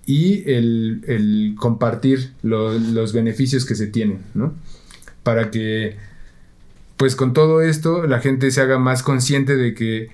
y 0.07 0.49
el, 0.49 1.53
compartir 1.59 2.31
los 2.41 3.11
beneficios 3.11 3.65
que 3.65 3.75
se 3.75 3.87
tienen, 3.87 4.19
¿no? 4.33 4.55
Para 5.21 5.51
que, 5.51 5.97
pues 6.95 7.17
con 7.17 7.33
todo 7.33 7.61
esto, 7.61 8.07
la 8.07 8.21
gente 8.21 8.49
se 8.49 8.61
haga 8.61 8.79
más 8.79 9.03
consciente 9.03 9.57
de 9.57 9.73
que 9.73 10.07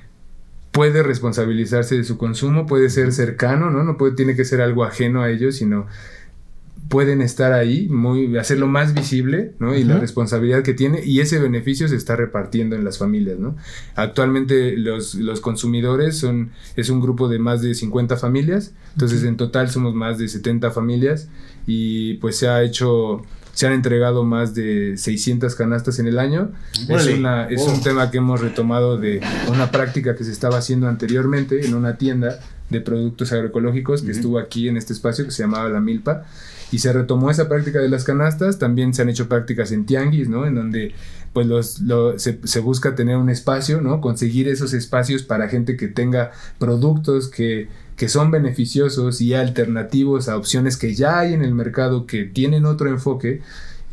puede 0.71 1.03
responsabilizarse 1.03 1.95
de 1.95 2.03
su 2.03 2.17
consumo, 2.17 2.65
puede 2.65 2.89
ser 2.89 3.13
cercano, 3.13 3.69
¿no? 3.69 3.83
No 3.83 3.95
puede, 3.95 4.15
tiene 4.15 4.35
que 4.35 4.45
ser 4.45 4.61
algo 4.61 4.83
ajeno 4.83 5.21
a 5.21 5.29
ellos, 5.29 5.57
sino 5.57 5.85
pueden 6.89 7.21
estar 7.21 7.53
ahí, 7.53 7.87
muy, 7.89 8.37
hacerlo 8.37 8.67
más 8.67 8.93
visible, 8.93 9.53
¿no? 9.59 9.75
Y 9.75 9.83
la 9.83 9.97
responsabilidad 9.99 10.63
que 10.63 10.73
tiene, 10.73 11.03
y 11.05 11.21
ese 11.21 11.39
beneficio 11.39 11.87
se 11.87 11.95
está 11.95 12.15
repartiendo 12.15 12.75
en 12.75 12.83
las 12.83 12.97
familias, 12.97 13.39
¿no? 13.39 13.55
Actualmente 13.95 14.77
los, 14.77 15.15
los 15.15 15.39
consumidores 15.39 16.17
son, 16.17 16.51
es 16.75 16.89
un 16.89 17.01
grupo 17.01 17.29
de 17.29 17.39
más 17.39 17.61
de 17.61 17.73
50 17.73 18.17
familias, 18.17 18.73
entonces 18.93 19.23
en 19.23 19.37
total 19.37 19.69
somos 19.69 19.95
más 19.95 20.17
de 20.17 20.27
70 20.27 20.71
familias, 20.71 21.29
y 21.65 22.15
pues 22.15 22.37
se 22.37 22.47
ha 22.47 22.61
hecho, 22.63 23.21
se 23.53 23.65
han 23.65 23.73
entregado 23.73 24.23
más 24.23 24.53
de 24.53 24.97
600 24.97 25.55
canastas 25.55 25.99
en 25.99 26.07
el 26.07 26.19
año. 26.19 26.51
Es, 26.89 27.07
una, 27.07 27.47
es 27.47 27.61
un 27.61 27.81
tema 27.81 28.11
que 28.11 28.17
hemos 28.17 28.41
retomado 28.41 28.97
de 28.97 29.21
una 29.49 29.71
práctica 29.71 30.15
que 30.15 30.23
se 30.23 30.31
estaba 30.31 30.57
haciendo 30.57 30.87
anteriormente 30.87 31.65
en 31.65 31.75
una 31.75 31.97
tienda 31.97 32.39
de 32.69 32.81
productos 32.81 33.31
agroecológicos 33.31 34.01
que 34.01 34.11
estuvo 34.11 34.39
aquí 34.39 34.67
en 34.67 34.77
este 34.77 34.93
espacio 34.93 35.25
que 35.25 35.31
se 35.31 35.43
llamaba 35.43 35.69
La 35.69 35.79
Milpa 35.79 36.25
y 36.73 36.79
se 36.79 36.91
retomó 36.91 37.29
esa 37.29 37.47
práctica 37.47 37.79
de 37.79 37.87
las 37.87 38.03
canastas, 38.03 38.57
también 38.57 38.95
se 38.95 39.03
han 39.03 39.09
hecho 39.09 39.29
prácticas 39.29 39.71
en 39.71 39.85
tianguis, 39.85 40.27
¿no? 40.27 40.47
En 40.47 40.55
donde 40.55 40.95
pues 41.31 41.45
los, 41.45 41.79
se, 42.17 42.59
busca 42.61 42.95
tener 42.95 43.15
un 43.17 43.29
espacio, 43.29 43.79
¿no? 43.79 44.01
Conseguir 44.01 44.47
esos 44.47 44.73
espacios 44.73 45.21
para 45.21 45.49
gente 45.49 45.77
que 45.77 45.87
tenga 45.87 46.31
productos 46.57 47.27
que, 47.27 47.69
que 47.95 48.09
son 48.09 48.31
beneficiosos 48.31 49.21
y 49.21 49.35
alternativos 49.35 50.29
a 50.29 50.35
opciones 50.35 50.75
que 50.75 50.95
ya 50.95 51.19
hay 51.19 51.35
en 51.35 51.43
el 51.43 51.53
mercado 51.53 52.07
que 52.07 52.23
tienen 52.23 52.65
otro 52.65 52.89
enfoque. 52.89 53.41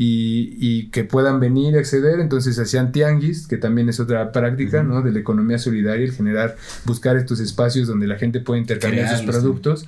Y, 0.03 0.57
y, 0.59 0.87
que 0.87 1.05
puedan 1.05 1.41
venir 1.41 1.77
a 1.77 1.81
acceder. 1.81 2.21
Entonces 2.21 2.59
hacían 2.59 2.91
tianguis, 2.91 3.47
que 3.47 3.59
también 3.59 3.91
es 3.91 4.01
otra 4.01 4.33
práctica, 4.33 4.83
¿no? 4.83 5.03
De 5.03 5.13
la 5.13 5.19
economía 5.19 5.59
solidaria, 5.59 6.07
el 6.07 6.13
generar, 6.13 6.57
buscar 6.87 7.19
estos 7.19 7.39
espacios 7.39 7.87
donde 7.87 8.07
la 8.07 8.17
gente 8.17 8.41
puede 8.41 8.63
intercambiar 8.63 9.15
sus 9.15 9.27
productos 9.27 9.87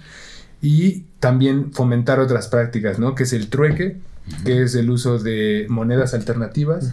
y 0.63 1.05
también 1.19 1.73
fomentar 1.73 2.21
otras 2.21 2.47
prácticas, 2.47 2.99
¿no? 2.99 3.15
Que 3.17 3.25
es 3.25 3.33
el 3.33 3.49
trueque, 3.49 3.97
que 4.45 4.63
es 4.63 4.77
el 4.77 4.89
uso 4.89 5.19
de 5.19 5.67
monedas 5.69 6.15
alternativas. 6.15 6.93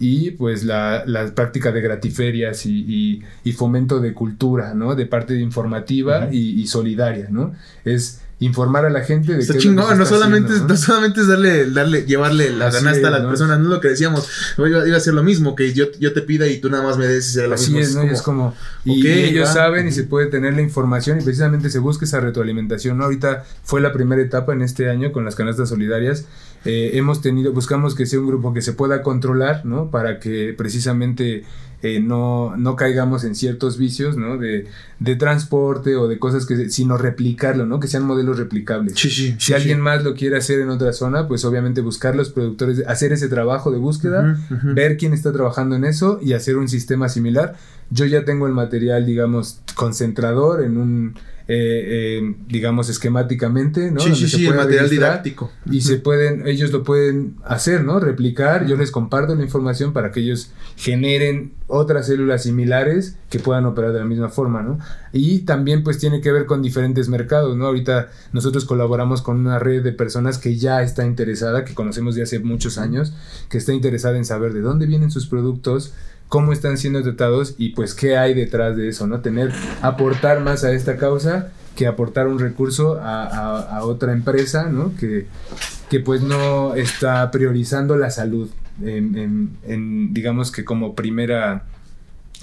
Y 0.00 0.32
pues 0.32 0.64
la, 0.64 1.04
práctica 1.34 1.70
de 1.70 1.80
gratiferias 1.80 2.66
y, 2.66 3.22
fomento 3.56 4.00
de 4.00 4.12
cultura, 4.12 4.74
¿no? 4.74 4.96
De 4.96 5.06
parte 5.06 5.38
informativa 5.38 6.28
y, 6.32 6.60
y, 6.60 6.66
solidaria, 6.66 7.28
¿no? 7.30 7.54
Es 7.84 8.20
informar 8.40 8.84
a 8.84 8.90
la 8.90 9.02
gente 9.02 9.32
de 9.32 9.40
está 9.40 9.56
chingón, 9.56 9.96
no 9.96 10.04
solamente, 10.04 10.52
¿no? 10.66 10.76
solamente 10.76 11.20
es 11.20 11.28
darle, 11.28 11.70
darle, 11.70 12.04
llevarle 12.04 12.50
la 12.50 12.70
ganasta 12.70 13.08
a 13.08 13.10
las 13.10 13.22
personas, 13.22 13.58
no 13.58 13.64
es 13.64 13.70
lo 13.70 13.80
que 13.80 13.88
decíamos, 13.88 14.28
iba, 14.58 14.96
a 14.96 15.00
ser 15.00 15.14
lo 15.14 15.22
mismo, 15.22 15.54
que 15.54 15.72
yo, 15.72 15.86
yo 16.00 16.12
te 16.12 16.20
pida 16.22 16.46
y 16.46 16.58
tú 16.58 16.68
nada 16.68 16.82
más 16.82 16.98
me 16.98 17.06
des 17.06 17.36
y 17.36 17.40
lo 17.42 17.54
Así 17.54 17.78
es, 17.78 17.94
¿no? 17.94 18.02
Es 18.02 18.22
como, 18.22 18.54
y, 18.84 19.06
ellos 19.06 19.48
saben 19.50 19.86
y 19.86 19.92
se 19.92 20.04
puede 20.04 20.26
tener 20.26 20.54
la 20.54 20.62
información 20.62 21.20
y 21.20 21.24
precisamente 21.24 21.70
se 21.70 21.78
busca 21.78 22.04
esa 22.04 22.20
retroalimentación, 22.20 22.98
¿no? 22.98 23.04
Ahorita 23.04 23.44
fue 23.62 23.80
la 23.80 23.92
primera 23.92 24.20
etapa 24.20 24.52
en 24.52 24.62
este 24.62 24.90
año 24.90 25.12
con 25.12 25.24
las 25.24 25.36
canastas 25.36 25.68
solidarias, 25.68 26.26
eh, 26.64 26.92
hemos 26.94 27.20
tenido, 27.20 27.52
buscamos 27.52 27.94
que 27.94 28.06
sea 28.06 28.18
un 28.18 28.26
grupo 28.26 28.52
que 28.52 28.62
se 28.62 28.72
pueda 28.72 29.02
controlar, 29.02 29.64
¿no? 29.64 29.90
Para 29.90 30.18
que 30.18 30.54
precisamente 30.56 31.44
eh, 31.84 32.00
no, 32.00 32.56
no 32.56 32.76
caigamos 32.76 33.24
en 33.24 33.34
ciertos 33.34 33.76
vicios, 33.76 34.16
¿no? 34.16 34.38
De, 34.38 34.66
de, 35.00 35.16
transporte 35.16 35.96
o 35.96 36.08
de 36.08 36.18
cosas 36.18 36.46
que, 36.46 36.70
sino 36.70 36.96
replicarlo, 36.96 37.66
¿no? 37.66 37.78
Que 37.78 37.88
sean 37.88 38.04
modelos 38.04 38.38
replicables. 38.38 38.94
si 38.98 39.52
alguien 39.52 39.82
más 39.82 40.02
lo 40.02 40.14
quiere 40.14 40.38
hacer 40.38 40.60
en 40.60 40.70
otra 40.70 40.94
zona, 40.94 41.28
pues 41.28 41.44
obviamente 41.44 41.82
buscar 41.82 42.16
los 42.16 42.30
productores, 42.30 42.82
hacer 42.86 43.12
ese 43.12 43.28
trabajo 43.28 43.70
de 43.70 43.76
búsqueda, 43.76 44.38
ver 44.74 44.96
quién 44.96 45.12
está 45.12 45.30
trabajando 45.30 45.76
en 45.76 45.84
eso 45.84 46.20
y 46.22 46.32
hacer 46.32 46.56
un 46.56 46.68
sistema 46.68 47.10
similar. 47.10 47.54
Yo 47.90 48.06
ya 48.06 48.24
tengo 48.24 48.46
el 48.46 48.54
material, 48.54 49.04
digamos, 49.04 49.60
concentrador 49.74 50.64
en 50.64 50.78
un 50.78 51.14
eh, 51.46 52.20
eh, 52.22 52.34
digamos, 52.48 52.88
esquemáticamente, 52.88 53.90
¿no? 53.90 54.00
Sí, 54.00 54.10
Donde 54.10 54.24
sí, 54.24 54.30
se 54.30 54.36
sí, 54.38 54.46
el 54.46 54.54
material 54.54 54.88
didáctico. 54.88 55.50
Y 55.70 55.82
se 55.82 55.98
pueden, 55.98 56.46
ellos 56.46 56.72
lo 56.72 56.84
pueden 56.84 57.36
hacer, 57.44 57.84
¿no? 57.84 58.00
Replicar, 58.00 58.66
yo 58.66 58.76
les 58.76 58.90
comparto 58.90 59.34
la 59.34 59.42
información 59.42 59.92
para 59.92 60.10
que 60.10 60.20
ellos 60.20 60.52
generen 60.76 61.52
otras 61.66 62.06
células 62.06 62.44
similares 62.44 63.16
que 63.28 63.40
puedan 63.40 63.66
operar 63.66 63.92
de 63.92 63.98
la 63.98 64.06
misma 64.06 64.30
forma, 64.30 64.62
¿no? 64.62 64.78
Y 65.12 65.40
también 65.40 65.82
pues 65.82 65.98
tiene 65.98 66.22
que 66.22 66.32
ver 66.32 66.46
con 66.46 66.62
diferentes 66.62 67.10
mercados, 67.10 67.56
¿no? 67.58 67.66
Ahorita 67.66 68.08
nosotros 68.32 68.64
colaboramos 68.64 69.20
con 69.20 69.38
una 69.38 69.58
red 69.58 69.82
de 69.82 69.92
personas 69.92 70.38
que 70.38 70.56
ya 70.56 70.82
está 70.82 71.04
interesada, 71.04 71.66
que 71.66 71.74
conocemos 71.74 72.14
de 72.14 72.22
hace 72.22 72.38
muchos 72.38 72.78
años, 72.78 73.12
que 73.50 73.58
está 73.58 73.74
interesada 73.74 74.16
en 74.16 74.24
saber 74.24 74.54
de 74.54 74.62
dónde 74.62 74.86
vienen 74.86 75.10
sus 75.10 75.26
productos, 75.26 75.92
cómo 76.28 76.52
están 76.52 76.78
siendo 76.78 77.02
tratados 77.02 77.54
y 77.58 77.70
pues 77.70 77.94
qué 77.94 78.16
hay 78.16 78.34
detrás 78.34 78.76
de 78.76 78.88
eso, 78.88 79.06
¿no? 79.06 79.20
Tener, 79.20 79.52
aportar 79.82 80.40
más 80.40 80.64
a 80.64 80.72
esta 80.72 80.96
causa 80.96 81.52
que 81.76 81.86
aportar 81.86 82.28
un 82.28 82.38
recurso 82.38 83.00
a, 83.00 83.24
a- 83.78 83.84
otra 83.84 84.12
empresa, 84.12 84.68
¿no? 84.70 84.92
Que, 84.96 85.26
que 85.90 86.00
pues 86.00 86.22
no 86.22 86.74
está 86.74 87.30
priorizando 87.30 87.96
la 87.96 88.10
salud 88.10 88.48
en, 88.82 90.12
digamos 90.14 90.50
que 90.50 90.64
como 90.64 90.94
primera 90.94 91.64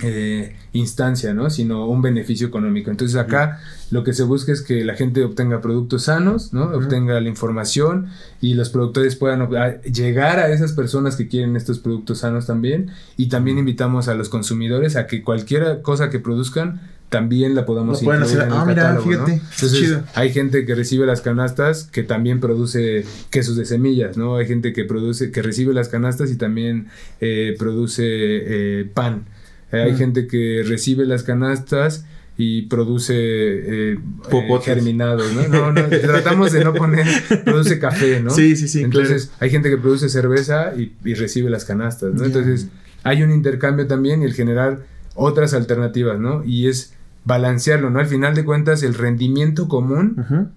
eh, 0.03 0.55
instancia, 0.73 1.33
¿no? 1.33 1.49
Sino 1.49 1.85
un 1.87 2.01
beneficio 2.01 2.47
económico. 2.47 2.89
Entonces 2.89 3.17
acá 3.17 3.59
lo 3.91 4.03
que 4.03 4.13
se 4.13 4.23
busca 4.23 4.51
es 4.51 4.61
que 4.61 4.83
la 4.85 4.95
gente 4.95 5.23
obtenga 5.23 5.61
productos 5.61 6.03
sanos, 6.03 6.53
¿no? 6.53 6.63
Obtenga 6.63 7.19
la 7.19 7.27
información 7.29 8.07
y 8.39 8.53
los 8.55 8.69
productores 8.69 9.15
puedan 9.15 9.41
a- 9.41 9.81
llegar 9.81 10.39
a 10.39 10.51
esas 10.51 10.71
personas 10.73 11.15
que 11.17 11.27
quieren 11.27 11.55
estos 11.55 11.79
productos 11.79 12.19
sanos 12.19 12.47
también. 12.47 12.89
Y 13.17 13.27
también 13.27 13.57
invitamos 13.59 14.07
a 14.07 14.15
los 14.15 14.29
consumidores 14.29 14.95
a 14.95 15.07
que 15.07 15.23
cualquier 15.23 15.81
cosa 15.81 16.09
que 16.09 16.19
produzcan 16.19 16.81
también 17.09 17.53
la 17.55 17.65
podamos 17.65 18.01
incluir 18.01 18.23
hacer. 18.23 18.39
en 18.39 18.47
el 18.47 18.53
Ah, 18.53 18.65
mira, 18.65 18.93
¿no? 18.93 19.01
fíjate, 19.01 19.33
Entonces, 19.33 19.73
chido. 19.73 20.03
hay 20.15 20.31
gente 20.31 20.65
que 20.65 20.73
recibe 20.75 21.05
las 21.05 21.19
canastas 21.19 21.83
que 21.83 22.03
también 22.03 22.39
produce 22.39 23.05
quesos 23.29 23.57
de 23.57 23.65
semillas, 23.65 24.15
¿no? 24.15 24.37
Hay 24.37 24.47
gente 24.47 24.71
que 24.71 24.85
produce, 24.85 25.29
que 25.29 25.41
recibe 25.41 25.73
las 25.73 25.89
canastas 25.89 26.31
y 26.31 26.37
también 26.37 26.87
eh, 27.19 27.53
produce 27.59 28.03
eh, 28.05 28.85
pan. 28.93 29.25
Eh, 29.71 29.81
hay 29.83 29.91
Mm. 29.93 29.97
gente 29.97 30.27
que 30.27 30.63
recibe 30.67 31.05
las 31.05 31.23
canastas 31.23 32.05
y 32.37 32.63
produce 32.63 33.13
eh, 33.15 33.97
eh, 34.31 34.59
germinados, 34.63 35.31
¿no? 35.33 35.47
No, 35.47 35.71
no, 35.71 35.87
tratamos 35.89 36.51
de 36.51 36.63
no 36.63 36.73
poner, 36.73 37.05
produce 37.45 37.77
café, 37.79 38.21
¿no? 38.21 38.31
Sí, 38.31 38.55
sí, 38.55 38.67
sí, 38.67 38.81
Entonces, 38.83 39.31
hay 39.39 39.49
gente 39.49 39.69
que 39.69 39.77
produce 39.77 40.09
cerveza 40.09 40.73
y, 40.75 40.93
y 41.03 41.13
recibe 41.13 41.49
las 41.49 41.65
canastas, 41.65 42.13
¿no? 42.13 42.25
Entonces, 42.25 42.67
hay 43.03 43.21
un 43.23 43.31
intercambio 43.31 43.85
también 43.87 44.21
y 44.21 44.25
el 44.25 44.33
generar 44.33 44.79
otras 45.15 45.53
alternativas, 45.53 46.19
¿no? 46.19 46.43
Y 46.45 46.67
es 46.67 46.93
balancearlo, 47.25 47.89
¿no? 47.91 47.99
Al 47.99 48.07
final 48.07 48.33
de 48.33 48.43
cuentas, 48.45 48.81
el 48.83 48.93
rendimiento 48.95 49.67
común. 49.67 50.51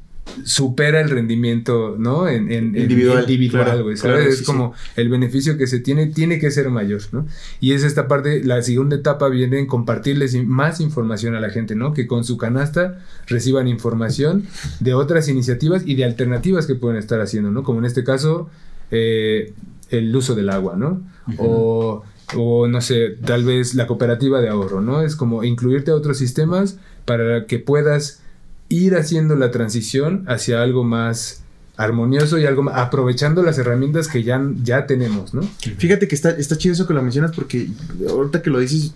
Supera 0.44 1.00
el 1.00 1.10
rendimiento, 1.10 1.96
¿no? 1.98 2.26
En, 2.28 2.50
en- 2.50 2.74
en- 2.74 2.82
Individual, 2.82 3.20
individual, 3.22 3.64
claro, 3.64 3.82
¿sabes? 3.84 4.00
claro, 4.02 4.18
es 4.18 4.38
sí, 4.38 4.44
como 4.44 4.72
el 4.96 5.08
beneficio 5.08 5.56
que 5.56 5.66
se 5.66 5.78
tiene, 5.80 6.06
tiene 6.06 6.38
que 6.38 6.50
ser 6.50 6.70
mayor, 6.70 7.02
¿no? 7.12 7.26
Y 7.60 7.72
es 7.72 7.84
esta 7.84 8.08
parte, 8.08 8.42
la 8.42 8.60
segunda 8.62 8.96
etapa 8.96 9.28
viene 9.28 9.58
en 9.58 9.66
compartirles 9.66 10.34
más 10.46 10.80
información 10.80 11.34
a 11.36 11.40
la 11.40 11.50
gente, 11.50 11.74
¿no? 11.76 11.92
Que 11.94 12.06
con 12.06 12.24
su 12.24 12.36
canasta 12.36 12.98
reciban 13.26 13.68
información 13.68 14.44
de 14.80 14.94
otras 14.94 15.28
iniciativas 15.28 15.82
y 15.86 15.94
de 15.94 16.04
alternativas 16.04 16.66
que 16.66 16.74
pueden 16.74 16.98
estar 16.98 17.20
haciendo, 17.20 17.50
¿no? 17.50 17.62
Como 17.62 17.78
en 17.78 17.84
este 17.84 18.02
caso, 18.02 18.50
eh, 18.90 19.52
el 19.90 20.14
uso 20.16 20.34
del 20.34 20.50
agua, 20.50 20.74
¿no? 20.76 21.02
O 21.38 22.02
o 22.36 22.66
no 22.68 22.80
sé, 22.80 23.10
tal 23.24 23.44
vez 23.44 23.74
la 23.74 23.86
cooperativa 23.86 24.40
de 24.40 24.48
ahorro, 24.48 24.80
¿no? 24.80 25.02
Es 25.02 25.14
como 25.14 25.44
incluirte 25.44 25.90
a 25.90 25.94
otros 25.94 26.16
sistemas 26.16 26.78
para 27.04 27.44
que 27.44 27.58
puedas 27.58 28.22
ir 28.68 28.96
haciendo 28.96 29.36
la 29.36 29.50
transición 29.50 30.24
hacia 30.26 30.62
algo 30.62 30.84
más 30.84 31.42
armonioso 31.76 32.38
y 32.38 32.46
algo 32.46 32.62
más, 32.62 32.76
aprovechando 32.76 33.42
las 33.42 33.58
herramientas 33.58 34.08
que 34.08 34.22
ya, 34.22 34.40
ya 34.62 34.86
tenemos, 34.86 35.34
¿no? 35.34 35.42
Fíjate 35.78 36.06
que 36.08 36.14
está, 36.14 36.30
está 36.30 36.56
chido 36.56 36.72
eso 36.74 36.86
que 36.86 36.94
lo 36.94 37.02
mencionas 37.02 37.32
porque 37.34 37.68
ahorita 38.08 38.42
que 38.42 38.50
lo 38.50 38.58
dices 38.60 38.94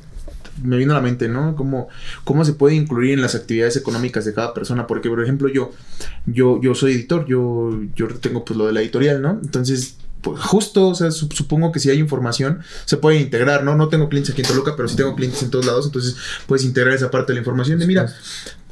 me 0.62 0.76
vino 0.76 0.92
a 0.92 0.96
la 0.96 1.00
mente, 1.00 1.28
¿no? 1.28 1.54
Cómo, 1.54 1.88
cómo 2.24 2.44
se 2.44 2.52
puede 2.52 2.74
incluir 2.74 3.12
en 3.12 3.22
las 3.22 3.36
actividades 3.36 3.76
económicas 3.76 4.24
de 4.24 4.34
cada 4.34 4.54
persona. 4.54 4.88
Porque, 4.88 5.08
por 5.08 5.22
ejemplo, 5.22 5.48
yo, 5.48 5.70
yo, 6.26 6.60
yo 6.60 6.74
soy 6.74 6.94
editor, 6.94 7.26
yo, 7.26 7.78
yo 7.94 8.08
tengo 8.08 8.44
pues 8.44 8.56
lo 8.56 8.66
de 8.66 8.72
la 8.72 8.80
editorial, 8.80 9.22
¿no? 9.22 9.38
Entonces, 9.40 9.98
pues, 10.20 10.40
justo, 10.40 10.88
o 10.88 10.94
sea, 10.96 11.08
sup- 11.08 11.32
supongo 11.32 11.70
que 11.70 11.78
si 11.78 11.90
hay 11.90 11.98
información, 11.98 12.58
se 12.86 12.96
puede 12.96 13.20
integrar, 13.20 13.62
¿no? 13.62 13.76
No 13.76 13.88
tengo 13.88 14.08
clientes 14.08 14.32
aquí 14.32 14.42
en 14.42 14.48
Toluca, 14.48 14.74
pero 14.76 14.88
sí 14.88 14.96
tengo 14.96 15.14
clientes 15.14 15.40
en 15.44 15.50
todos 15.50 15.64
lados, 15.64 15.86
entonces 15.86 16.16
puedes 16.48 16.64
integrar 16.64 16.92
esa 16.92 17.08
parte 17.08 17.30
de 17.32 17.34
la 17.34 17.40
información. 17.40 17.78
De 17.78 17.86
mira, 17.86 18.12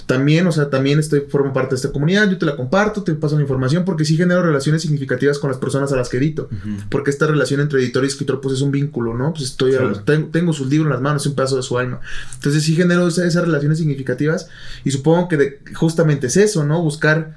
también, 0.07 0.47
o 0.47 0.53
sea, 0.53 0.71
también 0.71 0.99
estoy, 1.01 1.23
formo 1.29 1.53
parte 1.53 1.71
de 1.71 1.77
esta 1.77 1.91
comunidad, 1.91 2.31
yo 2.31 2.39
te 2.39 2.47
la 2.47 2.55
comparto, 2.57 3.03
te 3.03 3.13
paso 3.15 3.35
la 3.35 3.43
información, 3.43 3.85
porque 3.85 4.05
sí 4.05 4.17
genero 4.17 4.43
relaciones 4.43 4.83
significativas 4.83 5.39
con 5.41 5.51
las 5.51 5.59
personas 5.59 5.93
a 5.93 5.97
las 5.97 6.09
que 6.09 6.19
edito. 6.19 6.49
Porque 6.91 7.11
esta 7.11 7.27
relación 7.27 7.61
entre 7.61 7.81
editor 7.81 8.05
y 8.05 8.07
escritor, 8.07 8.41
pues 8.41 8.55
es 8.55 8.61
un 8.61 8.71
vínculo, 8.71 9.15
¿no? 9.15 9.33
Pues 9.33 9.45
estoy, 9.45 9.75
a- 9.75 9.79
Claro. 9.79 10.01
tengo, 10.05 10.29
tengo 10.29 10.53
sus 10.53 10.69
libros 10.69 10.87
en 10.87 10.93
las 10.93 11.03
manos, 11.03 11.23
es 11.23 11.27
un 11.29 11.35
pedazo 11.35 11.57
de 11.57 11.63
su 11.65 11.77
alma. 11.77 12.01
Entonces 12.35 12.63
sí 12.63 12.77
genero 12.77 13.09
esa- 13.09 13.27
esas 13.27 13.45
relaciones 13.45 13.79
significativas 13.79 14.49
y 14.85 14.93
supongo 14.93 15.29
que 15.29 15.37
de- 15.37 15.61
justamente 15.75 16.29
es 16.29 16.37
eso, 16.37 16.65
¿no? 16.65 16.81
Buscar, 16.83 17.35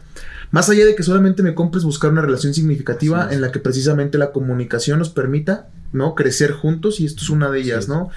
más 0.51 0.69
allá 0.69 0.85
de 0.85 0.93
que 0.95 1.01
solamente 1.03 1.41
me 1.43 1.55
compres, 1.55 1.83
buscar 1.83 2.11
una 2.11 2.21
relación 2.21 2.53
significativa 2.53 3.29
en 3.31 3.41
la 3.41 3.51
que 3.51 3.59
precisamente 3.59 4.17
la 4.19 4.31
comunicación 4.31 4.99
nos 4.99 5.09
permita, 5.09 5.67
¿no? 5.91 6.13
Crecer 6.15 6.51
juntos 6.51 6.99
y 6.99 7.05
esto 7.05 7.23
es 7.23 7.29
una 7.29 7.49
de 7.49 7.59
ellas, 7.61 7.85
Sí. 7.85 7.91
¿no? 7.91 8.09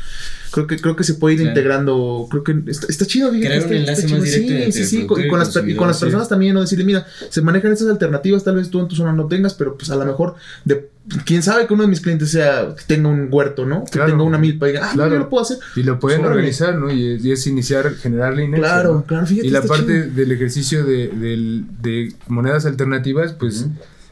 Creo 0.51 0.67
que, 0.67 0.77
creo 0.79 0.97
que 0.97 1.05
se 1.05 1.15
puede 1.15 1.35
ir 1.37 1.41
Claro. 1.41 1.51
integrando, 1.53 2.27
creo 2.31 2.45
que 2.45 2.55
está, 2.67 2.87
está 2.89 3.07
chido, 3.07 3.31
fíjate, 3.31 3.47
Crear 3.49 3.67
un 3.67 3.73
está- 3.73 3.77
enlace 3.93 4.09
más 4.09 4.23
directo 4.23 4.49
Sí, 4.49 4.55
entre 4.55 4.73
sí, 4.73 4.85
sí, 4.85 5.03
y 5.03 5.07
con 5.29 5.39
las, 5.39 5.49
per- 5.55 5.67
y 5.69 5.75
con 5.75 5.89
las 5.89 5.99
sí. 5.99 6.05
personas 6.05 6.29
también, 6.29 6.53
¿no? 6.53 6.61
Decirle, 6.61 6.85
mira, 6.85 7.07
se 7.31 7.41
manejan 7.41 7.73
estas 7.73 7.89
alternativas, 7.89 8.45
tal 8.45 8.57
vez 8.57 8.69
tú 8.69 8.79
en 8.81 8.89
tu 8.89 8.95
zona 8.95 9.13
no 9.15 9.27
tengas, 9.29 9.55
pero 9.55 9.79
pues 9.79 9.89
a 9.91 9.97
lo 9.97 10.05
mejor, 10.05 10.35
de, 10.67 10.91
quién 11.25 11.43
sabe 11.43 11.67
que 11.67 11.73
uno 11.73 11.85
de 11.85 11.89
mis 11.89 12.03
clientes 12.03 12.31
sea, 12.31 12.75
que 12.77 12.85
tenga 12.87 13.09
un 13.09 13.29
huerto, 13.31 13.65
¿no? 13.65 13.85
Que 13.87 13.93
Claro. 13.93 14.11
tenga 14.11 14.25
una 14.25 14.37
milpa 14.37 14.69
y 14.69 14.73
diga, 14.73 14.89
ah, 14.91 14.93
Claro. 14.93 15.13
yo 15.15 15.19
lo 15.21 15.31
puedo 15.31 15.43
hacer. 15.43 15.57
Y 15.75 15.85
lo 15.85 15.99
pueden 15.99 16.21
Órale. 16.21 16.35
organizar, 16.37 16.75
¿no? 16.77 16.93
Y 16.93 17.15
es, 17.15 17.25
y 17.25 17.33
es 17.33 17.47
iniciar, 17.47 17.95
generar 17.95 18.35
la 18.37 18.43
inercia, 18.43 18.69
Claro, 18.69 18.95
¿no? 18.97 19.05
claro, 19.07 19.27
fíjate. 19.27 19.47
Y 19.47 19.51
la 19.51 19.61
está 19.61 19.69
parte 19.69 20.03
chido. 20.03 20.15
del 20.15 20.33
ejercicio 20.33 20.85
de, 20.85 21.09
del- 21.09 21.65
de 21.81 22.13
monedas 22.29 22.67
alternativas, 22.67 23.33
pues 23.33 23.67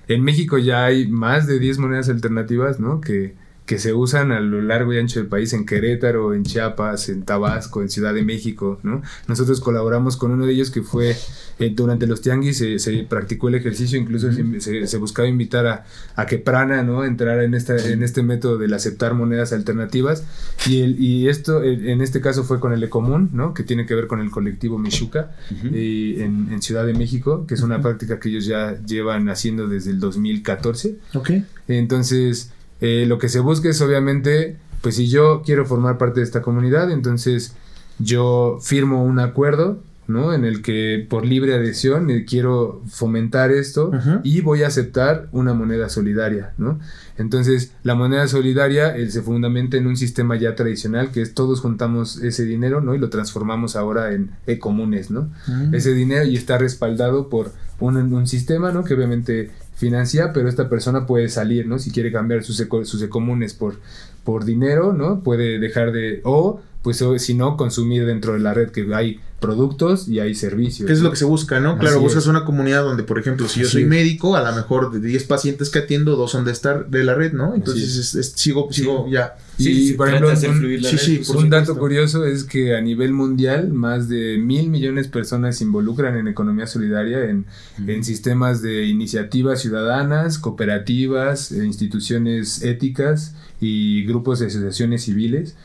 en 0.09 0.23
México 0.25 0.57
ya 0.57 0.87
hay 0.87 1.07
más 1.07 1.47
de 1.47 1.59
10 1.59 1.77
monedas 1.77 2.09
alternativas, 2.09 2.81
¿no? 2.81 3.03
Que, 3.03 3.35
que 3.71 3.79
se 3.79 3.95
usan 3.95 4.33
a 4.33 4.41
lo 4.41 4.61
largo 4.63 4.93
y 4.93 4.99
ancho 4.99 5.21
del 5.21 5.29
país, 5.29 5.53
en 5.53 5.65
Querétaro, 5.65 6.35
en 6.35 6.43
Chiapas, 6.43 7.09
en 7.09 7.23
Tabasco, 7.23 7.83
en 7.83 7.89
Ciudad 7.89 8.13
de 8.13 8.25
México, 8.25 8.81
¿no? 8.83 9.01
Nosotros 9.29 9.61
colaboramos 9.61 10.17
con 10.17 10.33
uno 10.33 10.45
de 10.45 10.55
ellos 10.55 10.73
que 10.73 10.83
fue, 10.83 11.15
eh, 11.61 11.73
durante 11.73 12.09
los 12.09 12.21
tianguis 12.21 12.59
se, 12.59 12.81
se 12.81 13.05
practicó 13.05 13.47
el 13.47 13.55
ejercicio, 13.55 13.97
incluso 13.97 14.33
se, 14.33 14.61
se- 14.61 14.87
se 14.89 14.97
buscaba 14.99 15.29
invitar 15.29 15.69
a, 15.69 15.85
a 16.17 16.27
que 16.27 16.39
Prana, 16.39 16.83
¿no? 16.83 17.05
Entrara 17.05 17.45
en, 17.45 17.55
esta, 17.55 17.77
en 17.77 18.03
este 18.03 18.25
método 18.25 18.59
del 18.59 18.75
aceptar 18.75 19.15
monedas 19.15 19.53
alternativas. 19.53 20.25
Y, 20.67 20.81
el, 20.81 21.01
y 21.01 21.29
esto, 21.29 21.63
eh, 21.63 21.93
en 21.93 22.01
este 22.01 22.21
caso, 22.21 22.43
fue 22.43 22.59
con 22.59 22.73
el 22.73 22.83
Ecomún, 22.83 23.31
¿no? 23.33 23.55
Que 23.55 23.63
tiene 23.63 23.87
que 23.87 23.95
ver 23.95 24.09
con 24.09 24.19
el 24.21 24.33
colectivo 24.33 24.79
Michuca 24.81 25.31
y 25.73 26.21
en, 26.21 26.49
en 26.51 26.61
Ciudad 26.61 26.85
de 26.87 26.95
México, 26.95 27.47
que 27.47 27.55
es 27.55 27.63
una 27.63 27.81
práctica 27.81 28.19
que 28.19 28.31
ellos 28.31 28.47
ya 28.47 28.83
llevan 28.85 29.29
haciendo 29.29 29.69
desde 29.69 29.93
el 29.93 30.01
2014. 30.01 30.97
Ok. 31.15 31.31
Entonces, 31.69 32.51
eh, 32.81 33.05
lo 33.07 33.19
que 33.19 33.29
se 33.29 33.41
busca 33.41 33.69
es 33.69 33.81
obviamente, 33.81 34.57
pues 34.81 34.97
si 34.97 35.09
yo 35.09 35.43
quiero 35.45 35.67
formar 35.67 35.99
parte 35.99 36.21
de 36.21 36.25
esta 36.25 36.43
comunidad, 36.43 36.91
entonces 36.91 37.55
yo 37.99 38.59
firmo 38.63 39.05
un 39.05 39.19
acuerdo, 39.19 39.83
¿no? 40.07 40.35
En 40.35 40.45
el 40.45 40.63
que 40.63 41.07
por 41.09 41.25
libre 41.25 41.55
adhesión 41.55 42.11
eh, 42.11 42.25
quiero 42.29 42.83
fomentar 42.89 43.51
esto 43.53 43.93
y 44.25 44.41
voy 44.41 44.65
a 44.65 44.67
aceptar 44.67 45.29
una 45.33 45.55
moneda 45.55 45.89
solidaria, 45.89 46.53
¿no? 46.59 46.81
Entonces, 47.17 47.73
la 47.83 47.95
moneda 47.95 48.27
solidaria 48.27 48.97
eh, 48.97 49.11
se 49.11 49.23
fundamenta 49.23 49.77
en 49.77 49.87
un 49.87 49.97
sistema 49.97 50.37
ya 50.37 50.55
tradicional 50.55 51.11
que 51.11 51.23
es 51.23 51.35
todos 51.35 51.61
juntamos 51.61 52.21
ese 52.23 52.45
dinero, 52.45 52.81
¿no? 52.81 52.95
Y 52.95 52.99
lo 52.99 53.11
transformamos 53.11 53.77
ahora 53.77 54.13
en 54.13 54.33
e-comunes, 54.47 55.11
¿no? 55.11 55.31
Mm. 55.47 55.75
ese 55.75 55.95
dinero 55.95 56.25
y 56.25 56.37
está 56.37 56.59
respaldado 56.59 57.29
por 57.29 57.53
un, 57.79 57.97
un 57.97 58.27
sistema, 58.27 58.73
¿no? 58.73 58.85
Que 58.85 58.95
obviamente 58.95 59.51
financia, 59.81 60.33
pero 60.33 60.49
esta 60.49 60.69
persona 60.69 61.07
puede 61.07 61.29
salir, 61.29 61.67
¿no? 61.67 61.79
Si 61.81 61.91
quiere 61.91 62.13
cambiar 62.13 62.45
sus, 62.45 62.61
eco- 62.61 62.85
sus 62.85 63.03
comunes 63.09 63.55
por, 63.55 63.77
por 64.23 64.45
dinero, 64.45 64.93
¿no? 64.93 65.21
Puede 65.25 65.59
dejar 65.59 65.91
de... 65.93 66.21
O, 66.25 66.61
pues, 66.83 67.03
o, 67.03 67.19
si 67.19 67.35
no, 67.35 67.57
consumir 67.57 68.07
dentro 68.07 68.35
de 68.35 68.39
la 68.41 68.55
red 68.55 68.71
que 68.71 68.87
hay 68.95 69.21
productos 69.41 70.07
y 70.07 70.21
hay 70.21 70.35
servicios. 70.35 70.87
¿Qué 70.87 70.93
es 70.93 70.99
¿no? 71.01 71.05
lo 71.07 71.11
que 71.11 71.17
se 71.17 71.25
busca, 71.25 71.59
no? 71.61 71.79
Claro, 71.79 71.97
Así 71.97 72.05
buscas 72.05 72.23
es. 72.25 72.29
una 72.29 72.45
comunidad 72.45 72.83
donde, 72.83 73.03
por 73.03 73.19
ejemplo, 73.19 73.49
si 73.49 73.61
yo 73.61 73.67
Así 73.67 73.73
soy 73.73 73.83
es. 73.83 73.89
médico, 73.89 74.37
a 74.37 74.49
lo 74.49 74.55
mejor 74.55 74.93
de 74.93 75.01
10 75.01 75.25
pacientes 75.25 75.71
que 75.71 75.81
atiendo, 75.81 76.15
dos 76.17 76.31
son 76.31 76.45
de 76.45 76.53
estar 76.53 76.89
de 76.91 77.03
la 77.05 77.15
red, 77.15 77.33
¿no? 77.33 77.55
Entonces 77.55 77.97
es- 77.97 78.15
es- 78.15 78.33
sigo, 78.37 78.69
sigo 78.73 79.09
ya. 79.11 79.37
Y, 79.59 79.89
Sí, 79.89 79.93
por 79.93 80.09
ejemplo, 80.09 80.31
un- 80.31 80.37
sí, 80.37 80.47
red, 80.47 80.99
sí, 80.99 81.21
por 81.27 81.37
un 81.37 81.51
dato 81.51 81.77
curioso 81.77 82.25
es 82.25 82.45
que 82.45 82.75
a 82.77 82.81
nivel 82.81 83.13
mundial 83.13 83.73
más 83.73 84.09
de 84.09 84.39
mil 84.39 84.71
millones 84.71 85.07
de 85.07 85.11
personas 85.13 85.59
se 85.59 85.65
involucran 85.65 86.17
en 86.17 86.29
economía 86.29 86.67
solidaria, 86.67 87.25
en, 87.29 87.45
en 87.87 88.05
sistemas 88.05 88.63
de 88.63 88.87
iniciativas 88.87 89.61
ciudadanas, 89.61 90.39
cooperativas, 90.39 91.53
eh, 91.53 91.65
instituciones 91.67 92.63
éticas 92.63 93.35
y 93.61 94.05
grupos 94.07 94.39
de 94.39 94.47
asociaciones 94.47 95.03
civiles. 95.05 95.57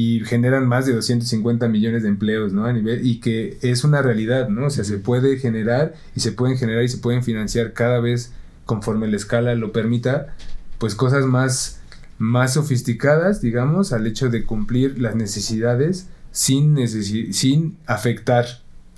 Y 0.00 0.20
generan 0.24 0.68
más 0.68 0.86
de 0.86 0.92
250 0.92 1.66
millones 1.66 2.04
de 2.04 2.08
empleos, 2.08 2.52
¿no? 2.52 2.66
A 2.66 2.72
nivel, 2.72 3.04
y 3.04 3.18
que 3.18 3.58
es 3.62 3.82
una 3.82 4.00
realidad, 4.00 4.48
¿no? 4.48 4.66
O 4.66 4.70
sea, 4.70 4.84
se 4.84 4.98
puede 4.98 5.38
generar 5.38 5.94
y 6.14 6.20
se 6.20 6.30
pueden 6.30 6.56
generar 6.56 6.84
y 6.84 6.88
se 6.88 6.98
pueden 6.98 7.24
financiar 7.24 7.72
cada 7.72 7.98
vez 7.98 8.32
conforme 8.64 9.08
la 9.08 9.16
escala 9.16 9.56
lo 9.56 9.72
permita, 9.72 10.36
pues 10.78 10.94
cosas 10.94 11.24
más, 11.24 11.80
más 12.16 12.54
sofisticadas, 12.54 13.40
digamos, 13.40 13.92
al 13.92 14.06
hecho 14.06 14.28
de 14.28 14.44
cumplir 14.44 15.00
las 15.00 15.16
necesidades 15.16 16.06
sin, 16.30 16.76
sin 17.34 17.76
afectar 17.86 18.46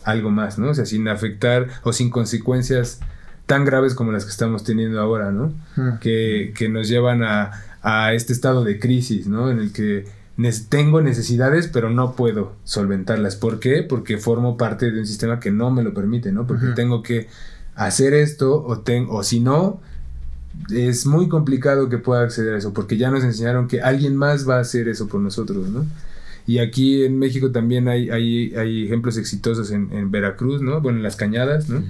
algo 0.05 0.31
más, 0.31 0.59
¿no? 0.59 0.69
O 0.69 0.75
sea, 0.75 0.85
sin 0.85 1.09
afectar 1.09 1.69
o 1.83 1.95
sin 1.95 2.11
consecuencias 2.11 3.01
tan 3.47 3.65
graves 3.65 3.95
como 3.95 4.13
las 4.13 4.27
que 4.27 4.33
estamos 4.33 4.65
teniendo 4.65 5.01
ahora, 5.01 5.33
¿no? 5.33 5.55
Que, 6.01 6.53
que, 6.55 6.69
nos 6.69 6.89
llevan 6.89 7.23
a, 7.23 7.53
a, 7.81 8.13
este 8.13 8.35
estado 8.35 8.65
de 8.65 8.79
crisis, 8.79 9.27
¿no? 9.29 9.51
En 9.51 9.61
el 9.61 9.73
que 9.73 10.20
tengo 10.69 11.01
necesidades, 11.01 11.69
pero 11.69 11.91
no 11.91 12.15
puedo 12.15 12.53
solventarlas. 12.65 13.37
¿Por 13.37 13.61
qué? 13.61 13.83
Porque 13.83 14.19
formo 14.19 14.57
parte 14.57 14.91
de 14.91 15.01
un 15.01 15.07
sistema 15.07 15.41
que 15.41 15.51
no 15.51 15.71
me 15.71 15.83
lo 15.83 15.95
permite, 15.95 16.33
¿no? 16.33 16.47
Porque 16.47 16.69
tengo 16.75 17.03
que 17.03 17.29
hacer 17.75 18.15
esto 18.15 18.57
o, 18.57 18.83
o 19.09 19.23
si 19.23 19.41
no, 19.41 19.81
es 20.71 21.07
muy 21.07 21.29
complicado 21.29 21.89
que 21.89 21.99
pueda 21.99 22.23
acceder 22.23 22.55
a 22.55 22.59
eso, 22.59 22.73
porque 22.73 22.97
ya 22.97 23.11
nos 23.11 23.25
enseñaron 23.25 23.69
que 23.69 23.81
alguien 23.81 24.17
más 24.17 24.49
va 24.49 24.57
a 24.57 24.61
hacer 24.61 24.89
eso 24.89 25.09
por 25.09 25.21
nosotros, 25.21 25.69
¿no? 25.69 25.87
Y 26.47 26.59
aquí 26.59 27.05
en 27.05 27.19
México 27.19 27.53
también 27.53 27.87
hay, 27.89 28.11
hay, 28.11 28.55
hay 28.55 28.85
ejemplos 28.85 29.17
exitosos 29.17 29.71
en, 29.71 29.93
en, 29.93 30.11
Veracruz, 30.11 30.63
¿no? 30.63 30.81
Bueno, 30.81 30.99
en 30.99 31.05
las 31.05 31.17
cañadas, 31.17 31.69
¿no? 31.69 31.83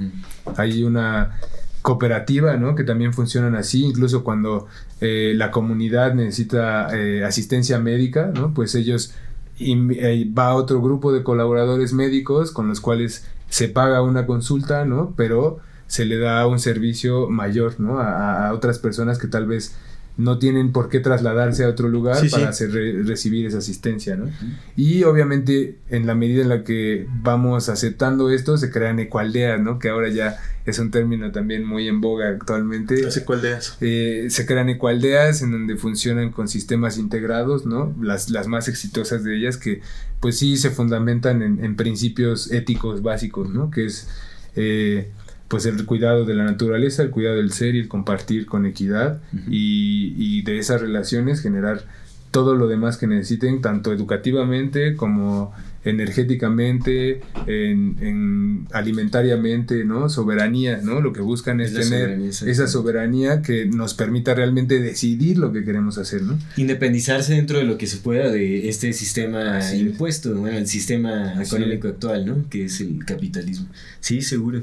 Hay 0.57 0.83
una 0.83 1.39
cooperativa, 1.83 2.57
¿no? 2.57 2.75
Que 2.75 2.85
también 2.85 3.13
funcionan 3.13 3.55
así, 3.57 3.85
incluso 3.85 4.23
cuando 4.25 4.67
eh, 5.01 5.33
la 5.37 5.51
comunidad 5.51 6.15
necesita 6.15 6.89
eh, 6.97 7.25
asistencia 7.25 7.79
médica, 7.79 8.31
¿no? 8.35 8.53
Pues 8.53 8.75
ellos 8.75 9.15
eh, 9.59 10.31
va 10.37 10.49
a 10.49 10.55
otro 10.55 10.81
grupo 10.81 11.13
de 11.13 11.23
colaboradores 11.23 11.93
médicos 11.93 12.51
con 12.53 12.69
los 12.69 12.81
cuales 12.81 13.27
se 13.49 13.69
paga 13.69 14.03
una 14.03 14.27
consulta, 14.27 14.85
¿no? 14.85 15.15
Pero 15.17 15.59
se 15.87 16.05
le 16.05 16.19
da 16.19 16.47
un 16.47 16.59
servicio 16.59 17.29
mayor, 17.29 17.81
¿no? 17.81 17.99
A, 17.99 18.49
a 18.49 18.53
otras 18.53 18.79
personas 18.79 19.19
que 19.19 19.27
tal 19.27 19.47
vez 19.47 19.75
no 20.21 20.39
tienen 20.39 20.71
por 20.71 20.91
qué 20.91 21.01
trasladarse 21.01 21.65
a 21.65 21.69
otro 21.69 21.89
lugar 21.89 22.19
para 22.31 22.51
Hacer, 22.51 22.71
recibir 23.07 23.47
esa 23.47 23.59
asistencia, 23.59 24.17
¿no? 24.17 24.29
Y 24.77 25.05
obviamente 25.05 25.79
en 25.89 26.07
la 26.07 26.15
medida 26.15 26.43
en 26.43 26.51
la 26.51 26.63
que 26.63 27.07
vamos 27.23 27.69
aceptando 27.69 28.31
esto, 28.31 28.59
se 28.59 28.71
crean 28.71 28.99
ecualdeas, 28.99 29.61
¿no? 29.61 29.79
Que 29.79 29.89
ahora 29.89 30.09
ya 30.11 30.37
es 30.67 30.79
un 30.79 30.91
término 30.91 31.33
también 31.33 31.65
muy 31.65 31.89
en 31.89 32.03
boga 32.03 32.29
actualmente. 32.29 33.03
Las 33.03 33.17
ecualdeas. 33.17 33.79
Eh, 33.81 34.27
se 34.29 34.45
crean 34.45 34.69
ecualdeas 34.69 35.41
en 35.41 35.53
donde 35.53 35.77
funcionan 35.77 36.33
con 36.33 36.49
sistemas 36.49 36.99
integrados, 36.99 37.65
¿no? 37.65 37.95
Las, 38.03 38.29
las 38.29 38.47
más 38.47 38.69
exitosas 38.69 39.25
de 39.25 39.39
ellas 39.39 39.57
que 39.57 39.81
pues 40.21 40.39
sí 40.39 40.59
se 40.59 40.69
fundamentan 40.69 41.43
en, 41.43 41.77
principios 41.77 42.53
éticos 42.53 43.03
básicos, 43.03 43.49
¿no? 43.49 43.71
Que 43.71 43.87
es... 43.87 44.09
Eh, 44.57 45.09
pues 45.51 45.67
el 45.67 45.85
cuidado 45.85 46.25
de 46.25 46.35
la 46.35 46.45
naturaleza, 46.45 47.03
el 47.03 47.11
cuidado 47.11 47.37
del 47.37 47.53
ser 47.53 47.75
y 47.75 47.81
el 47.81 47.89
compartir 47.89 48.47
con 48.47 48.67
equidad 48.67 49.21
y, 49.49 50.15
y, 50.17 50.43
de 50.43 50.59
esas 50.59 50.81
relaciones 50.81 51.41
generar 51.41 51.83
todo 52.31 52.55
lo 52.55 52.69
demás 52.69 52.97
que 52.97 53.09
necesiten, 53.09 53.61
tanto 53.61 53.93
educativamente 53.93 54.95
como 54.95 55.53
energéticamente, 55.85 57.23
en, 57.47 58.69
alimentariamente, 58.73 59.85
¿no? 59.85 60.09
Soberanía, 60.09 60.81
¿no? 60.83 61.01
Lo 61.01 61.13
que 61.13 61.23
buscan 61.23 61.61
es, 61.61 61.73
tener 61.73 62.21
esa 62.21 62.69
soberanía 62.69 63.41
que 63.43 63.67
nos 63.67 63.95
permita 63.95 64.35
realmente 64.35 64.81
decidir 64.81 65.39
lo 65.39 65.53
que 65.53 65.65
queremos 65.65 65.97
hacer, 65.99 66.23
¿no? 66.23 66.39
Independizarse 66.57 67.35
dentro 67.35 67.59
de 67.59 67.65
lo 67.65 67.79
que 67.79 67.87
se 67.87 67.97
pueda 67.97 68.31
de 68.31 68.69
este 68.69 68.93
sistema 68.93 69.59
impuesto, 69.75 70.35
bueno, 70.35 70.59
el 70.59 70.69
sistema 70.69 71.43
económico 71.43 71.89
actual, 71.89 72.27
¿no? 72.27 72.45
Que 72.49 72.67
es 72.67 72.81
el 72.81 73.05
capitalismo. 73.05 73.67
Sí, 74.01 74.21
seguro. 74.21 74.61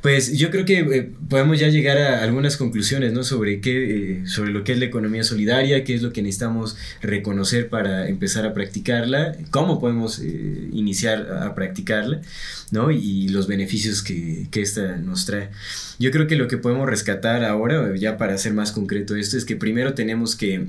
Pues 0.00 0.32
yo 0.38 0.50
creo 0.50 0.64
que 0.64 0.78
eh, 0.78 1.10
podemos 1.28 1.58
ya 1.58 1.68
llegar 1.68 1.98
a 1.98 2.22
algunas 2.22 2.56
conclusiones, 2.56 3.12
¿no? 3.12 3.22
Sobre 3.22 3.60
qué, 3.60 4.20
eh, 4.20 4.26
sobre 4.26 4.50
lo 4.50 4.64
que 4.64 4.72
es 4.72 4.78
la 4.78 4.86
economía 4.86 5.24
solidaria, 5.24 5.84
qué 5.84 5.94
es 5.94 6.02
lo 6.02 6.12
que 6.12 6.22
necesitamos 6.22 6.76
reconocer 7.02 7.68
para 7.68 8.08
empezar 8.08 8.46
a 8.46 8.54
practicarla, 8.54 9.36
cómo 9.50 9.78
podemos 9.78 10.18
eh, 10.20 10.70
iniciar 10.72 11.30
a 11.42 11.54
practicarla, 11.54 12.22
¿no? 12.70 12.90
Y, 12.90 13.28
los 13.30 13.46
beneficios 13.46 14.02
que, 14.02 14.48
que 14.50 14.62
esta 14.62 14.96
nos 14.96 15.26
trae. 15.26 15.50
Yo 15.98 16.10
creo 16.10 16.26
que 16.26 16.36
lo 16.36 16.48
que 16.48 16.56
podemos 16.56 16.88
rescatar 16.88 17.44
ahora, 17.44 17.94
ya 17.96 18.16
para 18.16 18.36
ser 18.38 18.54
más 18.54 18.72
concreto 18.72 19.14
esto, 19.14 19.36
es 19.36 19.44
que 19.44 19.56
primero 19.56 19.94
tenemos 19.94 20.34
que 20.34 20.66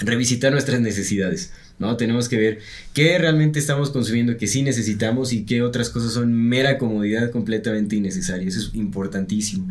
revisitar 0.00 0.52
nuestras 0.52 0.80
necesidades. 0.80 1.50
¿No? 1.80 1.96
Tenemos 1.96 2.28
que 2.28 2.36
ver 2.36 2.58
qué 2.92 3.18
realmente 3.18 3.58
estamos 3.58 3.90
consumiendo 3.90 4.36
que 4.36 4.46
sí 4.46 4.62
necesitamos 4.62 5.32
y 5.32 5.44
qué 5.44 5.62
otras 5.62 5.88
cosas 5.88 6.12
son 6.12 6.32
mera 6.32 6.76
comodidad 6.78 7.30
completamente 7.30 7.96
innecesaria. 7.96 8.46
Eso 8.46 8.60
es 8.60 8.74
importantísimo. 8.74 9.66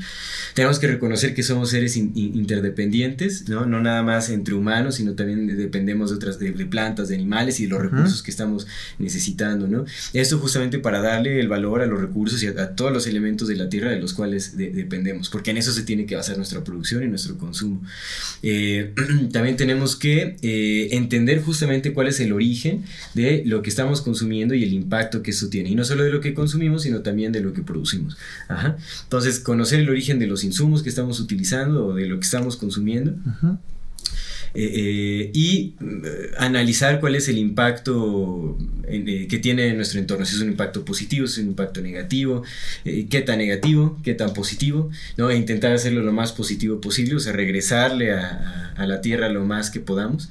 Tenemos 0.56 0.80
que 0.80 0.88
reconocer 0.88 1.36
que 1.36 1.44
somos 1.44 1.70
seres 1.70 1.96
interdependientes, 1.96 3.48
¿no? 3.48 3.68
No 3.68 3.80
nada 3.80 4.02
más 4.02 4.30
entre 4.30 4.56
humanos, 4.56 4.96
sino 4.96 5.14
también 5.14 5.56
dependemos 5.56 6.10
de 6.10 6.16
otras, 6.16 6.40
de, 6.40 6.52
plantas, 6.66 7.10
de 7.10 7.16
animales 7.16 7.60
y 7.60 7.64
de 7.64 7.70
los 7.70 7.82
recursos 7.82 8.24
que 8.24 8.32
estamos 8.32 8.66
necesitando, 8.98 9.68
¿no? 9.68 9.86
Esto 10.14 10.40
justamente 10.40 10.80
para 10.80 11.02
darle 11.02 11.40
el 11.40 11.48
valor 11.48 11.82
a 11.82 11.86
los 11.86 12.02
recursos 12.02 12.42
y 12.42 12.48
a, 12.48 12.76
todos 12.76 12.92
los 12.92 13.06
elementos 13.06 13.48
de 13.48 13.56
la 13.56 13.70
tierra 13.70 13.92
de 13.92 14.00
los 14.00 14.14
cuales 14.14 14.58
dependemos, 14.58 15.30
porque 15.30 15.52
en 15.52 15.58
eso 15.58 15.72
se 15.72 15.84
tiene 15.84 16.08
que 16.08 16.16
basar 16.16 16.38
nuestra 16.38 16.64
producción 16.64 17.04
y 17.04 17.08
nuestro 17.08 17.38
consumo. 17.38 17.84
Eh, 18.42 18.96
también 19.32 19.58
tenemos 19.58 19.96
que 19.96 20.38
eh, 20.42 20.88
entender 20.92 21.42
justamente 21.44 21.92
cuál 22.00 22.08
es 22.08 22.22
el 22.22 22.32
origen 22.32 22.86
de 23.14 23.44
lo 23.46 23.62
que 23.62 23.70
estamos 23.70 24.02
consumiendo 24.02 24.54
y 24.54 24.64
el 24.64 24.72
impacto 24.72 25.22
que 25.22 25.32
eso 25.32 25.50
tiene. 25.50 25.68
Y 25.68 25.76
no 25.76 25.84
solo 25.84 26.06
de 26.06 26.12
lo 26.12 26.22
que 26.22 26.34
consumimos, 26.34 26.84
sino 26.84 27.02
también 27.02 27.34
de 27.34 27.42
lo 27.42 27.52
que 27.52 27.62
producimos. 27.62 28.16
Entonces, 29.04 29.42
conocer 29.42 29.82
el 29.82 29.90
origen 29.90 30.18
de 30.18 30.26
los 30.26 30.46
insumos 30.46 30.82
que 30.82 30.88
estamos 30.88 31.20
utilizando 31.20 31.88
o 31.88 31.96
de 31.96 32.06
lo 32.06 32.18
que 32.18 32.24
estamos 32.24 32.56
consumiendo. 32.56 33.16
Eh, 34.54 34.72
eh, 34.74 35.32
y 35.34 35.76
eh, 35.82 36.32
analizar 36.38 37.02
cuál 37.02 37.16
es 37.16 37.28
el 37.28 37.38
impacto 37.38 38.58
que 38.88 39.40
tiene 39.40 39.68
en 39.68 39.76
nuestro 39.76 40.00
entorno, 40.00 40.26
si 40.26 40.38
es 40.38 40.42
un 40.42 40.52
impacto 40.52 40.86
positivo, 40.86 41.28
si 41.28 41.34
es 41.34 41.44
un 41.44 41.50
impacto 41.50 41.82
negativo, 41.82 42.44
qué 42.86 43.24
tan 43.26 43.40
negativo, 43.40 44.00
qué 44.06 44.14
tan 44.14 44.34
positivo, 44.34 44.90
¿no? 45.18 45.30
e 45.30 45.36
intentar 45.36 45.74
hacerlo 45.74 46.02
lo 46.02 46.14
más 46.14 46.32
positivo 46.32 46.80
posible, 46.80 47.16
o 47.16 47.20
sea, 47.20 47.34
regresarle 47.34 48.14
a, 48.14 48.74
a 48.78 48.88
la 48.88 49.02
tierra 49.02 49.28
lo 49.28 49.44
más 49.44 49.70
que 49.70 49.82
podamos. 49.82 50.30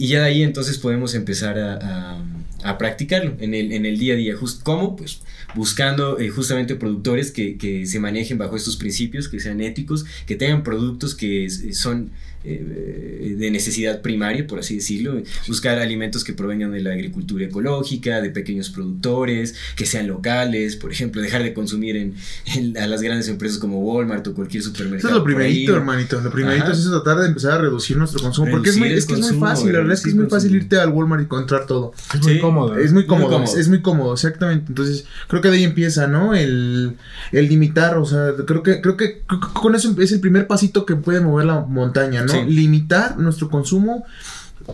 Y 0.00 0.06
ya 0.06 0.20
de 0.20 0.28
ahí 0.28 0.42
entonces 0.42 0.78
podemos 0.78 1.14
empezar 1.14 1.58
a, 1.58 2.24
a, 2.62 2.78
practicarlo 2.78 3.36
en 3.38 3.52
el, 3.52 3.70
en 3.70 3.84
el, 3.84 3.98
día 3.98 4.14
a 4.14 4.16
día. 4.16 4.34
¿Cómo? 4.62 4.96
Pues 4.96 5.20
buscando 5.54 6.18
eh, 6.18 6.30
justamente 6.30 6.74
productores 6.74 7.30
que, 7.30 7.58
que, 7.58 7.84
se 7.84 8.00
manejen 8.00 8.38
bajo 8.38 8.56
estos 8.56 8.78
principios, 8.78 9.28
que 9.28 9.40
sean 9.40 9.60
éticos, 9.60 10.06
que 10.24 10.36
tengan 10.36 10.62
productos 10.62 11.14
que 11.14 11.50
son 11.50 12.12
eh, 12.42 13.36
de 13.38 13.50
necesidad 13.50 14.00
primaria, 14.00 14.46
por 14.46 14.60
así 14.60 14.76
decirlo, 14.76 15.20
buscar 15.46 15.78
alimentos 15.78 16.24
que 16.24 16.32
provengan 16.32 16.72
de 16.72 16.80
la 16.80 16.92
agricultura 16.92 17.44
ecológica, 17.44 18.22
de 18.22 18.30
pequeños 18.30 18.70
productores, 18.70 19.54
que 19.76 19.84
sean 19.84 20.06
locales, 20.06 20.76
por 20.76 20.90
ejemplo, 20.90 21.20
dejar 21.20 21.42
de 21.42 21.52
consumir 21.52 21.96
en, 21.96 22.14
a 22.78 22.86
las 22.86 23.02
grandes 23.02 23.28
empresas 23.28 23.58
como 23.58 23.80
Walmart 23.80 24.26
o 24.28 24.34
cualquier 24.34 24.62
supermercado. 24.62 25.08
Eso 25.08 25.08
es 25.08 25.14
lo 25.14 25.24
primerito, 25.24 25.76
hermanito, 25.76 26.20
lo 26.20 26.30
primerito 26.30 26.72
es 26.72 26.84
tratar 26.84 27.18
de 27.18 27.28
empezar 27.28 27.52
a 27.52 27.58
reducir 27.58 27.98
nuestro 27.98 28.20
consumo, 28.20 28.50
porque 28.50 28.70
es 28.70 28.76
muy, 28.78 28.90
es, 28.90 29.04
que 29.04 29.14
es 29.14 29.20
muy 29.20 29.38
fácil, 29.38 29.72
la 29.72 29.80
verdad 29.80 29.94
es 29.94 30.02
que 30.02 30.10
es 30.10 30.14
muy 30.16 30.26
fácil 30.26 30.54
irte 30.54 30.78
al 30.78 30.88
Walmart 30.88 31.20
y 31.20 31.24
encontrar 31.24 31.66
todo. 31.66 31.92
Es 32.14 32.22
muy 32.22 32.38
cómodo. 32.38 32.78
Es 32.78 32.92
muy 32.92 33.06
cómodo, 33.06 33.44
Es, 33.44 33.68
muy 33.68 33.82
cómodo, 33.82 34.14
exactamente. 34.14 34.66
Entonces, 34.68 35.04
creo 35.28 35.42
que 35.42 35.48
de 35.48 35.58
ahí 35.58 35.64
empieza, 35.64 36.06
¿no? 36.06 36.34
El, 36.34 36.96
el 37.32 37.48
limitar, 37.48 37.98
o 37.98 38.04
sea, 38.06 38.32
creo 38.46 38.62
que, 38.62 38.80
creo 38.80 38.96
que 38.96 39.22
con 39.52 39.74
eso 39.74 39.94
es 40.00 40.12
el 40.12 40.20
primer 40.20 40.46
pasito 40.46 40.86
que 40.86 40.96
puede 40.96 41.20
mover 41.20 41.46
la 41.46 41.60
montaña, 41.60 42.22
¿no? 42.22 42.29
Limitar 42.46 43.18
nuestro 43.18 43.48
consumo 43.48 44.04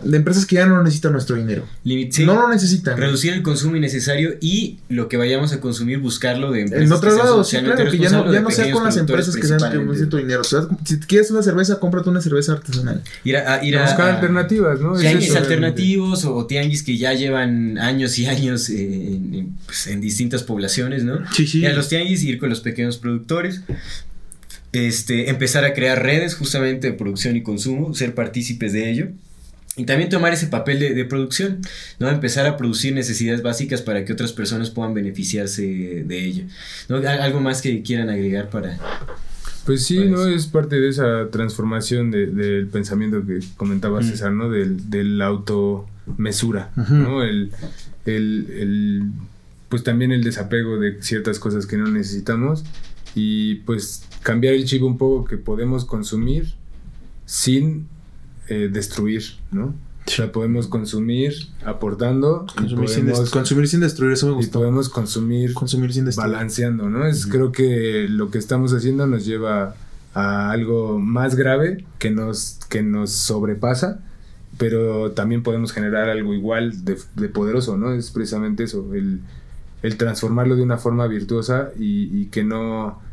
de 0.03 0.17
empresas 0.17 0.45
que 0.45 0.55
ya 0.55 0.65
no 0.65 0.81
necesitan 0.83 1.13
nuestro 1.13 1.35
dinero. 1.35 1.65
No 1.83 2.41
lo 2.41 2.49
necesitan. 2.49 2.97
Reducir 2.97 3.33
el 3.33 3.41
consumo 3.41 3.75
innecesario 3.75 4.35
y 4.41 4.79
lo 4.89 5.07
que 5.07 5.17
vayamos 5.17 5.53
a 5.53 5.61
consumir, 5.61 5.99
buscarlo 5.99 6.51
de 6.51 6.61
empresas. 6.61 6.85
En 6.85 6.91
otro 6.91 7.15
lado, 7.15 7.43
sí, 7.43 7.57
claro, 7.57 7.89
que 7.89 7.97
ya 7.97 8.09
no, 8.09 8.31
ya 8.31 8.41
no 8.41 8.51
sea 8.51 8.71
con 8.71 8.83
las 8.83 8.97
empresas 8.97 9.35
que 9.35 9.47
sean 9.47 9.59
que 9.59 9.77
necesitan 9.77 10.09
tu 10.09 10.17
dinero. 10.17 10.41
O 10.41 10.43
sea, 10.43 10.67
si 10.83 10.99
quieres 10.99 11.31
una 11.31 11.41
cerveza, 11.41 11.79
cómprate 11.79 12.09
una 12.09 12.21
cerveza 12.21 12.53
artesanal. 12.53 13.01
Ir 13.23 13.37
a, 13.37 13.63
ir 13.63 13.77
a, 13.77 13.83
buscar 13.83 14.15
alternativas, 14.15 14.79
¿no? 14.79 14.97
Tianguis 14.97 15.35
alternativos 15.35 16.25
o, 16.25 16.45
tianguis 16.45 16.83
que 16.83 16.97
ya 16.97 17.13
llevan 17.13 17.77
años 17.77 18.17
y 18.19 18.25
años 18.25 18.69
en, 18.69 19.55
pues, 19.65 19.87
en 19.87 20.01
distintas 20.01 20.43
poblaciones, 20.43 21.03
¿no? 21.03 21.19
Sí, 21.33 21.47
sí. 21.47 21.61
Y 21.61 21.65
a 21.65 21.73
los 21.73 21.89
tianguis 21.89 22.23
ir 22.23 22.39
con 22.39 22.49
los 22.49 22.61
pequeños 22.61 22.97
productores. 22.97 23.61
Este, 24.85 25.29
empezar 25.29 25.65
a 25.65 25.73
crear 25.73 26.03
redes 26.03 26.35
justamente 26.35 26.87
de 26.91 26.93
producción 26.93 27.35
y 27.35 27.41
consumo, 27.41 27.93
ser 27.95 28.13
partícipes 28.13 28.73
de 28.73 28.89
ello. 28.91 29.07
Y 29.75 29.85
también 29.85 30.09
tomar 30.09 30.33
ese 30.33 30.47
papel 30.47 30.79
de, 30.79 31.05
producción, 31.05 31.59
¿no? 31.99 32.09
Empezar 32.09 32.47
a 32.47 32.57
producir 32.57 32.93
necesidades 32.95 33.43
básicas 33.43 33.81
para 33.83 34.05
que 34.05 34.13
otras 34.13 34.33
personas 34.33 34.71
puedan 34.71 34.95
beneficiarse 34.95 35.61
de 36.05 36.25
ello. 36.25 36.43
¿no? 36.89 36.97
¿Algo 36.97 37.41
más 37.41 37.61
que 37.61 37.83
quieran 37.83 38.09
agregar 38.09 38.49
para, 38.49 38.77
Pues 39.67 39.85
sí, 39.85 39.97
Pues- 39.97 40.09
¿no? 40.09 40.25
Es 40.27 40.47
parte 40.47 40.79
de 40.79 40.89
esa 40.89 41.29
transformación 41.29 42.09
de- 42.09 42.25
del 42.27 42.67
pensamiento 42.67 43.23
que 43.25 43.39
comentaba 43.55 44.01
César, 44.01 44.31
¿no? 44.31 44.49
Del, 44.49 44.89
del 44.89 45.21
automesura, 45.21 46.71
¿no? 46.89 47.23
El, 47.23 47.51
el, 48.05 48.47
el- 48.57 49.03
pues 49.69 49.83
también 49.83 50.11
el 50.11 50.23
desapego 50.23 50.79
de 50.79 51.01
ciertas 51.03 51.37
cosas 51.39 51.65
que 51.67 51.77
no 51.77 51.87
necesitamos 51.89 52.63
y 53.13 53.55
pues 53.65 54.03
cambiar 54.27 54.55
el 54.55 54.65
chip 54.65 54.83
un 54.83 54.97
poco 54.97 55.23
que 55.23 55.37
podemos 55.37 55.85
consumir 55.85 56.53
sin 57.25 57.87
eh, 58.49 58.67
destruir, 58.69 59.23
¿no? 59.51 59.73
O 60.05 60.09
sea, 60.09 60.33
podemos 60.33 60.67
consumir 60.67 61.33
aportando 61.65 62.45
y 62.57 62.61
Consumir 62.61 62.89
sin, 62.89 63.05
podemos, 63.05 63.29
consumir 63.29 63.67
sin 63.69 63.79
destruir, 63.79 64.11
eso 64.11 64.25
me 64.27 64.33
y 64.33 64.35
gustó. 64.35 64.59
podemos 64.59 64.89
consumir 64.89 65.53
Consumir 65.53 65.93
sin 65.93 66.03
destruir. 66.03 66.29
balanceando, 66.29 66.89
¿no? 66.89 67.05
Es 67.07 67.25
creo 67.25 67.53
que 67.53 68.07
lo 68.09 68.29
que 68.29 68.37
estamos 68.37 68.73
haciendo 68.73 69.07
nos 69.07 69.25
lleva 69.25 69.75
a 70.13 70.51
algo 70.51 70.99
más 70.99 71.35
grave 71.35 71.85
que 71.97 72.11
nos 72.11 72.59
que 72.69 72.83
nos 72.83 73.11
sobrepasa, 73.13 74.01
pero 74.57 75.11
también 75.11 75.41
podemos 75.41 75.71
generar 75.71 76.09
algo 76.09 76.33
igual 76.33 76.83
de, 76.83 76.97
de 77.15 77.29
poderoso, 77.29 77.77
¿no? 77.77 77.93
Es 77.93 78.11
precisamente 78.11 78.63
eso, 78.65 78.93
el, 78.93 79.21
el 79.83 79.95
transformarlo 79.95 80.57
de 80.57 80.63
una 80.63 80.77
forma 80.77 81.07
virtuosa 81.07 81.71
y, 81.79 82.09
y 82.21 82.25
que 82.25 82.43
no 82.43 83.06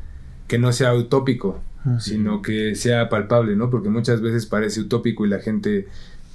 que 0.47 0.59
no 0.59 0.73
sea 0.73 0.95
utópico, 0.95 1.61
Ujú. 1.85 2.01
sino 2.01 2.43
que 2.43 2.75
sea 2.75 3.09
palpable, 3.09 3.57
¿no? 3.57 3.71
Porque 3.71 3.89
muchas 3.89 4.21
veces 4.21 4.47
parece 4.47 4.81
utópico 4.81 5.25
y 5.27 5.29
la 5.29 5.39
gente 5.41 5.87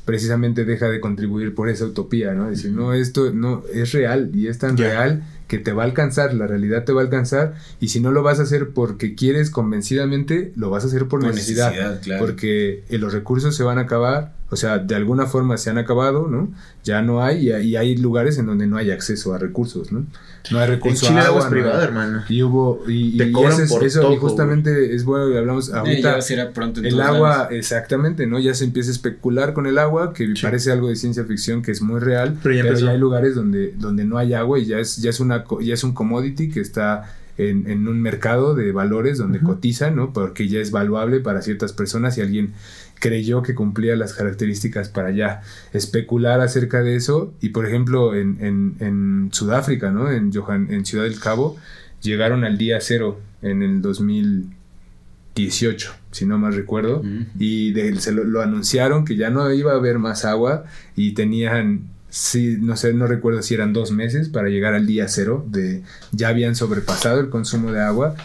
precisamente 0.06 0.66
deja 0.66 0.90
de 0.90 1.00
contribuir 1.00 1.54
por 1.54 1.70
esa 1.70 1.86
utopía, 1.86 2.34
¿no? 2.34 2.50
Decir, 2.50 2.72
no, 2.72 2.94
esto 2.94 3.32
no 3.32 3.64
es 3.72 3.92
real 3.92 4.32
y 4.34 4.48
es 4.48 4.58
tan 4.58 4.76
real 4.76 5.24
que 5.48 5.60
te 5.60 5.72
va 5.72 5.84
a 5.84 5.86
alcanzar, 5.86 6.34
la 6.34 6.48
realidad 6.48 6.84
te 6.84 6.92
va 6.94 7.02
a 7.02 7.04
alcanzar 7.04 7.54
y 7.80 7.90
si 7.90 8.00
no 8.00 8.12
lo 8.12 8.24
vas 8.24 8.40
a 8.40 8.44
hacer 8.44 8.70
porque 8.70 9.14
quieres 9.14 9.52
convencidamente, 9.52 10.52
lo 10.56 10.70
vas 10.72 10.84
a 10.84 10.88
hacer 10.88 11.02
por, 11.08 11.20
Por 11.22 11.30
necesidad, 11.30 11.70
necesidad, 11.70 12.02
claro. 12.02 12.26
porque 12.26 12.84
eh, 12.90 12.98
los 12.98 13.14
recursos 13.14 13.56
se 13.56 13.62
van 13.64 13.78
a 13.78 13.82
acabar, 13.82 14.34
o 14.52 14.56
sea, 14.56 14.80
de 14.80 14.96
alguna 14.96 15.26
forma 15.28 15.58
se 15.58 15.70
han 15.70 15.78
acabado, 15.78 16.28
¿no? 16.28 16.50
Ya 16.84 17.02
no 17.02 17.22
hay 17.24 17.50
y, 17.52 17.76
hay 17.76 17.96
lugares 17.98 18.38
en 18.40 18.48
donde 18.48 18.66
no 18.68 18.78
hay 18.78 18.90
acceso 18.92 19.34
a 19.34 19.38
recursos, 19.38 19.92
¿no? 19.92 20.06
No 20.52 20.58
hay 20.60 20.66
En 20.66 20.70
recurso 20.72 21.06
Chile 21.08 21.20
a 21.20 21.22
el 21.24 21.28
agua 21.28 21.42
agua, 21.46 21.48
es 21.48 21.52
privada, 21.54 21.78
no 21.78 21.84
hermano. 21.84 22.24
y 22.30 22.42
hubo 22.44 22.82
y, 22.88 23.18
Te 23.18 23.26
y 23.28 23.32
cobran 23.32 23.54
ese 23.54 23.64
es- 23.66 23.70
por 23.70 23.84
eso 23.84 24.02
todo, 24.02 24.14
y 24.14 24.18
justamente 24.18 24.96
es 24.96 25.04
bueno 25.06 25.30
que 25.32 25.38
hablamos 25.38 25.70
Eh, 25.70 25.72
ya 25.74 25.80
ahorita 26.16 26.54
pronto 26.54 26.80
en 26.80 26.88
el 26.88 27.00
agua, 27.02 27.30
lados. 27.30 27.48
exactamente, 27.52 28.26
¿no? 28.26 28.40
Ya 28.40 28.54
se 28.56 28.64
empieza 28.64 28.90
a 28.90 28.94
especular 28.94 29.54
con 29.54 29.68
el 29.68 29.78
agua, 29.78 30.14
que 30.14 30.34
parece 30.42 30.72
algo 30.72 30.90
de 30.90 30.96
ciencia 30.96 31.24
ficción 31.26 31.62
que 31.62 31.72
es 31.72 31.82
muy 31.82 32.00
real, 32.00 32.38
Pero 32.42 32.56
ya 32.56 32.62
pero, 32.64 32.70
empezó. 32.70 32.86
ya 32.88 32.92
hay 32.94 32.98
lugares 33.00 33.36
donde, 33.36 33.74
donde 33.78 34.06
no 34.06 34.18
hay 34.18 34.34
agua 34.34 34.58
y 34.58 34.66
ya 34.66 34.80
es, 34.80 34.98
ya 34.98 35.10
es 35.12 35.20
una 35.20 35.44
co- 35.44 35.62
ya 35.62 35.74
es 35.76 35.84
un 35.84 35.94
commodity 35.94 36.50
que 36.50 36.62
está 36.62 37.14
en, 37.38 37.70
en 37.70 37.88
un 37.88 38.02
mercado 38.02 38.54
de 38.54 38.72
valores 38.74 39.18
donde 39.18 39.40
cotiza, 39.40 39.92
¿no? 39.92 40.12
Porque 40.12 40.50
ya 40.50 40.60
es 40.60 40.72
valuable 40.72 41.22
para 41.22 41.42
ciertas 41.42 41.72
personas 41.72 42.18
y 42.18 42.22
alguien 42.22 42.54
creyó 43.00 43.42
que 43.42 43.56
cumplía 43.56 43.96
las 43.96 44.14
características 44.14 44.90
para 44.90 45.12
ya 45.12 45.42
especular 45.74 46.42
acerca 46.42 46.82
de 46.82 46.96
eso. 46.96 47.34
Y 47.42 47.50
por 47.50 47.66
ejemplo, 47.66 48.16
en, 48.16 48.38
en, 48.42 48.76
en 48.80 49.30
Sudáfrica, 49.32 49.92
¿no? 49.92 50.12
En, 50.12 50.32
Johan, 50.34 50.68
en 50.70 50.86
Ciudad 50.86 51.06
del 51.06 51.20
Cabo, 51.20 51.58
llegaron 52.02 52.44
al 52.44 52.58
día 52.58 52.80
cero 52.82 53.20
en 53.42 53.64
el 53.64 53.82
2018, 53.82 55.92
si 56.12 56.26
no 56.26 56.38
mal 56.38 56.54
recuerdo. 56.54 57.02
Y 57.40 57.72
de- 57.72 58.00
se 58.00 58.12
lo, 58.12 58.24
lo 58.24 58.42
anunciaron 58.42 59.06
que 59.06 59.16
ya 59.16 59.30
no 59.30 59.52
iba 59.54 59.74
a 59.74 59.76
haber 59.76 60.00
más 60.00 60.26
agua 60.26 60.66
y 60.96 61.14
tenían, 61.14 61.82
sí, 62.10 62.58
no 62.60 62.76
sé, 62.76 62.94
no 62.94 63.08
recuerdo 63.08 63.42
si 63.42 63.54
eran 63.54 63.74
dos 63.74 63.92
meses 63.92 64.30
para 64.30 64.50
llegar 64.50 64.74
al 64.74 64.86
día 64.88 65.08
cero. 65.08 65.46
De, 65.48 65.84
ya 66.12 66.30
habían 66.30 66.56
sobrepasado 66.56 67.20
el 67.22 67.30
consumo 67.30 67.72
de 67.72 67.82
agua. 67.82 68.16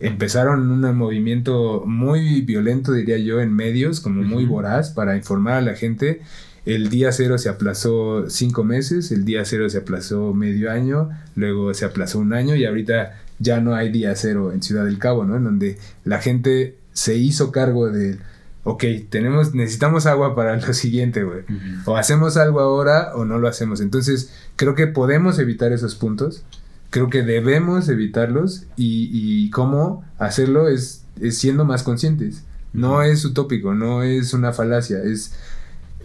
Empezaron 0.00 0.70
un 0.70 0.96
movimiento 0.96 1.82
muy 1.86 2.42
violento, 2.42 2.92
diría 2.92 3.18
yo, 3.18 3.40
en 3.40 3.52
medios, 3.52 4.00
como 4.00 4.22
muy 4.22 4.44
voraz, 4.44 4.90
para 4.90 5.16
informar 5.16 5.54
a 5.54 5.60
la 5.60 5.74
gente. 5.74 6.22
El 6.66 6.90
día 6.90 7.12
cero 7.12 7.38
se 7.38 7.48
aplazó 7.48 8.28
cinco 8.28 8.62
meses, 8.62 9.10
el 9.10 9.24
día 9.24 9.44
cero 9.44 9.68
se 9.70 9.78
aplazó 9.78 10.34
medio 10.34 10.70
año, 10.70 11.08
luego 11.34 11.72
se 11.74 11.84
aplazó 11.84 12.18
un 12.18 12.32
año 12.32 12.54
y 12.54 12.64
ahorita 12.64 13.18
ya 13.38 13.60
no 13.60 13.74
hay 13.74 13.90
día 13.90 14.14
cero 14.14 14.52
en 14.52 14.62
Ciudad 14.62 14.84
del 14.84 14.98
Cabo, 14.98 15.24
¿no? 15.24 15.36
En 15.36 15.44
donde 15.44 15.78
la 16.04 16.20
gente 16.20 16.76
se 16.92 17.16
hizo 17.16 17.52
cargo 17.52 17.90
de, 17.90 18.18
ok, 18.64 18.84
tenemos, 19.08 19.54
necesitamos 19.54 20.06
agua 20.06 20.34
para 20.34 20.56
lo 20.56 20.72
siguiente, 20.74 21.22
güey. 21.22 21.40
O 21.86 21.96
hacemos 21.96 22.36
algo 22.36 22.60
ahora 22.60 23.14
o 23.14 23.24
no 23.24 23.38
lo 23.38 23.48
hacemos. 23.48 23.80
Entonces, 23.80 24.32
creo 24.56 24.74
que 24.74 24.86
podemos 24.86 25.38
evitar 25.38 25.72
esos 25.72 25.94
puntos. 25.94 26.44
Creo 26.90 27.10
que 27.10 27.22
debemos 27.22 27.88
evitarlos 27.88 28.64
y, 28.76 29.10
y 29.12 29.50
cómo 29.50 30.04
hacerlo 30.18 30.68
es, 30.68 31.04
es 31.20 31.38
siendo 31.38 31.64
más 31.64 31.82
conscientes. 31.82 32.44
No 32.72 33.02
es 33.02 33.24
utópico, 33.24 33.74
no 33.74 34.02
es 34.02 34.32
una 34.34 34.52
falacia, 34.52 35.02
es 35.02 35.32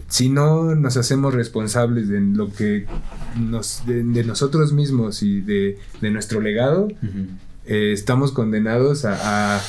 si 0.08 0.28
no 0.28 0.74
nos 0.74 0.96
hacemos 0.96 1.32
responsables 1.34 2.08
de 2.08 2.20
lo 2.20 2.52
que 2.52 2.86
nos, 3.40 3.84
de, 3.86 4.02
de 4.04 4.24
nosotros 4.24 4.72
mismos 4.72 5.22
y 5.22 5.40
de, 5.40 5.78
de 6.00 6.10
nuestro 6.10 6.40
legado, 6.40 6.88
eh, 7.66 7.92
estamos 7.92 8.30
condenados 8.32 9.04
a, 9.06 9.56
a- 9.56 9.62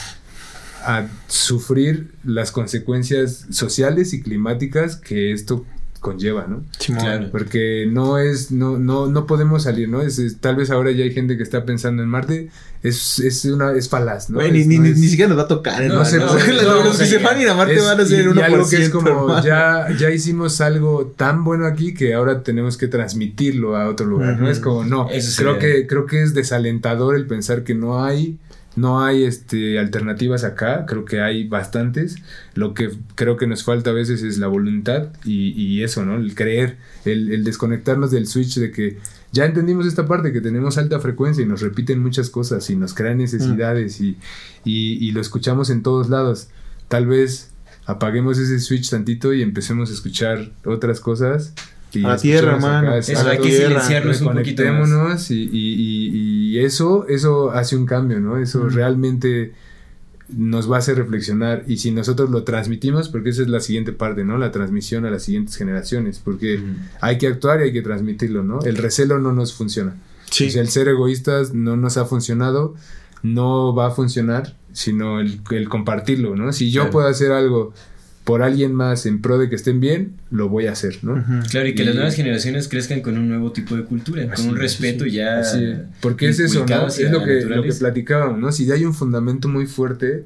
a 0.87 1.07
sufrir 1.27 2.11
las 2.23 2.51
consecuencias 2.51 3.47
sociales 3.49 4.13
y 4.13 4.21
climáticas 4.21 4.97
que 4.97 5.31
esto 5.31 5.65
conlleva, 6.05 6.45
¿no? 6.47 6.63
Simón. 6.77 7.01
Claro. 7.03 7.27
Porque 7.31 7.87
no 7.91 8.19
es, 8.19 8.51
no, 8.51 8.77
no, 8.77 9.07
no 9.07 9.25
podemos 9.25 9.63
salir, 9.63 9.89
¿no? 9.89 10.01
Es, 10.03 10.19
es- 10.19 10.37
tal 10.39 10.55
vez 10.55 10.69
ahora 10.69 10.91
ya 10.91 11.03
hay 11.03 11.11
gente 11.13 11.35
que 11.35 11.41
está 11.43 11.65
pensando 11.65 12.03
en 12.03 12.09
Marte, 12.09 12.49
es, 12.83 13.17
es 13.19 13.43
una, 13.45 13.71
es 13.73 13.89
falaz, 13.89 14.29
¿no? 14.29 14.35
Güey, 14.37 14.51
ni, 14.51 14.59
Es- 14.61 14.67
ni, 14.67 14.77
no 14.77 14.83
ni- 14.83 14.89
es- 14.91 14.97
ni 14.99 15.07
siquiera 15.07 15.29
nos 15.29 15.39
va 15.39 15.43
a 15.43 15.47
tocar, 15.47 15.79
no 15.79 15.85
hermano. 15.85 16.05
sé, 16.05 16.17
Los- 16.19 16.31
pues, 16.31 16.47
los, 16.47 16.63
no, 16.63 16.83
los 16.83 16.97
que 16.97 17.03
o 17.03 17.07
se 17.07 17.17
van 17.17 17.37
a 17.37 17.41
ir 17.41 17.49
a 17.49 17.55
Marte 17.55 17.75
es- 17.75 17.83
van 17.83 17.99
a 17.99 18.05
ser 18.05 18.19
y 18.35 18.39
algo 18.41 18.69
que 18.69 18.75
es 18.83 18.91
1%, 18.91 18.91
como 18.91 19.41
ya, 19.43 19.87
ya 19.97 20.11
hicimos 20.11 20.61
algo 20.61 21.13
tan 21.17 21.43
bueno 21.43 21.65
aquí 21.65 21.93
que 21.95 22.13
ahora 22.13 22.43
tenemos 22.43 22.77
que 22.77 22.87
transmitirlo 22.87 23.75
a 23.75 23.89
otro 23.89 24.05
lugar, 24.05 24.39
¿no? 24.39 24.47
Es 24.49 24.59
como, 24.59 24.83
no, 24.83 25.09
Eso 25.09 25.41
creo 25.41 25.53
sería- 25.55 25.59
que, 25.81 25.87
creo 25.87 26.05
que 26.05 26.21
es 26.21 26.33
desalentador 26.35 27.15
el 27.15 27.25
pensar 27.25 27.63
que 27.63 27.73
no 27.73 28.03
hay, 28.03 28.37
no 28.75 29.03
hay 29.03 29.23
este, 29.23 29.79
alternativas 29.79 30.43
acá, 30.43 30.85
creo 30.85 31.05
que 31.05 31.21
hay 31.21 31.47
bastantes, 31.47 32.17
lo 32.53 32.73
que 32.73 32.91
creo 33.15 33.37
que 33.37 33.47
nos 33.47 33.63
falta 33.63 33.91
a 33.91 33.93
veces 33.93 34.21
es 34.21 34.37
la 34.37 34.47
voluntad 34.47 35.09
y, 35.23 35.51
y 35.51 35.83
eso, 35.83 36.05
¿no? 36.05 36.15
El 36.17 36.35
creer, 36.35 36.77
el, 37.05 37.31
el 37.31 37.43
desconectarnos 37.43 38.11
del 38.11 38.27
switch 38.27 38.55
de 38.55 38.71
que 38.71 38.97
ya 39.31 39.45
entendimos 39.45 39.85
esta 39.85 40.05
parte, 40.05 40.31
que 40.31 40.41
tenemos 40.41 40.77
alta 40.77 40.99
frecuencia 40.99 41.43
y 41.43 41.45
nos 41.45 41.61
repiten 41.61 41.99
muchas 42.01 42.29
cosas 42.29 42.69
y 42.69 42.75
nos 42.75 42.93
crean 42.93 43.17
necesidades 43.17 43.99
y, 43.99 44.17
y, 44.63 45.05
y 45.05 45.11
lo 45.11 45.19
escuchamos 45.19 45.69
en 45.69 45.83
todos 45.83 46.09
lados. 46.09 46.47
Tal 46.87 47.05
vez 47.05 47.51
apaguemos 47.85 48.37
ese 48.37 48.59
switch 48.59 48.89
tantito 48.89 49.33
y 49.33 49.41
empecemos 49.41 49.89
a 49.89 49.93
escuchar 49.93 50.51
otras 50.63 50.99
cosas. 50.99 51.53
Y 51.95 52.03
A 52.05 52.09
la 52.09 52.17
tierra, 52.17 52.51
escuchemos 52.57 52.81
mano. 52.81 52.95
Eso, 52.95 53.29
hay 53.29 53.37
que 53.37 53.43
tierra, 53.49 53.67
silenciarnos 53.67 54.21
un 54.21 54.33
poquito 54.33 54.63
más. 54.65 55.31
y, 55.31 55.41
y- 55.43 55.49
y- 55.51 56.49
y 56.55 56.59
eso, 56.59 57.05
eso 57.07 57.51
hace 57.51 57.75
un 57.75 57.85
cambio, 57.85 58.19
¿no? 58.19 58.37
Eso 58.37 58.67
realmente 58.69 59.53
nos 60.29 60.69
va 60.71 60.77
a 60.77 60.79
hacer 60.79 60.97
reflexionar 60.97 61.63
y 61.67 61.77
si 61.77 61.91
nosotros 61.91 62.31
lo 62.31 62.43
transmitimos, 62.43 63.09
porque 63.09 63.29
esa 63.29 63.43
es 63.43 63.47
la 63.47 63.59
siguiente 63.59 63.91
parte, 63.91 64.23
¿no? 64.23 64.37
La 64.39 64.51
transmisión 64.51 65.05
a 65.05 65.11
las 65.11 65.23
siguientes 65.23 65.55
generaciones, 65.55 66.19
porque 66.23 66.59
hay 66.99 67.17
que 67.19 67.27
actuar 67.27 67.59
y 67.59 67.65
hay 67.65 67.73
que 67.73 67.83
transmitirlo, 67.83 68.43
¿no? 68.43 68.59
El 68.61 68.77
recelo 68.77 69.19
no 69.19 69.33
nos 69.33 69.53
funciona. 69.53 69.95
Sí. 70.31 70.47
O 70.47 70.49
sea, 70.49 70.61
el 70.63 70.69
ser 70.69 70.87
egoístas 70.87 71.53
no 71.53 71.77
nos 71.77 71.97
ha 71.97 72.05
funcionado, 72.05 72.73
no 73.21 73.75
va 73.75 73.87
a 73.87 73.91
funcionar, 73.91 74.55
sino 74.73 75.19
el, 75.19 75.41
el 75.51 75.69
compartirlo, 75.69 76.35
¿no? 76.35 76.51
Si 76.53 76.71
yo 76.71 76.81
Claro. 76.81 76.91
puedo 76.91 77.07
hacer 77.07 77.31
algo 77.31 77.73
por 78.25 78.41
alguien 78.41 78.73
más 78.73 79.05
en 79.05 79.21
pro 79.21 79.37
de 79.37 79.47
que 79.49 79.55
estén 79.55 79.79
bien, 79.79 80.13
lo 80.31 80.49
voy 80.49 80.65
a 80.65 80.71
hacer, 80.73 80.97
¿no? 81.03 81.23
Claro, 81.49 81.67
y 81.67 81.75
que 81.75 81.83
Y- 81.83 81.85
las 81.85 81.95
nuevas 81.95 82.15
generaciones 82.15 82.67
crezcan 82.67 83.01
con 83.01 83.17
un 83.17 83.29
nuevo 83.29 83.51
tipo 83.53 83.75
de 83.77 83.83
cultura, 83.83 84.23
Así 84.33 84.41
con 84.41 84.51
un 84.51 84.57
es, 84.57 84.61
respeto 84.63 85.03
sí. 85.05 85.11
ya. 85.11 85.39
Así 85.39 85.63
es. 85.63 85.77
Porque 86.01 86.27
es 86.29 86.39
eso, 86.39 86.65
¿no? 86.67 86.87
Es 86.87 86.99
lo 87.11 87.23
que, 87.23 87.41
lo 87.45 87.61
que 87.63 87.71
platicábamos, 87.71 88.39
¿no? 88.39 88.51
Si 88.51 88.69
hay 88.71 88.83
un 88.83 88.93
fundamento 88.93 89.47
muy 89.47 89.67
fuerte, 89.67 90.25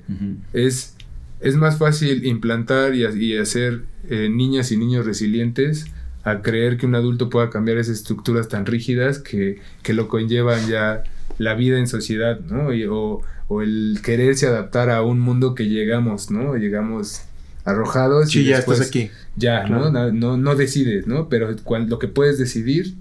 es, 0.53 0.95
es 1.41 1.55
más 1.57 1.77
fácil 1.77 2.25
implantar 2.25 2.95
y, 2.95 3.03
ha- 3.05 3.11
y 3.11 3.37
hacer 3.37 3.81
eh, 4.09 4.29
niñas 4.29 4.71
y 4.71 4.77
niños 4.77 5.05
resilientes 5.05 5.85
a 6.23 6.41
creer 6.41 6.77
que 6.77 6.85
un 6.85 6.95
adulto 6.95 7.29
pueda 7.29 7.49
cambiar 7.49 7.77
esas 7.77 7.97
estructuras 7.97 8.47
tan 8.47 8.65
rígidas 8.65 9.19
que, 9.19 9.59
que 9.83 9.93
lo 9.93 10.07
conllevan 10.07 10.67
ya 10.69 11.03
la 11.37 11.53
vida 11.53 11.77
en 11.79 11.87
sociedad, 11.87 12.39
¿no? 12.49 12.73
Y- 12.73 12.85
o, 12.85 13.21
o 13.49 13.61
el 13.61 13.99
quererse 14.03 14.47
adaptar 14.47 14.89
a 14.89 15.01
un 15.01 15.19
mundo 15.19 15.53
que 15.55 15.67
llegamos, 15.67 16.29
¿no? 16.31 16.55
Llegamos 16.55 17.23
arrojados 17.69 18.29
Sí, 18.31 18.41
y 18.41 18.45
ya 18.45 18.57
después 18.57 18.79
estás 18.79 18.89
aquí. 18.89 19.11
ya, 19.35 19.63
Claro. 19.63 19.91
¿no? 19.91 20.11
No, 20.11 20.37
no 20.37 20.55
decides, 20.55 21.07
¿no? 21.07 21.29
Pero 21.29 21.55
cuando, 21.63 21.89
lo 21.91 21.99
que 21.99 22.07
puedes 22.07 22.37
decidir 22.37 22.95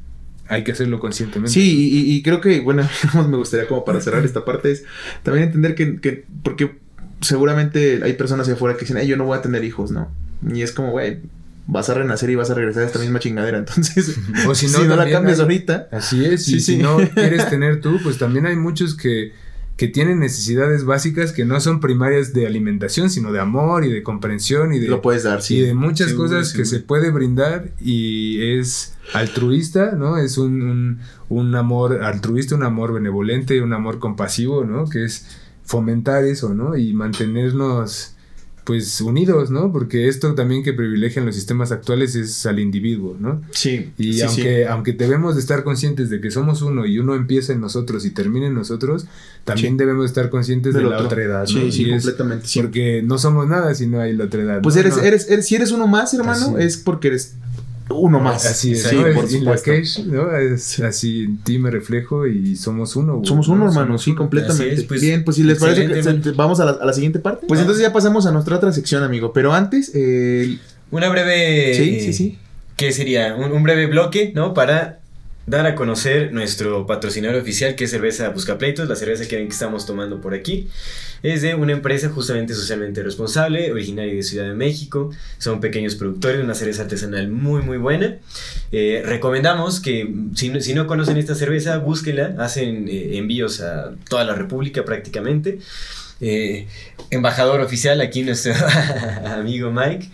hay 0.48 0.64
que 0.64 0.72
hacerlo 0.72 0.98
conscientemente. 1.00 1.52
Sí, 1.52 1.90
y, 2.16 2.22
creo 2.22 2.40
que, 2.40 2.60
bueno, 2.60 2.88
me 3.28 3.36
gustaría 3.36 3.66
como 3.68 3.84
para 3.84 4.00
cerrar 4.00 4.24
esta 4.24 4.44
parte 4.44 4.70
es 4.70 4.84
también 5.22 5.46
entender 5.48 5.74
que, 5.74 6.00
que- 6.00 6.24
porque 6.42 6.78
seguramente 7.20 8.00
hay 8.02 8.12
personas 8.14 8.46
allá 8.46 8.54
afuera 8.54 8.74
que 8.76 8.82
dicen, 8.82 8.96
"Ay, 8.96 9.06
yo 9.08 9.16
no 9.16 9.24
voy 9.24 9.36
a 9.38 9.42
tener 9.42 9.64
hijos, 9.64 9.90
¿no? 9.90 10.10
Y 10.52 10.62
es 10.62 10.72
como, 10.72 10.90
güey, 10.92 11.18
vas 11.66 11.90
a 11.90 11.94
renacer 11.94 12.30
y 12.30 12.34
vas 12.36 12.48
a 12.50 12.54
regresar 12.54 12.84
a 12.84 12.86
esta 12.86 12.98
misma 12.98 13.18
chingadera, 13.18 13.58
entonces, 13.66 14.16
O 14.46 14.54
si 14.54 14.68
si 14.68 14.72
no, 14.78 14.84
no, 14.84 14.96
la 14.96 15.10
cambias 15.10 15.38
hay- 15.38 15.42
ahorita, 15.42 15.88
Así 15.92 16.24
es, 16.24 16.48
y 16.48 16.52
Sí, 16.52 16.60
si 16.60 16.76
no 16.78 16.96
quieres 17.14 17.50
tener 17.50 17.80
tú, 17.80 17.98
pues 18.02 18.16
también 18.18 18.46
hay 18.46 18.56
muchos 18.56 18.94
que, 18.96 19.32
que 19.78 19.86
tienen 19.86 20.18
necesidades 20.18 20.84
básicas 20.84 21.32
que 21.32 21.44
no 21.44 21.60
son 21.60 21.78
primarias 21.78 22.34
de 22.34 22.48
alimentación, 22.48 23.10
sino 23.10 23.30
de 23.30 23.38
amor 23.38 23.84
y 23.84 23.92
de 23.92 24.02
comprensión 24.02 24.74
y 24.74 24.80
de, 24.80 24.88
Lo 24.88 25.00
puedes 25.00 25.22
dar, 25.22 25.38
y 25.38 25.42
sí. 25.42 25.60
de 25.60 25.72
muchas 25.72 26.08
Seguro, 26.08 26.30
cosas 26.30 26.52
que 26.52 26.64
se 26.64 26.80
puede 26.80 27.12
brindar 27.12 27.70
y 27.80 28.58
es 28.58 28.96
altruista, 29.14 29.92
¿no? 29.92 30.18
Es 30.18 30.36
un, 30.36 30.62
un, 30.62 30.98
un 31.28 31.54
amor 31.54 32.02
altruista, 32.02 32.56
un 32.56 32.64
amor 32.64 32.92
benevolente, 32.92 33.62
un 33.62 33.72
amor 33.72 34.00
compasivo, 34.00 34.64
¿no? 34.64 34.88
Que 34.88 35.04
es 35.04 35.28
fomentar 35.62 36.24
eso, 36.24 36.54
¿no? 36.54 36.76
Y 36.76 36.92
mantenernos 36.92 38.16
pues 38.68 39.00
unidos, 39.00 39.50
¿no? 39.50 39.72
Porque 39.72 40.08
esto 40.08 40.34
también 40.34 40.62
que 40.62 40.74
privilegian 40.74 41.24
los 41.24 41.34
sistemas 41.34 41.72
actuales 41.72 42.14
es 42.14 42.44
al 42.44 42.58
individuo, 42.58 43.16
¿no? 43.18 43.40
Sí. 43.50 43.92
Y 43.96 44.12
sí, 44.12 44.20
aunque, 44.20 44.66
aunque 44.66 44.92
debemos 44.92 45.36
de 45.36 45.40
estar 45.40 45.64
conscientes 45.64 46.10
de 46.10 46.20
que 46.20 46.30
somos 46.30 46.60
uno 46.60 46.84
y 46.84 46.98
uno 46.98 47.14
empieza 47.14 47.54
en 47.54 47.62
nosotros 47.62 48.04
y 48.04 48.10
termina 48.10 48.46
en 48.48 48.52
nosotros, 48.54 49.06
también 49.44 49.72
Sí. 49.72 49.78
debemos 49.78 50.04
estar 50.04 50.28
conscientes 50.28 50.74
de 50.74 50.82
la 50.82 50.88
otro. 50.96 51.06
otra 51.06 51.22
edad, 51.22 51.40
¿no? 51.40 51.46
Sí, 51.46 51.72
sí, 51.72 51.82
Y 51.86 51.90
completamente, 51.92 52.46
sí. 52.46 52.60
Porque 52.60 53.00
no 53.02 53.16
somos 53.16 53.48
nada 53.48 53.74
si 53.74 53.86
no 53.86 54.00
hay 54.02 54.12
la 54.14 54.24
otra 54.24 54.42
edad. 54.42 54.60
Pues 54.60 54.74
¿no? 54.74 54.82
eres, 54.82 54.98
eres, 54.98 55.30
eres, 55.30 55.46
si 55.46 55.54
eres 55.54 55.72
uno 55.72 55.86
más, 55.86 56.12
hermano, 56.12 56.54
Así. 56.58 56.66
es 56.66 56.76
porque 56.76 57.08
eres 57.08 57.36
uno 57.96 58.20
más. 58.20 58.44
Así 58.46 58.72
es, 58.72 58.82
Sí, 58.84 58.96
¿no? 58.96 59.02
por 59.14 59.24
Es 59.24 59.32
in 59.34 59.44
la 59.44 59.56
cage, 59.56 60.04
¿no? 60.06 60.36
Es 60.36 60.80
así 60.80 61.24
en 61.24 61.38
ti 61.38 61.58
me 61.58 61.70
reflejo 61.70 62.26
y 62.26 62.56
somos 62.56 62.94
uno. 62.96 63.14
güey, 63.16 63.26
Somos 63.26 63.48
uno, 63.48 63.64
¿no? 63.64 63.70
hermano, 63.70 63.86
Somos 63.88 64.02
sí, 64.02 64.10
uno. 64.10 64.18
completamente. 64.18 64.74
Es, 64.74 64.84
pues, 64.84 65.00
Bien, 65.00 65.24
pues 65.24 65.36
si 65.36 65.42
les 65.44 65.58
parece, 65.58 65.86
que 65.86 66.30
vamos 66.32 66.60
a 66.60 66.64
la, 66.64 66.70
a 66.72 66.84
la 66.86 66.92
siguiente 66.92 67.18
parte. 67.18 67.46
Pues 67.46 67.60
entonces 67.60 67.82
ya 67.82 67.92
pasamos 67.92 68.26
a 68.26 68.32
nuestra 68.32 68.56
otra 68.56 68.72
sección, 68.72 69.02
amigo. 69.02 69.32
Pero 69.32 69.52
antes, 69.54 69.90
eh, 69.94 70.58
Una 70.90 71.08
breve. 71.08 71.74
sí, 71.74 72.00
sí, 72.00 72.12
sí. 72.12 72.38
¿Qué 72.76 72.92
sería? 72.92 73.34
Un, 73.34 73.50
un 73.52 73.62
breve 73.62 73.86
bloque, 73.86 74.32
¿no? 74.34 74.54
Para 74.54 75.00
dar 75.48 75.66
a 75.66 75.74
conocer 75.74 76.32
nuestro 76.32 76.86
patrocinador 76.86 77.40
oficial, 77.40 77.74
que 77.74 77.84
es 77.84 77.90
Cerveza 77.90 78.28
Buscapleitos, 78.28 78.88
la 78.88 78.96
cerveza 78.96 79.26
que 79.26 79.36
ven 79.36 79.48
que 79.48 79.54
estamos 79.54 79.86
tomando 79.86 80.20
por 80.20 80.34
aquí. 80.34 80.68
Es 81.22 81.42
de 81.42 81.54
una 81.54 81.72
empresa 81.72 82.10
justamente 82.10 82.54
socialmente 82.54 83.02
responsable, 83.02 83.72
originaria 83.72 84.14
de 84.14 84.22
Ciudad 84.22 84.46
de 84.46 84.54
México. 84.54 85.10
Son 85.38 85.60
pequeños 85.60 85.94
productores, 85.94 86.44
una 86.44 86.54
cerveza 86.54 86.82
artesanal 86.82 87.28
muy, 87.28 87.62
muy 87.62 87.78
buena. 87.78 88.18
Eh, 88.72 89.02
recomendamos 89.04 89.80
que 89.80 90.14
si 90.34 90.50
no, 90.50 90.60
si 90.60 90.74
no 90.74 90.86
conocen 90.86 91.16
esta 91.16 91.34
cerveza, 91.34 91.78
búsquenla. 91.78 92.36
Hacen 92.38 92.86
eh, 92.88 93.16
envíos 93.16 93.60
a 93.60 93.94
toda 94.08 94.24
la 94.24 94.34
República 94.34 94.84
prácticamente. 94.84 95.58
Eh, 96.20 96.66
embajador 97.10 97.60
oficial 97.60 98.00
aquí 98.00 98.22
nuestro 98.22 98.52
amigo 99.26 99.70
Mike. 99.70 100.08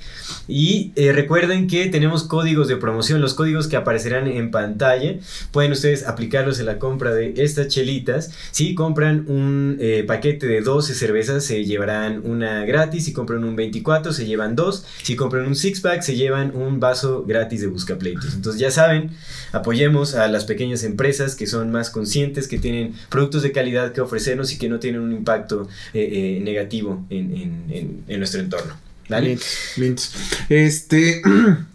Y 0.46 0.92
eh, 0.96 1.12
recuerden 1.12 1.66
que 1.66 1.86
tenemos 1.86 2.24
códigos 2.24 2.68
de 2.68 2.76
promoción, 2.76 3.20
los 3.20 3.34
códigos 3.34 3.66
que 3.66 3.76
aparecerán 3.76 4.26
en 4.28 4.50
pantalla. 4.50 5.16
Pueden 5.50 5.72
ustedes 5.72 6.06
aplicarlos 6.06 6.60
en 6.60 6.66
la 6.66 6.78
compra 6.78 7.14
de 7.14 7.34
estas 7.38 7.68
chelitas. 7.68 8.30
Si 8.50 8.74
compran 8.74 9.24
un 9.28 9.78
eh, 9.80 10.04
paquete 10.06 10.46
de 10.46 10.60
12 10.60 10.94
cervezas, 10.94 11.44
se 11.44 11.64
llevarán 11.64 12.22
una 12.24 12.64
gratis. 12.64 13.06
Si 13.06 13.12
compran 13.12 13.44
un 13.44 13.56
24, 13.56 14.12
se 14.12 14.26
llevan 14.26 14.54
dos. 14.54 14.84
Si 15.02 15.16
compran 15.16 15.46
un 15.46 15.56
six 15.56 15.80
pack, 15.80 16.02
se 16.02 16.16
llevan 16.16 16.54
un 16.54 16.80
vaso 16.80 17.24
gratis 17.24 17.62
de 17.62 17.66
Buscapleitos. 17.68 18.34
Entonces 18.34 18.60
ya 18.60 18.70
saben, 18.70 19.10
apoyemos 19.52 20.14
a 20.14 20.28
las 20.28 20.44
pequeñas 20.44 20.84
empresas 20.84 21.34
que 21.34 21.46
son 21.46 21.70
más 21.70 21.90
conscientes, 21.90 22.48
que 22.48 22.58
tienen 22.58 22.94
productos 23.08 23.42
de 23.42 23.52
calidad 23.52 23.92
que 23.92 24.00
ofrecernos 24.00 24.52
y 24.52 24.58
que 24.58 24.68
no 24.68 24.78
tienen 24.78 25.00
un 25.00 25.12
impacto 25.12 25.68
eh, 25.94 26.36
eh, 26.36 26.40
negativo 26.42 27.04
en, 27.10 27.34
en- 27.36 28.04
en- 28.08 28.18
nuestro 28.18 28.40
entorno. 28.40 28.74
¿Vale? 29.08 29.28
Links, 29.28 29.72
links. 29.76 30.12
Este. 30.48 31.22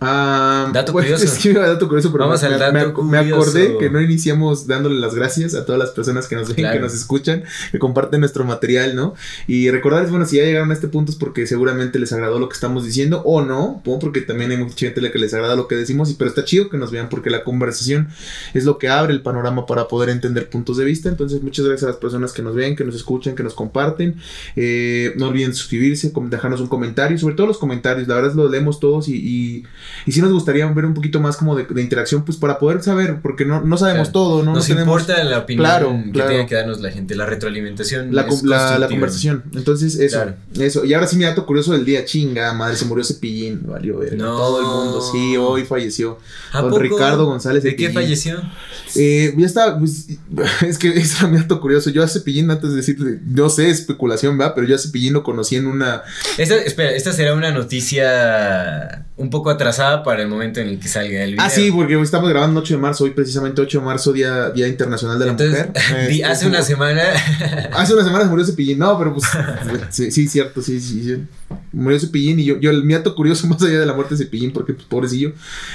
ah, 0.00 0.70
Dato 0.72 0.92
curioso. 0.92 1.24
Es 1.24 1.38
que 1.38 1.50
iba 1.50 1.64
a 1.64 1.68
dato 1.68 1.88
curioso, 1.88 2.10
pero 2.12 2.24
Vamos 2.26 2.42
me, 2.42 2.48
al 2.48 2.58
dato 2.58 2.72
me 2.72 2.80
ac- 2.80 3.02
me 3.04 3.18
acordé 3.18 3.52
curioso. 3.66 3.78
que 3.78 3.90
no 3.90 4.00
iniciamos 4.00 4.66
dándole 4.66 4.98
las 5.00 5.14
gracias 5.14 5.54
a 5.54 5.64
todas 5.64 5.78
las 5.78 5.90
personas 5.90 6.26
que 6.28 6.36
nos 6.36 6.48
ven, 6.48 6.56
Claro. 6.56 6.74
que 6.76 6.80
nos 6.80 6.94
escuchan, 6.94 7.44
que 7.72 7.78
comparten 7.78 8.20
nuestro 8.20 8.44
material, 8.44 8.94
¿no? 8.96 9.14
Y 9.46 9.70
recordarles, 9.70 10.10
bueno, 10.10 10.26
si 10.26 10.36
ya 10.36 10.44
llegaron 10.44 10.70
a 10.70 10.74
este 10.74 10.88
punto 10.88 11.12
es 11.12 11.18
porque 11.18 11.46
seguramente 11.46 11.98
les 11.98 12.12
agradó 12.12 12.38
lo 12.38 12.48
que 12.48 12.54
estamos 12.54 12.84
diciendo 12.84 13.22
o 13.24 13.42
no, 13.42 13.82
porque 13.84 14.20
también 14.22 14.50
hay 14.50 14.56
mucha 14.58 14.86
gente 14.86 15.10
que 15.10 15.18
les 15.18 15.34
agrada 15.34 15.56
lo 15.56 15.68
que 15.68 15.74
decimos, 15.76 16.10
y, 16.10 16.14
pero 16.14 16.28
está 16.30 16.44
chido 16.44 16.68
que 16.70 16.76
nos 16.78 16.90
vean 16.90 17.08
porque 17.08 17.30
la 17.30 17.44
conversación 17.44 18.08
es 18.54 18.64
lo 18.64 18.78
que 18.78 18.88
abre 18.88 19.12
el 19.12 19.22
panorama 19.22 19.66
para 19.66 19.88
poder 19.88 20.08
entender 20.10 20.48
puntos 20.48 20.76
de 20.76 20.84
vista. 20.84 21.08
Entonces, 21.08 21.42
muchas 21.42 21.64
gracias 21.66 21.84
a 21.84 21.88
las 21.92 21.96
personas 21.96 22.32
que 22.32 22.42
nos 22.42 22.54
ven, 22.54 22.76
que 22.76 22.84
nos 22.84 22.94
escuchan, 22.94 23.34
que 23.34 23.42
nos 23.42 23.54
comparten. 23.54 24.16
Eh, 24.56 25.12
no 25.16 25.28
olviden 25.28 25.54
suscribirse, 25.54 26.12
dejarnos 26.30 26.60
un 26.60 26.68
comentario, 26.68 27.18
sobre 27.18 27.34
todo 27.34 27.46
los 27.46 27.58
comentarios, 27.58 28.06
la 28.08 28.14
verdad 28.16 28.34
los 28.34 28.50
leemos 28.50 28.80
todos 28.80 29.08
y, 29.08 29.14
y, 29.16 29.62
y 30.06 30.12
sí 30.12 30.20
nos 30.20 30.32
gustaría 30.32 30.66
ver 30.66 30.84
un 30.84 30.94
poquito 30.94 31.20
más 31.20 31.36
como 31.36 31.54
de, 31.56 31.64
de 31.64 31.82
interacción, 31.82 32.24
pues 32.24 32.38
para 32.38 32.58
poder 32.58 32.82
saber, 32.82 33.20
porque 33.22 33.44
no, 33.44 33.60
no 33.62 33.76
sabemos 33.76 34.08
Claro. 34.08 34.12
todo, 34.12 34.42
no 34.42 34.54
Nos 34.54 34.68
no 34.68 34.74
tenemos 34.74 35.00
importa 35.02 35.24
la 35.24 35.38
opinión 35.38 35.64
Claro, 35.64 36.02
que 36.06 36.10
claro. 36.12 36.30
tenga 36.30 36.46
que 36.46 36.54
darnos 36.54 36.80
la 36.80 36.90
gente, 36.90 37.14
la 37.14 37.26
retroalimentación. 37.26 38.14
la, 38.14 38.26
la- 38.78 38.88
conversación. 38.88 39.44
Entonces, 39.54 39.96
eso, 39.98 40.16
Claro. 40.16 40.34
eso. 40.58 40.84
Y 40.84 40.94
ahora 40.94 41.06
sí 41.06 41.16
mi 41.16 41.24
dato 41.24 41.44
curioso 41.46 41.72
del 41.72 41.84
día, 41.84 42.04
chinga, 42.04 42.52
madre, 42.54 42.76
se 42.76 42.84
murió 42.84 43.04
Cepillín, 43.04 43.60
valió. 43.66 44.00
No. 44.16 44.36
Todo 44.36 44.60
el 44.60 44.66
mundo, 44.66 45.00
sí, 45.12 45.36
hoy 45.36 45.64
falleció. 45.64 46.18
¿A 46.52 46.60
Don 46.60 46.70
poco? 46.70 46.82
Ricardo 46.82 47.26
González 47.26 47.62
¿De 47.62 47.76
qué 47.76 47.90
falleció? 47.90 48.40
Eh, 48.96 49.34
ya 49.36 49.46
está, 49.46 49.78
pues, 49.78 50.08
es 50.66 50.78
que 50.78 50.88
es 50.98 51.22
mi 51.28 51.36
dato 51.36 51.60
curioso. 51.60 51.90
Yo 51.90 52.02
a 52.02 52.08
Cepillín, 52.08 52.50
antes 52.50 52.70
de 52.70 52.76
decirle, 52.76 53.20
no 53.26 53.48
sé, 53.50 53.70
especulación, 53.70 54.36
¿verdad? 54.38 54.52
Pero 54.54 54.66
yo 54.66 54.74
a 54.74 54.78
Cepillín 54.78 55.12
lo 55.12 55.22
conocí 55.22 55.56
en 55.56 55.66
una. 55.66 56.02
Esta, 56.38 56.56
espera, 56.56 56.90
esta 56.92 57.12
será 57.12 57.34
una 57.34 57.50
noticia 57.52 59.06
un 59.16 59.30
poco 59.30 59.50
atrasada 59.50 59.79
para 60.04 60.22
el 60.22 60.28
momento 60.28 60.60
en 60.60 60.68
el 60.68 60.78
que 60.78 60.88
salga 60.88 61.22
el 61.24 61.32
video. 61.32 61.44
Ah, 61.44 61.50
sí, 61.50 61.70
porque 61.70 62.00
estamos 62.00 62.28
grabando 62.28 62.60
8 62.60 62.74
de 62.74 62.80
marzo, 62.80 63.04
hoy 63.04 63.10
precisamente 63.10 63.60
8 63.62 63.78
de 63.80 63.84
marzo, 63.84 64.12
Día, 64.12 64.50
día 64.50 64.68
Internacional 64.68 65.18
de 65.18 65.24
la 65.26 65.30
Entonces, 65.32 65.66
Mujer. 65.68 66.08
di- 66.10 66.20
Este, 66.20 66.24
hace 66.24 66.46
una 66.46 66.62
semana. 66.62 67.02
Hace 67.72 67.94
una 67.94 68.04
semana 68.04 68.24
se 68.24 68.30
murió 68.30 68.44
Cepillín, 68.44 68.78
no, 68.78 68.98
pero 68.98 69.14
pues. 69.14 69.24
sí, 69.90 70.10
sí, 70.10 70.28
cierto, 70.28 70.62
sí, 70.62 70.80
sí, 70.80 71.02
sí. 71.02 71.16
Murió 71.72 71.98
Cepillín 71.98 72.38
y 72.40 72.44
yo, 72.44 72.58
yo, 72.60 72.70
el 72.70 72.84
mi 72.84 72.94
dato 72.94 73.14
curioso, 73.14 73.46
más 73.46 73.62
allá 73.62 73.80
de 73.80 73.86
la 73.86 73.94
muerte 73.94 74.14
de 74.16 74.24
Cepillín, 74.24 74.52
porque 74.52 74.74
pues, 74.74 74.86
pobrecillo, 74.86 75.32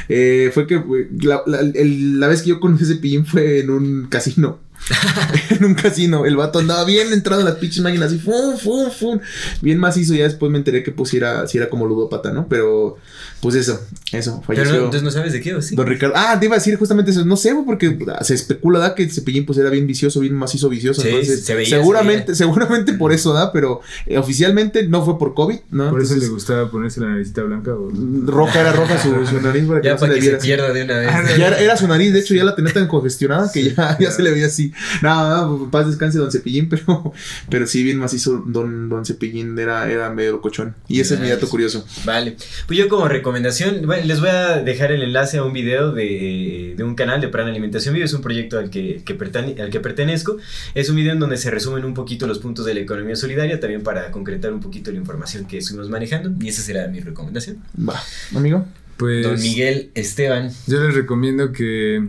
eh, 0.09 0.51
fue 0.53 0.67
que 0.67 0.81
la, 1.21 1.41
la- 1.45 1.59
el- 1.59 2.19
la 2.19 2.27
vez 2.27 2.41
que 2.41 2.49
yo 2.49 2.59
conocí 2.59 2.83
a 2.83 2.87
Cepillín 2.87 3.25
fue 3.25 3.59
en 3.61 3.69
un 3.69 4.07
casino. 4.07 4.59
en 5.49 5.65
un 5.65 5.73
casino, 5.73 6.25
el 6.25 6.35
vato 6.35 6.59
andaba 6.59 6.83
bien 6.85 7.11
entrado 7.11 7.41
en 7.41 7.45
las 7.47 7.55
pinches 7.55 7.81
máquinas 7.81 8.07
así, 8.11 8.19
fum, 8.19 8.57
fum, 8.57 8.91
fum, 8.91 9.19
bien 9.61 9.77
macizo. 9.79 10.13
Ya 10.13 10.23
después 10.25 10.51
me 10.51 10.57
enteré 10.57 10.83
que 10.83 10.91
pues 10.91 11.09
sí 11.09 11.17
era, 11.17 11.45
como 11.69 11.85
ludópata, 11.87 12.31
¿no? 12.31 12.47
Pero, 12.47 12.97
pues 13.41 13.55
eso, 13.55 13.79
eso, 14.11 14.41
Pero 14.47 14.59
falleció. 14.59 14.71
no, 14.73 14.85
entonces 14.85 15.03
no 15.03 15.11
sabes 15.11 15.33
de 15.33 15.41
qué, 15.41 15.55
¿o 15.55 15.61
sí? 15.61 15.75
Don 15.75 15.87
Ricardo. 15.87 16.13
Ah, 16.17 16.37
te 16.39 16.45
iba 16.45 16.55
a 16.55 16.59
decir 16.59 16.75
justamente 16.77 17.11
eso. 17.11 17.25
No 17.25 17.35
sé, 17.37 17.55
porque 17.65 17.97
se 18.21 18.33
especula, 18.35 18.79
¿da? 18.79 18.95
Que 18.95 19.09
Cepillín 19.09 19.45
pues 19.45 19.57
era 19.57 19.69
bien 19.69 19.87
vicioso, 19.87 20.19
bien 20.19 20.33
macizo 20.35 20.69
vicioso. 20.69 21.01
Sí, 21.01 21.09
entonces, 21.09 21.43
se 21.43 21.55
veía, 21.55 21.69
seguramente, 21.77 22.35
seguramente 22.35 22.93
por 22.93 23.11
eso, 23.11 23.33
¿da? 23.33 23.51
Pero 23.51 23.81
eh, 24.05 24.17
oficialmente 24.17 24.87
no 24.87 25.03
fue 25.03 25.17
por 25.17 25.33
COVID, 25.33 25.59
¿no? 25.71 25.89
Por 25.89 26.01
eso 26.01 26.15
le 26.15 26.27
gustaba 26.27 26.69
ponerse 26.69 26.99
la 27.01 27.07
naricita 27.07 27.41
blanca. 27.43 27.71
o- 27.73 27.91
roja 28.25 28.61
era 28.61 28.71
roja 28.73 29.01
su, 29.01 29.09
su 29.25 29.41
nariz 29.41 29.65
para 29.65 29.81
que 29.81 29.87
Ya 29.87 29.93
no 29.93 29.99
se 29.99 30.01
para 30.01 30.13
le 30.13 30.19
que 30.19 30.25
viera 30.25 30.39
pierda 30.39 30.71
de 30.73 30.83
una 30.83 30.97
vez. 30.99 31.09
Ah, 31.11 31.23
Ya 31.37 31.47
era, 31.47 31.59
era 31.59 31.77
su 31.77 31.87
nariz, 31.87 32.13
de 32.13 32.19
hecho 32.19 32.33
ya 32.35 32.43
la 32.43 32.55
tenía 32.55 32.73
tan 32.73 32.87
congestionada 32.87 33.51
que 33.51 33.73
ya, 33.73 33.97
ya 33.99 34.11
se 34.11 34.21
le 34.23 34.31
veía 34.31 34.47
así. 34.47 34.71
Nada, 35.01 35.45
no, 35.45 35.69
paz 35.71 35.87
descanse 35.87 36.17
don 36.17 36.31
Cepillín, 36.31 36.69
pero, 36.69 37.13
pero 37.49 37.65
sí 37.67 37.83
bien 37.83 37.97
macizo 37.97 38.43
don, 38.45 38.89
don 38.89 39.05
Cepillín 39.05 39.57
era, 39.57 39.89
era 39.91 40.09
medio 40.09 40.41
cochón. 40.41 40.75
Y 40.87 40.99
ese 40.99 41.15
es 41.15 41.19
mi 41.19 41.29
dato 41.29 41.47
curioso. 41.49 41.85
Vale. 42.05 42.35
Pues 42.67 42.77
yo 42.77 42.87
como 42.89 43.07
recomendación, 43.07 43.85
bueno, 43.85 44.05
les 44.05 44.19
voy 44.19 44.29
a 44.29 44.57
dejar 44.61 44.91
el 44.91 45.01
enlace 45.03 45.37
a 45.37 45.43
un 45.43 45.53
video 45.53 45.91
de, 45.91 46.73
de 46.77 46.83
un 46.83 46.95
canal 46.95 47.21
de 47.21 47.27
Plan 47.29 47.47
Alimentación 47.47 47.93
Viva. 47.93 48.05
Es 48.05 48.13
un 48.13 48.21
proyecto 48.21 48.59
al 48.59 48.69
que, 48.69 49.01
que 49.05 49.17
pertene- 49.17 49.59
al 49.61 49.69
que 49.69 49.79
pertenezco. 49.79 50.37
Es 50.73 50.89
un 50.89 50.95
video 50.97 51.13
en 51.13 51.19
donde 51.19 51.37
se 51.37 51.51
resumen 51.51 51.85
un 51.85 51.93
poquito 51.93 52.27
los 52.27 52.39
puntos 52.39 52.65
de 52.65 52.73
la 52.73 52.81
economía 52.81 53.15
solidaria, 53.15 53.59
también 53.59 53.81
para 53.83 54.11
concretar 54.11 54.51
un 54.53 54.59
poquito 54.59 54.91
la 54.91 54.97
información 54.97 55.45
que 55.45 55.57
estuvimos 55.59 55.89
manejando. 55.89 56.31
Y 56.43 56.49
esa 56.49 56.61
será 56.61 56.87
mi 56.87 56.99
recomendación. 56.99 57.57
Va, 57.77 58.01
amigo. 58.35 58.65
Pues 58.97 59.25
Don 59.25 59.41
Miguel 59.41 59.91
Esteban. 59.93 60.51
yo 60.67 60.79
les 60.81 60.95
recomiendo 60.95 61.51
que 61.51 62.07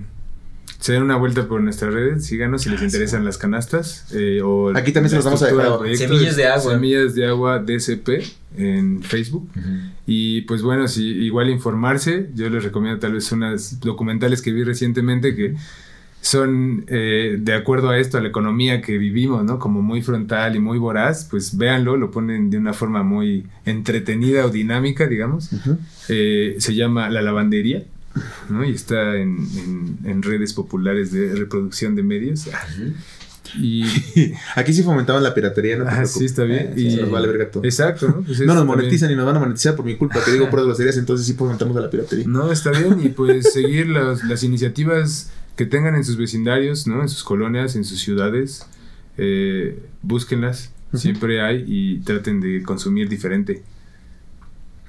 se 0.87 0.93
den 0.93 1.03
una 1.03 1.17
vuelta 1.17 1.49
por 1.49 1.61
nuestras 1.61 1.93
redes, 1.93 2.27
síganos 2.27 2.63
si 2.63 2.71
les 2.71 2.81
interesan 2.81 3.25
las 3.25 3.39
canastas. 3.39 4.07
eh, 4.15 4.41
o 4.41 4.69
Aquí 4.69 4.93
también 4.93 5.11
se 5.11 5.17
los 5.17 5.25
vamos 5.25 5.43
a 5.43 5.47
dejar. 5.49 5.97
Semillas 5.97 6.37
de 6.37 6.47
agua. 6.47 6.73
Semillas 6.75 7.15
de 7.17 7.27
agua 7.27 7.59
DCP 7.59 8.09
en 8.57 9.03
Facebook. 9.03 9.51
Y 10.07 10.43
pues 10.43 10.63
bueno, 10.63 10.87
si 10.87 11.03
igual 11.03 11.51
informarse, 11.51 12.31
yo 12.37 12.49
les 12.51 12.63
recomiendo 12.63 13.01
tal 13.01 13.15
vez 13.15 13.33
unas 13.33 13.81
documentales 13.81 14.41
que 14.43 14.53
vi 14.53 14.63
recientemente 14.63 15.35
que 15.35 15.57
son 16.21 16.85
eh, 16.87 17.37
de 17.37 17.55
acuerdo 17.55 17.91
a 17.91 17.99
esto, 17.99 18.19
a 18.19 18.21
la 18.21 18.29
economía 18.29 18.81
que 18.81 18.97
vivimos, 18.97 19.43
¿no? 19.43 19.59
Como 19.59 19.83
muy 19.83 20.03
frontal 20.03 20.55
y 20.55 20.61
muy 20.61 20.79
voraz, 20.79 21.27
pues 21.29 21.59
véanlo, 21.59 21.97
lo 21.97 22.13
ponen 22.13 22.49
de 22.49 22.59
una 22.59 22.73
forma 22.73 23.03
muy 23.03 23.45
entretenida 23.65 24.47
o 24.47 24.51
dinámica, 24.51 25.09
digamos. 25.09 25.51
Eh, 26.09 26.55
se 26.61 26.77
llama 26.77 27.11
La 27.11 27.23
Lavandería, 27.23 27.83
¿no? 28.49 28.65
Y 28.65 28.73
está 28.75 29.17
en, 29.17 29.37
en- 29.57 29.99
en 30.05 30.23
redes 30.23 30.53
populares 30.53 31.13
de 31.13 31.35
reproducción 31.35 31.95
de 31.95 32.03
medios. 32.03 32.49
Y 33.59 33.85
Aquí 34.57 34.73
sí 34.73 34.83
fomentaban 34.83 35.23
la 35.23 35.33
piratería, 35.35 35.77
no 35.77 35.85
te 35.85 35.91
ah, 35.91 35.93
preocupes. 35.95 36.19
sí, 36.19 36.25
está 36.25 36.43
bien. 36.45 36.73
Sí, 36.75 36.89
y, 36.89 36.97
nos 36.97 37.11
vale 37.11 37.29
verga 37.29 37.51
todo. 37.51 37.65
Exacto, 37.65 38.09
¿no? 38.09 38.23
Pues 38.23 38.41
es 38.41 38.47
No 38.47 38.55
nos 38.55 38.67
monetizan 38.67 39.11
y 39.11 39.15
nos 39.15 39.25
van 39.25 39.37
a 39.37 39.39
monetizar 39.41 39.77
por 39.77 39.85
mi 39.85 39.97
culpa, 39.97 40.23
que 40.25 40.33
digo 40.33 40.51
por 40.51 40.65
groserías, 40.65 40.97
entonces 40.97 41.27
sí 41.27 41.35
fomentamos 41.35 41.77
a 41.77 41.81
la 41.81 41.89
piratería. 41.91 42.25
No, 42.27 42.51
está 42.51 42.71
bien. 42.73 43.01
Y 43.05 43.11
pues 43.11 43.53
seguir 43.53 43.89
las, 43.89 44.25
las 44.25 44.43
iniciativas 44.43 45.31
que 45.55 45.65
tengan 45.65 45.95
en 45.95 46.05
sus 46.05 46.17
vecindarios, 46.17 46.87
¿no? 46.87 47.01
En 47.03 47.09
sus 47.09 47.23
colonias, 47.23 47.77
en 47.77 47.85
sus 47.85 48.01
ciudades. 48.01 48.67
eh, 49.17 49.79
búsquenlas, 50.03 50.73
siempre 50.95 51.41
hay 51.41 51.65
y 51.67 51.99
traten 52.01 52.41
de 52.41 52.63
consumir 52.63 53.09
diferente. 53.09 53.63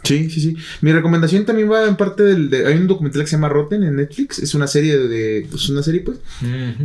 Sí, 0.03 0.30
sí, 0.30 0.40
sí. 0.40 0.56
Mi 0.82 0.94
recomendación 0.94 1.45
también 1.45 1.69
va 1.69 1.86
en 1.86 1.98
parte 1.98 2.24
del... 2.24 2.49
De, 2.49 2.65
hay 2.65 2.78
un 2.78 2.88
documental 2.88 3.22
que 3.24 3.28
se 3.28 3.36
llama 3.36 3.49
Rotten 3.49 3.84
en 3.84 3.98
Netflix. 3.98 4.40
Es 4.40 4.56
una 4.56 4.68
serie 4.68 4.98
de... 4.98 5.45
Pues 5.49 5.68
una 5.69 5.84
serie, 5.84 6.02
pues. 6.02 6.19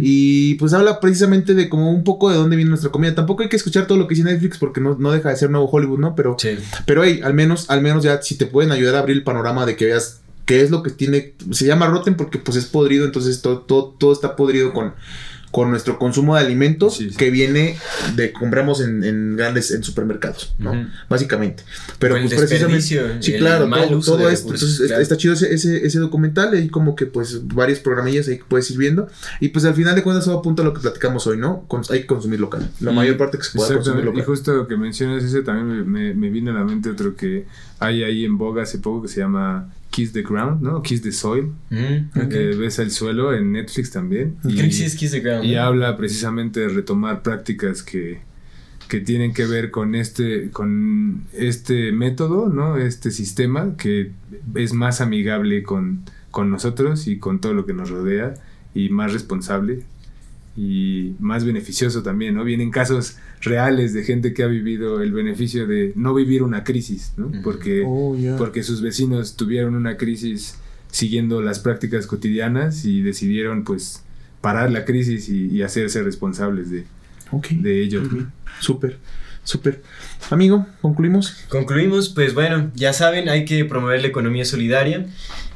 Y 0.00 0.54
pues 0.54 0.72
habla 0.72 0.98
precisamente 0.98 1.54
de 1.54 1.68
como 1.68 1.90
un 1.92 2.02
poco 2.04 2.30
de 2.30 2.36
dónde 2.36 2.56
viene 2.56 2.70
nuestra 2.70 2.90
comida. 2.90 3.14
Tampoco 3.14 3.42
hay 3.42 3.48
que 3.48 3.56
escuchar 3.56 3.86
todo 3.86 3.98
lo 3.98 4.08
que 4.08 4.16
dice 4.16 4.26
Netflix 4.26 4.58
porque 4.58 4.80
no, 4.80 4.96
no 4.98 5.12
deja 5.12 5.30
de 5.30 5.36
ser 5.36 5.50
nuevo 5.50 5.68
Hollywood, 5.70 6.00
¿no? 6.00 6.14
Pero... 6.16 6.36
Sí. 6.38 6.56
Pero 6.84 7.04
hey, 7.04 7.20
al 7.22 7.34
menos, 7.34 7.70
al 7.70 7.80
menos 7.80 8.02
ya 8.02 8.20
si 8.22 8.36
te 8.36 8.46
pueden 8.46 8.72
ayudar 8.72 8.96
a 8.96 8.98
abrir 9.00 9.16
el 9.16 9.22
panorama 9.22 9.66
de 9.66 9.76
que 9.76 9.86
veas 9.86 10.20
qué 10.44 10.62
es 10.62 10.70
lo 10.70 10.82
que 10.82 10.90
tiene... 10.90 11.34
Se 11.52 11.66
llama 11.66 11.86
Rotten 11.86 12.16
porque 12.16 12.38
pues 12.38 12.56
es 12.56 12.64
podrido. 12.64 13.04
Entonces 13.04 13.40
todo, 13.40 13.60
todo, 13.60 13.94
todo 13.98 14.12
está 14.12 14.34
podrido 14.34 14.72
con 14.72 14.94
con 15.52 15.70
nuestro 15.70 15.98
consumo 15.98 16.34
de 16.34 16.40
alimentos 16.40 16.96
Sí, 16.96 17.10
sí. 17.10 17.16
que 17.16 17.30
viene 17.30 17.76
de 18.16 18.32
compramos 18.32 18.80
en, 18.80 19.04
en 19.04 19.36
grandes 19.36 19.70
en 19.70 19.84
supermercados, 19.84 20.54
¿no? 20.58 20.88
Básicamente. 21.08 21.62
Pero 22.00 22.16
pues 22.16 22.34
precisamente 22.34 22.82
sí, 23.20 23.34
claro, 23.38 23.68
todo, 24.00 24.28
esto. 24.28 24.46
recursos, 24.48 24.70
Entonces 24.80 24.86
claro. 24.88 25.02
está 25.02 25.16
chido 25.16 25.34
ese, 25.34 25.54
ese, 25.54 25.86
ese 25.86 25.98
documental, 26.00 26.52
hay 26.54 26.68
como 26.68 26.96
que 26.96 27.06
pues 27.06 27.46
varios 27.48 27.78
programillas 27.78 28.26
ahí 28.28 28.38
que 28.38 28.44
puedes 28.48 28.70
ir 28.70 28.78
viendo 28.78 29.08
y 29.40 29.48
pues 29.48 29.64
al 29.64 29.74
final 29.74 29.94
de 29.94 30.02
cuentas 30.02 30.24
todo 30.24 30.38
apunta 30.38 30.62
a 30.62 30.64
lo 30.64 30.74
que 30.74 30.80
platicamos 30.80 31.26
hoy, 31.26 31.36
¿no? 31.36 31.64
Con- 31.68 31.82
hay 31.90 32.00
que 32.00 32.06
consumir 32.06 32.40
local. 32.40 32.68
La 32.80 32.90
Y- 32.92 32.94
mayor 32.96 33.16
parte 33.18 33.38
que 33.38 33.44
se 33.44 33.52
pueda 33.52 33.68
consumir 33.74 34.00
Exactamente. 34.00 34.18
Y 34.18 34.20
local. 34.22 34.34
justo 34.34 34.66
que 34.68 34.76
mencionas 34.76 35.22
ese 35.22 35.42
también 35.42 35.66
me, 35.68 35.84
me, 35.84 36.14
me 36.14 36.30
vino 36.30 36.50
a 36.50 36.54
la 36.54 36.64
mente 36.64 36.88
otro 36.90 37.14
que 37.14 37.46
hay 37.78 38.02
ahí 38.02 38.24
en 38.24 38.38
boga 38.38 38.62
hace 38.62 38.78
poco 38.78 39.02
que 39.02 39.08
se 39.08 39.20
llama 39.20 39.68
Kiss 39.92 40.12
the 40.12 40.22
Ground, 40.22 40.62
¿no? 40.62 40.82
Kiss 40.82 41.02
the 41.02 41.12
Soil. 41.12 41.52
Mm, 41.70 42.18
ok. 42.18 42.32
Eh, 42.32 42.56
ves 42.58 42.78
el 42.78 42.90
suelo 42.90 43.32
en 43.34 43.52
Netflix 43.52 43.90
también. 43.90 44.36
Creo 44.42 44.56
que 44.56 44.72
sí 44.72 44.84
es 44.84 44.96
Kiss 44.96 45.12
the 45.12 45.20
Ground. 45.20 45.44
y 45.44 45.54
¿no? 45.54 45.62
habla 45.62 45.96
precisamente 45.96 46.60
de 46.60 46.68
retomar 46.68 47.22
prácticas 47.22 47.82
que, 47.82 48.20
que 48.88 49.00
tienen 49.00 49.34
que 49.34 49.46
ver 49.46 49.70
con 49.70 49.94
este, 49.94 50.50
con 50.50 51.26
este 51.32 51.92
método, 51.92 52.48
¿no? 52.48 52.78
Este 52.78 53.10
sistema 53.10 53.76
que 53.76 54.12
es 54.54 54.72
más 54.72 55.00
amigable 55.00 55.62
con, 55.62 56.04
con 56.30 56.50
nosotros 56.50 57.06
y 57.06 57.18
con 57.18 57.40
todo 57.40 57.52
lo 57.52 57.66
que 57.66 57.74
nos 57.74 57.90
rodea 57.90 58.34
y 58.74 58.88
más 58.88 59.12
responsable 59.12 59.84
y 60.56 61.14
más 61.18 61.44
beneficioso 61.44 62.02
también, 62.02 62.34
¿no? 62.34 62.44
Vienen 62.44 62.70
casos 62.70 63.16
reales 63.40 63.94
de 63.94 64.04
gente 64.04 64.34
que 64.34 64.42
ha 64.42 64.46
vivido 64.46 65.00
el 65.02 65.12
beneficio 65.12 65.66
de 65.66 65.92
no 65.96 66.14
vivir 66.14 66.42
una 66.42 66.62
crisis, 66.62 67.12
¿no? 67.16 67.32
Porque, 67.42 67.82
Oh, 67.86 68.16
porque 68.36 68.62
sus 68.62 68.82
vecinos 68.82 69.36
tuvieron 69.36 69.74
una 69.74 69.96
crisis 69.96 70.58
siguiendo 70.90 71.40
las 71.40 71.58
prácticas 71.58 72.06
cotidianas 72.06 72.84
y 72.84 73.00
decidieron 73.00 73.64
pues 73.64 74.02
parar 74.42 74.70
la 74.70 74.84
crisis 74.84 75.28
y, 75.28 75.46
y 75.46 75.62
hacerse 75.62 76.02
responsables 76.02 76.70
de, 76.70 76.84
de 77.50 77.82
ello. 77.82 78.02
Bien. 78.02 78.30
Súper, 78.60 78.98
súper. 79.44 79.82
Amigo, 80.30 80.66
concluimos. 80.80 81.44
Concluimos, 81.48 82.08
pues 82.08 82.34
bueno, 82.34 82.70
ya 82.74 82.92
saben, 82.92 83.28
hay 83.28 83.44
que 83.44 83.64
promover 83.64 84.00
la 84.00 84.08
economía 84.08 84.44
solidaria. 84.44 85.06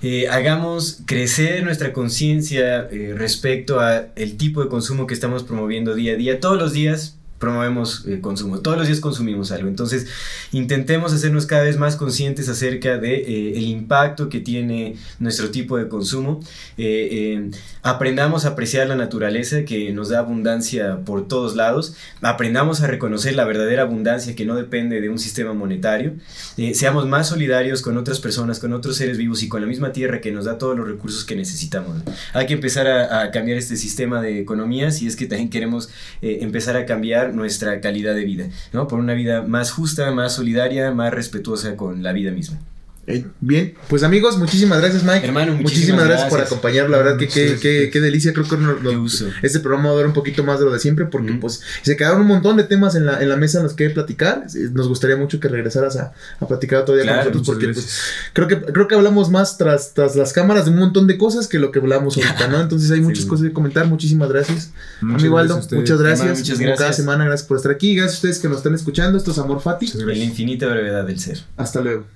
Eh, 0.03 0.29
hagamos 0.29 1.03
crecer 1.07 1.65
nuestra 1.65 1.93
conciencia 1.93 2.89
eh, 2.91 3.15
respecto 3.17 3.81
a 3.81 4.09
el 4.17 4.37
tipo 4.37 4.63
de 4.63 4.69
consumo 4.69 5.07
que 5.07 5.15
estamos 5.15 5.45
promoviendo 5.45 5.95
día 5.95 6.13
a 6.13 6.17
día. 6.17 6.41
Todos 6.41 6.59
los 6.59 6.73
días 6.73 7.17
promovemos 7.47 8.05
eh, 8.09 8.20
consumo, 8.20 8.59
todos 8.59 8.77
los 8.77 8.89
días 8.89 8.98
consumimos 8.98 9.52
algo. 9.52 9.68
Entonces, 9.68 10.09
intentemos 10.51 11.12
hacernos 11.12 11.47
cada 11.47 11.62
vez 11.62 11.78
más 11.78 11.94
conscientes 11.94 12.48
acerca 12.48 12.98
de 12.98 13.14
eh, 13.18 13.56
el 13.56 13.66
impacto 13.66 14.28
que 14.28 14.40
tiene 14.40 14.97
nuestro 15.20 15.52
tipo 15.52 15.77
de 15.78 15.86
consumo. 15.86 16.40
Eh, 16.77 17.52
aprendamos 17.82 18.47
a 18.47 18.48
apreciar 18.48 18.89
la 18.89 18.97
naturaleza 18.97 19.64
que 19.64 19.93
nos 19.93 20.09
da 20.09 20.18
abundancia 20.18 21.05
por 21.05 21.28
todos 21.28 21.55
lados. 21.55 21.94
Aprendamos 22.20 22.81
a 22.81 22.89
reconocer 22.89 23.36
la 23.36 23.44
verdadera 23.44 23.82
abundancia 23.82 24.35
que 24.35 24.44
no 24.44 24.56
depende 24.56 25.01
de 25.01 25.09
un 25.09 25.20
sistema 25.20 25.55
monetario. 25.55 26.14
Seamos 26.73 27.06
más 27.06 27.28
solidarios 27.28 27.81
con 27.81 27.97
otras 27.97 28.18
personas, 28.18 28.59
con 28.59 28.73
otros 28.73 28.97
seres 28.97 29.18
vivos 29.18 29.44
y 29.44 29.48
con 29.48 29.60
la 29.60 29.68
misma 29.68 29.93
tierra 29.93 30.20
que 30.20 30.32
nos 30.32 30.47
da 30.47 30.59
todos 30.59 30.77
los 30.77 30.89
recursos 30.89 31.24
que 31.24 31.36
necesitamos. 31.36 32.02
Hay 32.32 32.47
que 32.47 32.55
empezar 32.55 32.89
a, 32.89 33.23
a 33.23 33.31
cambiar 33.31 33.56
este 33.56 33.77
sistema 33.77 34.20
de 34.20 34.40
economía 34.40 34.90
si 34.90 35.06
es 35.06 35.14
que 35.14 35.27
también 35.27 35.48
queremos 35.48 35.90
empezar 36.20 36.77
a 36.77 36.86
cambiar 36.86 37.36
nuestra 37.37 37.81
calidad 37.81 38.15
de 38.15 38.25
vida, 38.25 38.49
¿no? 38.73 38.89
Por 38.89 38.99
una 38.99 39.15
vida 39.15 39.43
más 39.43 39.71
justa, 39.71 40.11
más 40.11 40.35
solidaria, 40.35 40.93
más 40.93 41.13
respetuosa 41.13 41.77
con 41.77 42.03
la 42.03 42.13
vida 42.13 42.33
misma. 42.33 42.59
Eh, 43.09 43.24
bien, 43.41 43.74
pues 43.89 44.03
amigos, 44.03 44.37
muchísimas 44.37 44.81
gracias 44.81 45.05
Mike. 45.05 45.27
Hermano, 45.27 45.53
muchísimas, 45.53 45.73
muchísimas 45.73 46.05
gracias, 46.07 46.28
por 46.28 46.39
gracias. 46.39 46.53
acompañar. 46.59 46.91
La 46.91 46.99
verdad 46.99 47.16
que 47.16 47.28
qué, 47.28 47.41
gracias. 47.43 47.61
qué, 47.61 47.91
qué 47.93 48.01
delicia. 48.01 48.33
Creo 48.33 48.49
que 48.49 48.57
nos- 48.57 48.83
nos- 48.83 49.24
este 49.43 49.61
programa 49.61 49.91
va 49.91 49.95
a 49.95 49.99
dar 49.99 50.07
un 50.07 50.12
poquito 50.12 50.43
más 50.43 50.59
de 50.59 50.65
lo 50.65 50.73
de 50.73 50.81
siempre 50.81 51.05
porque 51.07 51.33
pues 51.35 51.61
se 51.83 51.97
quedaron 51.97 52.23
un 52.23 52.27
montón 52.27 52.57
de 52.57 52.65
temas 52.65 52.97
en 52.97 53.07
la, 53.07 53.23
en 53.23 53.28
la 53.28 53.37
mesa 53.37 53.59
en 53.59 53.65
los 53.65 53.74
que 53.74 53.91
platicar. 53.91 54.47
Nos 54.73 54.89
gustaría 54.89 55.16
mucho 55.16 55.39
que 55.39 55.47
regresaras 55.49 55.97
a, 55.97 56.12
a 56.41 56.49
platicar 56.49 56.85
todavía 56.85 57.05
Claro, 57.05 57.31
con 57.31 57.39
nosotros 57.39 57.47
porque 57.57 57.73
pues, 57.73 58.01
creo 58.33 58.49
que 58.49 58.61
creo 58.73 58.89
que 58.89 58.95
hablamos 58.97 59.31
más 59.31 59.57
tras, 59.57 59.95
tras 59.95 60.16
las 60.16 60.33
cámaras 60.33 60.65
de 60.65 60.73
un 60.73 60.78
montón 60.78 61.07
de 61.07 61.16
cosas 61.16 61.47
que 61.47 61.59
lo 61.61 61.70
que 61.70 61.78
hablamos 61.78 62.16
ahorita, 62.19 62.49
¿no? 62.49 62.61
Entonces 62.61 62.91
hay 62.91 63.01
muchas 63.01 63.23
Sí. 63.23 63.28
cosas 63.28 63.47
que 63.47 63.53
comentar. 63.53 63.87
Muchísimas 63.87 64.28
gracias. 64.31 64.73
Muchas 65.01 65.20
Amigo 65.23 65.37
gracias 65.37 65.53
Aldo, 65.53 65.62
ustedes. 65.65 65.81
muchas 65.83 65.99
gracias. 66.01 66.20
Hermano, 66.20 66.39
muchas 66.41 66.57
Como 66.59 66.66
cada 66.66 66.77
gracias. 66.78 66.97
semana, 66.97 67.24
gracias 67.24 67.47
por 67.49 67.57
estar 67.59 67.70
aquí. 67.73 67.95
Gracias 67.95 68.15
a 68.15 68.16
ustedes 68.16 68.39
que 68.41 68.49
nos 68.49 68.57
están 68.57 68.74
escuchando. 68.74 69.16
Esto 69.16 69.31
es 69.31 69.39
Amor 69.39 69.61
Fati. 69.61 69.87
En 69.87 69.93
gracias. 69.93 70.19
la 70.19 70.24
infinita 70.24 70.66
brevedad 70.66 71.05
del 71.05 71.20
ser. 71.20 71.39
Hasta 71.57 71.81
luego. 71.81 72.16